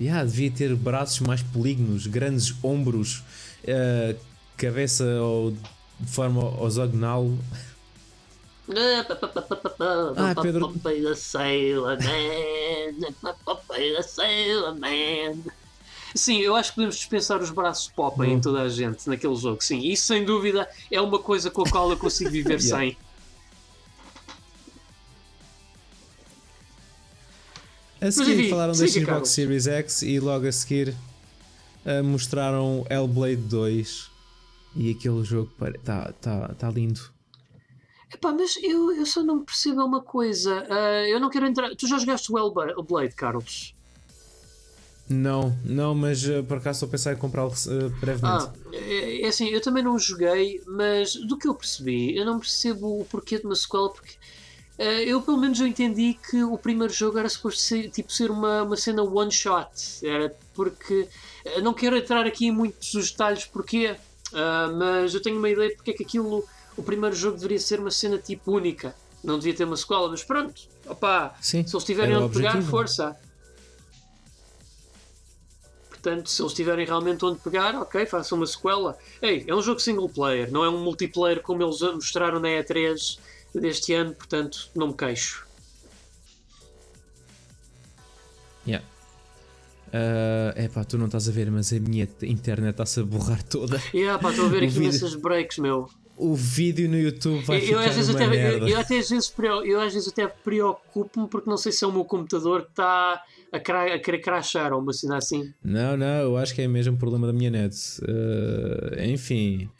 Yeah, 0.00 0.24
devia 0.24 0.50
ter 0.50 0.74
braços 0.76 1.20
mais 1.20 1.42
polígonos, 1.42 2.06
grandes 2.06 2.54
ombros, 2.62 3.22
eh, 3.64 4.14
cabeça 4.56 5.04
ou 5.20 5.50
de 5.50 6.10
forma 6.10 6.44
ortogonal. 6.60 7.32
Ah, 10.16 10.34
Pedro. 10.40 10.72
Pedro. 10.82 11.16
Sailor 11.16 11.96
Man. 12.02 13.34
Popeye 13.44 14.02
Sailor 14.02 14.78
Man. 14.78 15.38
Sim, 16.14 16.38
eu 16.40 16.54
acho 16.56 16.70
que 16.70 16.76
podemos 16.76 16.96
dispensar 16.96 17.40
os 17.40 17.50
braços 17.50 17.88
de 17.88 17.94
Popeye 17.94 18.32
em 18.32 18.40
toda 18.40 18.62
a 18.62 18.68
gente 18.68 19.08
naquele 19.08 19.34
jogo. 19.36 19.62
Sim, 19.62 19.80
isso 19.80 20.06
sem 20.06 20.24
dúvida 20.24 20.68
é 20.90 21.00
uma 21.00 21.18
coisa 21.18 21.50
com 21.50 21.62
a 21.62 21.70
qual 21.70 21.90
eu 21.90 21.96
consigo 21.96 22.30
viver 22.30 22.60
Yeah. 22.62 22.78
sem. 22.78 22.96
A 28.00 28.10
seguir 28.10 28.38
enfim, 28.38 28.50
falaram 28.50 28.72
da 28.72 28.86
Xbox. 28.86 29.28
Series 29.30 29.66
X 29.66 30.02
e 30.02 30.20
logo 30.20 30.46
a 30.46 30.52
seguir 30.52 30.94
eh, 31.84 32.02
mostraram 32.02 32.86
Hellblade 32.88 33.36
2 33.36 34.10
e 34.76 34.90
aquele 34.90 35.24
jogo 35.24 35.50
está 35.74 36.12
tá, 36.12 36.54
tá 36.54 36.70
lindo. 36.70 37.00
Epá, 38.12 38.32
mas 38.32 38.56
eu, 38.62 38.92
eu 38.92 39.04
só 39.04 39.22
não 39.22 39.44
percebo 39.44 39.84
uma 39.84 40.00
coisa. 40.00 40.64
Ah, 40.68 41.08
eu 41.08 41.20
não 41.20 41.28
quero 41.28 41.46
entrar. 41.46 41.74
Tu 41.74 41.86
já 41.86 41.98
jogaste 41.98 42.32
o 42.32 42.38
Hellblade, 42.38 43.14
Carlos? 43.14 43.74
Não, 45.08 45.58
não, 45.64 45.94
mas 45.94 46.28
eh, 46.28 46.42
por 46.42 46.58
acaso 46.58 46.76
estou 46.76 46.88
a 46.88 46.90
pensar 46.90 47.12
em 47.14 47.16
comprá-lo 47.16 47.52
eh, 47.52 47.88
brevemente. 48.00 48.44
Ah, 48.44 48.52
é, 48.72 49.22
é 49.22 49.26
assim, 49.26 49.48
eu 49.48 49.60
também 49.60 49.82
não 49.82 49.98
joguei, 49.98 50.62
mas 50.66 51.14
do 51.14 51.38
que 51.38 51.48
eu 51.48 51.54
percebi, 51.54 52.14
eu 52.14 52.26
não 52.26 52.38
percebo 52.38 53.00
o 53.00 53.04
porquê 53.06 53.38
de 53.38 53.46
uma 53.46 53.54
sequela, 53.54 53.88
porque 53.88 54.16
eu 54.78 55.20
pelo 55.20 55.36
menos 55.38 55.58
eu 55.58 55.66
entendi 55.66 56.16
que 56.30 56.44
o 56.44 56.56
primeiro 56.56 56.92
jogo 56.92 57.18
era 57.18 57.28
suposto 57.28 57.60
ser, 57.60 57.90
tipo, 57.90 58.12
ser 58.12 58.30
uma, 58.30 58.62
uma 58.62 58.76
cena 58.76 59.02
one 59.02 59.30
shot. 59.30 60.06
Era 60.06 60.34
porque 60.54 61.08
eh, 61.44 61.60
não 61.60 61.74
quero 61.74 61.96
entrar 61.96 62.24
aqui 62.26 62.46
em 62.46 62.52
muitos 62.52 62.94
os 62.94 63.10
detalhes 63.10 63.44
porquê, 63.44 63.96
ah, 64.32 64.70
mas 64.72 65.14
eu 65.14 65.22
tenho 65.22 65.38
uma 65.38 65.50
ideia 65.50 65.70
de 65.70 65.76
porque 65.76 65.90
é 65.90 65.94
que 65.94 66.04
aquilo, 66.04 66.46
o 66.76 66.82
primeiro 66.82 67.14
jogo 67.14 67.36
deveria 67.36 67.58
ser 67.58 67.80
uma 67.80 67.90
cena 67.90 68.18
tipo 68.18 68.52
única. 68.52 68.94
Não 69.22 69.36
devia 69.36 69.54
ter 69.54 69.64
uma 69.64 69.76
sequela, 69.76 70.08
mas 70.08 70.22
pronto, 70.22 70.62
opá, 70.86 71.34
Sim, 71.40 71.66
se 71.66 71.74
eles 71.74 71.84
tiverem 71.84 72.16
onde 72.16 72.32
pegar, 72.32 72.50
objetivo. 72.50 72.70
força. 72.70 73.16
Portanto, 75.88 76.30
se 76.30 76.40
eles 76.40 76.54
tiverem 76.54 76.86
realmente 76.86 77.24
onde 77.24 77.40
pegar, 77.40 77.74
ok, 77.74 78.06
façam 78.06 78.38
uma 78.38 78.46
sequela. 78.46 78.96
Ei, 79.20 79.44
é 79.48 79.54
um 79.54 79.60
jogo 79.60 79.80
single 79.80 80.08
player, 80.08 80.52
não 80.52 80.64
é 80.64 80.68
um 80.68 80.78
multiplayer 80.84 81.42
como 81.42 81.64
eles 81.64 81.80
mostraram 81.80 82.38
na 82.38 82.48
E3 82.48 83.18
deste 83.54 83.92
ano, 83.94 84.14
portanto, 84.14 84.70
não 84.74 84.88
me 84.88 84.94
queixo. 84.94 85.46
Yeah. 88.66 88.84
É 89.90 90.64
epá, 90.64 90.84
tu 90.84 90.98
não 90.98 91.06
estás 91.06 91.28
a 91.28 91.32
ver, 91.32 91.50
mas 91.50 91.72
a 91.72 91.80
minha 91.80 92.06
internet 92.22 92.72
está-se 92.72 93.00
a 93.00 93.04
borrar 93.04 93.42
toda. 93.42 93.80
E 93.94 94.06
ah, 94.06 94.18
pá, 94.18 94.30
estou 94.30 94.46
a 94.46 94.48
ver 94.48 94.62
O 94.64 94.66
aqui 94.66 94.78
vídeo- 94.78 95.20
breaks, 95.20 95.58
meu. 95.58 95.88
O 96.16 96.34
vídeo 96.34 96.88
no 96.90 96.98
YouTube 96.98 97.42
vai 97.44 97.58
Eu, 97.58 97.60
eu 97.60 97.66
ficar 97.68 97.84
às 97.90 97.94
vezes 97.96 98.14
até, 98.14 98.24
eu, 98.24 98.68
eu 98.68 98.80
até 98.80 98.98
às 98.98 99.08
vezes 99.08 99.32
eu 99.64 99.80
às 99.80 99.94
vezes 99.94 100.08
até 100.08 100.26
preocupo-me 100.26 101.28
porque 101.28 101.48
não 101.48 101.56
sei 101.56 101.70
se 101.70 101.84
é 101.84 101.86
o 101.86 101.92
meu 101.92 102.04
computador 102.04 102.62
que 102.64 102.70
está 102.70 103.22
a, 103.52 103.60
cra- 103.60 103.94
a 103.94 103.98
querer 104.00 104.18
crashar 104.18 104.72
ou 104.72 104.80
uma 104.82 104.92
cena 104.92 105.16
assim. 105.16 105.54
Não, 105.62 105.96
não, 105.96 106.06
eu 106.22 106.36
acho 106.36 106.54
que 106.56 106.60
é 106.60 106.66
mesmo 106.66 106.96
problema 106.98 107.26
da 107.28 107.32
minha 107.32 107.50
net. 107.50 107.74
Eh, 108.02 109.06
enfim. 109.10 109.70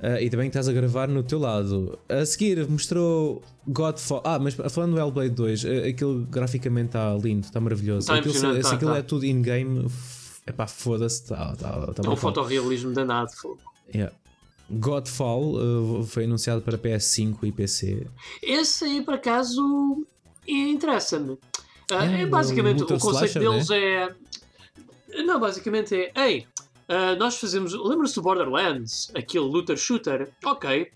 Eh, 0.00 0.24
e 0.24 0.30
também 0.30 0.48
que 0.48 0.56
estás 0.56 0.68
a 0.68 0.72
gravar 0.72 1.08
no 1.08 1.22
teu 1.22 1.38
lado. 1.38 1.98
A 2.08 2.24
seguir 2.24 2.68
mostrou 2.68 3.42
Godfall. 3.66 4.22
Ah, 4.24 4.38
mas 4.38 4.54
falando 4.54 4.92
do 4.92 4.98
Hellblade 4.98 5.30
2, 5.30 5.64
eh, 5.64 5.88
aquilo 5.88 6.26
graficamente 6.30 6.88
está 6.88 7.12
lindo, 7.14 7.44
está 7.44 7.60
maravilhoso. 7.60 8.06
Tá 8.06 8.14
aquilo, 8.14 8.32
se, 8.32 8.38
impressionante, 8.38 8.64
se 8.64 8.70
tá, 8.70 8.76
aquilo 8.76 8.92
tá. 8.92 8.98
é 8.98 9.02
tudo 9.02 9.26
in-game, 9.26 9.86
é 10.46 10.52
pá, 10.52 10.66
foda-se, 10.66 11.22
está 11.22 11.54
tá, 11.56 11.92
tá 11.92 12.02
É 12.04 12.08
um 12.08 12.16
fotorrealismo 12.16 12.92
danado. 12.92 13.30
Yeah. 13.92 14.14
Godfall 14.70 15.54
eh, 15.58 16.02
foi 16.06 16.24
anunciado 16.24 16.62
para 16.62 16.78
PS5 16.78 17.38
e 17.42 17.52
PC. 17.52 18.06
Esse 18.42 18.84
aí, 18.84 19.02
por 19.02 19.14
acaso, 19.14 20.06
interessa-me. 20.46 21.38
Ah, 21.90 22.04
É, 22.04 22.22
é, 22.22 22.24
o 22.26 22.28
basicamente, 22.28 22.80
Looter 22.80 22.98
o 22.98 23.00
conceito 23.00 23.38
Slasher, 23.38 23.50
deles 23.50 23.70
é. 23.70 25.22
Não, 25.24 25.40
basicamente 25.40 25.94
é. 25.94 26.12
Ei, 26.14 26.46
ah, 26.88 27.14
nós 27.16 27.36
fazemos. 27.38 27.72
Lembra-se 27.74 28.14
do 28.14 28.22
Borderlands? 28.22 29.10
Aquele 29.14 29.44
looter 29.44 29.76
shooter? 29.76 30.32
Ok. 30.44 30.90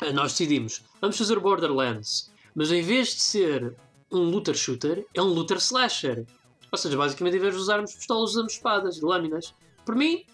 Ah, 0.00 0.12
nós 0.12 0.32
decidimos. 0.32 0.82
Vamos 1.00 1.16
fazer 1.16 1.38
Borderlands. 1.40 2.30
Mas 2.54 2.70
em 2.70 2.82
vez 2.82 3.08
de 3.08 3.20
ser 3.20 3.74
um 4.10 4.18
looter 4.30 4.54
shooter, 4.54 5.04
é 5.14 5.20
um 5.22 5.26
looter 5.26 5.56
slasher. 5.58 6.24
Ou 6.70 6.78
seja, 6.78 6.96
basicamente, 6.96 7.36
em 7.36 7.40
vez 7.40 7.54
de 7.54 7.60
usarmos 7.60 7.94
pistolas, 7.94 8.30
usamos 8.30 8.52
espadas 8.52 8.96
e 8.98 9.04
lâminas. 9.04 9.54
Por 9.84 9.94
mim, 9.96 10.24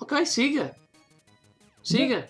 ok, 0.00 0.24
siga. 0.26 0.74
Siga. 1.82 2.28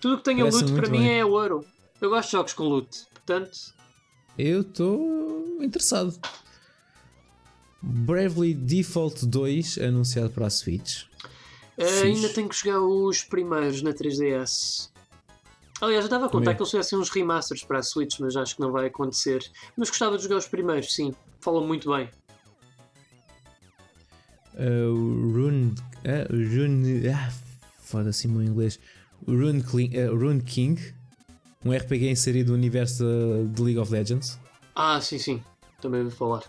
Tudo 0.00 0.18
que 0.18 0.24
tenha 0.24 0.38
Parece 0.44 0.58
loot 0.62 0.72
para 0.72 0.82
muito 0.88 0.90
mim 0.92 1.06
bem. 1.06 1.18
é 1.20 1.24
ouro. 1.24 1.64
Eu 2.00 2.10
gosto 2.10 2.26
de 2.28 2.32
jogos 2.32 2.52
com 2.52 2.64
loot. 2.64 3.06
Portanto, 3.12 3.50
Eu 4.38 4.60
estou 4.62 5.58
interessado. 5.62 6.18
Bravely 7.82 8.54
Default 8.54 9.26
2 9.26 9.78
anunciado 9.78 10.30
para 10.30 10.46
a 10.46 10.50
Switch. 10.50 11.04
Fixe. 11.78 12.02
ainda 12.02 12.28
tenho 12.30 12.48
que 12.48 12.56
jogar 12.56 12.80
os 12.80 13.22
primeiros 13.22 13.82
na 13.82 13.92
3DS. 13.92 14.90
Aliás, 15.80 16.02
eu 16.02 16.06
estava 16.06 16.26
a 16.26 16.28
contar 16.28 16.46
Também. 16.46 16.56
que 16.56 16.62
eles 16.62 16.70
fizessem 16.72 16.98
uns 16.98 17.08
remasters 17.08 17.62
para 17.62 17.78
a 17.78 17.82
Switch, 17.82 18.18
mas 18.18 18.34
acho 18.34 18.56
que 18.56 18.60
não 18.60 18.72
vai 18.72 18.86
acontecer. 18.86 19.48
Mas 19.76 19.88
gostava 19.88 20.16
de 20.16 20.24
jogar 20.24 20.36
os 20.38 20.48
primeiros, 20.48 20.92
sim. 20.92 21.14
Falam 21.40 21.64
muito 21.64 21.88
bem. 21.94 22.10
Uh, 24.54 25.32
Rune. 25.32 25.74
Uh, 26.04 26.32
Rune. 26.32 27.08
Ah, 27.08 27.30
Foda-se 27.80 28.26
o 28.26 28.30
meu 28.30 28.42
inglês. 28.42 28.80
Rune, 29.26 29.60
uh, 29.60 30.16
Rune 30.16 30.42
King. 30.42 30.94
Um 31.64 31.72
RPG 31.72 32.10
inserido 32.10 32.48
no 32.48 32.54
universo 32.54 33.04
de, 33.04 33.54
de 33.54 33.62
League 33.62 33.78
of 33.78 33.92
Legends. 33.92 34.38
Ah, 34.74 35.00
sim, 35.00 35.18
sim. 35.18 35.42
Também 35.80 36.02
ouvi 36.02 36.14
falar. 36.14 36.42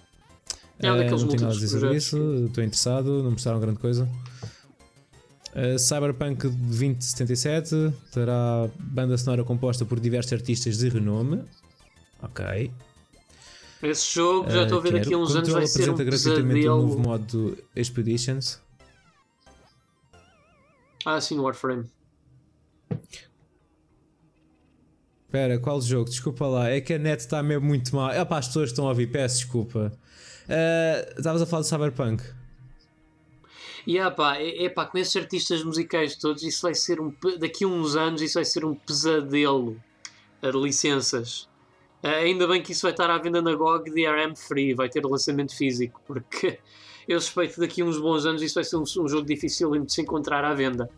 É 0.79 0.91
um 0.91 0.95
Uh, 0.95 0.97
daqueles 0.97 1.21
não 1.23 1.29
tenho 1.29 1.41
nada 1.41 1.53
a 1.53 1.59
dizer 1.59 1.79
sobre 1.79 1.95
isso. 1.97 2.45
Estou 2.45 2.63
interessado. 2.63 3.23
Não 3.23 3.31
mostraram 3.31 3.59
grande 3.59 3.79
coisa. 3.79 4.09
Uh, 5.55 5.77
Cyberpunk 5.79 6.47
2077 6.47 7.93
terá 8.11 8.69
banda 8.79 9.17
sonora 9.17 9.43
composta 9.43 9.83
por 9.85 9.99
diversos 9.99 10.31
artistas 10.33 10.77
de 10.77 10.89
renome. 10.89 11.43
Ok. 12.21 12.71
Esse 13.81 14.13
jogo, 14.13 14.49
já 14.51 14.63
estou 14.63 14.79
a 14.79 14.81
ver 14.81 14.89
Uh, 14.89 14.93
daqui 14.93 15.05
a 15.05 15.09
quero. 15.09 15.21
uns 15.21 15.35
anos, 15.35 15.49
vai 15.49 15.65
ser 15.67 15.89
um 15.89 15.95
gratuitamente 15.95 16.67
o 16.67 16.75
novo 16.75 16.87
pesadelo. 16.97 17.09
modo 17.09 17.57
Expeditions. 17.75 18.59
Ah, 21.05 21.19
sim, 21.21 21.39
Warframe. 21.39 21.85
Espera, 25.25 25.59
qual 25.59 25.81
jogo? 25.81 26.09
Desculpa 26.09 26.45
lá, 26.47 26.69
é 26.69 26.81
que 26.81 26.93
a 26.93 26.99
net 26.99 27.21
está 27.21 27.41
mesmo 27.41 27.65
muito 27.67 27.95
mal. 27.95 28.09
Ah, 28.09 28.25
pá, 28.25 28.39
as 28.39 28.47
pessoas 28.47 28.71
estão 28.71 28.85
a 28.85 28.89
ouvir, 28.89 29.07
peço 29.07 29.37
desculpa. 29.37 29.93
Ah, 30.49 31.05
Estavas 31.17 31.41
a 31.41 31.45
falar 31.45 31.61
de 31.61 31.67
Cyberpunk. 31.67 32.23
E 33.85 33.97
ah, 33.97 34.11
pá, 34.11 34.37
é, 34.37 34.65
é 34.65 34.69
pá, 34.69 34.85
com 34.85 34.97
esses 34.97 35.15
artistas 35.15 35.63
musicais 35.63 36.15
todos, 36.15 36.43
isso 36.43 36.61
vai 36.63 36.73
ser 36.73 36.99
um. 36.99 37.13
Daqui 37.39 37.63
a 37.63 37.67
uns 37.67 37.95
anos, 37.95 38.21
isso 38.21 38.35
vai 38.35 38.45
ser 38.45 38.65
um 38.65 38.75
pesadelo 38.75 39.81
a 40.41 40.49
de 40.51 40.57
licenças. 40.57 41.47
Ah, 42.01 42.09
ainda 42.09 42.47
bem 42.47 42.61
que 42.61 42.71
isso 42.71 42.81
vai 42.81 42.91
estar 42.91 43.09
à 43.09 43.17
venda 43.17 43.41
na 43.41 43.53
GOG 43.55 43.91
DRM 43.91 44.35
Free, 44.35 44.73
vai 44.73 44.89
ter 44.89 45.05
lançamento 45.05 45.55
físico, 45.55 46.01
porque 46.05 46.59
eu 47.07 47.19
suspeito 47.19 47.55
que 47.55 47.59
daqui 47.61 47.81
a 47.81 47.85
uns 47.85 47.99
bons 47.99 48.25
anos 48.25 48.41
isso 48.41 48.55
vai 48.55 48.63
ser 48.63 48.77
um, 48.77 48.83
um 48.83 49.07
jogo 49.07 49.25
difícil 49.25 49.71
de 49.71 49.93
se 49.93 50.01
encontrar 50.01 50.43
à 50.43 50.53
venda. 50.53 50.89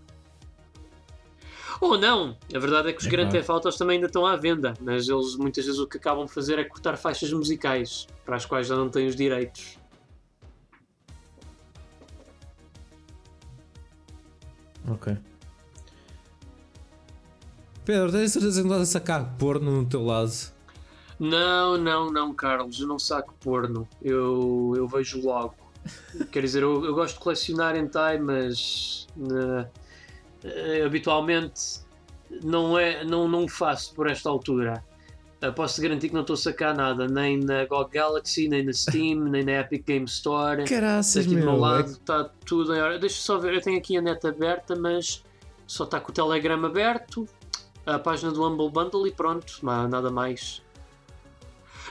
Ou 1.81 1.97
não, 1.97 2.37
a 2.53 2.59
verdade 2.59 2.89
é 2.89 2.93
que 2.93 2.99
os 2.99 3.07
Epá. 3.07 3.17
Grand 3.17 3.29
Theft 3.29 3.49
Autos 3.49 3.75
também 3.75 3.95
ainda 3.95 4.05
estão 4.05 4.23
à 4.23 4.35
venda, 4.37 4.75
mas 4.79 5.09
eles 5.09 5.35
muitas 5.35 5.65
vezes 5.65 5.79
o 5.79 5.87
que 5.87 5.97
acabam 5.97 6.27
de 6.27 6.31
fazer 6.31 6.59
é 6.59 6.63
cortar 6.63 6.95
faixas 6.95 7.33
musicais 7.33 8.07
para 8.23 8.35
as 8.35 8.45
quais 8.45 8.67
já 8.67 8.75
não 8.75 8.87
têm 8.87 9.07
os 9.07 9.15
direitos. 9.15 9.79
Ok. 14.87 15.17
Pedro, 17.83 18.11
tens 18.11 18.31
certeza 18.31 18.61
que 18.61 18.67
não 18.67 18.75
estás 18.75 18.89
a 18.89 18.99
sacar 18.99 19.35
porno 19.39 19.81
no 19.81 19.89
teu 19.89 20.05
lado? 20.05 20.31
Não, 21.19 21.77
não, 21.77 22.11
não, 22.11 22.33
Carlos, 22.33 22.79
eu 22.79 22.87
não 22.87 22.99
saco 22.99 23.33
porno. 23.39 23.87
Eu, 24.01 24.73
eu 24.75 24.87
vejo 24.87 25.19
logo. 25.19 25.55
Quer 26.31 26.43
dizer, 26.43 26.61
eu, 26.61 26.85
eu 26.85 26.93
gosto 26.93 27.15
de 27.15 27.21
colecionar 27.21 27.75
hentai, 27.75 28.19
mas 28.19 29.07
uh, 29.17 29.67
uh, 30.43 30.85
habitualmente 30.85 31.81
não, 32.43 32.77
é, 32.77 33.03
não, 33.03 33.27
não 33.27 33.47
faço 33.47 33.93
por 33.93 34.09
esta 34.09 34.29
altura. 34.29 34.83
Uh, 35.43 35.51
posso 35.53 35.81
garantir 35.81 36.09
que 36.09 36.13
não 36.13 36.21
estou 36.21 36.35
a 36.35 36.37
sacar 36.37 36.75
nada, 36.75 37.07
nem 37.07 37.37
na 37.39 37.65
GOG 37.65 37.91
Galaxy, 37.93 38.47
nem 38.47 38.63
na 38.63 38.73
Steam, 38.73 39.19
nem 39.29 39.43
na 39.43 39.53
Epic 39.53 39.85
Game 39.85 40.05
Store. 40.05 40.63
Caraças, 40.65 41.25
Aqui 41.25 41.29
do 41.35 41.35
meu 41.41 41.51
meu. 41.53 41.59
lado 41.59 41.89
é- 41.89 41.91
está 41.91 42.29
tudo 42.45 42.75
em 42.75 42.79
ordem. 42.81 42.99
Deixa 42.99 43.21
só 43.21 43.37
ver, 43.39 43.53
eu 43.55 43.61
tenho 43.61 43.77
aqui 43.77 43.97
a 43.97 44.01
net 44.01 44.25
aberta, 44.27 44.75
mas 44.75 45.23
só 45.65 45.83
está 45.83 45.99
com 45.99 46.11
o 46.11 46.13
Telegram 46.13 46.63
aberto, 46.65 47.27
a 47.85 47.97
página 47.97 48.31
do 48.31 48.45
Humble 48.45 48.69
Bundle 48.69 49.07
e 49.07 49.11
pronto, 49.11 49.59
nada 49.63 50.11
mais. 50.11 50.61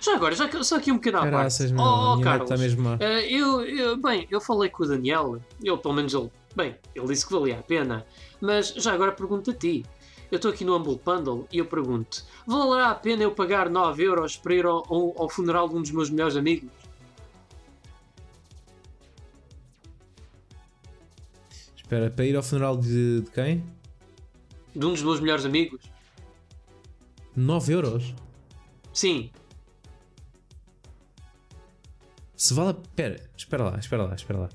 Já 0.00 0.14
agora, 0.14 0.34
já 0.34 0.48
só 0.62 0.76
aqui 0.76 0.90
um 0.90 0.94
bocadinho 0.94 1.22
à 1.22 1.30
parte. 1.30 1.62
Meu. 1.64 1.82
Oh, 1.82 2.12
oh, 2.12 2.14
net 2.16 2.24
Carlos, 2.24 2.50
está 2.50 2.56
mesmo 2.56 2.96
eh, 3.00 3.26
eu, 3.32 3.62
eu- 3.62 3.96
bem, 3.96 4.26
eu 4.30 4.40
falei 4.40 4.70
com 4.70 4.84
o 4.84 4.86
Daniel, 4.86 5.40
eu 5.62 5.76
pelo 5.76 5.92
menos 5.94 6.14
ele, 6.14 6.30
bem, 6.56 6.74
ele 6.94 7.06
disse 7.06 7.26
que 7.26 7.32
valia 7.32 7.58
a 7.58 7.62
pena, 7.62 8.06
mas 8.40 8.68
já 8.74 8.92
agora 8.92 9.12
pergunto 9.12 9.50
a 9.50 9.54
ti. 9.54 9.84
Eu 10.30 10.36
estou 10.36 10.50
aqui 10.52 10.64
no 10.64 10.76
Humble 10.76 11.00
Bundle 11.04 11.46
e 11.52 11.58
eu 11.58 11.66
pergunto: 11.66 12.24
valerá 12.46 12.90
a 12.90 12.94
pena 12.94 13.22
eu 13.24 13.32
pagar 13.32 13.68
9€ 13.68 13.98
euros 14.00 14.36
para 14.36 14.54
ir 14.54 14.64
ao, 14.66 14.78
ao- 14.92 15.22
ao 15.22 15.28
funeral 15.28 15.68
de 15.68 15.74
um 15.76 15.82
dos 15.82 15.90
meus 15.90 16.08
melhores 16.10 16.36
amigos? 16.36 16.70
Espera, 21.76 22.10
para 22.10 22.24
ir 22.24 22.36
ao 22.36 22.42
funeral 22.42 22.76
de, 22.76 23.22
de 23.22 23.30
quem? 23.30 23.64
De 24.74 24.86
um 24.86 24.90
dos 24.92 25.02
meus 25.02 25.20
melhores 25.20 25.44
amigos? 25.44 25.80
9 27.34 27.72
euros? 27.72 28.14
Sim, 28.92 29.30
Se 32.36 32.54
vale 32.54 32.70
a... 32.70 32.76
Espera, 32.80 33.30
espera 33.36 33.64
lá, 33.64 33.78
espera 33.78 34.02
lá, 34.04 34.14
espera 34.14 34.38
lá. 34.40 34.48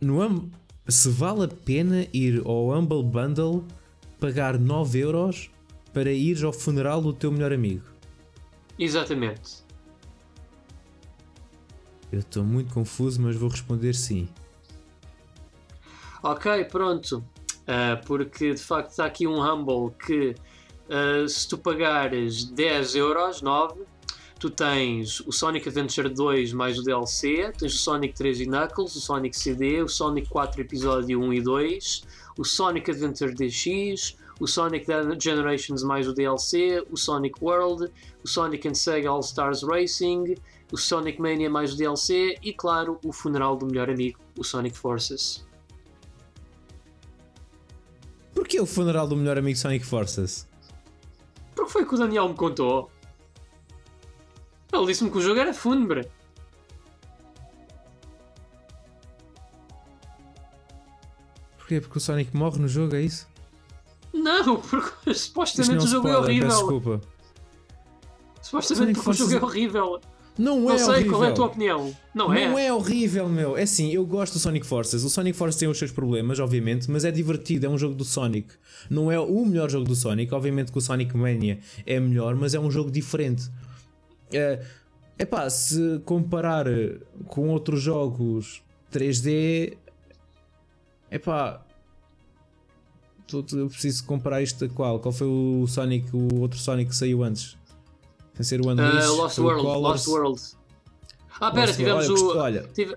No 0.00 0.20
hum- 0.26 0.50
Se 0.92 1.08
vale 1.08 1.46
a 1.46 1.48
pena 1.48 2.06
ir 2.12 2.42
ao 2.44 2.68
Humble 2.68 3.02
Bundle 3.02 3.64
pagar 4.20 4.58
9 4.58 4.98
euros 4.98 5.50
para 5.90 6.12
ir 6.12 6.44
ao 6.44 6.52
funeral 6.52 7.00
do 7.00 7.14
teu 7.14 7.32
melhor 7.32 7.50
amigo? 7.50 7.86
exatamente. 8.78 9.64
Eu 12.12 12.18
estou 12.18 12.44
muito 12.44 12.74
confuso, 12.74 13.22
mas 13.22 13.34
vou 13.36 13.48
responder 13.48 13.94
sim. 13.94 14.28
Ok, 16.22 16.62
pronto. 16.66 17.24
Ah, 17.66 17.98
porque 18.06 18.52
de 18.52 18.62
facto 18.62 18.90
está 18.90 19.06
aqui 19.06 19.26
um 19.26 19.40
Humble 19.40 19.96
que 19.96 20.34
ah, 20.90 21.26
se 21.26 21.48
tu 21.48 21.56
pagares 21.56 22.44
10 22.44 22.96
euros, 22.96 23.40
9, 23.40 23.80
tu 24.42 24.50
tens 24.50 25.20
o 25.20 25.30
Sonic 25.30 25.68
Adventure 25.68 26.08
2 26.08 26.52
mais 26.52 26.76
o 26.76 26.82
DLC, 26.82 27.52
tens 27.56 27.74
o 27.76 27.78
Sonic 27.78 28.12
3 28.12 28.40
e 28.40 28.46
Knuckles, 28.46 28.96
o 28.96 29.00
Sonic 29.00 29.38
CD, 29.38 29.80
o 29.80 29.88
Sonic 29.88 30.28
4 30.28 30.60
Episódio 30.60 31.20
1 31.20 31.34
e 31.34 31.40
2, 31.40 32.02
o 32.36 32.44
Sonic 32.44 32.90
Adventure 32.90 33.32
DX, 33.32 34.16
o 34.40 34.48
Sonic 34.48 34.84
Generations 35.20 35.84
mais 35.84 36.08
o 36.08 36.12
DLC, 36.12 36.84
o 36.90 36.96
Sonic 36.96 37.36
World, 37.40 37.88
o 38.24 38.28
Sonic 38.28 38.66
and 38.66 38.74
Sega 38.74 39.10
All 39.10 39.20
Stars 39.20 39.62
Racing, 39.62 40.34
o 40.72 40.76
Sonic 40.76 41.22
Mania 41.22 41.48
mais 41.48 41.74
o 41.74 41.76
DLC 41.76 42.36
e, 42.42 42.52
claro, 42.52 42.98
o 43.04 43.12
funeral 43.12 43.56
do 43.56 43.64
melhor 43.64 43.88
amigo, 43.88 44.18
o 44.36 44.42
Sonic 44.42 44.76
Forces. 44.76 45.46
Porquê 48.34 48.60
o 48.60 48.66
funeral 48.66 49.06
do 49.06 49.14
melhor 49.14 49.38
amigo 49.38 49.56
Sonic 49.56 49.86
Forces? 49.86 50.48
Porque 51.54 51.70
foi 51.70 51.86
que 51.86 51.94
o 51.94 51.98
Daniel 51.98 52.28
me 52.28 52.34
contou. 52.34 52.90
Ele 54.72 54.86
disse-me 54.86 55.10
que 55.10 55.18
o 55.18 55.20
jogo 55.20 55.38
era 55.38 55.52
fúnebre. 55.52 56.08
Porquê? 61.58 61.80
Porque 61.80 61.98
o 61.98 62.00
Sonic 62.00 62.36
morre 62.36 62.58
no 62.58 62.68
jogo, 62.68 62.94
é 62.96 63.02
isso? 63.02 63.26
Não, 64.12 64.56
porque 64.60 65.14
supostamente 65.14 65.78
não 65.78 65.84
o 65.84 65.88
jogo 65.88 66.08
é 66.08 66.12
pode, 66.14 66.26
peço 66.26 66.32
horrível. 66.40 66.48
desculpa. 66.48 67.00
Supostamente 68.42 68.94
porque 68.94 69.10
o 69.10 69.12
jogo 69.14 69.30
é 69.36 69.40
Forces- 69.40 69.42
horrível. 69.56 70.00
Não, 70.38 70.60
Não 70.60 70.70
é 70.72 70.78
sei 70.78 70.88
horrível. 70.88 71.10
qual 71.12 71.24
é 71.24 71.28
a 71.28 71.32
tua 71.32 71.46
opinião. 71.46 71.96
Não, 72.14 72.28
Não 72.28 72.34
é? 72.34 72.66
é 72.66 72.72
horrível, 72.72 73.28
meu. 73.28 73.54
É 73.54 73.62
assim, 73.64 73.90
eu 73.92 74.04
gosto 74.06 74.32
do 74.34 74.38
Sonic 74.38 74.64
Forces. 74.66 75.04
O 75.04 75.10
Sonic 75.10 75.36
Forces 75.36 75.58
tem 75.60 75.68
os 75.68 75.76
seus 75.78 75.92
problemas, 75.92 76.40
obviamente, 76.40 76.90
mas 76.90 77.04
é 77.04 77.10
divertido. 77.10 77.66
É 77.66 77.68
um 77.68 77.76
jogo 77.76 77.94
do 77.94 78.02
Sonic. 78.04 78.48
Não 78.88 79.12
é 79.12 79.20
o 79.20 79.44
melhor 79.44 79.70
jogo 79.70 79.84
do 79.84 79.94
Sonic. 79.94 80.32
Obviamente 80.34 80.72
que 80.72 80.78
o 80.78 80.80
Sonic 80.80 81.14
Mania 81.14 81.58
é 81.84 82.00
melhor, 82.00 82.34
mas 82.34 82.54
é 82.54 82.58
um 82.58 82.70
jogo 82.70 82.90
diferente. 82.90 83.50
É 84.32 84.64
epá, 85.18 85.48
se 85.50 86.00
comparar 86.04 86.66
eh, 86.66 86.98
com 87.26 87.48
outros 87.50 87.80
jogos 87.82 88.62
3D, 88.90 89.76
epá, 91.10 91.64
tu- 93.26 93.42
tu- 93.42 93.58
eu 93.58 93.68
preciso 93.68 94.04
comparar 94.04 94.42
isto 94.42 94.64
a 94.64 94.68
qual? 94.68 94.98
Qual 95.00 95.12
foi 95.12 95.26
o 95.26 95.66
Sonic, 95.66 96.08
o 96.14 96.40
outro 96.40 96.58
Sonic 96.58 96.90
que 96.90 96.96
saiu 96.96 97.22
antes? 97.22 97.56
Sem 98.34 98.44
ser 98.44 98.60
o 98.60 98.70
Unleashed, 98.70 99.08
Lost 99.08 99.38
o 99.38 99.42
World. 99.44 99.62
Colors. 99.62 100.06
Lost 100.06 100.08
World. 100.08 100.42
Ah, 101.40 101.50
pera, 101.50 101.66
Lost 101.66 101.76
tivemos 101.76 102.08
World. 102.08 102.24
o. 102.24 102.38
Olha, 102.38 102.62
tive- 102.74 102.96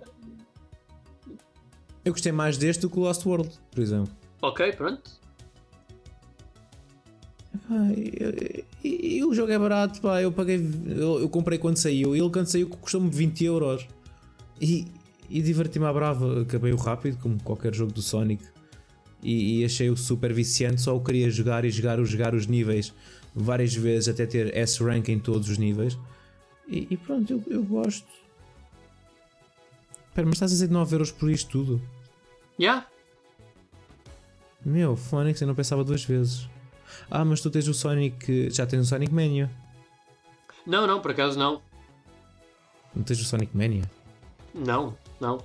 Eu 2.03 2.11
gostei 2.13 2.31
mais 2.31 2.57
deste 2.57 2.81
do 2.81 2.89
que 2.89 2.99
o 2.99 3.01
Lost 3.01 3.25
World, 3.25 3.49
por 3.71 3.81
exemplo. 3.81 4.13
Ok, 4.41 4.71
pronto. 4.73 5.11
E- 8.83 9.23
o 9.23 9.33
jogo 9.33 9.51
é 9.51 9.57
barato, 9.57 9.99
pá, 10.01 10.21
eu 10.21 10.31
paguei. 10.31 10.57
Eu, 10.87 11.19
eu 11.19 11.29
comprei 11.29 11.57
quando 11.57 11.77
saiu, 11.77 12.15
e 12.15 12.19
ele 12.19 12.29
quando 12.29 12.47
saiu 12.47 12.69
custou-me 12.69 13.09
20 13.09 13.43
euros. 13.45 13.87
E, 14.61 14.85
e 15.29 15.41
diverti-me 15.41 15.85
à 15.85 15.93
brava, 15.93 16.41
acabei-o 16.41 16.77
rápido, 16.77 17.17
como 17.17 17.41
qualquer 17.43 17.73
jogo 17.73 17.91
do 17.91 18.01
Sonic. 18.01 18.43
E, 19.21 19.61
e 19.61 19.65
achei-o 19.65 19.97
super 19.97 20.31
viciante, 20.31 20.81
só 20.81 20.97
queria 20.99 21.29
jogar 21.29 21.65
e 21.65 21.69
jogar, 21.71 22.01
jogar 22.03 22.35
os 22.35 22.45
níveis 22.45 22.93
várias 23.33 23.73
vezes 23.73 24.07
até 24.07 24.25
ter 24.25 24.55
S-Rank 24.55 25.09
em 25.09 25.19
todos 25.19 25.49
os 25.49 25.57
níveis. 25.57 25.97
E, 26.67 26.87
e 26.89 26.97
pronto, 26.97 27.31
eu, 27.33 27.43
eu 27.47 27.63
gosto. 27.63 28.07
Espera, 30.07 30.25
mas 30.25 30.35
estás 30.35 30.51
a 30.51 30.55
dizer 30.55 30.69
9 30.69 30.95
euros 30.95 31.11
por 31.11 31.29
isto 31.29 31.49
tudo? 31.49 31.81
Yeah? 32.59 32.87
Meu, 34.63 34.95
Phonics, 34.95 35.41
eu 35.41 35.47
não 35.47 35.55
pensava 35.55 35.83
duas 35.83 36.05
vezes. 36.05 36.47
Ah, 37.09 37.23
mas 37.25 37.41
tu 37.41 37.49
tens 37.49 37.67
o 37.67 37.73
Sonic. 37.73 38.49
Já 38.51 38.65
tens 38.65 38.81
o 38.81 38.85
Sonic 38.85 39.13
Mania. 39.13 39.49
Não, 40.65 40.87
não, 40.87 40.99
por 40.99 41.11
acaso 41.11 41.37
não. 41.37 41.61
Não 42.95 43.03
tens 43.03 43.19
o 43.21 43.25
Sonic 43.25 43.55
Mania? 43.55 43.83
Não, 44.53 44.97
não. 45.19 45.37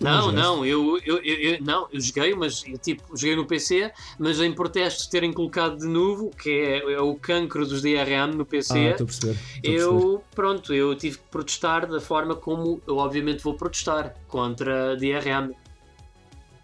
não 0.00 0.30
Não, 0.30 0.32
não, 0.32 0.66
eu, 0.66 0.98
eu, 1.04 1.18
eu, 1.18 1.36
eu- 1.54 1.62
não, 1.62 1.86
eu 1.92 2.00
joguei, 2.00 2.34
mas 2.34 2.64
eu, 2.66 2.78
tipo, 2.78 3.16
joguei 3.16 3.36
no 3.36 3.46
PC, 3.46 3.92
mas 4.18 4.40
em 4.40 4.52
protesto 4.52 5.04
de 5.04 5.10
terem 5.10 5.32
colocado 5.32 5.76
de 5.78 5.86
novo, 5.86 6.30
que 6.30 6.50
é, 6.50 6.92
é 6.94 7.00
o 7.00 7.14
cancro 7.14 7.66
dos 7.66 7.82
DRM 7.82 8.34
no 8.34 8.46
PC, 8.46 8.78
Ah, 8.78 8.90
estou 8.90 9.04
a 9.04 9.06
perceber. 9.06 9.32
estou 9.36 9.70
a 9.70 9.74
perceber. 9.74 9.74
eu, 10.02 10.24
pronto, 10.34 10.74
eu 10.74 10.94
tive 10.96 11.18
que 11.18 11.24
protestar 11.24 11.86
da 11.86 12.00
forma 12.00 12.34
como 12.34 12.80
eu 12.86 12.96
obviamente 12.96 13.42
vou 13.44 13.54
protestar 13.54 14.14
contra 14.26 14.96
DRM. 14.96 15.52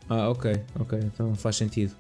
Ah, 0.09 0.29
ok, 0.31 0.53
ok, 0.81 0.99
então 1.05 1.35
faz 1.35 1.57
sentido. 1.57 1.95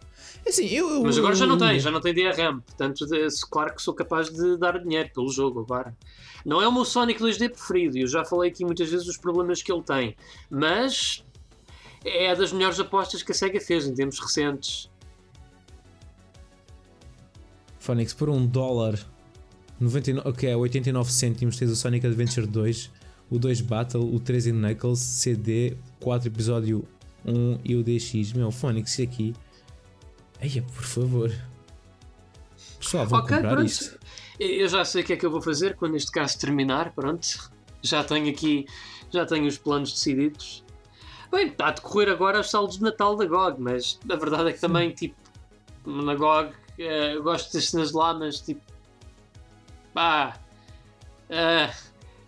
É 0.46 0.50
Assim, 0.50 0.66
eu, 0.66 0.88
eu- 0.90 1.02
Mas 1.02 1.16
agora 1.18 1.34
já 1.34 1.46
não 1.46 1.56
tem, 1.56 1.78
já 1.80 1.90
não 1.90 2.00
tem 2.00 2.12
DRM, 2.14 2.60
portanto, 2.60 3.06
claro 3.50 3.74
que 3.74 3.80
sou 3.82 3.94
capaz 3.94 4.28
de 4.30 4.56
dar 4.58 4.78
dinheiro 4.78 5.10
pelo 5.14 5.30
jogo 5.30 5.60
agora. 5.60 5.96
Não 6.44 6.60
é 6.60 6.68
o 6.68 6.72
meu 6.72 6.84
Sonic 6.84 7.18
2D 7.22 7.48
preferido, 7.50 7.96
e 7.96 8.02
eu 8.02 8.06
já 8.06 8.24
falei 8.24 8.50
aqui 8.50 8.64
muitas 8.64 8.90
vezes 8.90 9.06
dos 9.06 9.16
problemas 9.16 9.62
que 9.62 9.72
ele 9.72 9.82
tem, 9.82 10.14
mas 10.50 11.24
é 12.04 12.34
das 12.36 12.52
melhores 12.52 12.78
apostas 12.78 13.22
que 13.22 13.32
a 13.32 13.34
SEGA 13.34 13.58
fez 13.60 13.86
em 13.86 13.94
tempos 13.94 14.18
recentes. 14.18 14.90
Phonics, 17.78 18.14
por 18.14 18.28
um 18.30 18.46
dólar, 18.46 18.98
99, 19.80 20.28
ok, 20.28 20.48
é 20.48 20.56
89 20.56 21.10
cêntimos, 21.12 21.56
tens 21.58 21.70
o 21.70 21.76
Sonic 21.76 22.06
Adventure 22.06 22.46
2, 22.46 22.90
o 23.30 23.38
2 23.38 23.60
Battle, 23.60 24.14
o 24.14 24.20
3 24.20 24.46
in 24.48 24.52
Knuckles, 24.52 24.98
CD, 25.00 25.76
4 26.00 26.28
episódio 26.28 26.86
1 27.26 27.58
e 27.64 27.74
o 27.74 27.82
DX. 27.82 28.32
Meu, 28.34 28.50
Phonics, 28.50 28.92
isso 28.92 29.02
aqui. 29.02 29.34
Eia, 30.44 30.62
por 30.62 30.82
favor. 30.84 31.32
Pessoal, 32.78 33.06
vão 33.06 33.20
Ok, 33.20 33.34
comprar 33.36 33.50
pronto. 33.54 33.66
isto. 33.66 33.98
Eu 34.38 34.68
já 34.68 34.84
sei 34.84 35.02
o 35.02 35.04
que 35.06 35.12
é 35.12 35.16
que 35.16 35.24
eu 35.24 35.30
vou 35.30 35.40
fazer 35.40 35.74
quando 35.76 35.96
este 35.96 36.10
caso 36.10 36.38
terminar, 36.38 36.92
pronto. 36.92 37.26
Já 37.82 38.02
tenho 38.04 38.28
aqui, 38.30 38.66
já 39.10 39.24
tenho 39.24 39.46
os 39.46 39.56
planos 39.56 39.92
decididos. 39.92 40.62
Bem, 41.30 41.48
está 41.48 41.68
a 41.68 41.70
decorrer 41.70 42.08
agora 42.10 42.40
os 42.40 42.50
saldos 42.50 42.76
de 42.76 42.82
Natal 42.82 43.16
da 43.16 43.24
GOG, 43.26 43.60
mas 43.60 43.98
a 44.10 44.16
verdade 44.16 44.50
é 44.50 44.52
que 44.52 44.60
também, 44.60 44.90
tipo, 44.90 45.16
na 45.86 46.14
GOG, 46.14 46.52
eh, 46.78 47.14
eu 47.16 47.22
gosto 47.22 47.52
das 47.52 47.70
cenas 47.70 47.92
lá, 47.92 48.12
mas 48.14 48.40
tipo, 48.40 48.60
pá, 49.92 50.38
eh, 51.28 51.70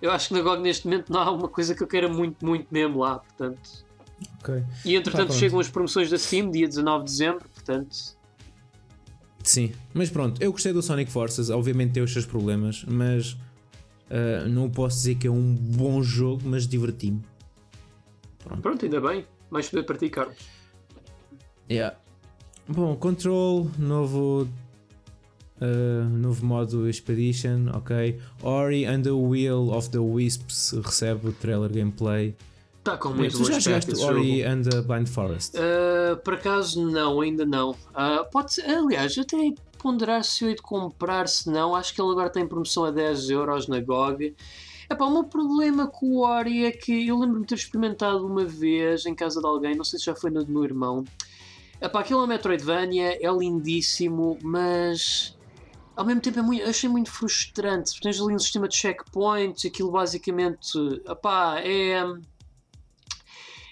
eu 0.00 0.10
acho 0.10 0.28
que 0.28 0.34
na 0.34 0.40
GOG 0.40 0.60
neste 0.62 0.86
momento 0.86 1.12
não 1.12 1.20
há 1.20 1.30
uma 1.30 1.48
coisa 1.48 1.74
que 1.74 1.82
eu 1.82 1.86
queira 1.86 2.08
muito, 2.08 2.44
muito 2.44 2.66
mesmo 2.70 3.00
lá, 3.00 3.18
portanto, 3.18 3.84
Ok. 4.40 4.64
E 4.84 4.96
entretanto 4.96 5.26
pronto. 5.28 5.38
chegam 5.38 5.60
as 5.60 5.68
promoções 5.68 6.08
da 6.08 6.16
Steam, 6.18 6.50
dia 6.50 6.66
19 6.66 7.04
de 7.04 7.10
dezembro, 7.10 7.50
Sim, 9.42 9.72
mas 9.94 10.10
pronto, 10.10 10.42
eu 10.42 10.50
gostei 10.50 10.72
do 10.72 10.82
Sonic 10.82 11.10
Forces, 11.10 11.50
obviamente 11.50 11.92
tem 11.92 12.02
os 12.02 12.12
seus 12.12 12.26
problemas, 12.26 12.84
mas 12.84 13.36
ah, 14.10 14.46
não 14.48 14.70
posso 14.70 14.96
dizer 14.98 15.16
que 15.16 15.26
é 15.26 15.30
um 15.30 15.54
bom 15.54 16.02
jogo, 16.02 16.42
mas 16.44 16.66
diverti-me. 16.66 17.22
Pronto, 18.62 18.84
ainda 18.84 19.00
bem. 19.00 19.24
Mais 19.50 19.68
poder 19.68 19.84
para 19.84 19.96
ti, 19.96 20.08
Carlos. 20.08 20.36
Yeah. 21.70 21.96
Bom, 22.68 22.96
Control, 22.96 23.70
novo, 23.78 24.48
ah, 25.60 26.08
novo 26.08 26.44
modo 26.44 26.88
Expedition, 26.88 27.68
ok. 27.74 28.20
Ori 28.42 28.86
and 28.86 29.02
the 29.02 29.10
Wheel 29.10 29.70
of 29.72 29.90
the 29.90 29.98
Wisps 29.98 30.72
recebe 30.72 31.28
o 31.28 31.32
trailer 31.32 31.70
gameplay. 31.70 32.34
Está 32.86 32.96
com 32.96 33.08
muito 33.08 33.32
tu 33.32 33.38
bom 33.38 33.44
já 33.46 33.58
jogaste 33.58 34.00
Ori 34.00 34.44
and 34.44 34.62
the 34.62 34.80
Blind 34.80 35.08
Forest? 35.08 35.56
Uh, 35.56 36.16
por 36.18 36.34
acaso 36.34 36.88
não, 36.88 37.20
ainda 37.20 37.44
não. 37.44 37.72
Uh, 37.72 38.30
pode 38.30 38.54
ser, 38.54 38.62
aliás, 38.62 39.18
até 39.18 39.36
ia 39.36 39.54
ponderar 39.76 40.22
se 40.22 40.44
eu 40.44 40.50
hei 40.50 40.54
de 40.54 40.62
comprar, 40.62 41.26
se 41.26 41.50
não. 41.50 41.74
Acho 41.74 41.92
que 41.92 42.00
ele 42.00 42.12
agora 42.12 42.30
tem 42.30 42.46
promoção 42.46 42.84
a 42.84 42.92
10€ 42.92 43.28
euros 43.28 43.66
na 43.66 43.80
GOG. 43.80 44.36
Epá, 44.88 45.04
o 45.04 45.12
meu 45.12 45.24
problema 45.24 45.88
com 45.88 46.18
o 46.18 46.24
Ori 46.24 46.64
é 46.64 46.70
que 46.70 47.08
eu 47.08 47.18
lembro-me 47.18 47.40
de 47.40 47.48
ter 47.48 47.56
experimentado 47.56 48.24
uma 48.24 48.44
vez 48.44 49.04
em 49.04 49.16
casa 49.16 49.40
de 49.40 49.46
alguém, 49.48 49.74
não 49.74 49.82
sei 49.82 49.98
se 49.98 50.04
já 50.04 50.14
foi 50.14 50.30
no 50.30 50.44
do 50.44 50.52
meu 50.52 50.62
irmão. 50.62 51.02
Epá, 51.80 51.98
aquilo 51.98 52.20
é 52.20 52.22
um 52.22 52.28
Metroidvania, 52.28 53.18
é 53.20 53.28
lindíssimo, 53.36 54.38
mas 54.44 55.36
ao 55.96 56.04
mesmo 56.04 56.20
tempo 56.20 56.38
é 56.38 56.42
muito, 56.42 56.64
achei 56.68 56.88
muito 56.88 57.10
frustrante. 57.10 57.98
Tens 58.00 58.20
ali 58.20 58.32
um 58.32 58.38
sistema 58.38 58.68
de 58.68 58.76
checkpoints, 58.76 59.64
aquilo 59.64 59.90
basicamente 59.90 60.78
epá, 61.04 61.58
é 61.58 62.00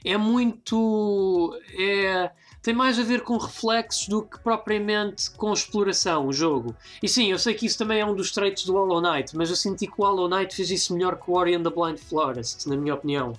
é 0.04 0.16
muito. 0.16 1.58
É, 1.78 2.30
tem 2.62 2.74
mais 2.74 2.98
a 2.98 3.02
ver 3.02 3.22
com 3.22 3.36
reflexos 3.36 4.08
do 4.08 4.22
que 4.22 4.38
propriamente 4.38 5.30
com 5.32 5.52
exploração, 5.52 6.26
o 6.28 6.32
jogo. 6.32 6.74
E 7.02 7.08
sim, 7.08 7.30
eu 7.30 7.38
sei 7.38 7.54
que 7.54 7.66
isso 7.66 7.76
também 7.78 8.00
é 8.00 8.06
um 8.06 8.14
dos 8.14 8.30
traits 8.32 8.64
do 8.64 8.72
Hollow 8.74 9.00
Knight, 9.02 9.36
mas 9.36 9.50
eu 9.50 9.56
senti 9.56 9.86
que 9.86 9.94
o 9.98 10.04
Hollow 10.04 10.28
Knight 10.28 10.54
fez 10.54 10.70
isso 10.70 10.94
melhor 10.94 11.16
que 11.20 11.30
o 11.30 11.34
Ori 11.34 11.54
and 11.54 11.62
the 11.62 11.70
Blind 11.70 11.98
Forest, 11.98 12.68
na 12.68 12.76
minha 12.76 12.94
opinião. 12.94 13.38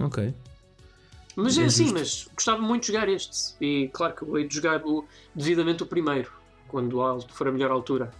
Ok. 0.00 0.34
Mas 1.34 1.56
é 1.56 1.62
É 1.62 1.64
assim, 1.66 1.92
mas 1.92 2.28
gostava 2.34 2.60
muito 2.60 2.82
de 2.82 2.88
jogar 2.92 3.08
este. 3.08 3.54
E 3.60 3.88
claro 3.92 4.14
que 4.14 4.22
eu 4.22 4.38
hei 4.38 4.46
de 4.46 4.54
jogar 4.54 4.84
o- 4.84 5.04
devidamente 5.34 5.82
o 5.82 5.86
primeiro, 5.86 6.30
quando 6.66 6.98
for 7.30 7.48
a 7.48 7.52
melhor 7.52 7.70
altura. 7.70 8.12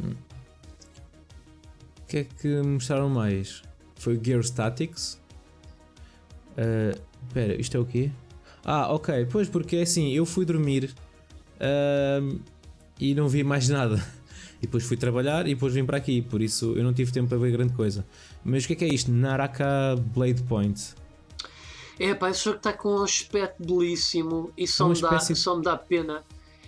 O 0.00 2.06
que 2.08 2.18
é 2.18 2.24
que 2.24 2.48
mostraram 2.62 3.08
mais? 3.08 3.62
Foi 3.96 4.18
Gear 4.22 4.40
Statics. 4.40 5.20
Ah, 6.56 6.96
Espera, 7.28 7.60
isto 7.60 7.76
é 7.76 7.80
o 7.80 7.84
quê? 7.84 8.10
Ah, 8.64 8.92
ok. 8.92 9.26
Pois, 9.30 9.48
porque 9.48 9.76
é 9.76 9.82
assim, 9.82 10.12
eu 10.12 10.24
fui 10.24 10.44
dormir 10.44 10.94
ahm, 11.60 12.38
e 13.00 13.14
não 13.14 13.28
vi 13.28 13.42
mais 13.44 13.68
nada. 13.68 13.96
E 14.58 14.62
depois 14.62 14.84
fui 14.84 14.96
trabalhar 14.96 15.46
e 15.46 15.52
depois 15.54 15.74
vim 15.74 15.84
para 15.84 15.98
aqui. 15.98 16.22
Por 16.22 16.40
isso 16.40 16.72
eu 16.76 16.82
não 16.82 16.94
tive 16.94 17.12
tempo 17.12 17.28
para 17.28 17.36
ver 17.36 17.50
grande 17.52 17.74
coisa. 17.74 18.06
Mas 18.42 18.64
o 18.64 18.66
que 18.68 18.72
é 18.72 18.76
que 18.76 18.84
é 18.86 18.88
isto? 18.88 19.12
Naraka 19.12 19.94
Blade 20.14 20.42
Point. 20.44 20.94
É 22.00 22.14
pá, 22.14 22.30
esse 22.30 22.42
jogo 22.44 22.56
está 22.56 22.72
com 22.72 22.96
um 23.00 23.02
aspecto 23.02 23.62
belíssimo 23.62 24.50
e 24.56 24.66
só, 24.66 24.86
É 24.86 24.94
me, 24.94 25.00
dá, 25.02 25.12
espécie- 25.16 25.36
só 25.36 25.56
me 25.58 25.62
dá 25.62 25.76
pena. 25.76 26.24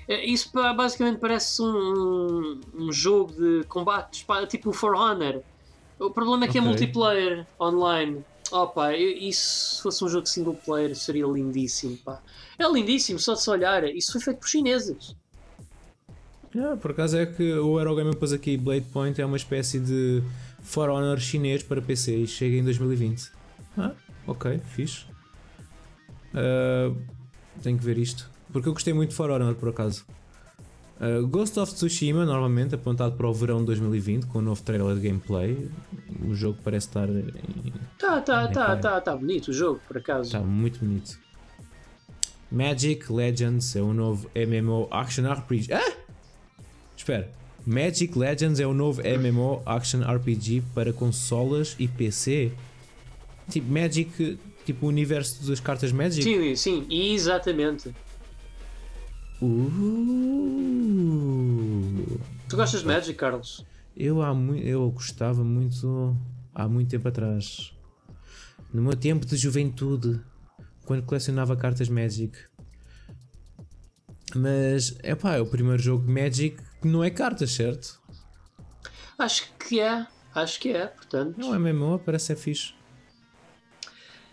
É, 0.07 0.23
Isso 0.23 0.51
basicamente 0.53 1.19
parece 1.19 1.63
um, 1.63 2.61
um 2.75 2.93
jogo 2.93 3.33
de 3.33 3.65
combates, 3.69 4.23
pá, 4.23 4.47
tipo 4.47 4.69
o 4.69 4.73
For 4.75 4.95
Honor. 4.95 5.41
O 5.99 6.11
problema 6.11 6.45
é 6.45 6.49
que 6.49 6.59
é 6.59 6.61
Ok. 6.61 6.71
multiplayer 6.71 7.47
online. 7.59 8.23
Oh 8.51 8.71
isso 8.91 9.77
se 9.77 9.83
fosse 9.83 10.05
um 10.05 10.09
jogo 10.09 10.27
single 10.27 10.55
player 10.55 10.95
seria 10.97 11.27
lindíssimo. 11.27 11.97
Pá. 11.99 12.23
É 12.59 12.67
lindíssimo, 12.71 13.19
só 13.19 13.35
de 13.35 13.43
se 13.43 13.51
olhar. 13.51 13.85
Isso 13.85 14.13
foi 14.13 14.21
feito 14.21 14.39
por 14.39 14.49
chineses. 14.49 15.15
Ah, 16.57 16.77
por 16.77 16.93
acaso 16.93 17.19
é 17.19 17.27
que 17.27 17.53
o 17.53 17.79
Eurogame 17.79 18.17
pôs 18.17 18.33
aqui 18.33 18.57
Blade 18.57 18.87
Point 18.87 19.21
é 19.21 19.27
uma 19.27 19.37
espécie 19.37 19.79
de 19.79 20.23
For 20.63 20.89
Honor 20.89 21.21
chinês 21.21 21.63
para 21.63 21.83
PC 21.83 22.17
e 22.17 22.27
chega 22.27 22.57
em 22.57 22.65
2020. 22.65 23.31
Ah, 23.77 23.93
ok, 24.27 24.59
fixe. 24.75 25.05
Ah, 26.35 26.93
tenho 27.63 27.79
que 27.79 27.85
ver 27.85 27.99
isto. 27.99 28.31
Porque 28.53 28.69
eu 28.69 28.73
gostei 28.73 28.95
muito 28.95 29.11
de 29.11 29.17
For 29.17 29.31
Honor 29.31 29.55
por 29.55 29.69
acaso. 29.69 30.07
Ah, 31.01 31.21
Ghost 31.29 31.59
of 31.61 31.73
Tsushima, 31.75 32.25
normalmente 32.25 32.75
apontado 32.75 33.17
para 33.17 33.29
o 33.29 33.33
verão 33.33 33.61
de 33.61 33.67
2020, 33.67 34.27
com 34.27 34.39
o 34.39 34.43
novo 34.43 34.63
trailer 34.63 34.95
de 34.97 35.01
gameplay. 35.09 35.69
O 36.29 36.35
jogo 36.35 36.59
parece 36.65 36.89
estar, 36.89 37.09
em- 37.09 37.73
Tá, 37.99 38.21
tá, 38.21 38.49
tá, 38.49 38.77
tá, 38.77 39.01
tá 39.01 39.17
bonito 39.17 39.49
o 39.49 39.53
jogo, 39.53 39.81
por 39.87 39.97
acaso. 39.99 40.23
está 40.23 40.41
muito 40.41 40.81
bonito. 40.81 41.19
Magic 42.51 43.13
Legends 43.13 43.77
é 43.77 43.83
o 43.83 43.93
novo 43.93 44.29
MMO 44.35 44.89
Action 44.91 45.31
RPG. 45.31 45.73
Ah! 45.73 45.93
Espera. 46.97 47.31
Magic 47.67 48.19
Legends 48.19 48.59
é 48.61 48.67
o 48.67 48.73
novo 48.73 49.03
MMO 49.03 49.63
Action 49.67 50.01
RPG 50.03 50.63
para 50.75 50.93
consolas 50.93 51.77
e 51.79 51.87
PC. 51.87 52.51
Tipo 53.51 53.71
Magic, 53.71 54.39
tipo 54.65 54.87
o 54.87 54.89
universo 54.89 55.47
das 55.47 55.61
cartas 55.61 55.93
Magic. 55.93 56.23
Sim, 56.23 56.57
sim, 56.57 56.87
exatamente. 56.91 57.95
Uh, 59.41 60.99
Tu 62.49 62.57
gostas 62.57 62.81
de 62.81 62.87
Magic, 62.87 63.15
Carlos? 63.19 63.65
eu, 63.97 64.23
há 64.23 64.33
eu 64.63 64.91
gostava 64.91 65.43
muito 65.45 66.17
há 66.55 66.69
muito 66.69 66.91
tempo 66.91 67.09
atrás. 67.09 67.73
No 68.73 68.83
meu 68.83 68.97
tempo 68.97 69.27
de 69.27 69.37
juventude, 69.37 70.21
quando 70.85 71.03
colecionava 71.05 71.57
cartas 71.57 71.89
Magic. 71.89 72.37
Mas 74.35 74.97
é 75.03 75.15
pá, 75.15 75.37
é 75.37 75.41
o 75.41 75.47
primeiro 75.47 75.83
jogo 75.83 76.11
Magic 76.11 76.57
que 76.81 76.89
não 76.89 77.03
é 77.03 77.11
cartas, 77.11 77.51
certo? 77.53 78.01
Acho 79.19 79.51
que 79.59 79.81
é, 79.81 80.07
acho 80.35 80.61
que 80.61 80.71
é, 80.71 80.87
portanto. 80.87 81.37
Não 81.39 81.55
é 81.55 81.59
MMO, 81.59 81.99
parece 81.99 82.27
ser 82.27 82.37
fixe. 82.37 82.75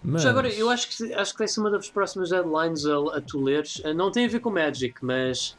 Mas, 0.08 0.22
Já 0.22 0.30
agora, 0.30 0.48
eu 0.50 0.70
acho 0.70 0.88
que, 0.90 1.14
acho 1.14 1.32
que 1.34 1.40
vai 1.40 1.48
ser 1.48 1.60
uma 1.60 1.72
das 1.72 1.90
próximas 1.90 2.30
deadlines 2.30 2.86
a, 2.86 3.18
a 3.18 3.22
tu 3.22 3.42
leres. 3.42 3.78
Uh, 3.80 3.94
Não 3.94 4.12
tem 4.12 4.26
a 4.26 4.30
ver 4.30 4.40
com 4.40 4.52
Magic, 4.52 5.04
mas. 5.04 5.58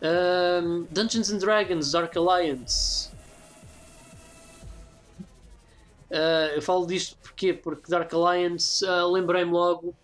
um, 0.00 0.86
Dungeons 0.90 1.30
and 1.30 1.38
Dragons 1.38 1.92
Dark 1.92 2.16
Alliance. 2.16 3.10
Uh, 6.10 6.56
eu 6.56 6.62
falo 6.62 6.86
disto 6.86 7.16
porquê? 7.22 7.54
porque 7.54 7.90
Dark 7.90 8.12
Alliance 8.12 8.84
uh, 8.84 9.10
lembrei-me 9.10 9.50
logo 9.50 9.94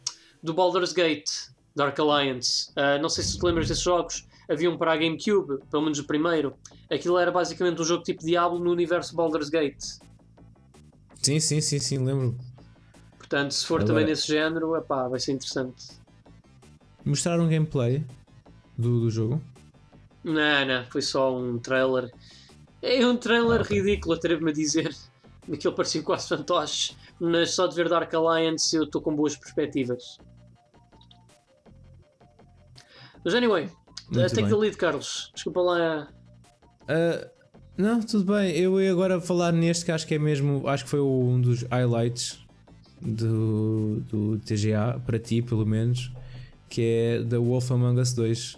do 0.42 0.54
Baldur's 0.54 0.92
Gate 0.92 1.30
Dark 1.74 1.98
Alliance. 1.98 2.70
Uh, 2.70 3.00
não 3.00 3.08
sei 3.08 3.24
se 3.24 3.32
tu 3.32 3.40
te 3.40 3.46
lembras 3.46 3.68
desses 3.68 3.82
jogos. 3.82 4.26
Havia 4.50 4.70
um 4.70 4.78
para 4.78 4.92
a 4.92 4.96
GameCube, 4.96 5.58
pelo 5.70 5.82
menos 5.82 5.98
o 5.98 6.04
primeiro. 6.04 6.54
Aquilo 6.90 7.18
era 7.18 7.30
basicamente 7.30 7.80
um 7.82 7.84
jogo 7.84 8.02
tipo 8.02 8.24
Diablo 8.24 8.58
no 8.58 8.70
universo 8.72 9.14
Baldur's 9.14 9.50
Gate. 9.50 9.82
Sim, 11.22 11.38
sim, 11.40 11.60
sim, 11.60 11.78
sim, 11.78 11.98
lembro. 11.98 12.38
Portanto, 13.28 13.52
se 13.52 13.66
for 13.66 13.80
Agora- 13.82 13.86
também 13.88 14.06
nesse 14.06 14.26
género, 14.26 14.74
epá, 14.76 15.06
vai 15.06 15.20
ser 15.20 15.32
interessante. 15.32 15.86
Mostraram 17.04 17.46
gameplay 17.48 18.02
do, 18.76 19.00
do 19.00 19.10
jogo. 19.10 19.42
Não, 20.24 20.64
não, 20.66 20.84
foi 20.86 21.02
só 21.02 21.36
um 21.36 21.58
trailer. 21.58 22.10
É 22.80 23.06
um 23.06 23.16
trailer 23.16 23.60
Ah, 23.60 23.62
ok. 23.62 23.78
ridículo, 23.80 24.14
atrevo-me 24.14 24.50
a 24.50 24.54
dizer. 24.54 24.94
Aquilo 25.52 25.74
parecia 25.74 26.02
quase 26.02 26.28
fantoche. 26.28 26.96
Mas 27.20 27.50
só 27.54 27.66
de 27.66 27.74
ver 27.74 27.88
Dark 27.88 28.12
Alliance 28.14 28.74
eu 28.76 28.84
estou 28.84 29.00
com 29.02 29.14
boas 29.14 29.36
perspectivas. 29.36 30.18
Mas 33.24 33.34
anyway, 33.34 33.68
Muito 34.10 34.22
take 34.30 34.42
bem. 34.42 34.48
the 34.50 34.56
lead, 34.56 34.76
Carlos. 34.76 35.30
Desculpa 35.34 35.60
lá. 35.60 36.08
Ah, 36.86 37.28
não, 37.76 38.00
tudo 38.00 38.32
bem. 38.32 38.56
Eu 38.56 38.80
ia 38.80 38.90
agora 38.92 39.20
falar 39.20 39.52
neste 39.52 39.84
que 39.84 39.92
acho 39.92 40.06
que 40.06 40.14
é 40.14 40.18
mesmo. 40.18 40.66
Acho 40.68 40.84
que 40.84 40.90
foi 40.90 41.00
um 41.00 41.40
dos 41.40 41.62
highlights 41.64 42.38
do, 43.00 44.00
do 44.10 44.38
TGA, 44.38 45.00
para 45.04 45.18
ti 45.18 45.42
pelo 45.42 45.66
menos, 45.66 46.12
que 46.68 46.82
é 46.82 47.24
The 47.24 47.38
Wolf 47.38 47.70
Among 47.70 48.00
Us 48.00 48.12
2. 48.12 48.56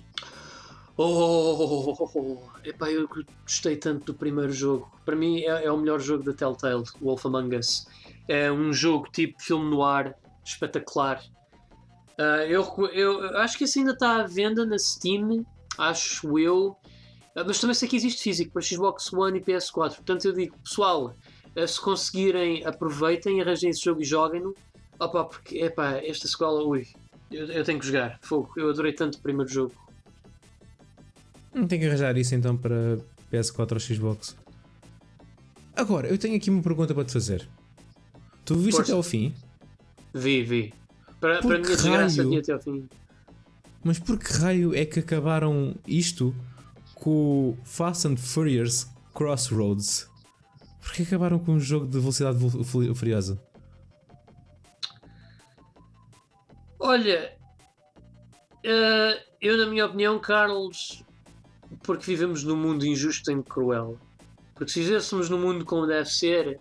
Oh, 0.97 2.39
epá, 2.63 2.91
eu 2.91 3.09
gostei 3.43 3.77
tanto 3.77 4.13
do 4.13 4.15
primeiro 4.15 4.53
jogo. 4.53 4.91
Para 5.05 5.17
mim 5.17 5.41
é, 5.41 5.65
é 5.65 5.73
o 5.73 5.79
melhor 5.79 5.99
jogo 5.99 6.23
da 6.23 6.35
Telltale, 6.35 6.85
Wolf 7.01 7.25
Among 7.25 7.57
Us. 7.57 7.87
É 8.29 8.53
um 8.53 8.73
jogo 8.73 9.09
tipo 9.11 9.41
filme 9.43 9.71
no 9.71 9.83
ar, 9.83 10.15
espetacular. 10.45 11.23
Ah, 12.21 12.45
eu, 12.45 12.63
eu 12.93 13.39
acho 13.39 13.57
que 13.57 13.65
esse 13.65 13.79
ainda 13.79 13.93
está 13.93 14.21
à 14.21 14.27
venda 14.27 14.67
na 14.67 14.79
Steam, 14.79 15.43
acho 15.79 16.39
eu. 16.39 16.77
Ah, 17.35 17.45
mas 17.47 17.59
também 17.59 17.73
sei 17.73 17.89
que 17.89 17.97
existe 17.97 18.23
físico 18.23 18.53
para 18.53 18.61
Xbox 18.61 19.11
One 19.11 19.39
e 19.39 19.43
PS4. 19.43 19.95
Portanto, 19.95 20.27
eu 20.27 20.33
digo, 20.35 20.59
pessoal, 20.59 21.15
se 21.67 21.81
conseguirem, 21.81 22.65
aproveitem, 22.65 23.41
arranjem 23.41 23.71
esse 23.71 23.83
jogo 23.83 24.01
e 24.01 24.05
joguem-no. 24.05 24.55
Opa, 24.99 25.25
porque, 25.25 25.59
epá, 25.59 25.97
esta 25.99 26.27
escola, 26.27 26.63
ui, 26.63 26.87
eu, 27.31 27.47
eu 27.47 27.65
tenho 27.65 27.79
que 27.79 27.87
jogar. 27.87 28.19
Fogo, 28.23 28.53
eu 28.57 28.71
adorei 28.71 28.93
tanto 28.93 29.17
o 29.17 29.21
primeiro 29.21 29.51
jogo. 29.51 29.73
Não 31.55 31.67
tenho 31.67 31.83
que 31.83 31.89
arranjar 31.89 32.17
isso 32.17 32.35
então 32.35 32.57
para 32.57 32.99
PS4 33.33 33.73
ou 33.73 33.81
Xbox. 33.81 34.37
Agora, 35.75 36.09
eu 36.09 36.19
tenho 36.19 36.37
aqui 36.37 36.51
uma 36.51 36.63
pergunta 36.63 36.95
para 36.95 37.05
te 37.05 37.13
fazer. 37.13 37.49
Tu 38.45 38.55
viste 38.57 38.77
Força. 38.77 38.93
até 38.93 38.97
ao 38.97 39.03
fim? 39.03 39.35
Vi, 40.13 40.43
vi. 40.43 40.75
Para, 41.21 41.41
para 41.41 41.57
a 41.57 41.59
minha 41.59 41.77
desgraça, 41.77 42.25
vi 42.25 42.39
até 42.39 42.53
ao 42.53 42.61
fim. 42.61 42.89
Mas 43.83 43.99
por 43.99 44.19
que 44.19 44.33
raio 44.33 44.75
é 44.75 44.85
que 44.85 45.01
acabaram 45.01 45.75
isto 45.87 46.35
com 46.95 47.51
o 47.51 47.59
Fast 47.65 48.07
and 48.07 48.17
Furious 48.17 48.87
Crossroads? 49.15 50.10
Por 50.81 50.93
que 50.93 51.03
acabaram 51.03 51.39
com 51.39 51.53
um 51.53 51.61
jogo 51.61 51.87
de 51.87 51.99
velocidade 51.99 52.39
fu- 52.39 52.65
fu- 52.65 52.95
furiosa? 52.95 53.41
Olha, 56.79 57.33
eh, 58.65 59.23
eu, 59.41 59.57
na 59.59 59.67
minha 59.67 59.87
opinião, 59.87 60.19
Carlos, 60.19 61.05
porque 61.83 62.07
vivemos 62.07 62.43
num 62.43 62.57
mundo 62.57 62.87
injusto 62.87 63.31
e 63.31 63.43
cruel. 63.43 63.99
Porque 64.55 64.73
se 64.73 64.81
vivêssemos 64.83 65.29
num 65.29 65.39
mundo 65.39 65.65
como 65.65 65.87
deve 65.87 66.09
ser, 66.09 66.59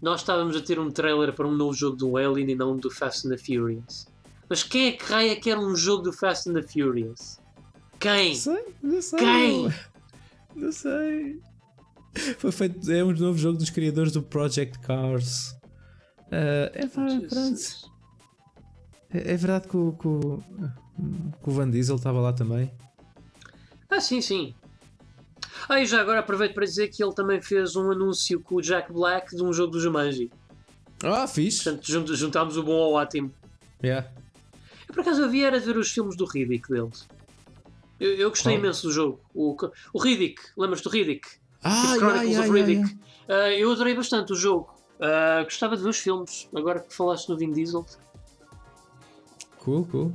nós 0.00 0.20
estávamos 0.20 0.56
a 0.56 0.60
ter 0.60 0.78
um 0.78 0.90
trailer 0.90 1.32
para 1.34 1.46
um 1.46 1.52
novo 1.54 1.72
jogo 1.74 1.96
do 1.96 2.16
Alien 2.16 2.50
e 2.50 2.54
não 2.54 2.76
do 2.76 2.90
Fast 2.90 3.26
and 3.26 3.30
the 3.30 3.38
Furious. 3.38 4.06
Mas 4.48 4.62
quem 4.62 4.88
é 4.88 4.92
que 4.92 5.04
raia 5.04 5.36
quer 5.36 5.58
um 5.58 5.74
jogo 5.76 6.02
do 6.02 6.12
Fast 6.12 6.48
and 6.50 6.54
the 6.54 6.62
Furious? 6.62 7.38
Quem? 8.00 8.34
Sei, 8.34 8.74
não 8.82 9.00
sei. 9.00 9.18
Quem? 9.18 9.72
Não 10.56 10.72
sei. 10.72 11.40
Foi 12.38 12.52
feito, 12.52 12.90
é 12.90 13.02
um 13.02 13.12
novo 13.12 13.38
jogo 13.38 13.58
dos 13.58 13.70
criadores 13.70 14.12
do 14.12 14.22
Project 14.22 14.78
Cars. 14.80 15.54
Ah, 16.30 16.70
é. 16.74 16.88
Jesus. 17.20 17.82
É, 19.12 19.32
é 19.32 19.36
verdade 19.36 19.68
que 19.68 19.76
o, 19.76 19.92
que, 19.92 20.06
o, 20.08 20.38
que 21.42 21.48
o 21.48 21.52
Van 21.52 21.68
Diesel 21.70 21.96
estava 21.96 22.20
lá 22.20 22.32
também. 22.32 22.70
Ah, 23.90 24.00
sim, 24.00 24.20
sim. 24.20 24.54
Ah, 25.68 25.80
e 25.80 25.86
já 25.86 26.00
agora 26.00 26.20
aproveito 26.20 26.54
para 26.54 26.64
dizer 26.64 26.88
que 26.88 27.02
ele 27.02 27.14
também 27.14 27.40
fez 27.40 27.76
um 27.76 27.90
anúncio 27.90 28.40
com 28.40 28.56
o 28.56 28.62
Jack 28.62 28.92
Black 28.92 29.34
de 29.36 29.42
um 29.42 29.52
jogo 29.52 29.72
do 29.72 29.80
Jumanji. 29.80 30.30
Ah, 31.02 31.26
fixe. 31.26 31.64
Portanto, 31.64 31.86
jun- 31.90 32.14
juntámos 32.14 32.56
o 32.56 32.62
bom 32.62 32.80
ao 32.82 32.92
ótimo. 32.92 33.32
Yeah. 33.82 34.08
Eu, 34.88 34.94
por 34.94 35.00
acaso, 35.00 35.24
havia 35.24 35.46
era 35.48 35.58
ver 35.60 35.76
os 35.76 35.90
filmes 35.90 36.16
do 36.16 36.24
Riddick 36.24 36.68
deles. 36.68 37.06
Eu, 37.98 38.14
eu 38.14 38.30
gostei 38.30 38.52
Qual? 38.54 38.60
imenso 38.64 38.86
do 38.86 38.92
jogo. 38.92 39.20
O, 39.34 39.56
o 39.92 39.98
Riddick, 39.98 40.40
lembras-te 40.56 40.84
do 40.84 40.90
Riddick? 40.90 41.26
Ah, 41.62 41.82
Tipo 41.82 41.98
Chronicles 41.98 42.30
yeah, 42.30 42.48
of 42.48 42.58
yeah, 42.58 42.72
Riddick. 42.72 42.98
Ah, 43.28 43.50
eu 43.50 43.72
adorei 43.72 43.94
bastante 43.94 44.32
o 44.32 44.36
jogo. 44.36 44.74
Ah, 45.00 45.42
gostava 45.44 45.76
de 45.76 45.82
ver 45.82 45.88
os 45.88 45.98
filmes. 45.98 46.48
Agora 46.54 46.80
que 46.80 46.94
falaste 46.94 47.28
no 47.28 47.36
Vin 47.36 47.52
Diesel. 47.52 47.84
Cool, 49.58 49.86
cool. 49.86 50.12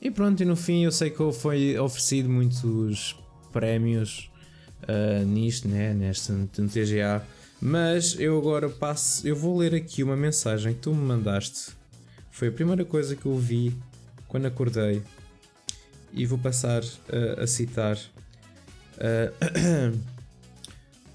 E 0.00 0.10
pronto, 0.10 0.42
e 0.42 0.46
no 0.46 0.54
fim 0.54 0.84
eu 0.84 0.92
sei 0.92 1.10
que 1.10 1.32
foi 1.32 1.78
oferecido 1.78 2.28
muitos 2.28 3.16
prémios 3.52 4.30
ah, 4.86 5.24
nisto, 5.24 5.68
né, 5.68 5.92
neste 5.92 6.30
no 6.32 6.46
TGA, 6.46 7.22
mas 7.60 8.18
eu 8.18 8.38
agora 8.38 8.68
passo, 8.68 9.26
eu 9.26 9.34
vou 9.34 9.58
ler 9.58 9.74
aqui 9.74 10.02
uma 10.02 10.16
mensagem 10.16 10.74
que 10.74 10.80
tu 10.80 10.94
me 10.94 11.02
mandaste. 11.04 11.72
Foi 12.30 12.48
a 12.48 12.52
primeira 12.52 12.84
coisa 12.84 13.16
que 13.16 13.26
eu 13.26 13.36
vi 13.36 13.76
quando 14.28 14.46
acordei 14.46 15.02
e 16.12 16.24
vou 16.24 16.38
passar 16.38 16.82
ah, 17.10 17.42
a 17.42 17.46
citar. 17.46 17.98
Ah, 18.98 19.32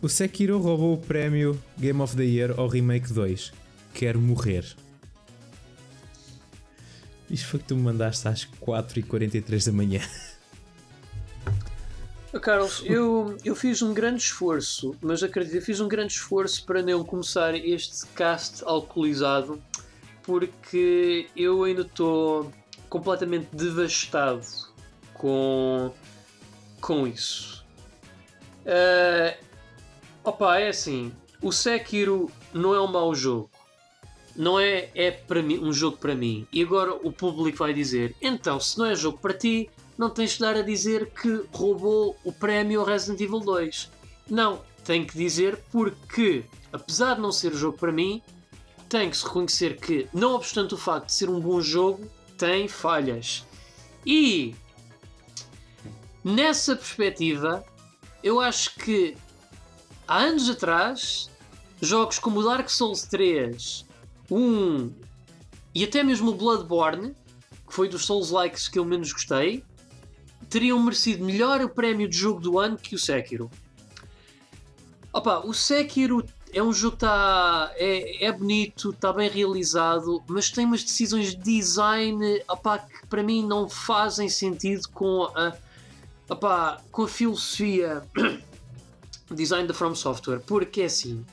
o 0.03 0.09
Sekiro 0.09 0.59
roubou 0.59 0.95
o 0.95 0.97
prémio 0.97 1.57
Game 1.77 2.01
of 2.01 2.13
the 2.17 2.25
Year 2.25 2.59
ao 2.59 2.67
Remake 2.67 3.13
2. 3.13 3.53
Quero 3.93 4.19
morrer. 4.19 4.65
Isto 7.29 7.47
foi 7.47 7.59
que 7.61 7.67
tu 7.67 7.77
me 7.77 7.83
mandaste 7.83 8.27
às 8.27 8.45
4h43 8.45 9.65
da 9.65 9.71
manhã. 9.71 10.01
Carlos, 12.41 12.83
eu, 12.85 13.37
eu 13.45 13.55
fiz 13.55 13.81
um 13.81 13.93
grande 13.93 14.23
esforço, 14.23 14.93
mas 15.01 15.23
acredito, 15.23 15.55
eu 15.55 15.61
fiz 15.61 15.79
um 15.79 15.87
grande 15.87 16.11
esforço 16.11 16.65
para 16.65 16.81
não 16.81 17.05
começar 17.05 17.55
este 17.55 18.05
cast 18.07 18.61
alcoolizado, 18.65 19.63
porque 20.21 21.29
eu 21.33 21.63
ainda 21.63 21.83
estou 21.83 22.51
completamente 22.89 23.47
devastado 23.55 24.45
com, 25.13 25.93
com 26.81 27.07
isso. 27.07 27.65
Ah, 28.65 29.37
opa, 30.23 30.59
é 30.59 30.69
assim, 30.69 31.11
o 31.41 31.51
Sekiro 31.51 32.31
não 32.53 32.73
é 32.73 32.81
um 32.81 32.87
mau 32.87 33.13
jogo. 33.13 33.49
Não 34.35 34.59
é, 34.59 34.89
é 34.95 35.11
para 35.11 35.43
mim, 35.43 35.59
um 35.59 35.71
jogo 35.71 35.97
para 35.97 36.15
mim. 36.15 36.47
E 36.51 36.63
agora 36.63 36.93
o 36.95 37.11
público 37.11 37.59
vai 37.59 37.73
dizer: 37.73 38.15
então, 38.21 38.59
se 38.59 38.77
não 38.79 38.85
é 38.85 38.95
jogo 38.95 39.19
para 39.19 39.33
ti, 39.33 39.69
não 39.97 40.09
tens 40.09 40.31
de 40.31 40.39
dar 40.39 40.55
a 40.55 40.61
dizer 40.61 41.11
que 41.11 41.45
roubou 41.51 42.17
o 42.23 42.31
prémio 42.31 42.83
Resident 42.83 43.21
Evil 43.21 43.39
2. 43.39 43.91
Não, 44.29 44.61
tem 44.83 45.05
que 45.05 45.15
dizer 45.15 45.59
porque, 45.71 46.45
apesar 46.71 47.15
de 47.15 47.21
não 47.21 47.31
ser 47.31 47.53
jogo 47.53 47.77
para 47.77 47.91
mim, 47.91 48.21
tem 48.89 49.09
que 49.09 49.17
se 49.17 49.23
reconhecer 49.23 49.77
que, 49.77 50.07
não 50.13 50.33
obstante 50.35 50.73
o 50.73 50.77
facto 50.77 51.07
de 51.07 51.13
ser 51.13 51.29
um 51.29 51.39
bom 51.39 51.61
jogo, 51.61 52.09
tem 52.37 52.67
falhas. 52.67 53.45
E 54.05 54.55
nessa 56.23 56.75
perspectiva, 56.75 57.63
eu 58.23 58.39
acho 58.39 58.75
que 58.75 59.15
há 60.07 60.19
anos 60.19 60.49
atrás, 60.49 61.29
jogos 61.81 62.19
como 62.19 62.43
Dark 62.43 62.69
Souls 62.69 63.03
3, 63.03 63.85
1 64.29 64.91
e 65.75 65.83
até 65.83 66.03
mesmo 66.03 66.33
Bloodborne, 66.33 67.15
que 67.67 67.73
foi 67.73 67.89
dos 67.89 68.05
Souls-likes 68.05 68.67
que 68.67 68.77
eu 68.77 68.85
menos 68.85 69.11
gostei, 69.11 69.63
teriam 70.49 70.81
merecido 70.81 71.25
melhor 71.25 71.61
o 71.61 71.69
prémio 71.69 72.07
de 72.07 72.15
jogo 72.15 72.39
do 72.39 72.59
ano 72.59 72.77
que 72.77 72.95
o 72.95 72.99
Sekiro. 72.99 73.49
Opa, 75.11 75.39
o 75.39 75.53
Sekiro 75.53 76.23
é 76.53 76.61
um 76.61 76.71
jogo 76.71 76.95
que 76.95 77.01
tá, 77.01 77.71
é, 77.75 78.25
é 78.25 78.31
bonito, 78.31 78.91
está 78.91 79.11
bem 79.11 79.29
realizado, 79.29 80.23
mas 80.27 80.51
tem 80.51 80.65
umas 80.65 80.83
decisões 80.83 81.31
de 81.31 81.37
design 81.37 82.41
opa, 82.47 82.77
que 82.77 83.07
para 83.07 83.23
mim 83.23 83.45
não 83.45 83.67
fazem 83.67 84.29
sentido 84.29 84.87
com 84.89 85.23
a, 85.35 85.53
opa, 86.29 86.81
com 86.91 87.03
a 87.03 87.07
filosofia 87.07 88.03
design 89.33 89.67
da 89.67 89.73
From 89.73 89.95
Software, 89.95 90.39
porque 90.39 90.81
é 90.81 90.85
assim. 90.85 91.25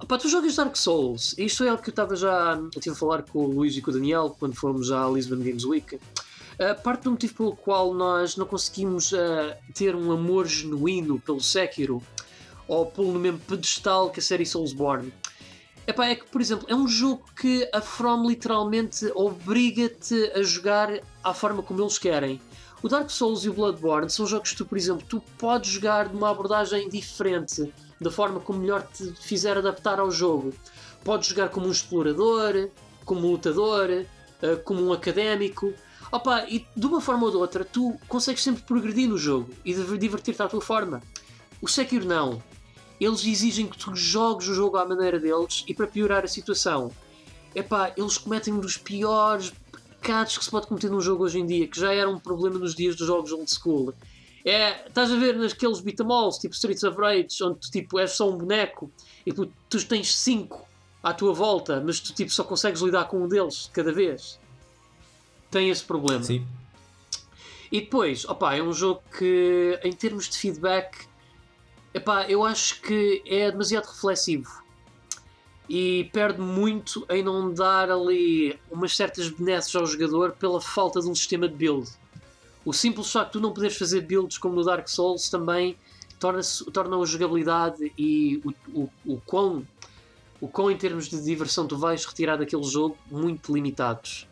Opa, 0.00 0.18
tu 0.18 0.28
jogas 0.28 0.56
Dark 0.56 0.76
Souls, 0.76 1.34
isto 1.38 1.62
é 1.64 1.68
algo 1.68 1.82
que 1.82 1.90
eu 1.90 1.92
estava 1.92 2.16
já. 2.16 2.60
Estive 2.74 2.96
a 2.96 2.98
falar 2.98 3.22
com 3.22 3.44
o 3.44 3.46
Luís 3.46 3.76
e 3.76 3.80
com 3.80 3.90
o 3.90 3.94
Daniel 3.94 4.36
quando 4.38 4.54
fomos 4.54 4.90
à 4.90 5.08
Lisbon 5.08 5.36
Games 5.36 5.64
Week. 5.64 5.94
Uh, 5.94 6.82
parte 6.82 7.04
do 7.04 7.12
motivo 7.12 7.34
pelo 7.34 7.56
qual 7.56 7.94
nós 7.94 8.36
não 8.36 8.46
conseguimos 8.46 9.12
uh, 9.12 9.54
ter 9.74 9.94
um 9.94 10.12
amor 10.12 10.46
genuíno 10.46 11.20
pelo 11.20 11.40
Sekiro 11.40 12.02
ou 12.68 12.86
pelo 12.86 13.18
mesmo 13.18 13.38
pedestal 13.40 14.10
que 14.10 14.20
a 14.20 14.22
série 14.22 14.44
Soulsborne 14.44 15.12
epá, 15.86 16.06
é 16.06 16.14
que, 16.14 16.26
por 16.26 16.40
exemplo, 16.40 16.66
é 16.68 16.74
um 16.74 16.86
jogo 16.86 17.24
que 17.36 17.68
a 17.72 17.80
From 17.80 18.26
literalmente 18.26 19.10
obriga-te 19.14 20.32
a 20.34 20.42
jogar 20.42 21.00
à 21.22 21.34
forma 21.34 21.62
como 21.62 21.82
eles 21.82 21.98
querem. 21.98 22.40
O 22.82 22.88
Dark 22.88 23.10
Souls 23.10 23.44
e 23.44 23.48
o 23.48 23.54
Bloodborne 23.54 24.10
são 24.10 24.26
jogos 24.26 24.50
que 24.50 24.56
tu, 24.56 24.66
por 24.66 24.76
exemplo, 24.76 25.06
tu 25.08 25.22
podes 25.38 25.70
jogar 25.70 26.08
de 26.08 26.16
uma 26.16 26.30
abordagem 26.30 26.88
diferente, 26.88 27.72
da 28.00 28.10
forma 28.10 28.40
como 28.40 28.58
melhor 28.58 28.84
te 28.92 29.12
fizer 29.12 29.56
adaptar 29.56 30.00
ao 30.00 30.10
jogo. 30.10 30.52
Podes 31.04 31.28
jogar 31.28 31.48
como 31.50 31.68
um 31.68 31.70
explorador, 31.70 32.70
como 33.04 33.28
um 33.28 33.30
lutador, 33.30 33.88
uh, 33.88 34.60
como 34.64 34.82
um 34.82 34.92
académico. 34.92 35.72
Opa, 36.10 36.44
e 36.48 36.66
de 36.76 36.86
uma 36.86 37.00
forma 37.00 37.24
ou 37.24 37.30
de 37.30 37.36
outra, 37.36 37.64
tu 37.64 37.96
consegues 38.08 38.42
sempre 38.42 38.64
progredir 38.64 39.08
no 39.08 39.16
jogo 39.16 39.50
e 39.64 39.72
divertir-te 39.96 40.42
à 40.42 40.48
tua 40.48 40.60
forma. 40.60 41.00
O 41.60 41.68
Sekiro 41.68 42.04
não. 42.04 42.42
Eles 43.00 43.24
exigem 43.24 43.68
que 43.68 43.78
tu 43.78 43.94
jogues 43.94 44.48
o 44.48 44.54
jogo 44.54 44.76
à 44.76 44.84
maneira 44.84 45.20
deles 45.20 45.64
e 45.68 45.72
para 45.74 45.86
piorar 45.86 46.24
a 46.24 46.28
situação. 46.28 46.90
Epá, 47.54 47.92
eles 47.96 48.18
cometem 48.18 48.52
um 48.52 48.60
dos 48.60 48.76
piores 48.76 49.52
pecados 50.02 50.36
que 50.36 50.44
se 50.44 50.50
pode 50.50 50.66
cometer 50.66 50.90
num 50.90 51.00
jogo 51.00 51.24
hoje 51.24 51.38
em 51.38 51.46
dia, 51.46 51.68
que 51.68 51.78
já 51.78 51.94
era 51.94 52.10
um 52.10 52.18
problema 52.18 52.58
nos 52.58 52.74
dias 52.74 52.96
dos 52.96 53.06
jogos 53.06 53.30
old 53.32 53.48
school. 53.48 53.94
É, 54.44 54.88
estás 54.88 55.12
a 55.12 55.16
ver 55.16 55.36
naqueles 55.36 55.80
beat'em 55.80 56.06
tipo 56.40 56.52
Streets 56.52 56.82
of 56.82 57.00
Rage, 57.00 57.42
onde 57.42 57.60
tu 57.60 57.70
tipo, 57.70 57.98
és 58.00 58.10
só 58.10 58.28
um 58.28 58.36
boneco 58.36 58.90
e 59.24 59.32
tu, 59.32 59.50
tu 59.70 59.86
tens 59.86 60.12
cinco 60.12 60.66
à 61.00 61.14
tua 61.14 61.32
volta, 61.32 61.80
mas 61.80 62.00
tu 62.00 62.12
tipo, 62.12 62.32
só 62.32 62.42
consegues 62.42 62.82
lidar 62.82 63.04
com 63.04 63.22
um 63.22 63.28
deles 63.28 63.64
de 63.64 63.70
cada 63.70 63.92
vez. 63.92 64.38
Tem 65.48 65.70
esse 65.70 65.84
problema. 65.84 66.24
Sim. 66.24 66.44
E 67.70 67.80
depois, 67.80 68.24
opa, 68.24 68.54
é 68.56 68.62
um 68.62 68.72
jogo 68.72 69.02
que, 69.16 69.78
em 69.84 69.92
termos 69.92 70.28
de 70.28 70.36
feedback, 70.36 71.06
epá, 71.94 72.28
eu 72.28 72.44
acho 72.44 72.82
que 72.82 73.22
é 73.24 73.50
demasiado 73.50 73.86
reflexivo 73.86 74.61
e 75.68 76.10
perde 76.12 76.40
muito 76.40 77.06
em 77.08 77.22
não 77.22 77.52
dar 77.52 77.90
ali 77.90 78.58
umas 78.70 78.96
certas 78.96 79.28
benesses 79.28 79.74
ao 79.74 79.86
jogador 79.86 80.32
pela 80.32 80.60
falta 80.60 81.00
de 81.00 81.08
um 81.08 81.14
sistema 81.14 81.48
de 81.48 81.54
build. 81.54 81.88
O 82.64 82.72
simples 82.72 83.10
facto 83.10 83.26
de 83.28 83.32
tu 83.32 83.40
não 83.40 83.52
poderes 83.52 83.76
fazer 83.76 84.02
builds 84.02 84.38
como 84.38 84.54
no 84.54 84.64
Dark 84.64 84.88
Souls 84.88 85.28
também 85.28 85.76
torna, 86.18 86.40
torna 86.72 86.96
a 86.96 87.04
jogabilidade 87.04 87.92
e 87.98 88.40
o, 88.44 88.80
o, 88.80 88.90
o, 89.04 89.20
quão, 89.26 89.66
o 90.40 90.46
quão 90.46 90.70
em 90.70 90.76
termos 90.76 91.08
de 91.08 91.20
diversão 91.20 91.66
tu 91.66 91.76
vais 91.76 92.04
retirar 92.04 92.36
daquele 92.36 92.62
jogo 92.62 92.96
muito 93.10 93.52
limitados. 93.52 94.28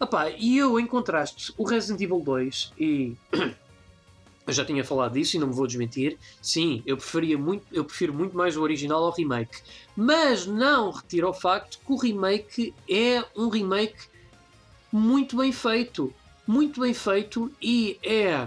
Epá, 0.00 0.28
e 0.30 0.58
eu, 0.58 0.78
em 0.78 0.86
contraste, 0.86 1.54
o 1.56 1.64
Resident 1.64 2.00
Evil 2.00 2.20
2 2.20 2.72
e 2.78 3.16
eu 4.46 4.52
já 4.52 4.64
tinha 4.64 4.84
falado 4.84 5.14
disso 5.14 5.36
e 5.36 5.40
não 5.40 5.48
me 5.48 5.54
vou 5.54 5.66
desmentir. 5.66 6.18
Sim, 6.42 6.82
eu 6.84 6.96
preferia 6.96 7.38
muito, 7.38 7.64
eu 7.72 7.84
prefiro 7.84 8.12
muito 8.12 8.36
mais 8.36 8.56
o 8.56 8.62
original 8.62 9.02
ao 9.04 9.12
remake. 9.12 9.62
Mas 9.96 10.46
não 10.46 10.90
retira 10.90 11.28
o 11.28 11.32
facto 11.32 11.78
que 11.78 11.92
o 11.92 11.96
remake 11.96 12.74
é 12.88 13.24
um 13.34 13.48
remake 13.48 14.08
muito 14.92 15.36
bem 15.36 15.50
feito, 15.50 16.12
muito 16.46 16.80
bem 16.80 16.92
feito 16.92 17.50
e 17.60 17.98
é 18.02 18.46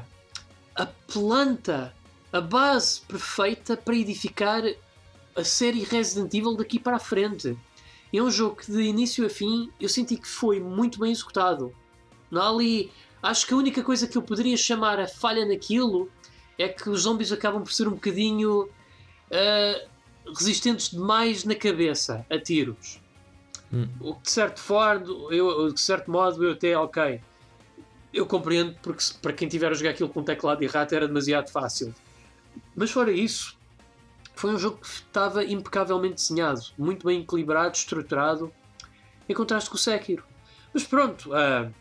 a 0.75 0.85
planta, 0.85 1.93
a 2.31 2.39
base 2.39 3.01
perfeita 3.01 3.75
para 3.75 3.95
edificar 3.95 4.61
a 5.35 5.43
série 5.43 5.83
Resident 5.83 6.33
Evil 6.33 6.55
daqui 6.55 6.79
para 6.79 6.97
a 6.97 6.99
frente. 6.99 7.57
É 8.13 8.21
um 8.21 8.31
jogo 8.31 8.55
que 8.57 8.71
de 8.71 8.81
início 8.81 9.25
a 9.25 9.29
fim 9.29 9.69
eu 9.79 9.89
senti 9.89 10.15
que 10.15 10.27
foi 10.27 10.59
muito 10.59 10.99
bem 10.99 11.11
executado. 11.11 11.73
Não 12.29 12.41
há 12.41 12.49
ali 12.49 12.91
Acho 13.21 13.47
que 13.47 13.53
a 13.53 13.57
única 13.57 13.83
coisa 13.83 14.07
que 14.07 14.17
eu 14.17 14.21
poderia 14.21 14.55
chamar 14.55 14.99
a 14.99 15.07
falha 15.07 15.45
naquilo 15.45 16.09
é 16.57 16.67
que 16.67 16.89
os 16.89 17.01
zombies 17.01 17.31
acabam 17.31 17.63
por 17.63 17.71
ser 17.71 17.87
um 17.87 17.91
bocadinho 17.91 18.63
uh, 18.63 19.87
resistentes 20.35 20.91
demais 20.91 21.43
na 21.43 21.55
cabeça 21.55 22.25
a 22.29 22.39
tiros. 22.39 23.01
Hum. 23.71 23.87
O 23.99 24.15
que 24.15 24.23
de 24.23 24.31
certo, 24.31 25.31
eu, 25.31 25.71
de 25.71 25.79
certo 25.79 26.09
modo 26.09 26.43
eu 26.43 26.53
até 26.53 26.77
ok. 26.77 27.21
Eu 28.13 28.25
compreendo 28.25 28.75
porque 28.81 29.03
para 29.21 29.33
quem 29.33 29.47
tiver 29.47 29.71
a 29.71 29.73
jogar 29.73 29.91
aquilo 29.91 30.09
com 30.09 30.23
teclado 30.23 30.63
e 30.63 30.67
rato 30.67 30.95
era 30.95 31.07
demasiado 31.07 31.51
fácil. 31.51 31.93
Mas 32.75 32.89
fora 32.91 33.11
isso, 33.11 33.57
foi 34.35 34.51
um 34.51 34.57
jogo 34.57 34.77
que 34.77 34.87
estava 34.87 35.43
impecavelmente 35.43 36.15
desenhado, 36.15 36.61
muito 36.77 37.05
bem 37.05 37.21
equilibrado, 37.21 37.75
estruturado, 37.75 38.51
em 39.27 39.33
contraste 39.33 39.69
com 39.69 39.75
o 39.75 39.79
Sekiro. 39.79 40.23
Mas 40.73 40.83
pronto, 40.83 41.31
uh, 41.31 41.73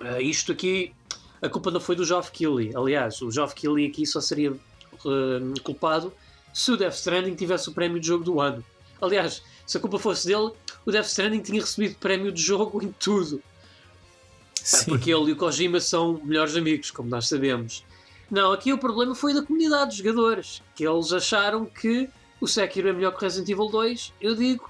Uh, 0.00 0.20
isto 0.20 0.52
aqui, 0.52 0.92
a 1.40 1.48
culpa 1.48 1.70
não 1.70 1.80
foi 1.80 1.96
do 1.96 2.04
Geoff 2.04 2.30
Keighley. 2.30 2.72
Aliás, 2.74 3.20
o 3.22 3.30
Geoff 3.30 3.54
Keighley 3.54 3.86
aqui 3.86 4.06
só 4.06 4.20
seria 4.20 4.52
uh, 4.52 5.60
culpado 5.62 6.12
se 6.52 6.72
o 6.72 6.76
Death 6.76 6.94
Stranding 6.94 7.34
tivesse 7.34 7.68
o 7.68 7.72
prémio 7.72 8.00
de 8.00 8.06
jogo 8.06 8.24
do 8.24 8.40
ano. 8.40 8.64
Aliás, 9.00 9.42
se 9.66 9.76
a 9.76 9.80
culpa 9.80 9.98
fosse 9.98 10.26
dele, 10.26 10.52
o 10.86 10.90
Death 10.90 11.06
Stranding 11.06 11.40
tinha 11.40 11.60
recebido 11.60 11.96
prémio 11.96 12.32
de 12.32 12.40
jogo 12.40 12.82
em 12.82 12.92
tudo. 12.92 13.42
Sim. 14.54 14.86
Porque 14.86 15.12
ele 15.12 15.30
e 15.30 15.32
o 15.32 15.36
Kojima 15.36 15.80
são 15.80 16.20
melhores 16.24 16.56
amigos, 16.56 16.90
como 16.90 17.08
nós 17.08 17.28
sabemos. 17.28 17.84
Não, 18.30 18.52
aqui 18.52 18.72
o 18.72 18.78
problema 18.78 19.14
foi 19.14 19.32
da 19.32 19.42
comunidade 19.42 19.90
dos 19.90 19.98
jogadores, 19.98 20.62
que 20.74 20.86
eles 20.86 21.12
acharam 21.12 21.66
que 21.66 22.08
o 22.40 22.48
Sekiro 22.48 22.88
é 22.88 22.92
melhor 22.92 23.12
que 23.12 23.18
o 23.18 23.20
Resident 23.20 23.48
Evil 23.48 23.68
2. 23.68 24.12
Eu 24.20 24.34
digo, 24.34 24.68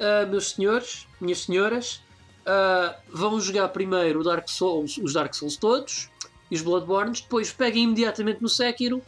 uh, 0.00 0.28
meus 0.28 0.50
senhores, 0.50 1.06
minhas 1.20 1.40
senhoras, 1.40 2.00
uh, 2.48 2.94
vão 3.12 3.38
jogar 3.38 3.68
primeiro 3.68 4.24
Dark 4.24 4.48
Souls, 4.48 4.98
os 4.98 5.12
Dark 5.12 5.34
Souls 5.34 5.56
todos 5.56 6.08
e 6.50 6.54
os 6.54 6.62
Bloodborne, 6.62 7.12
depois 7.12 7.52
peguem 7.52 7.84
imediatamente 7.84 8.40
no 8.40 8.48
Sekiro 8.48 9.02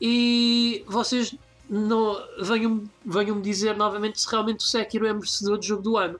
e 0.00 0.82
vocês 0.86 1.34
não, 1.68 2.16
venham, 2.40 2.84
venham 3.04 3.36
me 3.36 3.42
dizer 3.42 3.76
novamente 3.76 4.20
se 4.20 4.28
realmente 4.30 4.60
o 4.60 4.68
Sekiro 4.68 5.06
é 5.06 5.12
merecedor 5.12 5.58
de 5.58 5.68
jogo 5.68 5.82
do 5.82 5.96
ano. 5.96 6.18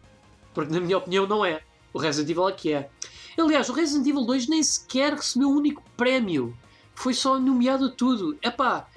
Porque, 0.53 0.73
na 0.73 0.81
minha 0.81 0.99
opinião, 0.99 1.27
não 1.27 1.45
é. 1.45 1.63
O 1.93 1.99
Resident 1.99 2.31
Evil 2.31 2.49
é 2.49 2.53
que 2.53 2.73
é. 2.73 2.91
Aliás, 3.39 3.69
o 3.69 3.73
Resident 3.73 4.07
Evil 4.07 4.25
2 4.25 4.49
nem 4.49 4.63
sequer 4.63 5.15
recebeu 5.15 5.49
um 5.49 5.57
único 5.57 5.83
prémio. 5.97 6.57
Foi 6.95 7.15
só 7.15 7.39
nomeado 7.39 7.87
a 7.87 7.91
tudo. 7.91 8.37
É 8.43 8.51
pá, 8.51 8.89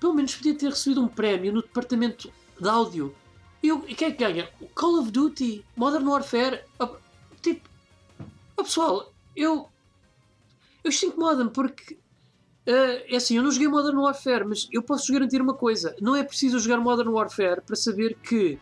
pelo 0.00 0.14
menos 0.14 0.34
podia 0.34 0.54
ter 0.54 0.70
recebido 0.70 1.02
um 1.02 1.08
prémio 1.08 1.52
no 1.52 1.62
departamento 1.62 2.32
de 2.58 2.68
áudio. 2.68 3.14
E 3.62 3.70
o 3.70 3.80
que 3.82 4.04
é 4.04 4.10
que 4.10 4.24
ganha? 4.24 4.48
Call 4.74 4.98
of 4.98 5.10
Duty, 5.10 5.64
Modern 5.76 6.08
Warfare. 6.08 6.64
Oh 8.60 8.64
pessoal, 8.64 9.10
eu. 9.34 9.68
Eu 10.84 10.90
isto 10.90 11.06
incomoda-me 11.06 11.50
porque. 11.50 11.94
Uh, 12.68 13.00
é 13.08 13.16
assim, 13.16 13.38
eu 13.38 13.42
não 13.42 13.50
joguei 13.50 13.68
Modern 13.68 13.96
Warfare, 13.96 14.44
mas 14.44 14.68
eu 14.70 14.82
posso 14.82 15.10
garantir 15.10 15.40
uma 15.40 15.54
coisa: 15.54 15.96
não 15.98 16.14
é 16.14 16.22
preciso 16.22 16.58
jogar 16.58 16.76
Modern 16.76 17.08
Warfare 17.08 17.62
para 17.62 17.74
saber 17.74 18.18
que 18.22 18.58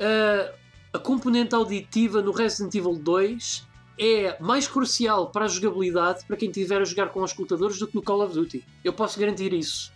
uh, 0.00 0.52
a 0.92 0.98
componente 0.98 1.54
auditiva 1.54 2.20
no 2.20 2.32
Resident 2.32 2.74
Evil 2.74 2.98
2 2.98 3.68
é 4.00 4.36
mais 4.42 4.66
crucial 4.66 5.30
para 5.30 5.44
a 5.44 5.48
jogabilidade 5.48 6.24
para 6.26 6.36
quem 6.36 6.48
estiver 6.48 6.80
a 6.80 6.84
jogar 6.84 7.10
com 7.10 7.22
os 7.22 7.30
escutadores 7.30 7.78
do 7.78 7.86
que 7.86 7.94
no 7.94 8.02
Call 8.02 8.24
of 8.24 8.34
Duty. 8.34 8.64
Eu 8.82 8.92
posso 8.92 9.20
garantir 9.20 9.52
isso. 9.52 9.92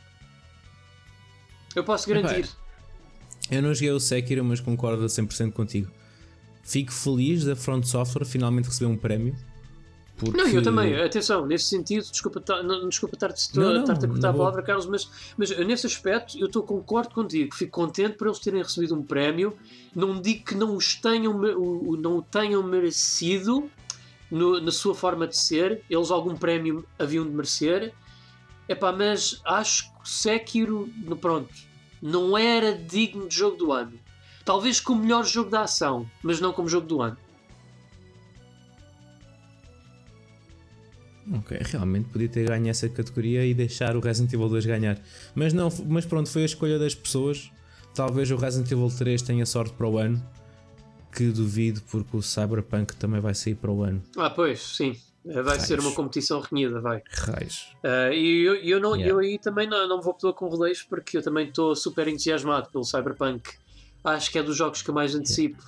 Eu 1.74 1.82
posso 1.82 2.09
garantir. 2.09 2.48
eu 3.51 3.61
não 3.61 3.74
joguei 3.74 3.90
o 3.90 3.98
Sekiro, 3.98 4.44
mas 4.44 4.61
concordo 4.61 5.02
a 5.02 5.09
100% 5.09 5.52
contigo. 5.52 5.90
Fico 6.65 6.93
feliz 6.93 7.45
da 7.45 7.55
Front 7.55 7.85
Software 7.85 8.24
finalmente 8.24 8.66
receber 8.66 8.91
um 8.91 8.97
prémio. 8.97 9.36
Porque... 10.16 10.36
Não, 10.36 10.47
eu 10.49 10.62
também, 10.62 10.95
atenção, 10.95 11.45
nesse 11.45 11.65
sentido, 11.65 12.09
desculpa, 12.09 12.43
não, 12.62 12.89
desculpa 12.89 13.16
estar-te 13.16 13.51
a 13.59 14.09
cortar 14.09 14.31
a 14.31 14.32
palavra, 14.32 14.62
Carlos, 14.62 14.86
mas, 14.86 15.11
mas 15.36 15.59
nesse 15.66 15.86
aspecto 15.86 16.39
eu 16.39 16.47
estou 16.47 16.62
concordo 16.62 17.12
contigo, 17.12 17.53
fico 17.53 17.73
contente 17.73 18.16
por 18.16 18.28
eles 18.28 18.39
terem 18.39 18.62
recebido 18.62 18.95
um 18.95 19.03
prémio. 19.03 19.57
Não 19.95 20.20
digo 20.20 20.45
que 20.45 20.55
não, 20.55 20.77
os 20.77 20.95
tenham, 20.95 21.36
não 21.36 22.19
o 22.19 22.23
tenham 22.23 22.62
merecido 22.62 23.69
no, 24.31 24.61
na 24.61 24.70
sua 24.70 24.95
forma 24.95 25.27
de 25.27 25.36
ser, 25.36 25.82
eles 25.91 26.12
algum 26.12 26.36
prémio 26.36 26.86
haviam 26.97 27.24
de 27.24 27.32
merecer, 27.32 27.93
Epá, 28.69 28.93
mas 28.93 29.41
acho 29.45 29.93
que 29.93 30.03
o 30.03 30.07
Sekiro, 30.07 30.89
pronto, 31.20 31.53
não 32.01 32.36
era 32.36 32.74
digno 32.74 33.28
de 33.28 33.36
jogo 33.36 33.57
do 33.57 33.73
ano. 33.73 33.99
Talvez 34.44 34.78
como 34.80 35.02
melhor 35.02 35.24
jogo 35.24 35.50
da 35.50 35.62
ação, 35.62 36.08
mas 36.22 36.40
não 36.40 36.52
como 36.52 36.68
jogo 36.68 36.86
do 36.86 37.00
ano. 37.00 37.16
Ok, 41.32 41.58
realmente 41.62 42.10
podia 42.10 42.28
ter 42.28 42.46
ganho 42.46 42.68
essa 42.68 42.86
categoria 42.88 43.46
e 43.46 43.54
deixar 43.54 43.96
o 43.96 44.00
Resident 44.00 44.32
Evil 44.34 44.48
2 44.48 44.66
ganhar. 44.66 44.98
Mas 45.34 45.54
não, 45.54 45.70
mas 45.86 46.04
pronto, 46.04 46.28
foi 46.28 46.42
a 46.42 46.46
escolha 46.46 46.78
das 46.78 46.94
pessoas. 46.94 47.50
Talvez 47.94 48.30
o 48.30 48.36
Resident 48.36 48.70
Evil 48.70 48.90
3 48.90 49.22
tenha 49.22 49.46
sorte 49.46 49.72
para 49.72 49.88
o 49.88 49.96
ano. 49.96 50.22
Que 51.10 51.28
duvido 51.28 51.80
porque 51.90 52.16
o 52.16 52.20
Cyberpunk 52.20 52.94
também 52.96 53.20
vai 53.20 53.34
sair 53.34 53.54
para 53.54 53.70
o 53.70 53.82
ano. 53.82 54.02
Ah, 54.16 54.28
pois, 54.28 54.60
sim. 54.60 55.00
Vai 55.24 55.42
Raios. 55.42 55.62
ser 55.62 55.80
uma 55.80 55.92
competição 55.92 56.40
renhida, 56.40 56.80
vai. 56.80 57.02
Raios. 57.10 57.74
Uh, 57.82 58.12
e 58.12 58.44
eu, 58.44 58.54
eu, 58.56 58.80
não, 58.80 58.94
yeah. 58.94 59.10
eu 59.10 59.18
aí 59.18 59.38
também 59.38 59.66
não, 59.66 59.88
não 59.88 60.02
vou 60.02 60.12
pedir 60.12 60.34
com 60.34 60.48
rodeios 60.48 60.82
porque 60.82 61.16
eu 61.16 61.22
também 61.22 61.48
estou 61.48 61.74
super 61.74 62.06
entusiasmado 62.08 62.68
pelo 62.68 62.84
Cyberpunk 62.84 63.48
acho 64.05 64.31
que 64.31 64.39
é 64.39 64.43
dos 64.43 64.56
jogos 64.56 64.82
que 64.82 64.90
eu 64.90 64.94
mais 64.94 65.14
antecipo. 65.14 65.62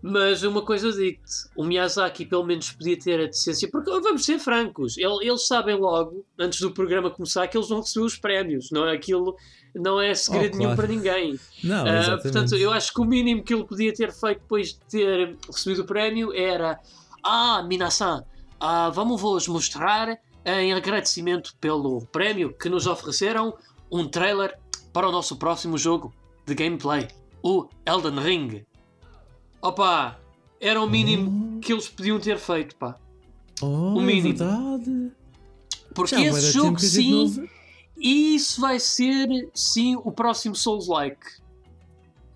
Mas 0.00 0.44
uma 0.44 0.62
coisa 0.62 0.92
digo-te, 0.92 1.48
o 1.56 1.64
Miyazaki 1.64 2.24
pelo 2.24 2.44
menos 2.44 2.70
podia 2.70 2.96
ter 2.96 3.20
a 3.20 3.26
decência, 3.26 3.68
porque 3.68 3.90
vamos 3.90 4.24
ser 4.24 4.38
francos, 4.38 4.96
eles 4.96 5.46
sabem 5.46 5.74
logo, 5.74 6.24
antes 6.38 6.60
do 6.60 6.70
programa 6.70 7.10
começar, 7.10 7.48
que 7.48 7.56
eles 7.56 7.68
vão 7.68 7.80
receber 7.80 8.06
os 8.06 8.16
prémios, 8.16 8.70
não 8.70 8.86
é 8.86 8.94
aquilo, 8.94 9.34
não 9.74 10.00
é 10.00 10.14
segredo 10.14 10.54
oh, 10.54 10.58
claro. 10.58 10.58
nenhum 10.58 10.76
para 10.76 10.86
ninguém. 10.86 11.40
Não, 11.64 11.82
uh, 11.84 12.22
portanto, 12.22 12.54
eu 12.54 12.72
acho 12.72 12.94
que 12.94 13.00
o 13.00 13.04
mínimo 13.04 13.42
que 13.42 13.52
ele 13.52 13.64
podia 13.64 13.92
ter 13.92 14.12
feito 14.12 14.40
depois 14.40 14.74
de 14.74 14.80
ter 14.88 15.36
recebido 15.48 15.82
o 15.82 15.84
prémio 15.84 16.32
era: 16.32 16.78
Ah, 17.24 17.64
Minasan, 17.66 18.24
ah, 18.60 18.90
vamos 18.90 19.20
vos 19.20 19.48
mostrar 19.48 20.16
em 20.44 20.72
agradecimento 20.72 21.56
pelo 21.60 22.06
prémio 22.06 22.56
que 22.56 22.68
nos 22.68 22.86
ofereceram 22.86 23.52
um 23.90 24.06
trailer 24.06 24.56
para 24.92 25.08
o 25.08 25.12
nosso 25.12 25.36
próximo 25.36 25.76
jogo 25.76 26.14
de 26.48 26.54
gameplay 26.54 27.08
o 27.42 27.68
Elden 27.86 28.18
Ring. 28.18 28.66
Opa, 29.60 30.18
era 30.60 30.80
o 30.80 30.88
mínimo 30.88 31.56
oh. 31.56 31.60
que 31.60 31.72
eles 31.72 31.88
podiam 31.88 32.18
ter 32.18 32.38
feito, 32.38 32.76
pá. 32.76 32.96
Oh, 33.60 33.66
o 33.66 34.00
mínimo. 34.00 34.28
É 34.28 34.46
verdade. 34.46 35.12
Porque 35.94 36.14
Já 36.14 36.22
esse 36.22 36.52
jogo, 36.52 36.78
sim, 36.78 37.48
isso 37.96 38.60
vai 38.60 38.78
ser, 38.78 39.28
sim, 39.54 39.96
o 39.96 40.12
próximo 40.12 40.54
Souls-like. 40.54 41.38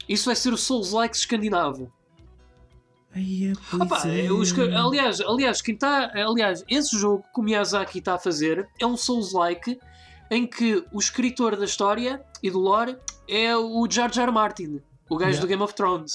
Isso 0.09 0.27
vai 0.27 0.35
ser 0.35 0.53
o 0.53 0.59
Souls-like 0.59 1.17
escandinavo. 1.17 1.93
Ai, 3.15 3.53
é, 3.53 3.77
Opa, 3.77 4.09
é. 4.09 4.33
Os, 4.33 4.53
aliás, 4.59 5.21
aliás, 5.21 5.63
quem 5.63 5.77
tá, 5.77 6.11
aliás, 6.15 6.65
esse 6.69 6.99
jogo 6.99 7.25
que 7.33 7.41
o 7.41 7.43
Miyazaki 7.43 7.99
está 7.99 8.15
a 8.15 8.19
fazer 8.19 8.69
é 8.81 8.87
um 8.87 8.97
Souls-like 8.97 9.79
em 10.31 10.47
que 10.47 10.85
o 10.91 10.99
escritor 10.99 11.57
da 11.57 11.67
história 11.67 12.25
e 12.43 12.51
do 12.51 12.59
lore 12.59 12.97
é 13.33 13.57
o 13.57 13.87
George 13.91 14.21
R. 14.21 14.27
R. 14.27 14.33
Martin. 14.33 14.81
O 15.09 15.17
gajo 15.17 15.31
yeah. 15.31 15.41
do 15.41 15.47
Game 15.47 15.63
of 15.63 15.75
Thrones. 15.75 16.13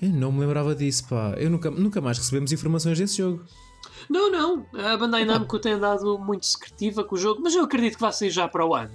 Eu 0.00 0.08
não 0.08 0.32
me 0.32 0.40
lembrava 0.40 0.74
disso, 0.74 1.06
pá. 1.08 1.34
Eu 1.36 1.50
nunca, 1.50 1.70
nunca 1.70 2.00
mais 2.00 2.18
recebemos 2.18 2.52
informações 2.52 2.98
desse 2.98 3.18
jogo. 3.18 3.44
Não, 4.08 4.30
não. 4.30 4.66
A 4.74 4.96
Bandai 4.96 5.24
Namco 5.24 5.58
tem 5.58 5.72
andado 5.72 6.18
muito 6.18 6.46
secretiva 6.46 7.04
com 7.04 7.14
o 7.14 7.18
jogo, 7.18 7.40
mas 7.42 7.54
eu 7.54 7.64
acredito 7.64 7.94
que 7.94 8.00
vai 8.00 8.12
sair 8.12 8.30
já 8.30 8.48
para 8.48 8.66
o 8.66 8.74
ano. 8.74 8.92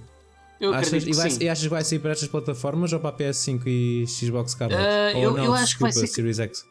Eu 0.59 0.73
achas, 0.73 0.88
acredito 0.88 1.13
e, 1.13 1.17
vai, 1.17 1.30
sim. 1.30 1.43
e 1.43 1.49
achas 1.49 1.63
que 1.63 1.69
vai 1.69 1.84
sair 1.84 1.99
para 1.99 2.11
estas 2.11 2.27
plataformas 2.27 2.91
ou 2.91 2.99
para 2.99 3.09
a 3.09 3.17
PS5 3.17 3.63
e 3.65 4.05
Xbox 4.07 4.51
Scarlet? 4.51 4.80
Uh, 4.80 5.17
ou 5.17 5.23
eu, 5.23 5.38
não, 5.38 5.45
eu 5.45 5.53
acho 5.53 5.65
desculpa, 5.65 5.93
que 5.93 5.99
vai 5.99 6.07
ser... 6.07 6.13
Series 6.13 6.39
X? 6.39 6.65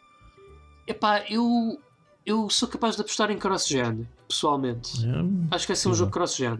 Epá, 0.86 1.24
eu, 1.28 1.80
eu 2.26 2.50
sou 2.50 2.68
capaz 2.68 2.96
de 2.96 3.02
apostar 3.02 3.30
em 3.30 3.38
cross-gen, 3.38 4.06
pessoalmente. 4.28 4.92
acho 5.50 5.66
que 5.66 5.72
vai 5.72 5.76
ser 5.76 5.88
um 5.88 5.94
jogo 5.94 6.12
cross-gen. 6.12 6.58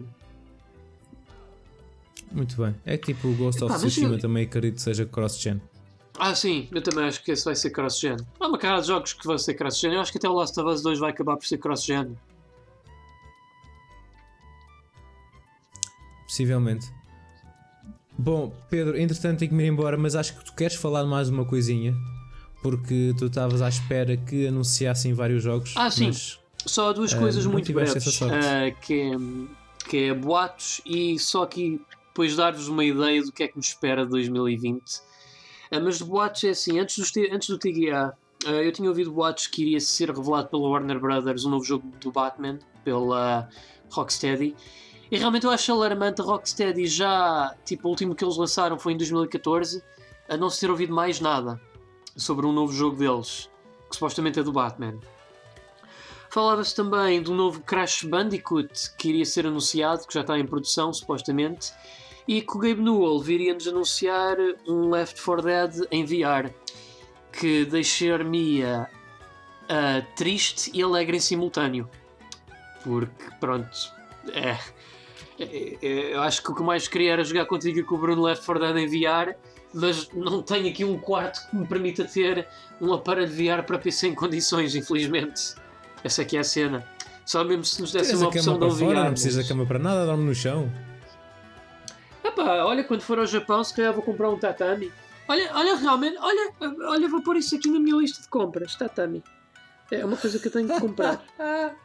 Muito 2.31 2.55
bem. 2.61 2.75
É 2.85 2.95
tipo 2.97 3.27
o 3.27 3.33
Ghost 3.35 3.63
Epá, 3.63 3.73
of 3.75 3.85
Tsushima 3.85 4.15
eu... 4.15 4.19
também 4.19 4.45
acredito 4.45 4.75
que 4.75 4.81
seja 4.81 5.05
cross-gen. 5.05 5.59
Ah, 6.17 6.35
sim, 6.35 6.67
eu 6.71 6.81
também 6.81 7.05
acho 7.05 7.23
que 7.23 7.31
esse 7.31 7.45
vai 7.45 7.55
ser 7.55 7.69
cross-gen. 7.71 8.17
Há 8.39 8.47
uma 8.47 8.57
cara 8.57 8.81
de 8.81 8.87
jogos 8.87 9.13
que 9.13 9.25
vão 9.25 9.37
ser 9.37 9.53
cross-gen. 9.53 9.93
Eu 9.93 10.01
acho 10.01 10.11
que 10.11 10.17
até 10.17 10.27
o 10.29 10.33
Last 10.33 10.59
of 10.59 10.69
Us 10.69 10.81
2 10.81 10.99
vai 10.99 11.11
acabar 11.11 11.37
por 11.37 11.45
ser 11.45 11.57
cross-gen. 11.57 12.15
Possivelmente. 16.27 16.87
Bom, 18.17 18.53
Pedro, 18.69 18.97
entretanto 18.99 19.39
tenho 19.39 19.49
que 19.49 19.55
me 19.55 19.63
ir 19.63 19.67
embora, 19.69 19.97
mas 19.97 20.15
acho 20.15 20.37
que 20.37 20.43
tu 20.45 20.53
queres 20.53 20.75
falar 20.75 21.05
mais 21.05 21.29
uma 21.29 21.45
coisinha. 21.45 21.95
Porque 22.61 23.15
tu 23.17 23.27
estavas 23.27 23.61
à 23.61 23.69
espera 23.69 24.17
que 24.17 24.47
anunciassem 24.47 25.13
vários 25.13 25.41
jogos. 25.41 25.73
Ah, 25.77 25.89
sim. 25.89 26.07
mas- 26.07 26.37
Só 26.65 26.91
duas 26.91 27.13
Ah, 27.13 27.17
coisas 27.17 27.45
não 27.45 27.53
muito 27.53 27.71
breves, 27.71 28.21
ah, 28.21 28.69
que, 28.81 28.93
é, 29.01 29.87
que 29.87 29.97
é 30.09 30.13
boatos 30.13 30.81
e 30.85 31.17
só 31.17 31.43
aqui 31.43 31.79
depois 32.19 32.35
dar-vos 32.35 32.67
uma 32.67 32.83
ideia 32.83 33.23
do 33.23 33.31
que 33.31 33.43
é 33.43 33.47
que 33.47 33.55
nos 33.55 33.67
espera 33.67 34.03
de 34.03 34.11
2020. 34.11 34.83
Ah, 35.71 35.79
mas 35.79 35.99
de 35.99 36.03
boatos 36.03 36.43
é 36.43 36.49
assim, 36.49 36.77
antes, 36.77 36.97
dos 36.97 37.13
antes 37.31 37.47
do 37.47 37.57
TGA, 37.57 38.13
ah, 38.45 38.49
eu 38.49 38.73
tinha 38.73 38.89
ouvido 38.89 39.09
boatos 39.09 39.47
que 39.47 39.61
iria 39.61 39.79
ser 39.79 40.09
revelado 40.09 40.49
pela 40.49 40.67
Warner 40.67 40.99
Brothers 40.99 41.45
um 41.45 41.49
novo 41.49 41.63
jogo 41.63 41.87
do 42.01 42.11
Batman, 42.11 42.59
pela 42.83 43.47
Rocksteady. 43.89 44.53
E 45.09 45.17
realmente 45.17 45.45
eu 45.45 45.49
acho 45.49 45.71
alarmante 45.71 46.19
a 46.19 46.25
Rocksteady 46.25 46.87
já, 46.87 47.55
tipo, 47.63 47.87
o 47.87 47.91
último 47.91 48.13
que 48.13 48.25
eles 48.25 48.35
lançaram 48.35 48.77
foi 48.77 48.91
em 48.91 48.97
2014, 48.97 49.81
a 50.27 50.35
não 50.35 50.49
se 50.49 50.59
ter 50.59 50.69
ouvido 50.69 50.93
mais 50.93 51.21
nada 51.21 51.57
sobre 52.17 52.45
um 52.45 52.51
novo 52.51 52.73
jogo 52.73 52.97
deles, 52.97 53.49
que 53.89 53.95
supostamente 53.95 54.41
é 54.41 54.43
do 54.43 54.51
Batman. 54.51 54.99
Falava-se 56.29 56.75
também 56.75 57.23
do 57.23 57.33
novo 57.33 57.61
Crash 57.61 58.03
Bandicoot 58.03 58.93
que 58.97 59.07
iria 59.07 59.25
ser 59.25 59.47
anunciado, 59.47 60.05
que 60.05 60.13
já 60.13 60.19
está 60.19 60.37
em 60.37 60.45
produção 60.45 60.91
supostamente, 60.91 61.71
e 62.29 62.41
que 62.43 62.55
o 62.55 62.59
Gabe 62.59 62.79
Newell 62.79 63.19
viria-nos 63.19 63.67
anunciar 63.67 64.37
um 64.67 64.91
Left 64.91 65.19
4 65.19 65.41
Dead 65.43 65.87
em 65.89 66.05
VR, 66.05 66.51
que 67.33 67.65
deixar-me 67.65 68.61
ah, 68.63 70.03
triste 70.15 70.69
e 70.71 70.83
alegre 70.83 71.17
em 71.17 71.19
simultâneo. 71.19 71.89
Porque, 72.83 73.25
pronto, 73.39 73.67
é, 74.31 74.57
é- 75.39 75.77
é- 75.81 76.13
eu 76.15 76.21
acho 76.21 76.43
que 76.43 76.51
o 76.51 76.55
que 76.55 76.61
mais 76.61 76.87
queria 76.87 77.13
era 77.13 77.23
jogar 77.23 77.45
contigo 77.47 77.79
e 77.79 77.83
com 77.83 77.95
o 77.95 77.97
Bruno 77.97 78.21
Left 78.21 78.45
4 78.45 78.73
Dead 78.73 78.77
em 78.77 78.87
VR, 78.87 79.33
mas 79.73 80.07
não 80.13 80.43
tenho 80.43 80.69
aqui 80.69 80.85
um 80.85 80.99
quarto 80.99 81.49
que 81.49 81.55
me 81.55 81.65
permita 81.65 82.05
ter 82.05 82.47
um 82.79 82.93
aparelho 82.93 83.27
VR 83.31 83.63
para 83.65 83.79
PC 83.79 84.07
em 84.09 84.13
condições, 84.15 84.75
infelizmente. 84.75 85.55
Essa 86.03 86.21
aqui 86.21 86.37
é 86.37 86.41
a 86.41 86.43
cena. 86.43 86.87
Só 87.25 87.43
mesmo 87.43 87.65
se 87.65 87.81
nos 87.81 87.91
desse 87.91 88.15
uma 88.15 88.27
opção 88.27 88.57
de 88.59 88.65
um 88.65 88.69
VR. 88.69 88.79
fora, 88.85 89.03
não 89.05 89.11
precisas 89.13 89.35
mas- 89.37 89.47
da 89.47 89.49
cama 89.53 89.65
para 89.65 89.79
nada, 89.79 90.05
dorme 90.05 90.25
no 90.25 90.35
chão. 90.35 90.71
Olha, 92.41 92.83
quando 92.83 93.01
for 93.01 93.19
ao 93.19 93.25
Japão, 93.25 93.63
se 93.63 93.73
calhar 93.75 93.93
vou 93.93 94.03
comprar 94.03 94.29
um 94.29 94.37
tatami. 94.37 94.91
Olha, 95.27 95.51
olha, 95.53 95.75
realmente, 95.75 96.17
olha, 96.19 96.51
olha, 96.87 97.07
vou 97.07 97.21
pôr 97.21 97.37
isso 97.37 97.55
aqui 97.55 97.69
na 97.69 97.79
minha 97.79 97.95
lista 97.95 98.21
de 98.21 98.27
compras, 98.29 98.75
tatami. 98.75 99.23
É 99.91 100.03
uma 100.03 100.17
coisa 100.17 100.39
que 100.39 100.47
eu 100.47 100.51
tenho 100.51 100.67
que 100.67 100.79
comprar. 100.79 101.21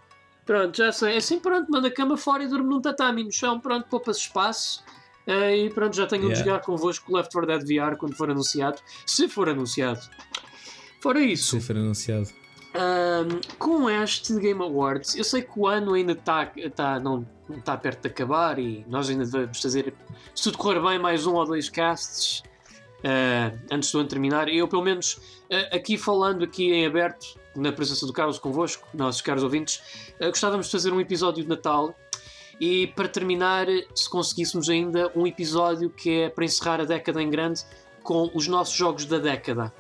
Pronto, 0.47 0.77
já 0.77 0.93
sei. 0.93 1.17
Assim, 1.17 1.39
pronto, 1.41 1.71
manda 1.71 1.89
a 1.89 1.91
cama 1.91 2.19
fora 2.19 2.45
e 2.45 2.47
durmo 2.47 2.69
num 2.69 2.81
tatami 2.81 3.25
no 3.25 3.33
chão, 3.33 3.59
pronto, 3.59 3.87
poupa-se 3.89 4.21
espaço. 4.21 4.85
Eh, 5.27 5.57
e 5.57 5.71
pronto, 5.71 5.97
já 5.97 6.07
tenho 6.07 6.25
Yeah. 6.25 6.45
jogar 6.45 6.61
convosco 6.61 7.11
o 7.11 7.17
Left 7.17 7.33
4 7.33 7.47
Dead 7.47 7.63
VR 7.67 7.97
quando 7.97 8.15
for 8.15 8.31
anunciado. 8.31 8.79
Se 9.07 9.27
for 9.27 9.49
anunciado. 9.49 10.01
Fora 11.03 11.19
isso, 11.21 11.59
Se 11.59 11.67
for 11.67 11.77
anunciado. 11.77 12.29
Com 13.59 13.89
este 13.89 14.39
Game 14.39 14.61
Awards, 14.61 15.17
eu 15.17 15.25
sei 15.25 15.41
que 15.41 15.59
o 15.59 15.67
ano 15.67 15.95
ainda 15.95 16.13
está 16.13 16.51
tá, 16.75 17.01
não 17.01 17.27
não 17.49 17.59
está 17.59 17.77
perto 17.77 18.03
de 18.03 18.09
acabar 18.09 18.59
e 18.59 18.85
nós 18.89 19.09
ainda 19.09 19.25
devemos 19.25 19.61
fazer, 19.61 19.95
se 20.35 20.45
tudo 20.45 20.59
correr 20.59 20.81
bem, 20.81 20.99
mais 20.99 21.27
um 21.27 21.35
ou 21.35 21.45
dois 21.45 21.69
casts 21.69 22.43
ah, 23.05 23.53
antes 23.71 23.91
do 23.93 24.01
ano 24.01 24.09
terminar. 24.09 24.49
Eu, 24.49 24.67
pelo 24.67 24.83
menos, 24.83 25.21
ah, 25.51 25.77
aqui 25.77 25.99
falando 25.99 26.45
aqui 26.45 26.73
em 26.73 26.87
aberto, 26.87 27.39
na 27.55 27.73
presença 27.73 28.07
do 28.07 28.13
Carlos 28.13 28.39
convosco, 28.39 28.89
nossos 28.95 29.21
caros 29.21 29.43
ouvintes, 29.43 30.13
ah, 30.21 30.29
gostávamos 30.29 30.67
de 30.67 30.73
fazer 30.73 30.93
um 30.93 31.01
episódio 31.01 31.43
de 31.43 31.49
Natal 31.49 31.95
e 32.61 32.87
para 32.89 33.09
terminar, 33.09 33.67
se 33.95 34.09
conseguíssemos 34.09 34.69
ainda 34.69 35.11
um 35.15 35.27
episódio 35.27 35.91
que 35.91 36.23
é 36.23 36.29
para 36.29 36.45
encerrar 36.45 36.81
a 36.81 36.85
década 36.85 37.23
em 37.23 37.29
grande 37.29 37.63
com 38.03 38.31
os 38.35 38.47
nossos 38.47 38.75
jogos 38.75 39.07
da 39.07 39.19
década 39.19 39.73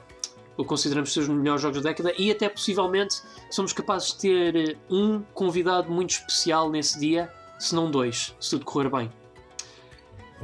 o 0.56 0.64
consideramos 0.64 1.12
ser 1.12 1.20
os 1.20 1.28
melhores 1.28 1.62
jogos 1.62 1.82
da 1.82 1.90
década 1.90 2.12
e 2.16 2.30
até 2.30 2.48
possivelmente 2.48 3.22
somos 3.50 3.72
capazes 3.72 4.12
de 4.12 4.18
ter 4.18 4.78
um 4.90 5.20
convidado 5.34 5.90
muito 5.90 6.10
especial 6.10 6.70
nesse 6.70 6.98
dia, 6.98 7.32
se 7.58 7.74
não 7.74 7.90
dois, 7.90 8.34
se 8.40 8.50
tudo 8.50 8.64
correr 8.64 8.90
bem. 8.90 9.10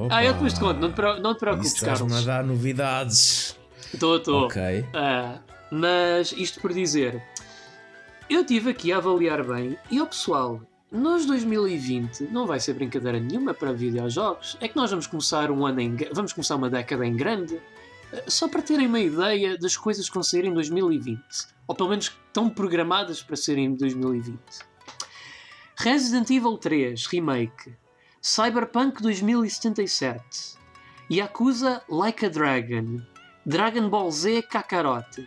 Ah, 0.09 0.23
eu 0.23 0.33
depois 0.33 0.53
te 0.53 0.59
conto, 0.59 0.79
não 0.79 0.91
te, 0.91 1.01
não 1.21 1.33
te 1.35 1.39
preocupes, 1.39 1.73
Estás-me 1.73 2.07
a 2.07 2.09
Carlos. 2.09 2.25
dar 2.25 2.43
novidades. 2.43 3.55
Estou, 3.93 4.17
estou. 4.17 4.45
Ok. 4.45 4.85
Ah, 4.95 5.39
mas 5.71 6.31
isto 6.31 6.59
por 6.59 6.73
dizer, 6.73 7.21
eu 8.29 8.41
estive 8.41 8.71
aqui 8.71 8.91
a 8.91 8.97
avaliar 8.97 9.43
bem 9.43 9.77
e 9.91 10.01
o 10.01 10.07
pessoal, 10.07 10.59
nós 10.91 11.25
2020 11.25 12.23
não 12.31 12.47
vai 12.47 12.59
ser 12.59 12.73
brincadeira 12.73 13.19
nenhuma 13.19 13.53
para 13.53 13.71
videojogos. 13.73 14.57
É 14.59 14.67
que 14.67 14.75
nós 14.75 14.89
vamos 14.89 15.05
começar 15.07 15.51
um 15.51 15.65
ano 15.65 15.79
em, 15.81 15.95
vamos 16.13 16.33
começar 16.33 16.55
uma 16.55 16.69
década 16.69 17.05
em 17.05 17.15
grande. 17.15 17.59
Ah, 18.11 18.23
Só 18.27 18.47
para 18.47 18.61
terem 18.61 18.87
uma 18.87 18.99
ideia 18.99 19.57
das 19.57 19.77
coisas 19.77 20.07
que 20.09 20.13
vão 20.15 20.23
sair 20.23 20.45
em 20.45 20.53
2020, 20.53 21.21
ou 21.67 21.75
pelo 21.75 21.89
menos 21.89 22.11
estão 22.27 22.49
programadas 22.49 23.21
para 23.21 23.35
serem 23.35 23.65
em 23.65 23.75
2020. 23.75 24.39
Resident 25.85 26.29
Evil 26.29 26.57
3 26.57 26.95
Remake, 27.11 27.73
Cyberpunk 28.21 28.99
2077, 29.01 30.21
Yakuza 31.09 31.81
Like 31.89 32.21
a 32.21 32.29
Dragon, 32.29 33.03
Dragon 33.47 33.89
Ball 33.89 34.11
Z 34.11 34.43
Kakarot, 34.51 35.25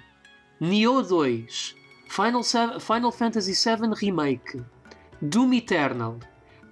Nioh 0.60 1.02
2, 1.08 1.46
Final, 2.08 2.44
Final 2.78 3.10
Fantasy 3.10 3.54
VII 3.54 3.94
Remake, 4.00 4.54
Doom 5.28 5.54
Eternal, 5.54 6.20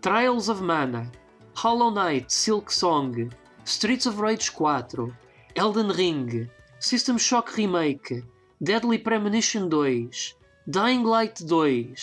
Trials 0.00 0.48
of 0.48 0.62
Mana, 0.62 1.10
Hollow 1.54 1.90
Knight 1.90 2.30
Silk 2.30 2.70
Song, 2.70 3.32
Streets 3.64 4.06
of 4.06 4.20
Rage 4.20 4.50
4, 4.50 5.16
Elden 5.56 5.88
Ring, 5.88 6.48
System 6.78 7.18
Shock 7.18 7.56
Remake, 7.56 8.22
Deadly 8.62 8.98
Premonition 8.98 9.68
2, 9.68 10.08
Dying 10.70 11.02
Light 11.02 11.34
2, 11.34 11.96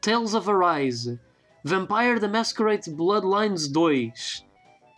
Tales 0.00 0.34
of 0.34 0.48
Arise, 0.50 1.18
Vampire 1.64 2.18
the 2.20 2.28
Masquerade 2.28 2.90
Bloodlines 2.90 3.68
2. 3.68 4.44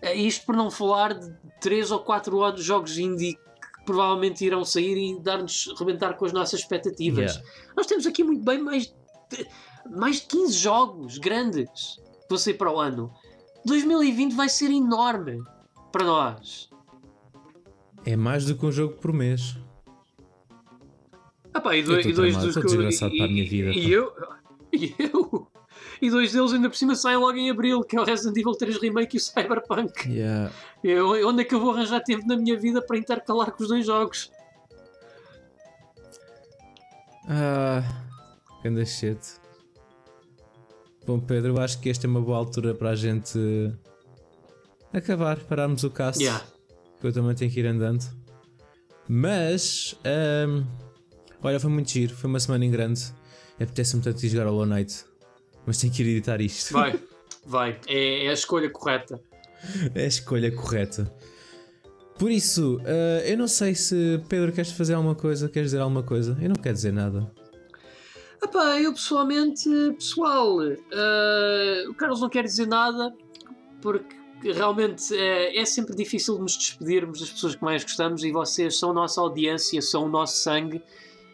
É 0.03 0.15
Isto 0.15 0.47
por 0.47 0.57
não 0.57 0.71
falar 0.71 1.15
de 1.15 1.33
3 1.61 1.91
ou 1.91 2.01
4 2.01 2.37
outros 2.37 2.65
jogos 2.65 2.99
indie 2.99 3.35
que 3.35 3.85
provavelmente 3.85 4.45
irão 4.45 4.65
sair 4.65 4.97
e 4.97 5.21
dar-nos 5.21 5.73
rebentar 5.79 6.15
com 6.15 6.25
as 6.25 6.33
nossas 6.33 6.61
expectativas. 6.61 7.35
Yeah. 7.37 7.51
Nós 7.77 7.87
temos 7.87 8.07
aqui 8.07 8.23
muito 8.25 8.45
bem 8.45 8.59
mais 8.63 8.87
de, 9.31 9.47
mais 9.91 10.17
de 10.21 10.27
15 10.27 10.53
jogos 10.53 11.19
grandes 11.19 11.69
que 11.97 12.27
vão 12.29 12.39
sair 12.39 12.55
para 12.55 12.73
o 12.73 12.79
ano. 12.79 13.13
2020 13.65 14.35
vai 14.35 14.49
ser 14.49 14.71
enorme 14.71 15.41
para 15.93 16.05
nós. 16.05 16.69
É 18.05 18.17
mais 18.17 18.45
do 18.47 18.57
que 18.57 18.67
um 18.67 18.73
jogo 18.73 18.95
por 18.97 19.13
mês. 19.13 19.57
Ah 21.55 21.61
pá, 21.61 21.77
e, 21.77 21.81
Eu 21.81 21.87
dois, 21.87 22.07
estou 22.07 22.11
e 22.27 22.33
dois 22.33 22.37
dos 22.37 22.55
que 22.57 22.75
eu- 22.77 22.91
e- 22.91 22.99
para 22.99 23.25
a 23.27 23.29
minha 23.29 23.49
vida, 23.49 23.71
E 23.73 23.93
eu, 23.93 24.13
e 24.73 24.95
eu. 24.99 25.47
E 26.01 26.11
dois 26.11 26.33
deles 26.33 26.53
ainda 26.53 26.69
por 26.69 26.77
cima 26.77 26.95
saem 26.95 27.17
logo 27.17 27.37
em 27.37 27.51
abril, 27.51 27.83
que 27.83 27.97
é 27.97 28.01
o 28.01 28.05
Resident 28.05 28.37
Evil 28.37 28.53
3 28.53 28.81
Remake 28.81 29.17
e 29.17 29.19
o 29.19 29.21
Cyberpunk. 29.21 30.09
Yeah. 30.09 30.53
Eu, 30.83 31.29
onde 31.29 31.43
é 31.43 31.45
que 31.45 31.55
eu 31.55 31.61
vou 31.61 31.71
arranjar 31.71 32.01
tempo 32.01 32.27
na 32.27 32.37
minha 32.37 32.59
vida 32.59 32.83
para 32.83 32.99
intercalar 32.99 33.53
com 33.53 33.63
os 33.63 33.69
dois 33.69 33.87
jogos? 33.87 34.31
Ah, 37.29 37.83
ganda 38.63 38.85
shit. 38.85 39.19
Bom, 41.07 41.21
Pedro, 41.21 41.57
eu 41.57 41.61
acho 41.61 41.81
que 41.81 41.89
esta 41.89 42.07
é 42.07 42.09
uma 42.09 42.21
boa 42.21 42.37
altura 42.37 42.75
para 42.75 42.91
a 42.91 42.97
gente 42.97 43.39
acabar, 44.93 45.39
pararmos 45.41 45.85
o 45.85 45.91
cast. 45.91 46.23
Yeah. 46.23 46.45
que 47.01 47.07
eu 47.07 47.13
também 47.13 47.35
tenho 47.35 47.51
que 47.51 47.61
ir 47.61 47.67
andando. 47.67 48.05
Mas, 49.09 49.97
ahm, 50.05 50.65
olha, 51.43 51.59
foi 51.59 51.71
muito 51.71 51.91
giro, 51.91 52.15
foi 52.15 52.31
uma 52.31 52.39
semana 52.39 52.65
em 52.65 52.71
grande. 52.71 53.13
Apetece-me 53.63 54.03
tanto 54.03 54.25
ir 54.25 54.29
jogar 54.29 54.47
Hollow 54.47 54.67
Knight, 54.67 55.05
mas 55.67 55.79
tenho 55.79 55.93
que 55.93 56.03
ir 56.03 56.09
editar 56.09 56.41
isto. 56.41 56.73
Vai, 56.73 56.99
vai. 57.47 57.81
É, 57.87 58.27
é 58.27 58.31
a 58.31 58.33
escolha 58.33 58.69
correta. 58.71 59.21
é 59.95 60.05
a 60.05 60.07
escolha 60.07 60.51
correta. 60.51 61.13
Por 62.19 62.31
isso, 62.31 62.81
ah, 62.85 63.27
eu 63.27 63.37
não 63.37 63.49
sei 63.49 63.75
se 63.75 64.21
Pedro 64.29 64.53
queres 64.53 64.73
fazer 64.73 64.95
alguma 64.95 65.15
coisa, 65.15 65.49
queres 65.49 65.69
dizer 65.71 65.81
alguma 65.81 66.03
coisa. 66.03 66.37
Eu 66.41 66.51
não 66.51 66.57
quero 66.57 66.75
dizer 66.75 66.93
nada. 66.93 67.31
Epá, 68.43 68.81
eu 68.81 68.93
pessoalmente, 68.93 69.69
pessoal, 69.97 70.63
eh, 70.65 71.85
o 71.89 71.95
Carlos 71.95 72.21
não 72.21 72.29
quer 72.29 72.43
dizer 72.43 72.67
nada 72.67 73.15
porque 73.81 74.17
realmente 74.53 75.17
eh, 75.17 75.57
é 75.61 75.65
sempre 75.65 75.95
difícil 75.95 76.37
nos 76.41 76.57
despedirmos 76.57 77.21
das 77.21 77.31
pessoas 77.31 77.55
que 77.55 77.63
mais 77.63 77.85
gostamos 77.85 78.25
e 78.25 78.33
vocês 78.33 78.77
são 78.77 78.91
a 78.91 78.95
nossa 78.95 79.21
audiência, 79.21 79.81
são 79.81 80.07
o 80.07 80.09
nosso 80.09 80.39
sangue 80.39 80.83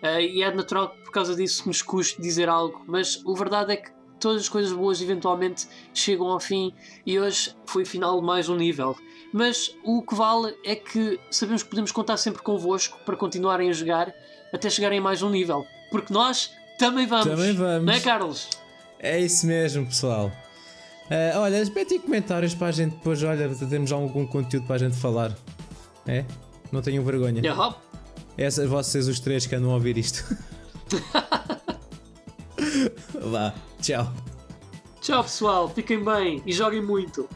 eh, 0.03 0.23
e 0.23 0.43
é 0.43 0.55
natural 0.55 0.91
que 0.91 1.03
por 1.05 1.12
causa 1.12 1.35
disso 1.35 1.66
nos 1.66 1.83
custe 1.83 2.20
dizer 2.20 2.49
algo, 2.49 2.83
mas 2.87 3.23
a 3.27 3.39
verdade 3.39 3.73
é 3.73 3.77
que 3.77 3.91
todas 4.19 4.43
as 4.43 4.49
coisas 4.49 4.73
boas 4.73 5.01
eventualmente 5.01 5.66
chegam 5.95 6.27
ao 6.27 6.41
fim 6.41 6.73
e 7.07 7.19
hoje 7.19 7.55
foi 7.66 7.85
final 7.85 8.20
de 8.20 8.27
mais 8.27 8.49
um 8.49 8.57
nível. 8.57 8.97
Mas 9.33 9.77
o 9.85 10.03
que 10.03 10.15
vale 10.15 10.55
é 10.65 10.75
que 10.75 11.20
sabemos 11.31 11.62
que 11.62 11.69
podemos 11.69 11.93
contar 11.93 12.16
sempre 12.16 12.43
convosco 12.43 12.99
para 13.05 13.16
continuarem 13.16 13.69
a 13.69 13.73
jogar 13.73 14.12
até 14.53 14.70
chegarem 14.70 14.99
a 14.99 15.03
mais 15.03 15.23
um 15.23 15.29
nível. 15.29 15.66
Porque 15.91 16.12
nós 16.12 16.51
também 16.79 17.07
vamos. 17.07 17.27
Também 17.27 17.53
vamos. 17.53 17.85
Não 17.85 17.93
é, 17.93 18.01
Carlos? 18.01 18.49
É 18.99 19.20
isso 19.20 19.47
mesmo, 19.47 19.87
pessoal. 19.87 20.33
Uh, 21.07 21.39
olha, 21.39 21.65
metem 21.75 22.01
comentários 22.01 22.55
para 22.55 22.69
a 22.69 22.73
gente 22.73 22.93
depois, 22.93 23.23
olha, 23.23 23.49
temos 23.55 23.93
algum 23.93 24.27
conteúdo 24.27 24.66
para 24.66 24.77
a 24.77 24.79
gente 24.79 24.97
falar. 24.97 25.35
É? 26.07 26.25
Não 26.73 26.83
tenham 26.83 27.05
vergonha. 27.05 27.41
Yeah. 27.41 27.75
Essas 28.39 28.69
vocês 28.69 29.09
os 29.09 29.19
três 29.19 29.47
que 29.47 29.56
andam 29.56 29.73
a 29.73 29.74
ouvir 29.74 29.98
isto. 29.98 30.24
Vá, 33.20 33.52
tchau. 33.82 34.12
Tchau 35.01 35.24
pessoal, 35.24 35.69
fiquem 35.69 36.05
bem 36.05 36.40
e 36.47 36.52
joguem 36.52 36.81
muito. 36.81 37.28